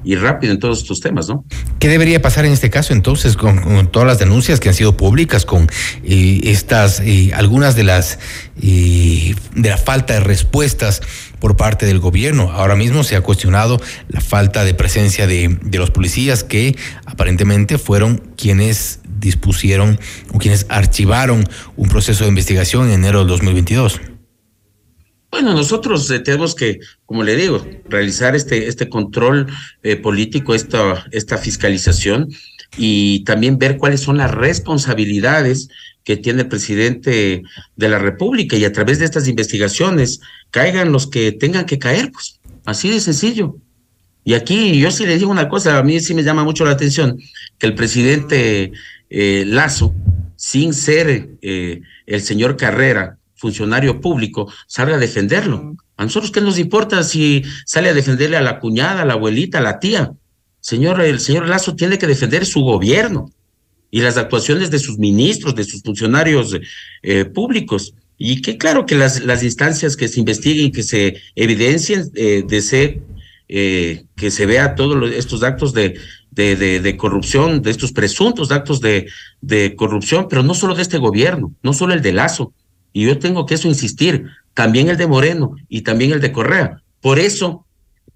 y 0.07 0.15
rápido 0.15 0.53
en 0.53 0.61
todos 0.61 0.79
estos 0.79 1.01
temas, 1.01 1.29
¿no? 1.29 1.45
¿Qué 1.81 1.89
debería 1.89 2.23
pasar 2.23 2.45
en 2.45 2.53
este 2.53 2.71
caso 2.71 2.93
entonces 2.93 3.37
con, 3.37 3.89
todas 3.91 4.07
las 4.07 4.21
denuncias 4.21 4.61
que 4.61 4.69
han 4.69 4.75
sido 4.75 4.97
públicas, 4.97 5.45
con 5.45 5.69
eh, 6.05 6.41
estas, 6.45 7.01
eh, 7.01 7.33
algunas 7.35 7.75
de 7.75 7.83
las, 7.83 8.21
eh, 8.63 9.35
de 9.57 9.69
la 9.69 9.77
falta 9.77 10.15
de 10.15 10.21
respuestas 10.21 11.03
por 11.41 11.57
parte 11.57 11.87
del 11.87 11.99
gobierno? 11.99 12.53
Ahora 12.53 12.77
mismo 12.77 13.03
se 13.03 13.17
ha 13.17 13.21
cuestionado 13.21 13.81
la 14.07 14.21
falta 14.21 14.65
de 14.65 14.75
presencia 14.75 15.27
de, 15.27 15.59
de 15.61 15.79
los 15.79 15.91
policías 15.91 16.45
que 16.45 16.77
aparentemente 17.05 17.77
fueron 17.77 18.23
quienes 18.37 19.01
dispusieron 19.19 19.99
o 20.33 20.39
quienes 20.39 20.67
archivaron 20.69 21.49
un 21.77 21.89
proceso 21.89 22.23
de 22.23 22.29
investigación 22.29 22.87
en 22.87 22.95
enero 22.95 23.19
del 23.21 23.29
2022. 23.29 24.01
Bueno, 25.37 25.53
nosotros 25.53 26.11
eh, 26.11 26.21
tenemos 26.21 26.55
que, 26.55 26.81
como 27.05 27.23
le 27.23 27.37
digo, 27.37 27.63
realizar 27.91 28.35
este, 28.35 28.69
este 28.69 28.89
control 28.89 29.47
eh, 29.83 29.97
político, 29.97 30.55
esta, 30.55 31.05
esta 31.11 31.37
fiscalización 31.37 32.31
y 32.79 33.23
también 33.25 33.59
ver 33.59 33.77
cuáles 33.77 34.01
son 34.01 34.17
las 34.17 34.31
responsabilidades 34.31 35.69
que 36.05 36.17
tiene 36.17 36.41
el 36.41 36.49
presidente 36.49 37.43
de 37.77 37.89
la 37.91 37.99
República 37.99 38.57
y 38.57 38.65
a 38.65 38.73
través 38.73 38.99
de 38.99 39.05
estas 39.05 39.29
investigaciones 39.29 40.21
caigan 40.51 40.91
los 40.91 41.07
que 41.07 41.33
tengan 41.33 41.67
que 41.67 41.79
caer, 41.79 42.11
pues 42.13 42.41
así 42.65 42.89
de 42.89 43.01
sencillo. 43.01 43.59
Y 44.25 44.33
aquí 44.33 44.81
yo 44.81 44.91
sí 44.91 45.05
le 45.05 45.19
digo 45.19 45.31
una 45.31 45.51
cosa, 45.51 45.77
a 45.77 45.83
mí 45.83 46.01
sí 46.01 46.15
me 46.15 46.23
llama 46.23 46.45
mucho 46.45 46.65
la 46.65 46.71
atención 46.71 47.21
que 47.59 47.67
el 47.67 47.75
presidente 47.75 48.73
eh, 49.11 49.45
Lazo, 49.47 49.95
sin 50.37 50.73
ser 50.73 51.29
el 51.43 52.21
señor 52.23 52.57
Carrera, 52.57 53.19
funcionario 53.37 54.01
público 54.01 54.53
salga 54.67 54.97
a 54.97 54.99
defenderlo. 54.99 55.77
A 55.97 56.05
nosotros 56.05 56.33
qué 56.33 56.41
nos 56.41 56.59
importa 56.59 57.03
si 57.05 57.43
sale 57.65 57.91
a 57.91 57.95
defenderle 57.95 58.37
a 58.37 58.43
la 58.43 58.59
cuñada, 58.59 59.03
a 59.03 59.05
la 59.05 59.15
abuelita, 59.15 59.59
a 59.59 59.63
la 59.63 59.79
tía. 59.79 60.13
Señor, 60.61 61.01
el 61.01 61.21
señor 61.21 61.49
Lazo 61.49 61.77
tiene 61.77 61.99
que 61.99 62.07
defender 62.07 62.45
su 62.45 62.61
gobierno 62.61 63.31
y 63.91 64.01
las 64.01 64.17
actuaciones 64.17 64.71
de 64.71 64.79
sus 64.79 64.99
ministros, 64.99 65.55
de 65.55 65.65
sus 65.65 65.83
funcionarios 65.83 66.57
eh, 67.03 67.25
públicos. 67.25 67.95
Y 68.19 68.41
que 68.43 68.59
claro 68.59 68.87
que 68.87 68.95
las, 68.95 69.23
las 69.25 69.43
instancias 69.43 69.97
que 69.97 70.09
se 70.09 70.21
investiguen, 70.21 70.73
que 70.73 70.83
se 70.83 71.21
evidencien, 71.35 72.11
eh, 72.15 72.43
de 72.47 73.03
eh, 73.49 74.05
que 74.17 74.31
se 74.31 74.47
vea 74.47 74.75
todos 74.75 75.13
estos 75.13 75.43
actos 75.43 75.73
de, 75.73 75.99
de, 76.31 76.57
de, 76.57 76.97
corrupción, 76.97 77.63
de 77.63 77.71
estos 77.71 77.93
presuntos 77.93 78.51
actos 78.51 78.81
de, 78.81 79.09
de 79.41 79.77
corrupción, 79.77 80.27
pero 80.29 80.43
no 80.43 80.55
solo 80.55 80.75
de 80.75 80.83
este 80.83 80.99
gobierno, 80.99 81.55
no 81.63 81.73
solo 81.73 81.95
el 81.95 82.03
de 82.03 82.13
Lazo. 82.13 82.53
Y 82.93 83.05
yo 83.05 83.19
tengo 83.19 83.47
que 83.47 83.55
eso 83.55 83.69
insistir, 83.69 84.27
también 84.55 84.89
el 84.89 84.97
de 84.97 85.07
Moreno 85.07 85.57
y 85.69 85.83
también 85.83 86.13
el 86.13 86.21
de 86.21 86.33
Correa. 86.33 86.83
Por 87.01 87.19
eso, 87.19 87.67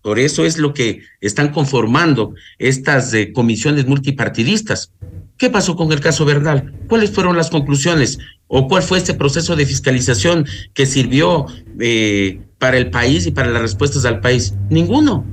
por 0.02 0.18
eso 0.18 0.44
es 0.44 0.59
lo 0.59 0.72
que 0.72 1.02
están 1.20 1.52
conformando 1.52 2.34
estas 2.59 3.12
eh, 3.12 3.32
comisiones 3.32 3.86
multipartidistas. 3.86 4.92
¿Qué 5.36 5.51
pasó 5.51 5.76
con 5.76 5.90
el 5.92 6.01
caso 6.01 6.24
Bernal? 6.24 6.72
¿Cuáles 6.88 7.10
fueron 7.10 7.36
las 7.36 7.51
conclusiones? 7.51 8.18
¿O 8.47 8.68
cuál 8.68 8.82
fue 8.82 8.98
este 8.98 9.14
proceso 9.14 9.56
de 9.56 9.64
fiscalización 9.64 10.47
que 10.74 10.86
sirvió 10.86 11.47
eh, 11.78 12.40
para 12.59 12.76
el 12.76 12.90
país 12.90 13.26
y 13.26 13.30
para 13.30 13.51
las 13.51 13.62
respuestas 13.62 14.05
al 14.05 14.20
país? 14.20 14.55
Ninguno. 14.68 15.24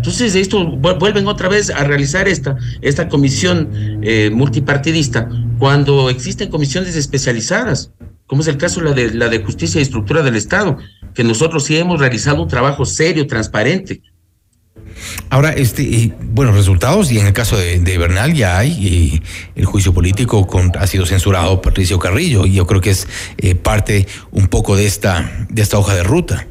Entonces, 0.00 0.34
esto 0.34 0.64
vuelven 0.66 1.28
otra 1.28 1.48
vez 1.48 1.68
a 1.68 1.84
realizar 1.84 2.26
esta, 2.26 2.56
esta 2.80 3.08
comisión 3.08 3.68
eh, 4.02 4.30
multipartidista 4.32 5.28
cuando 5.58 6.08
existen 6.08 6.48
comisiones 6.48 6.96
especializadas, 6.96 7.92
como 8.30 8.42
es 8.42 8.48
el 8.48 8.58
caso 8.58 8.80
la 8.80 8.92
de, 8.92 9.12
la 9.12 9.28
de 9.28 9.42
justicia 9.42 9.80
y 9.80 9.82
estructura 9.82 10.22
del 10.22 10.36
Estado, 10.36 10.78
que 11.14 11.24
nosotros 11.24 11.64
sí 11.64 11.76
hemos 11.76 11.98
realizado 11.98 12.40
un 12.40 12.46
trabajo 12.46 12.84
serio, 12.84 13.26
transparente, 13.26 14.02
Ahora, 15.30 15.50
este, 15.50 16.12
bueno, 16.20 16.52
resultados, 16.52 17.10
y 17.10 17.18
en 17.18 17.26
el 17.26 17.32
caso 17.32 17.58
de, 17.58 17.98
Bernal 17.98 18.32
ya 18.32 18.56
hay, 18.56 18.70
y 18.70 19.20
el 19.56 19.64
juicio 19.64 19.92
político 19.92 20.46
con, 20.46 20.70
ha 20.78 20.86
sido 20.86 21.06
censurado 21.06 21.60
Patricio 21.60 21.98
Carrillo, 21.98 22.46
y 22.46 22.52
yo 22.52 22.68
creo 22.68 22.80
que 22.80 22.90
es 22.90 23.08
eh, 23.38 23.56
parte 23.56 24.06
un 24.30 24.46
poco 24.46 24.76
de 24.76 24.86
esta, 24.86 25.48
de 25.50 25.62
esta 25.62 25.76
hoja 25.76 25.96
de 25.96 26.04
ruta. 26.04 26.46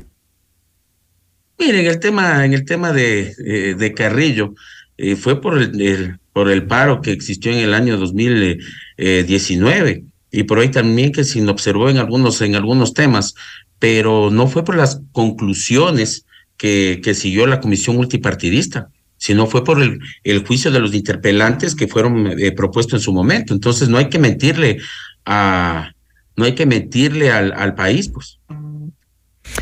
Miren, 1.57 1.85
el 1.85 1.99
tema, 1.99 2.43
en 2.43 2.53
el 2.53 2.65
tema 2.65 2.91
de, 2.91 3.33
eh, 3.45 3.75
de 3.77 3.93
Carrillo, 3.93 4.53
eh, 4.97 5.15
fue 5.15 5.39
por 5.39 5.57
el, 5.57 6.19
por 6.33 6.51
el 6.51 6.67
paro 6.67 6.99
que 6.99 7.13
existió 7.13 7.53
en 7.53 7.59
el 7.59 7.73
año 7.73 7.95
2019, 7.95 10.08
y 10.31 10.43
por 10.43 10.59
ahí 10.59 10.69
también 10.69 11.11
que 11.11 11.23
se 11.23 11.45
observó 11.47 11.89
en 11.89 11.97
algunos, 11.97 12.41
en 12.41 12.55
algunos 12.55 12.93
temas, 12.93 13.35
pero 13.79 14.29
no 14.31 14.47
fue 14.47 14.63
por 14.63 14.75
las 14.75 15.01
conclusiones 15.11 16.25
que, 16.57 17.01
que 17.03 17.15
siguió 17.15 17.47
la 17.47 17.61
comisión 17.61 17.95
multipartidista, 17.95 18.89
sino 19.17 19.47
fue 19.47 19.63
por 19.63 19.81
el, 19.81 19.99
el 20.23 20.45
juicio 20.45 20.71
de 20.71 20.79
los 20.79 20.93
interpelantes 20.93 21.75
que 21.75 21.87
fueron 21.87 22.39
eh, 22.39 22.51
propuestos 22.51 22.99
en 22.99 23.03
su 23.03 23.13
momento. 23.13 23.53
Entonces 23.53 23.89
no 23.89 23.97
hay 23.97 24.09
que 24.09 24.19
mentirle 24.19 24.79
a, 25.25 25.91
no 26.35 26.45
hay 26.45 26.53
que 26.55 26.65
mentirle 26.65 27.31
al, 27.31 27.53
al 27.53 27.75
país, 27.75 28.09
pues. 28.09 28.39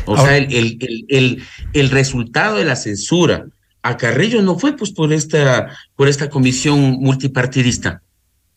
O 0.04 0.16
sea, 0.16 0.36
el, 0.36 0.52
el, 0.52 1.04
el, 1.08 1.42
el, 1.72 1.90
resultado 1.90 2.56
de 2.56 2.64
la 2.64 2.76
censura 2.76 3.46
a 3.82 3.96
Carrillo 3.96 4.42
no 4.42 4.58
fue 4.58 4.76
pues 4.76 4.90
por 4.90 5.12
esta, 5.12 5.74
por 5.96 6.08
esta 6.08 6.28
comisión 6.28 6.98
multipartidista. 7.00 8.02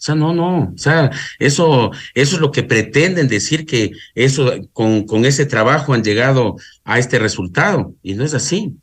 O 0.01 0.03
sea, 0.03 0.15
no, 0.15 0.33
no, 0.33 0.73
o 0.73 0.77
sea, 0.77 1.11
eso, 1.37 1.91
eso 2.15 2.35
es 2.35 2.41
lo 2.41 2.51
que 2.51 2.63
pretenden 2.63 3.27
decir 3.27 3.67
que 3.67 3.91
eso, 4.15 4.51
con, 4.73 5.03
con 5.05 5.25
ese 5.25 5.45
trabajo 5.45 5.93
han 5.93 6.03
llegado 6.03 6.55
a 6.83 6.97
este 6.97 7.19
resultado, 7.19 7.93
y 8.01 8.15
no 8.15 8.23
es 8.23 8.33
así. 8.33 8.73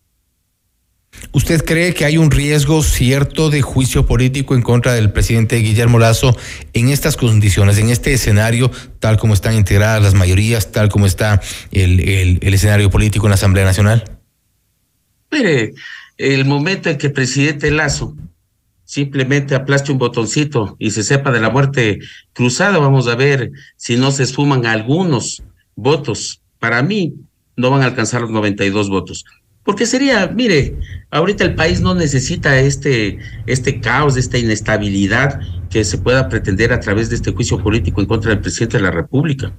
¿Usted 1.32 1.64
cree 1.64 1.92
que 1.92 2.04
hay 2.04 2.18
un 2.18 2.30
riesgo 2.30 2.84
cierto 2.84 3.50
de 3.50 3.62
juicio 3.62 4.06
político 4.06 4.54
en 4.54 4.62
contra 4.62 4.94
del 4.94 5.10
presidente 5.10 5.56
Guillermo 5.56 5.98
Lazo 5.98 6.36
en 6.72 6.90
estas 6.90 7.16
condiciones, 7.16 7.78
en 7.78 7.88
este 7.88 8.12
escenario, 8.12 8.70
tal 9.00 9.18
como 9.18 9.34
están 9.34 9.54
integradas 9.54 10.00
las 10.00 10.14
mayorías, 10.14 10.70
tal 10.70 10.88
como 10.88 11.06
está 11.06 11.40
el, 11.72 11.98
el, 11.98 12.38
el 12.42 12.54
escenario 12.54 12.90
político 12.90 13.26
en 13.26 13.30
la 13.30 13.34
Asamblea 13.34 13.64
Nacional? 13.64 14.04
Mire, 15.32 15.74
el 16.16 16.44
momento 16.44 16.88
en 16.88 16.96
que 16.96 17.08
el 17.08 17.12
presidente 17.12 17.72
Lazo 17.72 18.14
simplemente 18.88 19.54
aplaste 19.54 19.92
un 19.92 19.98
botoncito 19.98 20.74
y 20.78 20.92
se 20.92 21.02
sepa 21.02 21.30
de 21.30 21.40
la 21.40 21.50
muerte 21.50 21.98
cruzada, 22.32 22.78
vamos 22.78 23.06
a 23.06 23.16
ver 23.16 23.52
si 23.76 23.98
no 23.98 24.10
se 24.10 24.22
esfuman 24.22 24.64
algunos 24.64 25.42
votos. 25.76 26.40
Para 26.58 26.82
mí 26.82 27.12
no 27.54 27.68
van 27.70 27.82
a 27.82 27.84
alcanzar 27.84 28.22
los 28.22 28.30
92 28.30 28.88
votos. 28.88 29.26
Porque 29.62 29.84
sería, 29.84 30.26
mire, 30.28 30.78
ahorita 31.10 31.44
el 31.44 31.54
país 31.54 31.82
no 31.82 31.94
necesita 31.94 32.58
este, 32.58 33.18
este 33.44 33.78
caos, 33.78 34.16
esta 34.16 34.38
inestabilidad 34.38 35.38
que 35.68 35.84
se 35.84 35.98
pueda 35.98 36.30
pretender 36.30 36.72
a 36.72 36.80
través 36.80 37.10
de 37.10 37.16
este 37.16 37.32
juicio 37.32 37.62
político 37.62 38.00
en 38.00 38.06
contra 38.06 38.30
del 38.30 38.40
presidente 38.40 38.78
de 38.78 38.84
la 38.84 38.90
República. 38.90 39.54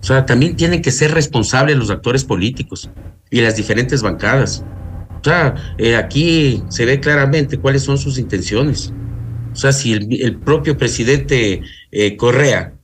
O 0.00 0.04
sea, 0.04 0.24
también 0.24 0.54
tienen 0.54 0.80
que 0.80 0.92
ser 0.92 1.10
responsables 1.10 1.76
los 1.76 1.90
actores 1.90 2.24
políticos 2.24 2.88
y 3.32 3.40
las 3.40 3.56
diferentes 3.56 4.00
bancadas. 4.00 4.64
O 5.20 5.24
sea, 5.24 5.54
eh, 5.78 5.96
aquí 5.96 6.62
se 6.70 6.86
ve 6.86 6.98
claramente 6.98 7.58
cuáles 7.58 7.82
son 7.82 7.98
sus 7.98 8.18
intenciones. 8.18 8.92
O 9.52 9.56
sea, 9.56 9.72
si 9.72 9.92
el, 9.92 10.38
propio 10.38 10.78
presidente 10.78 11.60
eh, 11.90 12.16
Correa 12.16 12.74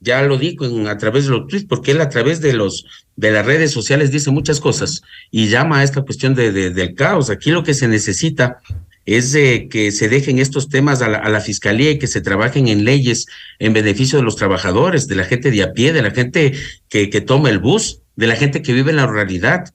ya 0.00 0.22
lo 0.22 0.36
dijo 0.36 0.66
en, 0.66 0.88
a 0.88 0.98
través 0.98 1.24
de 1.24 1.30
los 1.30 1.46
tweets, 1.46 1.66
porque 1.66 1.92
él 1.92 2.00
a 2.00 2.08
través 2.08 2.40
de 2.40 2.52
los 2.52 2.84
de 3.16 3.30
las 3.30 3.46
redes 3.46 3.70
sociales 3.70 4.10
dice 4.10 4.30
muchas 4.30 4.60
cosas 4.60 5.02
y 5.30 5.48
llama 5.48 5.78
a 5.78 5.84
esta 5.84 6.02
cuestión 6.02 6.34
de, 6.34 6.52
del 6.52 6.94
caos. 6.94 7.30
Aquí 7.30 7.50
lo 7.50 7.62
que 7.64 7.72
se 7.72 7.88
necesita 7.88 8.60
es 9.06 9.32
que 9.32 9.90
se 9.92 10.08
dejen 10.08 10.38
estos 10.38 10.68
temas 10.68 11.00
a 11.00 11.08
la, 11.08 11.18
a 11.18 11.30
la, 11.30 11.40
fiscalía 11.40 11.92
y 11.92 11.98
que 11.98 12.08
se 12.08 12.20
trabajen 12.20 12.68
en 12.68 12.84
leyes 12.84 13.26
en 13.58 13.72
beneficio 13.72 14.18
de 14.18 14.24
los 14.24 14.36
trabajadores, 14.36 15.06
de 15.06 15.14
la 15.14 15.24
gente 15.24 15.50
de 15.50 15.62
a 15.62 15.72
pie, 15.72 15.92
de 15.92 16.02
la 16.02 16.10
gente 16.10 16.52
que, 16.88 17.08
que 17.08 17.20
toma 17.20 17.48
el 17.48 17.60
bus, 17.60 18.02
de 18.16 18.26
la 18.26 18.36
gente 18.36 18.62
que 18.62 18.72
vive 18.72 18.90
en 18.90 18.96
la 18.96 19.06
ruralidad. 19.06 19.72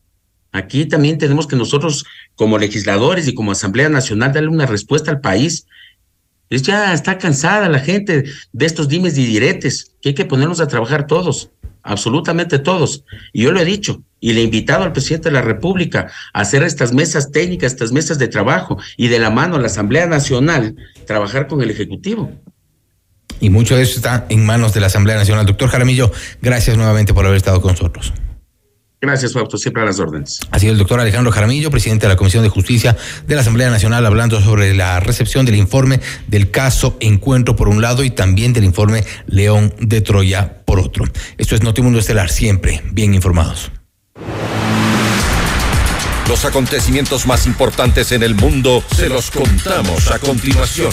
Aquí 0.51 0.85
también 0.85 1.17
tenemos 1.17 1.47
que 1.47 1.55
nosotros, 1.55 2.05
como 2.35 2.57
legisladores 2.57 3.27
y 3.27 3.33
como 3.33 3.51
Asamblea 3.51 3.89
Nacional, 3.89 4.33
darle 4.33 4.49
una 4.49 4.65
respuesta 4.65 5.09
al 5.09 5.21
país. 5.21 5.65
Es 6.49 6.63
ya 6.63 6.93
está 6.93 7.17
cansada 7.17 7.69
la 7.69 7.79
gente 7.79 8.25
de 8.51 8.65
estos 8.65 8.89
dimes 8.89 9.17
y 9.17 9.25
diretes, 9.25 9.93
que 10.01 10.09
hay 10.09 10.15
que 10.15 10.25
ponernos 10.25 10.59
a 10.59 10.67
trabajar 10.67 11.07
todos, 11.07 11.51
absolutamente 11.81 12.59
todos. 12.59 13.05
Y 13.31 13.43
yo 13.43 13.53
lo 13.53 13.61
he 13.61 13.65
dicho, 13.65 14.03
y 14.19 14.33
le 14.33 14.41
he 14.41 14.43
invitado 14.43 14.83
al 14.83 14.91
presidente 14.91 15.29
de 15.29 15.33
la 15.33 15.41
República 15.41 16.11
a 16.33 16.41
hacer 16.41 16.63
estas 16.63 16.91
mesas 16.91 17.31
técnicas, 17.31 17.71
estas 17.71 17.93
mesas 17.93 18.19
de 18.19 18.27
trabajo, 18.27 18.77
y 18.97 19.07
de 19.07 19.19
la 19.19 19.29
mano 19.29 19.55
a 19.55 19.59
la 19.59 19.67
Asamblea 19.67 20.05
Nacional, 20.07 20.75
trabajar 21.07 21.47
con 21.47 21.61
el 21.61 21.71
Ejecutivo. 21.71 22.29
Y 23.39 23.49
mucho 23.49 23.77
de 23.77 23.83
eso 23.83 23.95
está 23.95 24.25
en 24.27 24.45
manos 24.45 24.73
de 24.73 24.81
la 24.81 24.87
Asamblea 24.87 25.15
Nacional. 25.15 25.45
Doctor 25.45 25.69
Jaramillo, 25.69 26.11
gracias 26.41 26.75
nuevamente 26.75 27.13
por 27.13 27.25
haber 27.25 27.37
estado 27.37 27.61
con 27.61 27.71
nosotros. 27.71 28.13
Gracias, 29.01 29.33
Fausto. 29.33 29.57
Siempre 29.57 29.81
a 29.81 29.85
las 29.87 29.99
órdenes. 29.99 30.39
Así 30.51 30.67
el 30.67 30.77
doctor 30.77 30.99
Alejandro 30.99 31.31
Jaramillo, 31.31 31.71
presidente 31.71 32.05
de 32.05 32.13
la 32.13 32.17
Comisión 32.17 32.43
de 32.43 32.49
Justicia 32.49 32.95
de 33.25 33.35
la 33.35 33.41
Asamblea 33.41 33.71
Nacional, 33.71 34.05
hablando 34.05 34.39
sobre 34.41 34.75
la 34.75 34.99
recepción 34.99 35.43
del 35.43 35.55
informe 35.55 35.99
del 36.27 36.51
caso 36.51 36.97
Encuentro 36.99 37.55
por 37.55 37.67
un 37.67 37.81
lado 37.81 38.03
y 38.03 38.11
también 38.11 38.53
del 38.53 38.63
informe 38.63 39.03
León 39.25 39.73
de 39.79 40.01
Troya 40.01 40.63
por 40.65 40.79
otro. 40.79 41.05
Esto 41.39 41.55
es 41.55 41.63
Notimundo 41.63 41.97
Estelar, 41.97 42.29
siempre 42.29 42.83
bien 42.91 43.15
informados. 43.15 43.71
Los 46.27 46.45
acontecimientos 46.45 47.25
más 47.25 47.47
importantes 47.47 48.11
en 48.11 48.21
el 48.21 48.35
mundo 48.35 48.83
se 48.95 49.09
los 49.09 49.31
contamos 49.31 50.11
a 50.11 50.19
continuación. 50.19 50.91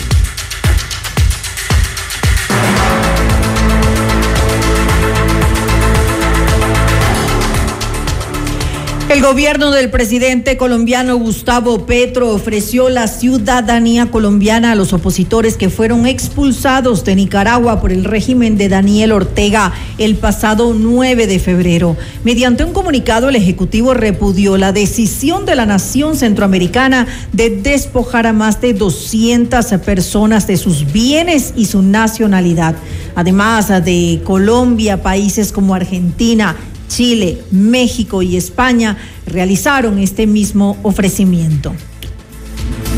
El 9.09 9.23
gobierno 9.23 9.71
del 9.71 9.89
presidente 9.89 10.59
colombiano 10.59 11.17
Gustavo 11.17 11.87
Petro 11.87 12.29
ofreció 12.29 12.91
la 12.91 13.09
ciudadanía 13.09 14.11
colombiana 14.11 14.73
a 14.73 14.75
los 14.75 14.93
opositores 14.93 15.57
que 15.57 15.71
fueron 15.71 16.05
expulsados 16.05 17.07
de 17.07 17.17
Nicaragua 17.17 17.81
por 17.81 17.91
el 17.91 18.05
régimen 18.05 18.59
de 18.59 18.69
Daniel 18.69 19.13
Ortega 19.13 19.73
el 19.97 20.17
pasado 20.17 20.75
9 20.75 21.27
de 21.27 21.39
febrero. 21.39 21.97
Mediante 22.23 22.65
un 22.65 22.75
comunicado, 22.75 23.31
el 23.31 23.37
Ejecutivo 23.37 23.95
repudió 23.95 24.59
la 24.59 24.73
decisión 24.73 25.47
de 25.47 25.57
la 25.57 25.65
nación 25.65 26.15
centroamericana 26.15 27.07
de 27.33 27.49
despojar 27.49 28.27
a 28.27 28.35
más 28.35 28.61
de 28.61 28.75
200 28.75 29.65
personas 29.87 30.47
de 30.47 30.59
sus 30.59 30.93
bienes 30.93 31.55
y 31.57 31.65
su 31.65 31.81
nacionalidad. 31.81 32.77
Además 33.15 33.69
de 33.69 34.21
Colombia, 34.23 35.03
países 35.03 35.51
como 35.51 35.75
Argentina, 35.75 36.57
Chile, 36.89 37.43
México 37.51 38.23
y 38.23 38.37
España 38.37 38.97
realizaron 39.27 39.99
este 39.99 40.27
mismo 40.27 40.77
ofrecimiento. 40.83 41.73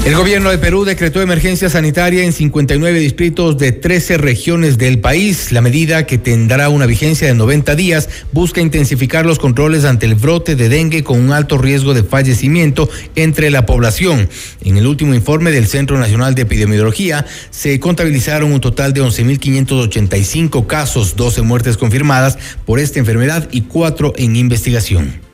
El 0.03 0.17
gobierno 0.17 0.51
de 0.51 0.57
Perú 0.57 0.87
decretó 0.87 1.21
emergencia 1.21 1.69
sanitaria 1.69 2.25
en 2.25 2.33
59 2.33 2.99
distritos 2.99 3.59
de 3.59 3.73
13 3.73 4.17
regiones 4.17 4.79
del 4.79 4.99
país. 4.99 5.53
La 5.53 5.61
medida, 5.61 6.07
que 6.07 6.17
tendrá 6.17 6.71
una 6.71 6.87
vigencia 6.87 7.29
de 7.29 7.35
90 7.35 7.77
días, 7.77 8.09
busca 8.33 8.63
intensificar 8.63 9.27
los 9.27 9.39
controles 9.39 9.85
ante 9.85 10.07
el 10.07 10.15
brote 10.15 10.57
de 10.57 10.71
dengue 10.71 11.05
con 11.05 11.21
un 11.21 11.33
alto 11.33 11.59
riesgo 11.59 11.93
de 11.93 12.03
fallecimiento 12.03 12.89
entre 13.15 13.51
la 13.51 13.67
población. 13.67 14.31
En 14.63 14.79
el 14.79 14.87
último 14.87 15.15
informe 15.15 15.51
del 15.51 15.67
Centro 15.67 15.99
Nacional 15.99 16.35
de 16.35 16.43
Epidemiología, 16.43 17.27
se 17.51 17.79
contabilizaron 17.79 18.53
un 18.55 18.61
total 18.63 18.95
de 18.95 19.03
11.585 19.03 20.67
casos, 20.67 21.15
12 21.15 21.43
muertes 21.43 21.77
confirmadas 21.77 22.39
por 22.65 22.81
esta 22.81 22.99
enfermedad 22.99 23.51
y 23.53 23.61
4 23.61 24.15
en 24.17 24.37
investigación. 24.37 25.30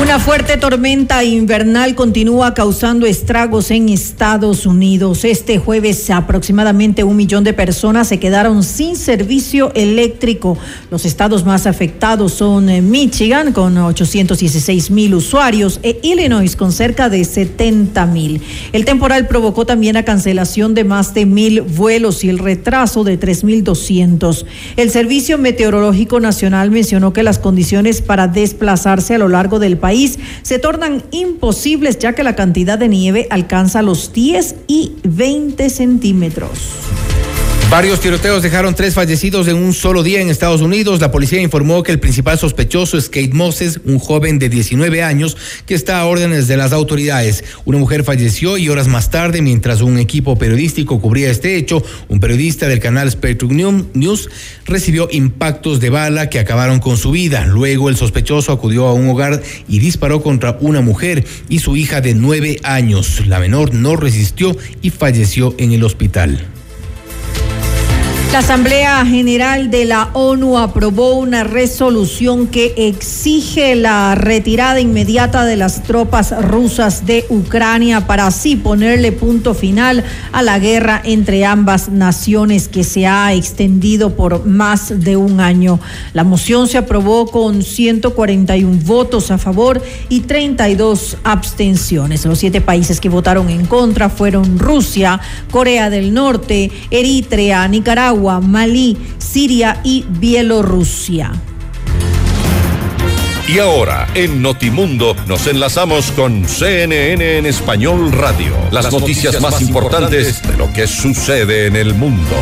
Una 0.00 0.20
fuerte 0.20 0.56
tormenta 0.56 1.24
invernal 1.24 1.96
continúa 1.96 2.54
causando 2.54 3.04
estragos 3.04 3.72
en 3.72 3.88
Estados 3.88 4.64
Unidos. 4.64 5.24
Este 5.24 5.58
jueves 5.58 6.08
aproximadamente 6.10 7.02
un 7.02 7.16
millón 7.16 7.42
de 7.42 7.52
personas 7.52 8.06
se 8.06 8.20
quedaron 8.20 8.62
sin 8.62 8.94
servicio 8.94 9.72
eléctrico. 9.74 10.56
Los 10.92 11.04
estados 11.04 11.44
más 11.44 11.66
afectados 11.66 12.32
son 12.32 12.70
eh, 12.70 12.80
Michigan 12.80 13.52
con 13.52 13.76
816 13.76 14.92
mil 14.92 15.16
usuarios 15.16 15.80
e 15.82 15.98
Illinois 16.04 16.54
con 16.54 16.70
cerca 16.70 17.08
de 17.08 17.24
70 17.24 18.06
mil. 18.06 18.40
El 18.72 18.84
temporal 18.84 19.26
provocó 19.26 19.66
también 19.66 19.94
la 19.94 20.04
cancelación 20.04 20.74
de 20.74 20.84
más 20.84 21.12
de 21.12 21.26
mil 21.26 21.62
vuelos 21.62 22.22
y 22.22 22.28
el 22.28 22.38
retraso 22.38 23.02
de 23.02 23.18
3.200. 23.18 24.46
El 24.76 24.92
Servicio 24.92 25.38
Meteorológico 25.38 26.20
Nacional 26.20 26.70
mencionó 26.70 27.12
que 27.12 27.24
las 27.24 27.40
condiciones 27.40 28.00
para 28.00 28.28
desplazarse 28.28 29.16
a 29.16 29.18
lo 29.18 29.28
largo 29.28 29.58
del 29.58 29.76
país 29.76 29.87
se 30.42 30.58
tornan 30.58 31.02
imposibles 31.10 31.98
ya 31.98 32.14
que 32.14 32.22
la 32.22 32.36
cantidad 32.36 32.78
de 32.78 32.88
nieve 32.88 33.26
alcanza 33.30 33.82
los 33.82 34.12
10 34.12 34.54
y 34.66 34.92
20 35.04 35.70
centímetros. 35.70 36.50
Varios 37.70 38.00
tiroteos 38.00 38.42
dejaron 38.42 38.74
tres 38.74 38.94
fallecidos 38.94 39.46
en 39.46 39.56
un 39.56 39.74
solo 39.74 40.02
día 40.02 40.22
en 40.22 40.30
Estados 40.30 40.62
Unidos. 40.62 41.02
La 41.02 41.10
policía 41.10 41.42
informó 41.42 41.82
que 41.82 41.92
el 41.92 42.00
principal 42.00 42.38
sospechoso 42.38 42.96
es 42.96 43.10
Kate 43.10 43.34
Moses, 43.34 43.78
un 43.84 43.98
joven 43.98 44.38
de 44.38 44.48
19 44.48 45.02
años 45.02 45.36
que 45.66 45.74
está 45.74 46.00
a 46.00 46.06
órdenes 46.06 46.48
de 46.48 46.56
las 46.56 46.72
autoridades. 46.72 47.44
Una 47.66 47.76
mujer 47.76 48.04
falleció 48.04 48.56
y 48.56 48.70
horas 48.70 48.88
más 48.88 49.10
tarde, 49.10 49.42
mientras 49.42 49.82
un 49.82 49.98
equipo 49.98 50.38
periodístico 50.38 50.98
cubría 50.98 51.30
este 51.30 51.56
hecho, 51.56 51.84
un 52.08 52.20
periodista 52.20 52.68
del 52.68 52.80
canal 52.80 53.10
Spectrum 53.10 53.88
News 53.92 54.30
recibió 54.64 55.06
impactos 55.12 55.78
de 55.78 55.90
bala 55.90 56.30
que 56.30 56.38
acabaron 56.38 56.80
con 56.80 56.96
su 56.96 57.10
vida. 57.10 57.44
Luego 57.44 57.90
el 57.90 57.96
sospechoso 57.96 58.50
acudió 58.50 58.86
a 58.86 58.94
un 58.94 59.10
hogar 59.10 59.42
y 59.68 59.78
disparó 59.78 60.22
contra 60.22 60.56
una 60.62 60.80
mujer 60.80 61.26
y 61.50 61.58
su 61.58 61.76
hija 61.76 62.00
de 62.00 62.14
nueve 62.14 62.60
años. 62.62 63.26
La 63.26 63.38
menor 63.38 63.74
no 63.74 63.94
resistió 63.94 64.56
y 64.80 64.88
falleció 64.88 65.54
en 65.58 65.72
el 65.72 65.84
hospital. 65.84 66.57
La 68.30 68.40
Asamblea 68.40 69.06
General 69.06 69.70
de 69.70 69.86
la 69.86 70.10
ONU 70.12 70.58
aprobó 70.58 71.14
una 71.14 71.44
resolución 71.44 72.46
que 72.46 72.74
exige 72.76 73.74
la 73.74 74.14
retirada 74.14 74.80
inmediata 74.80 75.46
de 75.46 75.56
las 75.56 75.82
tropas 75.82 76.34
rusas 76.44 77.06
de 77.06 77.24
Ucrania 77.30 78.06
para 78.06 78.26
así 78.26 78.54
ponerle 78.54 79.12
punto 79.12 79.54
final 79.54 80.04
a 80.30 80.42
la 80.42 80.58
guerra 80.58 81.00
entre 81.04 81.46
ambas 81.46 81.88
naciones 81.88 82.68
que 82.68 82.84
se 82.84 83.06
ha 83.06 83.32
extendido 83.32 84.14
por 84.14 84.44
más 84.44 85.00
de 85.00 85.16
un 85.16 85.40
año. 85.40 85.80
La 86.12 86.22
moción 86.22 86.68
se 86.68 86.76
aprobó 86.76 87.26
con 87.28 87.62
141 87.62 88.80
votos 88.84 89.30
a 89.30 89.38
favor 89.38 89.82
y 90.10 90.20
32 90.20 91.16
abstenciones. 91.24 92.26
Los 92.26 92.38
siete 92.38 92.60
países 92.60 93.00
que 93.00 93.08
votaron 93.08 93.48
en 93.48 93.64
contra 93.64 94.10
fueron 94.10 94.58
Rusia, 94.58 95.18
Corea 95.50 95.88
del 95.88 96.12
Norte, 96.12 96.70
Eritrea, 96.90 97.66
Nicaragua, 97.68 98.17
Malí, 98.18 98.96
Siria 99.18 99.80
y 99.84 100.04
Bielorrusia. 100.08 101.32
Y 103.48 103.60
ahora, 103.60 104.06
en 104.14 104.42
Notimundo, 104.42 105.16
nos 105.26 105.46
enlazamos 105.46 106.10
con 106.10 106.46
CNN 106.46 107.38
en 107.38 107.46
Español 107.46 108.12
Radio. 108.12 108.52
Las, 108.70 108.92
noticias, 108.92 109.40
más 109.40 109.62
importantes 109.62 110.42
de 110.42 110.56
lo 110.58 110.70
que 110.72 110.86
sucede 110.86 111.66
en 111.66 111.76
el 111.76 111.94
mundo. 111.94 112.36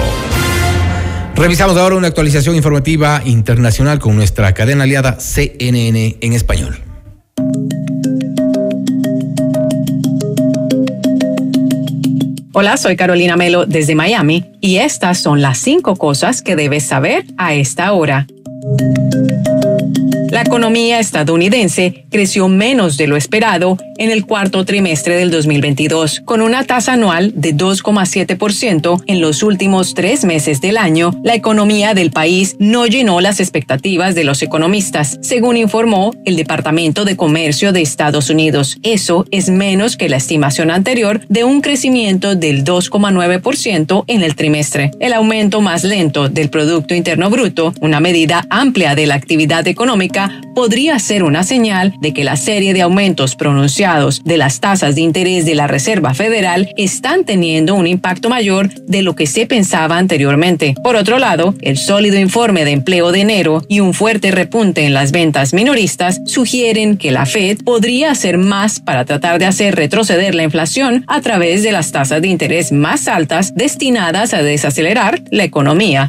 Revisamos 1.36 1.76
ahora 1.76 1.94
una 1.94 2.08
actualización 2.08 2.56
informativa 2.56 3.22
internacional 3.24 4.00
con 4.00 4.16
nuestra 4.16 4.52
cadena 4.52 4.82
aliada 4.82 5.20
CNN 5.20 6.16
en 6.20 6.32
español. 6.32 6.85
Hola, 12.58 12.78
soy 12.78 12.96
Carolina 12.96 13.36
Melo 13.36 13.66
desde 13.66 13.94
Miami 13.94 14.46
y 14.62 14.76
estas 14.76 15.18
son 15.18 15.42
las 15.42 15.58
cinco 15.58 15.94
cosas 15.94 16.40
que 16.40 16.56
debes 16.56 16.86
saber 16.86 17.26
a 17.36 17.52
esta 17.52 17.92
hora. 17.92 18.26
La 20.36 20.42
economía 20.42 21.00
estadounidense 21.00 22.04
creció 22.10 22.46
menos 22.48 22.98
de 22.98 23.06
lo 23.06 23.16
esperado 23.16 23.78
en 23.96 24.10
el 24.10 24.26
cuarto 24.26 24.66
trimestre 24.66 25.16
del 25.16 25.30
2022, 25.30 26.20
con 26.26 26.42
una 26.42 26.64
tasa 26.64 26.92
anual 26.92 27.32
de 27.34 27.54
2,7% 27.54 29.02
en 29.06 29.22
los 29.22 29.42
últimos 29.42 29.94
tres 29.94 30.26
meses 30.26 30.60
del 30.60 30.76
año. 30.76 31.18
La 31.24 31.34
economía 31.34 31.94
del 31.94 32.10
país 32.10 32.54
no 32.58 32.86
llenó 32.86 33.22
las 33.22 33.40
expectativas 33.40 34.14
de 34.14 34.24
los 34.24 34.42
economistas, 34.42 35.18
según 35.22 35.56
informó 35.56 36.12
el 36.26 36.36
Departamento 36.36 37.06
de 37.06 37.16
Comercio 37.16 37.72
de 37.72 37.80
Estados 37.80 38.28
Unidos. 38.28 38.76
Eso 38.82 39.24
es 39.30 39.48
menos 39.48 39.96
que 39.96 40.10
la 40.10 40.18
estimación 40.18 40.70
anterior 40.70 41.22
de 41.30 41.44
un 41.44 41.62
crecimiento 41.62 42.34
del 42.34 42.62
2,9% 42.62 44.04
en 44.06 44.22
el 44.22 44.36
trimestre. 44.36 44.90
El 45.00 45.14
aumento 45.14 45.62
más 45.62 45.82
lento 45.82 46.28
del 46.28 46.50
Producto 46.50 46.94
Interno 46.94 47.30
Bruto, 47.30 47.72
una 47.80 48.00
medida 48.00 48.46
amplia 48.50 48.94
de 48.94 49.06
la 49.06 49.14
actividad 49.14 49.66
económica, 49.66 50.25
podría 50.54 50.98
ser 50.98 51.22
una 51.22 51.42
señal 51.42 51.94
de 52.00 52.12
que 52.12 52.24
la 52.24 52.36
serie 52.36 52.74
de 52.74 52.82
aumentos 52.82 53.36
pronunciados 53.36 54.22
de 54.24 54.36
las 54.36 54.60
tasas 54.60 54.94
de 54.94 55.02
interés 55.02 55.44
de 55.44 55.54
la 55.54 55.66
Reserva 55.66 56.14
Federal 56.14 56.72
están 56.76 57.24
teniendo 57.24 57.74
un 57.74 57.86
impacto 57.86 58.28
mayor 58.28 58.72
de 58.72 59.02
lo 59.02 59.14
que 59.14 59.26
se 59.26 59.46
pensaba 59.46 59.98
anteriormente. 59.98 60.74
Por 60.82 60.96
otro 60.96 61.18
lado, 61.18 61.54
el 61.60 61.76
sólido 61.76 62.18
informe 62.18 62.64
de 62.64 62.72
empleo 62.72 63.12
de 63.12 63.20
enero 63.20 63.62
y 63.68 63.80
un 63.80 63.94
fuerte 63.94 64.30
repunte 64.30 64.84
en 64.84 64.94
las 64.94 65.12
ventas 65.12 65.52
minoristas 65.52 66.20
sugieren 66.26 66.96
que 66.96 67.10
la 67.10 67.26
Fed 67.26 67.58
podría 67.64 68.10
hacer 68.10 68.38
más 68.38 68.80
para 68.80 69.04
tratar 69.04 69.38
de 69.38 69.46
hacer 69.46 69.74
retroceder 69.74 70.34
la 70.34 70.42
inflación 70.42 71.04
a 71.06 71.20
través 71.20 71.62
de 71.62 71.72
las 71.72 71.92
tasas 71.92 72.22
de 72.22 72.28
interés 72.28 72.72
más 72.72 73.08
altas 73.08 73.54
destinadas 73.54 74.34
a 74.34 74.42
desacelerar 74.42 75.22
la 75.30 75.44
economía. 75.44 76.08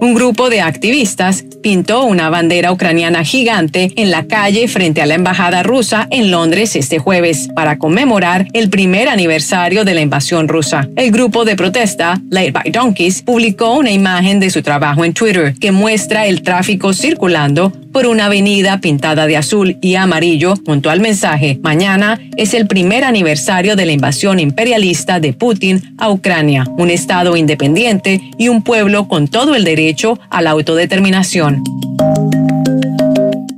Un 0.00 0.14
grupo 0.14 0.48
de 0.48 0.60
activistas 0.60 1.44
pintó 1.60 2.04
una 2.04 2.30
bandera 2.30 2.70
ucraniana 2.70 3.24
gigante 3.24 3.92
en 3.96 4.12
la 4.12 4.28
calle 4.28 4.68
frente 4.68 5.02
a 5.02 5.06
la 5.06 5.14
embajada 5.14 5.64
rusa 5.64 6.06
en 6.12 6.30
Londres 6.30 6.76
este 6.76 7.00
jueves 7.00 7.48
para 7.54 7.78
conmemorar 7.78 8.46
el 8.52 8.70
primer 8.70 9.08
aniversario 9.08 9.84
de 9.84 9.94
la 9.94 10.00
invasión 10.00 10.46
rusa. 10.46 10.88
El 10.94 11.10
grupo 11.10 11.44
de 11.44 11.56
protesta, 11.56 12.20
Late 12.30 12.52
by 12.52 12.70
Donkeys, 12.70 13.22
publicó 13.22 13.72
una 13.72 13.90
imagen 13.90 14.38
de 14.38 14.50
su 14.50 14.62
trabajo 14.62 15.04
en 15.04 15.14
Twitter 15.14 15.54
que 15.58 15.72
muestra 15.72 16.26
el 16.26 16.42
tráfico 16.42 16.92
circulando 16.92 17.72
por 17.92 18.06
una 18.06 18.26
avenida 18.26 18.80
pintada 18.80 19.26
de 19.26 19.36
azul 19.36 19.78
y 19.80 19.96
amarillo 19.96 20.54
junto 20.64 20.90
al 20.90 21.00
mensaje 21.00 21.58
Mañana 21.62 22.20
es 22.36 22.54
el 22.54 22.66
primer 22.66 23.02
aniversario 23.02 23.74
de 23.74 23.86
la 23.86 23.92
invasión 23.92 24.38
imperialista 24.38 25.18
de 25.20 25.32
Putin 25.32 25.94
a 25.98 26.10
Ucrania, 26.10 26.64
un 26.76 26.90
estado 26.90 27.36
independiente 27.36 28.20
y 28.38 28.48
un 28.48 28.62
pueblo 28.62 29.08
con 29.08 29.26
todo 29.26 29.54
el 29.54 29.64
derecho 29.64 29.87
a 30.30 30.42
la 30.42 30.50
autodeterminación. 30.50 31.62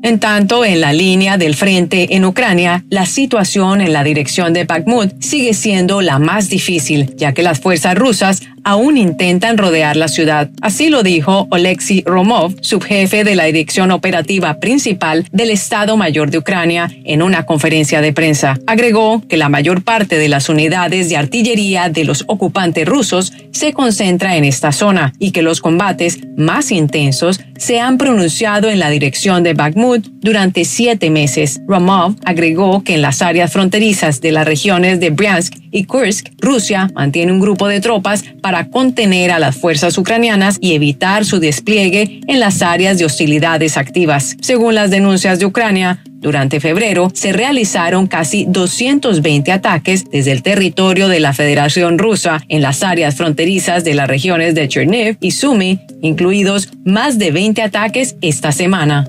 En 0.02 0.18
tanto, 0.18 0.64
en 0.64 0.80
la 0.80 0.92
línea 0.92 1.36
del 1.36 1.54
frente 1.54 2.16
en 2.16 2.24
Ucrania, 2.24 2.84
la 2.88 3.06
situación 3.06 3.80
en 3.80 3.92
la 3.92 4.02
dirección 4.02 4.52
de 4.52 4.64
Bakhmut 4.64 5.22
sigue 5.22 5.54
siendo 5.54 6.00
la 6.00 6.18
más 6.18 6.48
difícil, 6.48 7.14
ya 7.16 7.32
que 7.32 7.42
las 7.42 7.60
fuerzas 7.60 7.96
rusas 7.96 8.42
aún 8.64 8.98
intentan 8.98 9.58
rodear 9.58 9.96
la 9.96 10.08
ciudad. 10.08 10.50
Así 10.60 10.88
lo 10.88 11.02
dijo 11.02 11.46
Oleksiy 11.50 12.02
Romov, 12.06 12.54
subjefe 12.60 13.24
de 13.24 13.34
la 13.34 13.44
Dirección 13.44 13.90
Operativa 13.90 14.60
Principal 14.60 15.26
del 15.32 15.50
Estado 15.50 15.96
Mayor 15.96 16.30
de 16.30 16.38
Ucrania, 16.38 16.90
en 17.04 17.22
una 17.22 17.46
conferencia 17.46 18.00
de 18.00 18.12
prensa. 18.12 18.58
Agregó 18.66 19.22
que 19.28 19.36
la 19.36 19.48
mayor 19.48 19.82
parte 19.82 20.18
de 20.18 20.28
las 20.28 20.48
unidades 20.48 21.08
de 21.08 21.16
artillería 21.16 21.88
de 21.88 22.04
los 22.04 22.24
ocupantes 22.26 22.86
rusos 22.86 23.32
se 23.52 23.72
concentra 23.72 24.36
en 24.36 24.44
esta 24.44 24.72
zona 24.72 25.12
y 25.18 25.32
que 25.32 25.42
los 25.42 25.60
combates 25.60 26.18
más 26.36 26.70
intensos 26.72 27.40
se 27.58 27.78
han 27.78 27.98
pronunciado 27.98 28.70
en 28.70 28.78
la 28.78 28.88
dirección 28.90 29.42
de 29.42 29.54
Bakhmut 29.54 30.06
durante 30.20 30.64
siete 30.64 31.10
meses. 31.10 31.60
Romov 31.66 32.14
agregó 32.24 32.82
que 32.82 32.94
en 32.94 33.02
las 33.02 33.22
áreas 33.22 33.52
fronterizas 33.52 34.20
de 34.20 34.32
las 34.32 34.46
regiones 34.46 35.00
de 35.00 35.10
Bryansk 35.10 35.54
y 35.70 35.84
Kursk, 35.84 36.28
Rusia 36.38 36.90
mantiene 36.94 37.32
un 37.32 37.40
grupo 37.40 37.68
de 37.68 37.80
tropas 37.80 38.24
para 38.40 38.68
contener 38.68 39.30
a 39.30 39.38
las 39.38 39.56
fuerzas 39.56 39.96
ucranianas 39.98 40.58
y 40.60 40.74
evitar 40.74 41.24
su 41.24 41.40
despliegue 41.40 42.20
en 42.26 42.40
las 42.40 42.62
áreas 42.62 42.98
de 42.98 43.04
hostilidades 43.04 43.76
activas. 43.76 44.36
Según 44.40 44.74
las 44.74 44.90
denuncias 44.90 45.38
de 45.38 45.46
Ucrania, 45.46 46.00
Durante 46.20 46.60
febrero 46.60 47.10
se 47.14 47.32
realizaron 47.32 48.06
casi 48.06 48.44
220 48.46 49.52
ataques 49.52 50.04
desde 50.10 50.32
el 50.32 50.42
territorio 50.42 51.08
de 51.08 51.18
la 51.18 51.32
Federación 51.32 51.98
Rusa 51.98 52.42
en 52.48 52.60
las 52.60 52.82
áreas 52.82 53.14
fronterizas 53.14 53.84
de 53.84 53.94
las 53.94 54.06
regiones 54.06 54.54
de 54.54 54.68
Cherniv 54.68 55.16
y 55.22 55.30
Sumy, 55.30 55.80
incluidos 56.02 56.68
más 56.84 57.18
de 57.18 57.30
20 57.30 57.62
ataques 57.62 58.16
esta 58.20 58.52
semana. 58.52 59.06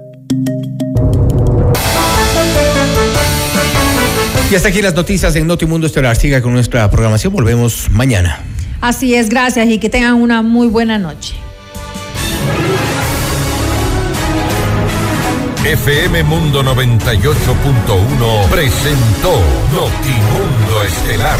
Y 4.52 4.56
hasta 4.56 4.68
aquí 4.68 4.82
las 4.82 4.94
noticias 4.96 5.34
en 5.38 5.48
Notimundo 5.48 5.88
Estelar. 5.88 6.14
Siga 6.18 6.42
con 6.42 6.52
nuestra 6.52 6.92
programación. 6.92 7.32
Volvemos 7.32 7.90
mañana. 7.90 8.42
Así 8.82 9.16
es, 9.16 9.30
gracias 9.30 9.70
y 9.70 9.78
que 9.78 9.90
tengan 9.90 10.16
una 10.16 10.42
muy 10.42 10.68
buena 10.68 10.98
noche. 10.98 11.36
FM 15.64 16.24
Mundo 16.24 16.64
98.1 16.64 18.50
presentó 18.50 19.40
Notimundo 19.72 20.84
Estelar. 20.84 21.40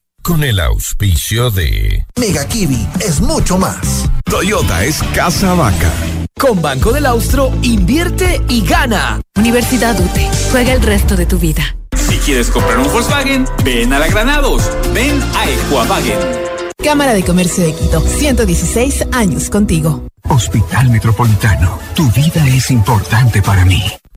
Con 0.21 0.43
el 0.43 0.59
auspicio 0.59 1.49
de 1.49 2.05
Mega 2.19 2.47
Kiwi 2.47 2.87
es 2.99 3.21
mucho 3.21 3.57
más. 3.57 4.07
Toyota 4.23 4.85
es 4.85 5.01
casa 5.15 5.55
vaca. 5.55 5.91
Con 6.39 6.61
Banco 6.61 6.91
del 6.91 7.07
Austro, 7.07 7.51
invierte 7.63 8.39
y 8.47 8.63
gana. 8.63 9.19
Universidad 9.35 9.99
UTE. 9.99 10.29
Juega 10.51 10.73
el 10.73 10.81
resto 10.83 11.15
de 11.15 11.25
tu 11.25 11.39
vida. 11.39 11.75
Si 11.95 12.17
quieres 12.17 12.51
comprar 12.51 12.77
un 12.77 12.91
Volkswagen, 12.91 13.45
ven 13.65 13.93
a 13.93 13.99
la 13.99 14.07
Granados. 14.09 14.69
Ven 14.93 15.19
a 15.35 15.49
Equavagen. 15.49 16.19
Cámara 16.83 17.13
de 17.13 17.23
Comercio 17.23 17.63
de 17.63 17.73
Quito, 17.73 18.01
116 18.01 19.07
años 19.11 19.49
contigo. 19.49 20.07
Hospital 20.29 20.89
Metropolitano, 20.89 21.79
tu 21.95 22.09
vida 22.11 22.47
es 22.47 22.69
importante 22.69 23.41
para 23.41 23.65
mí. 23.65 23.83